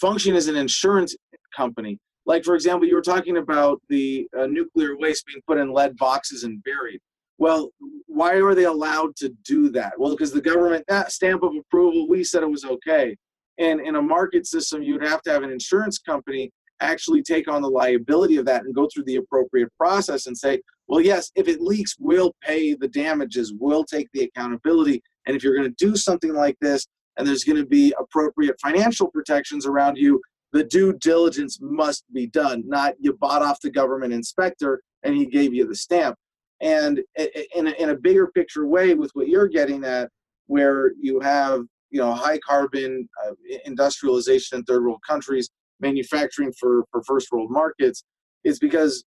function 0.00 0.34
as 0.34 0.48
an 0.48 0.56
insurance 0.56 1.14
company. 1.54 1.98
Like, 2.24 2.44
for 2.44 2.54
example, 2.54 2.86
you 2.86 2.94
were 2.94 3.02
talking 3.02 3.38
about 3.38 3.80
the 3.88 4.28
uh, 4.38 4.46
nuclear 4.46 4.96
waste 4.96 5.26
being 5.26 5.42
put 5.46 5.58
in 5.58 5.72
lead 5.72 5.96
boxes 5.96 6.44
and 6.44 6.62
buried. 6.62 7.00
Well, 7.38 7.70
why 8.06 8.34
are 8.36 8.54
they 8.54 8.64
allowed 8.64 9.16
to 9.16 9.30
do 9.44 9.68
that? 9.70 9.94
Well, 9.98 10.12
because 10.12 10.32
the 10.32 10.40
government 10.40 10.84
that 10.88 11.10
stamp 11.10 11.42
of 11.42 11.52
approval, 11.56 12.08
we 12.08 12.22
said 12.22 12.42
it 12.42 12.50
was 12.50 12.64
okay. 12.64 13.16
And 13.58 13.80
in 13.80 13.96
a 13.96 14.02
market 14.02 14.46
system, 14.46 14.82
you'd 14.82 15.04
have 15.04 15.22
to 15.22 15.32
have 15.32 15.42
an 15.42 15.50
insurance 15.50 15.98
company 15.98 16.50
actually 16.80 17.22
take 17.22 17.48
on 17.48 17.62
the 17.62 17.68
liability 17.68 18.36
of 18.36 18.46
that 18.46 18.64
and 18.64 18.74
go 18.74 18.88
through 18.92 19.04
the 19.04 19.16
appropriate 19.16 19.70
process 19.76 20.26
and 20.26 20.36
say, 20.36 20.60
well, 20.92 21.00
yes, 21.00 21.32
if 21.36 21.48
it 21.48 21.62
leaks, 21.62 21.96
we'll 21.98 22.34
pay 22.42 22.74
the 22.74 22.86
damages, 22.86 23.54
we'll 23.58 23.82
take 23.82 24.08
the 24.12 24.24
accountability. 24.24 25.02
And 25.24 25.34
if 25.34 25.42
you're 25.42 25.56
going 25.56 25.74
to 25.74 25.86
do 25.86 25.96
something 25.96 26.34
like 26.34 26.58
this 26.60 26.86
and 27.16 27.26
there's 27.26 27.44
going 27.44 27.56
to 27.56 27.64
be 27.64 27.94
appropriate 27.98 28.60
financial 28.60 29.10
protections 29.10 29.64
around 29.64 29.96
you, 29.96 30.20
the 30.52 30.64
due 30.64 30.92
diligence 30.92 31.58
must 31.62 32.04
be 32.12 32.26
done, 32.26 32.62
not 32.66 32.92
you 33.00 33.14
bought 33.14 33.40
off 33.40 33.58
the 33.62 33.70
government 33.70 34.12
inspector 34.12 34.82
and 35.02 35.16
he 35.16 35.24
gave 35.24 35.54
you 35.54 35.66
the 35.66 35.74
stamp. 35.74 36.14
And 36.60 37.00
in 37.16 37.68
a, 37.68 37.70
in 37.82 37.88
a 37.88 37.96
bigger 37.96 38.26
picture 38.26 38.66
way, 38.66 38.92
with 38.92 39.12
what 39.14 39.28
you're 39.28 39.48
getting 39.48 39.84
at, 39.84 40.10
where 40.48 40.92
you 41.00 41.20
have 41.20 41.62
you 41.90 42.00
know 42.00 42.12
high 42.12 42.38
carbon 42.46 43.08
uh, 43.26 43.32
industrialization 43.64 44.58
in 44.58 44.64
third 44.64 44.84
world 44.84 45.00
countries 45.08 45.48
manufacturing 45.80 46.52
for, 46.60 46.84
for 46.90 47.02
first 47.04 47.32
world 47.32 47.50
markets 47.50 48.04
is 48.44 48.58
because 48.58 49.04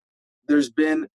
there's 0.49 0.71
been 0.71 1.07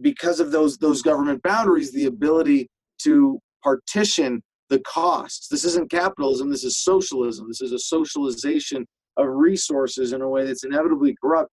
because 0.00 0.40
of 0.40 0.50
those 0.50 0.76
those 0.78 1.02
government 1.02 1.42
boundaries 1.42 1.92
the 1.92 2.06
ability 2.06 2.68
to 3.02 3.38
partition 3.62 4.42
the 4.68 4.80
costs. 4.80 5.48
This 5.48 5.64
isn't 5.64 5.90
capitalism 5.90 6.50
this 6.50 6.64
is 6.64 6.78
socialism. 6.82 7.48
This 7.48 7.60
is 7.60 7.72
a 7.72 7.78
socialization 7.78 8.86
of 9.16 9.26
resources 9.28 10.12
in 10.12 10.22
a 10.22 10.28
way 10.28 10.46
that's 10.46 10.64
inevitably 10.64 11.14
corrupt. 11.22 11.50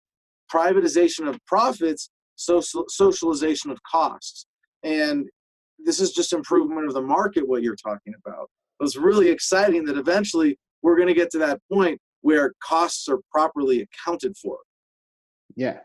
Privatization 0.54 1.28
of 1.28 1.38
profits 1.46 2.10
social, 2.38 2.86
socialization 2.88 3.72
of 3.72 3.80
costs. 3.84 4.46
And 4.84 5.28
this 5.80 6.00
is 6.00 6.12
just 6.12 6.34
improvement 6.34 6.88
of 6.88 6.94
the 6.94 7.02
market 7.02 7.48
what 7.48 7.64
you're 7.64 7.76
talking 7.76 8.14
about. 8.26 8.50
It's 8.80 8.96
really 8.96 9.30
exciting 9.30 9.84
that 9.86 9.98
eventually 9.98 10.58
we're 10.82 10.96
going 10.96 11.08
to 11.08 11.14
get 11.14 11.32
to 11.32 11.40
that 11.40 11.60
point 11.72 12.00
where 12.22 12.54
costs 12.64 13.08
are 13.10 13.20
properly 13.32 13.86
accounted 13.86 14.36
for. 14.38 14.58
Yeah, 15.58 15.80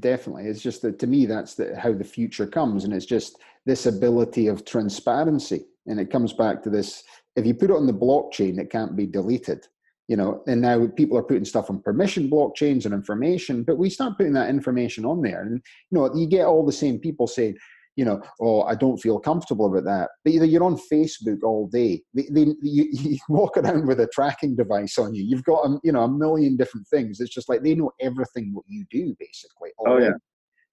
definitely. 0.00 0.46
It's 0.46 0.62
just 0.62 0.80
that 0.82 0.98
to 1.00 1.06
me, 1.06 1.26
that's 1.26 1.54
the, 1.54 1.78
how 1.78 1.92
the 1.92 2.02
future 2.02 2.46
comes, 2.46 2.84
and 2.84 2.94
it's 2.94 3.04
just 3.04 3.36
this 3.66 3.84
ability 3.84 4.46
of 4.46 4.64
transparency. 4.64 5.66
and 5.86 6.00
it 6.00 6.10
comes 6.10 6.32
back 6.32 6.62
to 6.62 6.70
this: 6.70 7.04
if 7.36 7.44
you 7.44 7.52
put 7.52 7.70
it 7.70 7.76
on 7.76 7.86
the 7.86 7.92
blockchain, 7.92 8.58
it 8.58 8.70
can't 8.70 8.96
be 8.96 9.06
deleted. 9.06 9.66
You 10.08 10.16
know, 10.16 10.42
and 10.46 10.62
now 10.62 10.86
people 10.86 11.18
are 11.18 11.22
putting 11.22 11.44
stuff 11.44 11.68
on 11.68 11.82
permission 11.82 12.30
blockchains 12.30 12.86
and 12.86 12.94
information, 12.94 13.64
but 13.64 13.76
we 13.76 13.90
start 13.90 14.16
putting 14.16 14.32
that 14.32 14.48
information 14.48 15.04
on 15.04 15.20
there, 15.20 15.42
and 15.42 15.60
you 15.90 15.98
know, 15.98 16.10
you 16.16 16.26
get 16.26 16.46
all 16.46 16.64
the 16.64 16.72
same 16.72 16.98
people 16.98 17.26
saying, 17.26 17.58
you 17.98 18.04
know, 18.04 18.22
oh, 18.40 18.62
I 18.62 18.76
don't 18.76 18.98
feel 18.98 19.18
comfortable 19.18 19.66
about 19.66 19.82
that. 19.84 20.10
But 20.24 20.32
either 20.32 20.44
you're 20.44 20.62
on 20.62 20.78
Facebook 20.90 21.42
all 21.42 21.66
day, 21.66 22.00
they, 22.14 22.28
they, 22.30 22.54
you, 22.62 22.86
you, 22.92 23.18
walk 23.28 23.56
around 23.56 23.88
with 23.88 23.98
a 23.98 24.06
tracking 24.14 24.54
device 24.54 24.98
on 24.98 25.16
you. 25.16 25.24
You've 25.24 25.42
got, 25.42 25.66
a, 25.66 25.80
you 25.82 25.90
know, 25.90 26.04
a 26.04 26.08
million 26.08 26.56
different 26.56 26.86
things. 26.86 27.18
It's 27.18 27.34
just 27.34 27.48
like 27.48 27.64
they 27.64 27.74
know 27.74 27.90
everything 28.00 28.50
what 28.54 28.66
you 28.68 28.84
do, 28.88 29.16
basically. 29.18 29.70
Oh 29.84 29.98
yeah. 29.98 30.12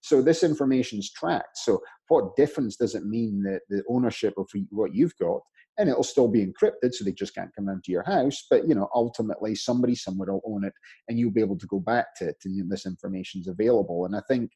So 0.01 0.21
this 0.21 0.43
information 0.43 0.99
is 0.99 1.11
tracked. 1.11 1.57
So 1.57 1.81
what 2.09 2.35
difference 2.35 2.75
does 2.75 2.93
it 2.93 3.07
mean 3.07 3.41
that 3.41 3.61
the 3.69 3.81
ownership 3.89 4.35
of 4.37 4.47
what 4.69 4.93
you've 4.93 5.17
got? 5.17 5.39
And 5.79 5.89
it'll 5.89 6.03
still 6.03 6.27
be 6.27 6.45
encrypted, 6.45 6.93
so 6.93 7.03
they 7.03 7.11
just 7.11 7.33
can't 7.33 7.53
come 7.55 7.69
into 7.69 7.91
your 7.91 8.03
house. 8.03 8.45
But 8.49 8.67
you 8.67 8.75
know, 8.75 8.87
ultimately, 8.93 9.55
somebody 9.55 9.95
somewhere 9.95 10.31
will 10.31 10.41
own 10.45 10.63
it, 10.63 10.73
and 11.09 11.19
you'll 11.19 11.31
be 11.31 11.41
able 11.41 11.57
to 11.57 11.67
go 11.67 11.79
back 11.79 12.15
to 12.17 12.29
it, 12.29 12.37
and 12.45 12.71
this 12.71 12.85
information's 12.85 13.49
available. 13.49 14.05
And 14.05 14.15
I 14.15 14.21
think 14.29 14.51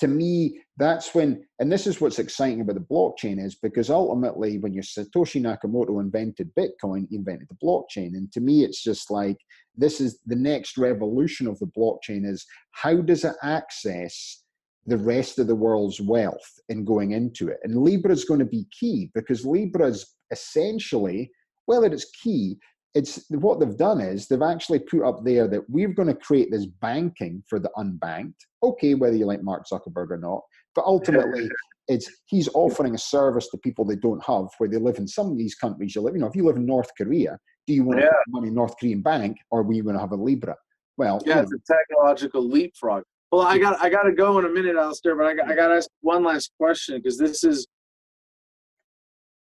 to 0.00 0.08
me, 0.08 0.60
that's 0.78 1.14
when, 1.14 1.44
and 1.58 1.70
this 1.70 1.86
is 1.86 2.00
what's 2.00 2.18
exciting 2.18 2.60
about 2.60 2.74
the 2.74 2.80
blockchain 2.80 3.44
is 3.44 3.54
because 3.54 3.90
ultimately, 3.90 4.58
when 4.58 4.72
you 4.72 4.82
Satoshi 4.82 5.40
Nakamoto 5.40 6.00
invented 6.00 6.50
Bitcoin, 6.54 7.06
he 7.08 7.16
invented 7.16 7.48
the 7.48 7.64
blockchain. 7.64 8.14
And 8.14 8.32
to 8.32 8.40
me, 8.40 8.64
it's 8.64 8.82
just 8.82 9.10
like 9.10 9.36
this 9.76 10.00
is 10.00 10.18
the 10.26 10.36
next 10.36 10.76
revolution 10.78 11.46
of 11.46 11.58
the 11.58 11.70
blockchain 11.78 12.26
is 12.26 12.44
how 12.72 12.96
does 12.96 13.24
it 13.24 13.36
access 13.42 14.42
the 14.86 14.96
rest 14.96 15.38
of 15.38 15.46
the 15.46 15.54
world's 15.54 16.00
wealth 16.00 16.60
in 16.68 16.84
going 16.84 17.12
into 17.12 17.48
it? 17.48 17.58
And 17.62 17.82
Libra 17.82 18.12
is 18.12 18.24
going 18.24 18.40
to 18.40 18.46
be 18.46 18.66
key 18.78 19.10
because 19.14 19.46
Libra 19.46 19.86
is 19.86 20.16
essentially, 20.30 21.30
well, 21.66 21.84
it 21.84 21.92
is 21.92 22.10
key 22.22 22.56
it's 22.94 23.24
what 23.30 23.58
they've 23.58 23.76
done 23.76 24.00
is 24.00 24.28
they've 24.28 24.42
actually 24.42 24.78
put 24.78 25.02
up 25.02 25.24
there 25.24 25.48
that 25.48 25.68
we're 25.68 25.88
going 25.88 26.08
to 26.08 26.14
create 26.14 26.50
this 26.50 26.66
banking 26.66 27.42
for 27.48 27.58
the 27.58 27.70
unbanked. 27.76 28.34
Okay, 28.62 28.94
whether 28.94 29.16
you 29.16 29.26
like 29.26 29.42
Mark 29.42 29.66
Zuckerberg 29.66 30.10
or 30.10 30.18
not, 30.18 30.42
but 30.74 30.84
ultimately, 30.84 31.48
it's 31.88 32.10
he's 32.26 32.48
offering 32.54 32.94
a 32.94 32.98
service 32.98 33.48
to 33.48 33.58
people 33.58 33.84
they 33.84 33.96
don't 33.96 34.22
have 34.24 34.46
where 34.58 34.68
they 34.68 34.76
live 34.76 34.98
in 34.98 35.08
some 35.08 35.30
of 35.30 35.38
these 35.38 35.54
countries. 35.54 35.94
You 35.94 36.02
live, 36.02 36.14
you 36.14 36.20
know, 36.20 36.26
if 36.26 36.36
you 36.36 36.44
live 36.44 36.56
in 36.56 36.66
North 36.66 36.90
Korea, 36.96 37.38
do 37.66 37.72
you 37.72 37.84
want 37.84 38.00
yeah. 38.00 38.06
to 38.06 38.12
have 38.12 38.24
money 38.28 38.48
in 38.48 38.54
North 38.54 38.74
Korean 38.78 39.00
bank 39.00 39.38
or 39.50 39.62
we 39.62 39.80
want 39.80 39.96
to 39.96 40.00
have 40.00 40.12
a 40.12 40.16
Libra? 40.16 40.56
Well, 40.98 41.22
yeah, 41.24 41.40
it's 41.40 41.50
know. 41.50 41.58
a 41.58 41.74
technological 41.74 42.46
leapfrog. 42.46 43.04
Well, 43.30 43.42
I 43.42 43.56
got 43.56 43.80
I 43.82 43.88
got 43.88 44.02
to 44.02 44.12
go 44.12 44.38
in 44.38 44.44
a 44.44 44.50
minute, 44.50 44.76
Alistair, 44.76 45.16
but 45.16 45.26
I 45.26 45.34
got, 45.34 45.50
I 45.50 45.54
got 45.54 45.68
to 45.68 45.76
ask 45.76 45.88
one 46.02 46.22
last 46.22 46.52
question 46.58 46.98
because 46.98 47.16
this 47.16 47.42
is 47.42 47.66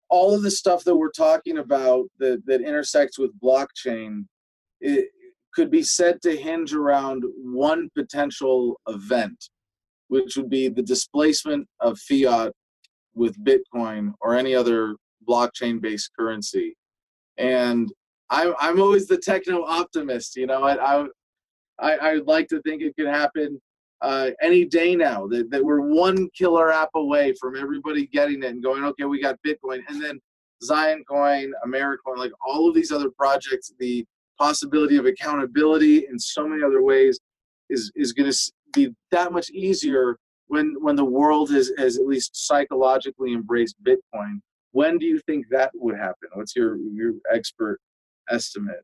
all 0.10 0.34
of 0.34 0.41
the 0.41 0.51
stuff 0.51 0.84
that 0.84 0.95
we're 0.95 1.12
talking 1.12 1.58
about 1.58 2.05
that, 2.20 2.41
that 2.45 2.62
intersects 2.62 3.18
with 3.18 3.39
blockchain 3.39 4.26
it 4.80 5.10
could 5.53 5.72
be 5.72 5.82
said 5.82 6.22
to 6.22 6.36
hinge 6.36 6.74
around 6.74 7.24
one 7.38 7.89
potential 7.95 8.80
event 8.88 9.49
which 10.10 10.38
would 10.38 10.49
be 10.49 10.70
the 10.70 10.84
displacement 10.84 11.68
of 11.82 11.99
fiat 11.99 12.53
with 13.14 13.43
bitcoin 13.43 14.14
or 14.22 14.36
any 14.36 14.55
other 14.55 14.95
blockchain 15.28 15.82
based 15.82 16.12
currency. 16.18 16.78
And 17.38 17.91
I'm, 18.30 18.53
I'm 18.60 18.80
always 18.80 19.08
the 19.08 19.18
techno 19.18 19.64
optimist 19.66 20.36
you 20.36 20.47
know 20.47 20.64
I, 20.64 21.01
I 21.01 21.08
I, 21.80 21.91
I 21.97 22.14
would 22.16 22.28
like 22.28 22.47
to 22.49 22.62
think 22.62 22.82
it 22.82 22.95
could 22.97 23.08
happen 23.08 23.62
uh, 24.02 24.30
any 24.41 24.66
day 24.66 24.95
now 24.95 25.28
that, 25.28 25.50
that 25.50 25.64
we're 25.64 25.82
one 25.82 26.30
killer 26.38 26.72
app 26.72 26.89
away 26.95 27.34
from 27.39 27.56
everybody 27.56 28.08
getting 28.08 28.43
it 28.43 28.50
and 28.50 28.64
going, 28.64 28.84
okay, 28.84 29.06
we 29.06 29.22
got 29.22 29.39
Bitcoin, 29.45 29.82
and 29.88 30.02
then 30.02 30.20
Zion 30.64 31.04
Coin, 31.10 31.52
Americoin, 31.66 32.18
like 32.18 32.32
all 32.45 32.68
of 32.70 32.76
these 32.76 32.91
other 32.91 33.10
projects, 33.10 33.72
the 33.80 34.06
possibility 34.38 34.98
of 34.98 35.06
accountability 35.06 36.06
in 36.10 36.20
so 36.20 36.48
many 36.48 36.64
other 36.64 36.82
ways 36.84 37.20
is 37.70 37.91
is 37.95 38.14
going 38.14 38.32
to 38.32 38.38
be 38.74 38.93
that 39.12 39.32
much 39.32 39.50
easier 39.50 40.18
when 40.48 40.76
when 40.80 40.95
the 40.95 41.06
world 41.06 41.50
has, 41.52 41.72
has 41.78 41.98
at 41.98 42.06
least 42.06 42.48
psychologically 42.48 43.34
embraced 43.34 43.76
Bitcoin. 43.84 44.39
When 44.72 44.98
do 44.98 45.06
you 45.06 45.20
think 45.20 45.45
that 45.50 45.72
would 45.76 45.95
happen? 45.98 46.30
What's 46.34 46.56
your 46.56 46.78
your 46.78 47.14
expert 47.34 47.80
estimate? 48.30 48.84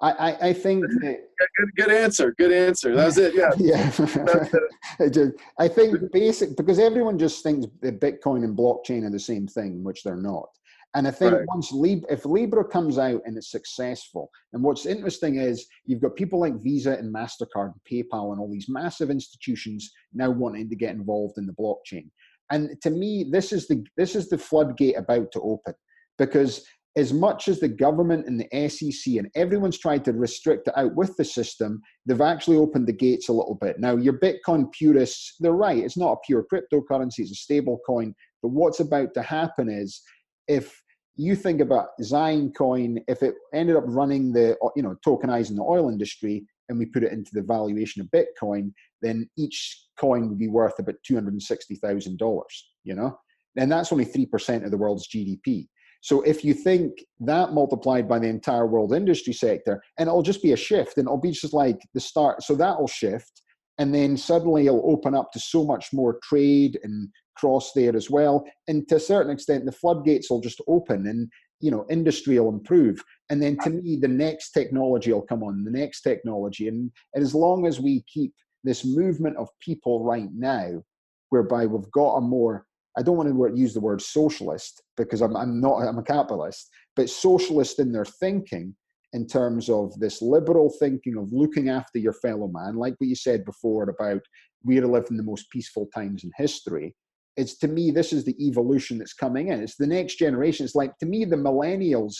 I, 0.00 0.36
I, 0.48 0.52
think 0.52 0.82
that, 1.00 1.18
good, 1.56 1.68
good 1.76 1.90
answer. 1.90 2.34
Good 2.38 2.52
answer. 2.52 2.94
That's 2.96 3.16
it. 3.18 3.34
Yeah. 3.34 3.50
yeah. 3.58 5.28
I 5.58 5.68
think 5.68 6.12
basic 6.12 6.56
because 6.56 6.78
everyone 6.78 7.18
just 7.18 7.42
thinks 7.42 7.66
that 7.80 8.00
Bitcoin 8.00 8.44
and 8.44 8.56
blockchain 8.56 9.04
are 9.04 9.10
the 9.10 9.18
same 9.18 9.46
thing, 9.46 9.82
which 9.82 10.02
they're 10.02 10.16
not. 10.16 10.48
And 10.94 11.06
I 11.06 11.10
think 11.10 11.34
right. 11.34 11.44
once 11.48 11.72
Libra, 11.72 12.10
if 12.10 12.24
Libra 12.24 12.64
comes 12.64 12.96
out 12.96 13.20
and 13.26 13.36
it's 13.36 13.50
successful, 13.50 14.30
and 14.52 14.62
what's 14.62 14.86
interesting 14.86 15.36
is 15.36 15.66
you've 15.84 16.00
got 16.00 16.16
people 16.16 16.40
like 16.40 16.62
Visa 16.62 16.92
and 16.92 17.14
Mastercard, 17.14 17.72
and 17.74 17.80
PayPal, 17.90 18.32
and 18.32 18.40
all 18.40 18.50
these 18.50 18.68
massive 18.68 19.10
institutions 19.10 19.92
now 20.14 20.30
wanting 20.30 20.70
to 20.70 20.76
get 20.76 20.94
involved 20.94 21.36
in 21.36 21.46
the 21.46 21.52
blockchain. 21.52 22.08
And 22.50 22.80
to 22.82 22.90
me, 22.90 23.26
this 23.30 23.52
is 23.52 23.66
the 23.66 23.84
this 23.96 24.14
is 24.14 24.30
the 24.30 24.38
floodgate 24.38 24.96
about 24.96 25.32
to 25.32 25.40
open 25.40 25.74
because 26.18 26.64
as 26.96 27.12
much 27.12 27.46
as 27.46 27.60
the 27.60 27.68
government 27.68 28.26
and 28.26 28.40
the 28.40 28.68
SEC 28.68 29.14
and 29.16 29.30
everyone's 29.34 29.78
tried 29.78 30.04
to 30.06 30.12
restrict 30.12 30.66
it 30.66 30.74
out 30.76 30.94
with 30.94 31.14
the 31.16 31.24
system, 31.24 31.80
they've 32.06 32.22
actually 32.22 32.56
opened 32.56 32.86
the 32.86 32.92
gates 32.92 33.28
a 33.28 33.32
little 33.32 33.58
bit. 33.60 33.78
Now, 33.78 33.96
your 33.96 34.18
Bitcoin 34.18 34.72
purists, 34.72 35.34
they're 35.38 35.52
right. 35.52 35.76
It's 35.76 35.98
not 35.98 36.12
a 36.12 36.16
pure 36.26 36.46
cryptocurrency, 36.50 37.18
it's 37.18 37.32
a 37.32 37.34
stable 37.34 37.80
coin. 37.86 38.14
But 38.42 38.48
what's 38.48 38.80
about 38.80 39.12
to 39.14 39.22
happen 39.22 39.68
is 39.68 40.00
if 40.48 40.82
you 41.16 41.36
think 41.36 41.60
about 41.60 41.88
Zion 42.02 42.52
coin, 42.52 42.98
if 43.08 43.22
it 43.22 43.34
ended 43.54 43.76
up 43.76 43.84
running 43.86 44.32
the, 44.32 44.56
you 44.74 44.82
know, 44.82 44.96
tokenizing 45.06 45.56
the 45.56 45.62
oil 45.62 45.90
industry 45.90 46.46
and 46.68 46.78
we 46.78 46.86
put 46.86 47.04
it 47.04 47.12
into 47.12 47.30
the 47.34 47.42
valuation 47.42 48.00
of 48.00 48.08
Bitcoin, 48.08 48.72
then 49.02 49.28
each 49.36 49.84
coin 49.98 50.28
would 50.28 50.38
be 50.38 50.48
worth 50.48 50.78
about 50.78 50.96
$260,000, 51.10 52.42
you 52.84 52.94
know? 52.94 53.18
And 53.58 53.70
that's 53.70 53.92
only 53.92 54.04
3% 54.04 54.64
of 54.64 54.70
the 54.70 54.76
world's 54.76 55.08
GDP. 55.08 55.68
So 56.06 56.20
if 56.20 56.44
you 56.44 56.54
think 56.54 57.04
that 57.18 57.52
multiplied 57.52 58.08
by 58.08 58.20
the 58.20 58.28
entire 58.28 58.64
world 58.64 58.94
industry 58.94 59.32
sector, 59.32 59.82
and 59.98 60.06
it'll 60.06 60.22
just 60.22 60.40
be 60.40 60.52
a 60.52 60.56
shift, 60.56 60.98
and 60.98 61.08
it'll 61.08 61.18
be 61.20 61.32
just 61.32 61.52
like 61.52 61.80
the 61.94 62.00
start. 62.00 62.44
So 62.44 62.54
that'll 62.54 62.86
shift, 62.86 63.42
and 63.78 63.92
then 63.92 64.16
suddenly 64.16 64.66
it'll 64.68 64.88
open 64.88 65.16
up 65.16 65.32
to 65.32 65.40
so 65.40 65.64
much 65.64 65.92
more 65.92 66.20
trade 66.22 66.78
and 66.84 67.08
cross 67.36 67.72
there 67.74 67.96
as 67.96 68.08
well. 68.08 68.44
And 68.68 68.86
to 68.86 68.96
a 68.96 69.00
certain 69.00 69.32
extent, 69.32 69.64
the 69.64 69.72
floodgates 69.72 70.30
will 70.30 70.40
just 70.40 70.60
open, 70.68 71.08
and 71.08 71.28
you 71.58 71.72
know, 71.72 71.84
industry 71.90 72.38
will 72.38 72.50
improve. 72.50 73.02
And 73.28 73.42
then 73.42 73.58
to 73.64 73.70
me, 73.70 73.96
the 73.96 74.06
next 74.06 74.50
technology 74.50 75.12
will 75.12 75.22
come 75.22 75.42
on, 75.42 75.64
the 75.64 75.72
next 75.72 76.02
technology, 76.02 76.68
and, 76.68 76.92
and 77.14 77.24
as 77.24 77.34
long 77.34 77.66
as 77.66 77.80
we 77.80 78.04
keep 78.06 78.32
this 78.62 78.84
movement 78.84 79.38
of 79.38 79.48
people 79.58 80.04
right 80.04 80.28
now, 80.32 80.84
whereby 81.30 81.66
we've 81.66 81.90
got 81.90 82.18
a 82.18 82.20
more 82.20 82.64
I 82.98 83.02
don't 83.02 83.16
want 83.16 83.28
to 83.28 83.60
use 83.60 83.74
the 83.74 83.80
word 83.80 84.00
socialist 84.00 84.82
because 84.96 85.20
I'm, 85.20 85.36
I'm 85.36 85.60
not, 85.60 85.82
I'm 85.82 85.98
a 85.98 86.02
capitalist, 86.02 86.70
but 86.94 87.10
socialist 87.10 87.78
in 87.78 87.92
their 87.92 88.06
thinking 88.06 88.74
in 89.12 89.26
terms 89.26 89.68
of 89.68 89.98
this 90.00 90.22
liberal 90.22 90.72
thinking 90.78 91.16
of 91.16 91.32
looking 91.32 91.68
after 91.68 91.98
your 91.98 92.14
fellow 92.14 92.48
man, 92.48 92.76
like 92.76 92.94
what 92.98 93.08
you 93.08 93.14
said 93.14 93.44
before 93.44 93.84
about 93.84 94.22
we 94.64 94.78
are 94.78 94.86
living 94.86 95.16
the 95.16 95.22
most 95.22 95.50
peaceful 95.50 95.88
times 95.94 96.24
in 96.24 96.30
history. 96.36 96.94
It's 97.36 97.58
to 97.58 97.68
me, 97.68 97.90
this 97.90 98.12
is 98.12 98.24
the 98.24 98.36
evolution 98.44 98.98
that's 98.98 99.12
coming 99.12 99.48
in. 99.48 99.62
It's 99.62 99.76
the 99.76 99.86
next 99.86 100.16
generation. 100.16 100.64
It's 100.64 100.74
like 100.74 100.96
to 100.98 101.06
me, 101.06 101.24
the 101.24 101.36
millennials, 101.36 102.14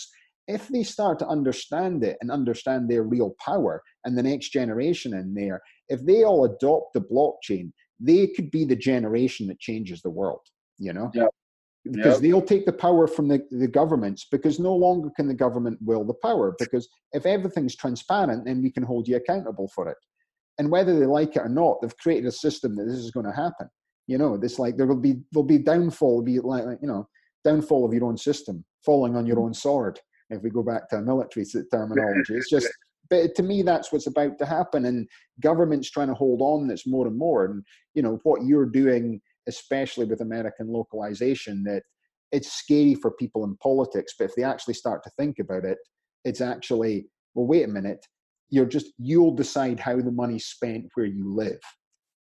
if 0.47 0.67
they 0.67 0.83
start 0.83 1.19
to 1.19 1.27
understand 1.27 2.03
it 2.03 2.17
and 2.21 2.31
understand 2.31 2.87
their 2.87 3.03
real 3.03 3.35
power 3.43 3.81
and 4.05 4.17
the 4.17 4.23
next 4.23 4.49
generation 4.49 5.13
in 5.13 5.33
there, 5.33 5.59
if 5.89 6.05
they 6.05 6.23
all 6.23 6.45
adopt 6.45 6.93
the 6.93 7.01
blockchain, 7.01 7.71
they 7.99 8.27
could 8.27 8.51
be 8.51 8.63
the 8.63 8.75
generation 8.75 9.47
that 9.47 9.59
changes 9.59 10.01
the 10.01 10.09
world 10.09 10.41
you 10.77 10.93
know? 10.93 11.11
Yeah. 11.13 11.27
Because 11.89 12.19
they'll 12.19 12.41
take 12.41 12.65
the 12.65 12.73
power 12.73 13.07
from 13.07 13.29
the, 13.29 13.41
the 13.49 13.67
governments 13.67 14.27
because 14.29 14.59
no 14.59 14.75
longer 14.75 15.09
can 15.15 15.27
the 15.27 15.33
government 15.33 15.77
will 15.81 16.03
the 16.03 16.13
power 16.15 16.53
because 16.59 16.89
if 17.13 17.25
everything's 17.25 17.77
transparent 17.77 18.43
then 18.43 18.61
we 18.61 18.69
can 18.69 18.83
hold 18.83 19.07
you 19.07 19.15
accountable 19.15 19.69
for 19.73 19.87
it. 19.87 19.95
And 20.57 20.69
whether 20.69 20.99
they 20.99 21.05
like 21.05 21.37
it 21.37 21.43
or 21.43 21.49
not 21.49 21.77
they've 21.81 21.97
created 21.97 22.27
a 22.27 22.31
system 22.31 22.75
that 22.75 22.85
this 22.85 22.97
is 22.97 23.11
going 23.11 23.25
to 23.25 23.31
happen. 23.31 23.69
You 24.07 24.17
know 24.17 24.35
this 24.35 24.59
like 24.59 24.75
there 24.75 24.85
will 24.85 24.99
be 24.99 25.21
there'll 25.31 25.45
be 25.45 25.59
downfall 25.59 26.23
be 26.23 26.39
like 26.39 26.65
you 26.81 26.89
know 26.89 27.07
downfall 27.45 27.85
of 27.85 27.93
your 27.93 28.05
own 28.05 28.17
system 28.17 28.65
falling 28.85 29.15
on 29.15 29.25
your 29.25 29.39
own 29.39 29.53
sword 29.53 29.99
if 30.29 30.41
we 30.41 30.49
go 30.49 30.63
back 30.63 30.89
to 30.89 31.01
military 31.01 31.45
terminology. 31.71 32.33
It's 32.33 32.49
just 32.49 32.67
but 33.09 33.35
to 33.35 33.43
me 33.43 33.61
that's 33.61 33.91
what's 33.91 34.07
about 34.07 34.37
to 34.39 34.45
happen 34.45 34.85
and 34.85 35.07
government's 35.39 35.89
trying 35.89 36.07
to 36.07 36.13
hold 36.13 36.41
on 36.41 36.67
this 36.67 36.85
more 36.85 37.07
and 37.07 37.17
more 37.17 37.45
and 37.45 37.63
you 37.93 38.01
know 38.01 38.19
what 38.23 38.43
you're 38.43 38.65
doing 38.65 39.21
especially 39.47 40.05
with 40.05 40.21
American 40.21 40.67
localization, 40.71 41.63
that 41.63 41.83
it's 42.31 42.53
scary 42.53 42.95
for 42.95 43.11
people 43.11 43.43
in 43.43 43.57
politics. 43.57 44.13
But 44.17 44.25
if 44.25 44.35
they 44.35 44.43
actually 44.43 44.73
start 44.73 45.03
to 45.03 45.11
think 45.17 45.39
about 45.39 45.65
it, 45.65 45.77
it's 46.25 46.41
actually, 46.41 47.07
well, 47.33 47.47
wait 47.47 47.65
a 47.65 47.67
minute, 47.67 48.05
you're 48.49 48.65
just, 48.65 48.87
you'll 48.97 49.35
decide 49.35 49.79
how 49.79 49.97
the 49.97 50.11
money's 50.11 50.45
spent 50.45 50.85
where 50.95 51.05
you 51.05 51.33
live. 51.33 51.59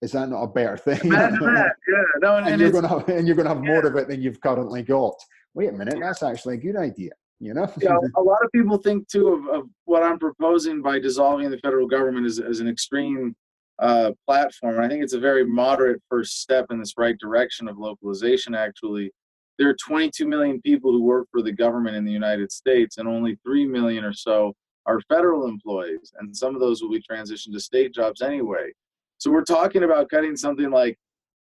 Is 0.03 0.13
that 0.13 0.29
not 0.29 0.43
a 0.43 0.49
better 0.49 0.77
thing? 0.77 1.01
Imagine 1.05 1.55
that. 1.55 1.73
Yeah. 1.89 2.03
No, 2.21 2.37
and, 2.37 2.49
and, 2.49 2.61
you're 2.61 2.71
gonna 2.71 2.89
have, 2.89 3.09
and 3.09 3.27
you're 3.27 3.37
gonna 3.37 3.49
have 3.49 3.65
yeah. 3.65 3.71
more 3.71 3.87
of 3.87 3.97
it 3.97 4.09
than 4.09 4.21
you've 4.21 4.41
currently 4.41 4.83
got. 4.83 5.15
Wait 5.55 5.71
a 5.71 5.73
minute, 5.73 5.97
that's 6.01 6.23
actually 6.23 6.55
a 6.55 6.59
good 6.59 6.77
idea. 6.77 7.11
You 7.41 7.53
know, 7.55 7.71
you 7.81 7.89
know 7.89 8.01
a 8.17 8.23
lot 8.23 8.43
of 8.45 8.51
people 8.53 8.79
think 8.79 9.09
too 9.09 9.29
of, 9.29 9.47
of 9.49 9.69
what 9.85 10.03
I'm 10.03 10.19
proposing 10.19 10.81
by 10.83 10.99
dissolving 10.99 11.51
the 11.51 11.59
federal 11.59 11.87
government 11.87 12.27
as, 12.27 12.39
as 12.39 12.61
an 12.61 12.69
extreme 12.69 13.35
uh, 13.79 14.13
platform. 14.27 14.81
I 14.81 14.89
think 14.89 15.03
it's 15.03 15.13
a 15.13 15.21
very 15.21 15.45
moderate 15.45 16.01
first 16.09 16.41
step 16.41 16.67
in 16.71 16.79
this 16.79 16.95
right 16.97 17.17
direction 17.19 17.69
of 17.69 17.79
localization. 17.79 18.55
Actually, 18.55 19.11
there 19.59 19.69
are 19.69 19.77
22 19.87 20.27
million 20.27 20.61
people 20.63 20.93
who 20.93 21.03
work 21.03 21.29
for 21.31 21.43
the 21.43 21.53
government 21.53 21.97
in 21.97 22.05
the 22.05 22.13
United 22.13 22.53
States, 22.53 22.99
and 22.99 23.09
only 23.09 23.39
3 23.45 23.67
million 23.67 24.05
or 24.05 24.13
so 24.13 24.55
are 24.87 25.01
federal 25.09 25.49
employees, 25.49 26.13
and 26.19 26.35
some 26.35 26.55
of 26.55 26.61
those 26.61 26.81
will 26.81 26.91
be 26.91 27.03
transitioned 27.03 27.53
to 27.53 27.61
state 27.61 27.93
jobs 27.93 28.23
anyway. 28.23 28.71
So 29.19 29.31
we're 29.31 29.45
talking 29.45 29.83
about 29.83 30.09
cutting 30.11 30.37
something 30.37 30.71
like 30.71 30.97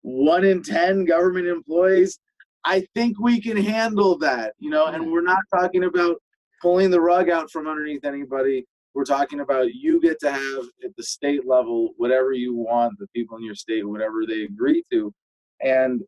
one 0.01 0.43
in 0.45 0.63
10 0.63 1.05
government 1.05 1.47
employees. 1.47 2.19
I 2.63 2.85
think 2.95 3.19
we 3.19 3.41
can 3.41 3.57
handle 3.57 4.17
that, 4.19 4.53
you 4.57 4.69
know, 4.69 4.87
and 4.87 5.11
we're 5.11 5.21
not 5.21 5.39
talking 5.53 5.83
about 5.83 6.17
pulling 6.61 6.89
the 6.89 6.99
rug 6.99 7.29
out 7.29 7.51
from 7.51 7.67
underneath 7.67 8.05
anybody. 8.05 8.65
We're 8.97 9.05
talking 9.05 9.41
about 9.41 9.75
you 9.75 10.01
get 10.01 10.19
to 10.21 10.31
have 10.31 10.63
at 10.83 10.95
the 10.97 11.03
state 11.03 11.45
level 11.45 11.91
whatever 11.97 12.31
you 12.31 12.55
want, 12.55 12.97
the 12.97 13.05
people 13.15 13.37
in 13.37 13.43
your 13.43 13.53
state, 13.53 13.87
whatever 13.87 14.25
they 14.25 14.41
agree 14.41 14.83
to. 14.91 15.13
And 15.61 16.01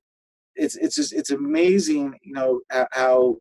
it's 0.56 0.76
it's 0.76 0.96
just 0.96 1.14
it's 1.14 1.30
amazing, 1.30 2.16
you 2.24 2.34
know, 2.34 2.62
how 2.92 3.38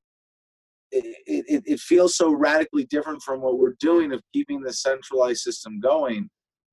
it, 0.90 1.16
it, 1.26 1.62
it 1.64 1.80
feels 1.80 2.14
so 2.14 2.30
radically 2.30 2.84
different 2.90 3.22
from 3.22 3.40
what 3.40 3.58
we're 3.58 3.76
doing 3.80 4.12
of 4.12 4.20
keeping 4.34 4.60
the 4.60 4.70
centralized 4.70 5.40
system 5.40 5.80
going. 5.80 6.28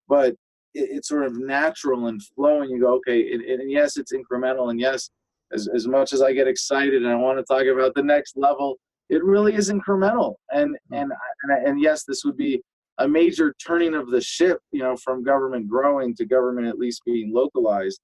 But 0.09 0.31
it, 0.73 0.89
it's 0.91 1.07
sort 1.07 1.25
of 1.25 1.37
natural 1.37 2.07
and 2.07 2.21
flowing. 2.35 2.71
You 2.71 2.81
go, 2.81 2.95
okay, 2.95 3.31
and, 3.31 3.41
and 3.41 3.71
yes, 3.71 3.95
it's 3.95 4.11
incremental, 4.11 4.69
and 4.69 4.81
yes, 4.81 5.09
as, 5.53 5.69
as 5.73 5.87
much 5.87 6.11
as 6.11 6.21
I 6.21 6.33
get 6.33 6.49
excited 6.49 7.03
and 7.03 7.07
I 7.07 7.15
want 7.15 7.39
to 7.39 7.45
talk 7.45 7.67
about 7.67 7.95
the 7.95 8.03
next 8.03 8.35
level, 8.35 8.75
it 9.09 9.23
really 9.23 9.55
is 9.55 9.71
incremental. 9.71 10.35
And 10.51 10.75
hmm. 10.89 10.93
and 10.93 11.11
and, 11.43 11.67
and 11.67 11.81
yes, 11.81 12.03
this 12.03 12.23
would 12.25 12.37
be 12.37 12.61
a 12.97 13.07
major 13.07 13.53
turning 13.65 13.93
of 13.93 14.09
the 14.09 14.21
ship, 14.21 14.59
you 14.71 14.79
know, 14.79 14.95
from 14.97 15.23
government 15.23 15.67
growing 15.67 16.15
to 16.15 16.25
government 16.25 16.67
at 16.67 16.79
least 16.79 17.01
being 17.05 17.33
localized. 17.33 17.99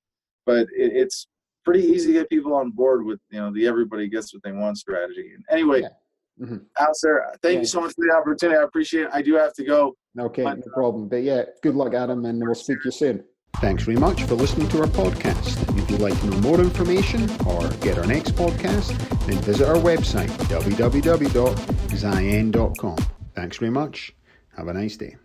But 0.45 0.67
it, 0.75 0.91
it's 0.93 1.27
pretty 1.63 1.83
easy 1.83 2.07
to 2.07 2.13
get 2.19 2.29
people 2.29 2.53
on 2.53 2.71
board 2.71 3.05
with 3.05 3.19
you 3.29 3.39
know 3.39 3.53
the 3.53 3.67
everybody 3.67 4.07
gets 4.07 4.33
what 4.33 4.43
they 4.43 4.51
want 4.51 4.77
strategy. 4.77 5.31
And 5.33 5.43
anyway, 5.49 5.81
yeah. 5.81 6.45
mm-hmm. 6.45 6.57
Alistair, 6.79 7.33
thank 7.41 7.55
yeah. 7.55 7.59
you 7.61 7.65
so 7.65 7.81
much 7.81 7.93
for 7.95 8.05
the 8.07 8.15
opportunity. 8.15 8.59
I 8.59 8.63
appreciate 8.63 9.03
it. 9.03 9.09
I 9.13 9.21
do 9.21 9.35
have 9.35 9.53
to 9.53 9.63
go. 9.63 9.95
Okay, 10.19 10.43
but, 10.43 10.57
no 10.57 10.63
problem. 10.73 11.07
But 11.07 11.23
yeah, 11.23 11.43
good 11.63 11.75
luck, 11.75 11.93
Adam, 11.93 12.25
and 12.25 12.41
we'll 12.41 12.55
speak 12.55 12.81
to 12.81 12.85
you 12.85 12.91
soon. 12.91 13.23
Thanks 13.57 13.83
very 13.83 13.97
much 13.97 14.23
for 14.23 14.35
listening 14.35 14.67
to 14.69 14.81
our 14.81 14.87
podcast. 14.87 15.70
You'd 15.91 15.99
like 15.99 16.17
to 16.21 16.27
know 16.27 16.37
more 16.37 16.61
information 16.61 17.29
or 17.45 17.67
get 17.81 17.97
our 17.97 18.05
next 18.05 18.31
podcast, 18.31 18.97
then 19.25 19.39
visit 19.39 19.67
our 19.67 19.75
website, 19.75 20.29
www.zaien.com. 20.47 20.97
Thanks 23.35 23.57
very 23.57 23.71
much. 23.71 24.15
Have 24.55 24.69
a 24.69 24.73
nice 24.73 24.95
day. 24.95 25.17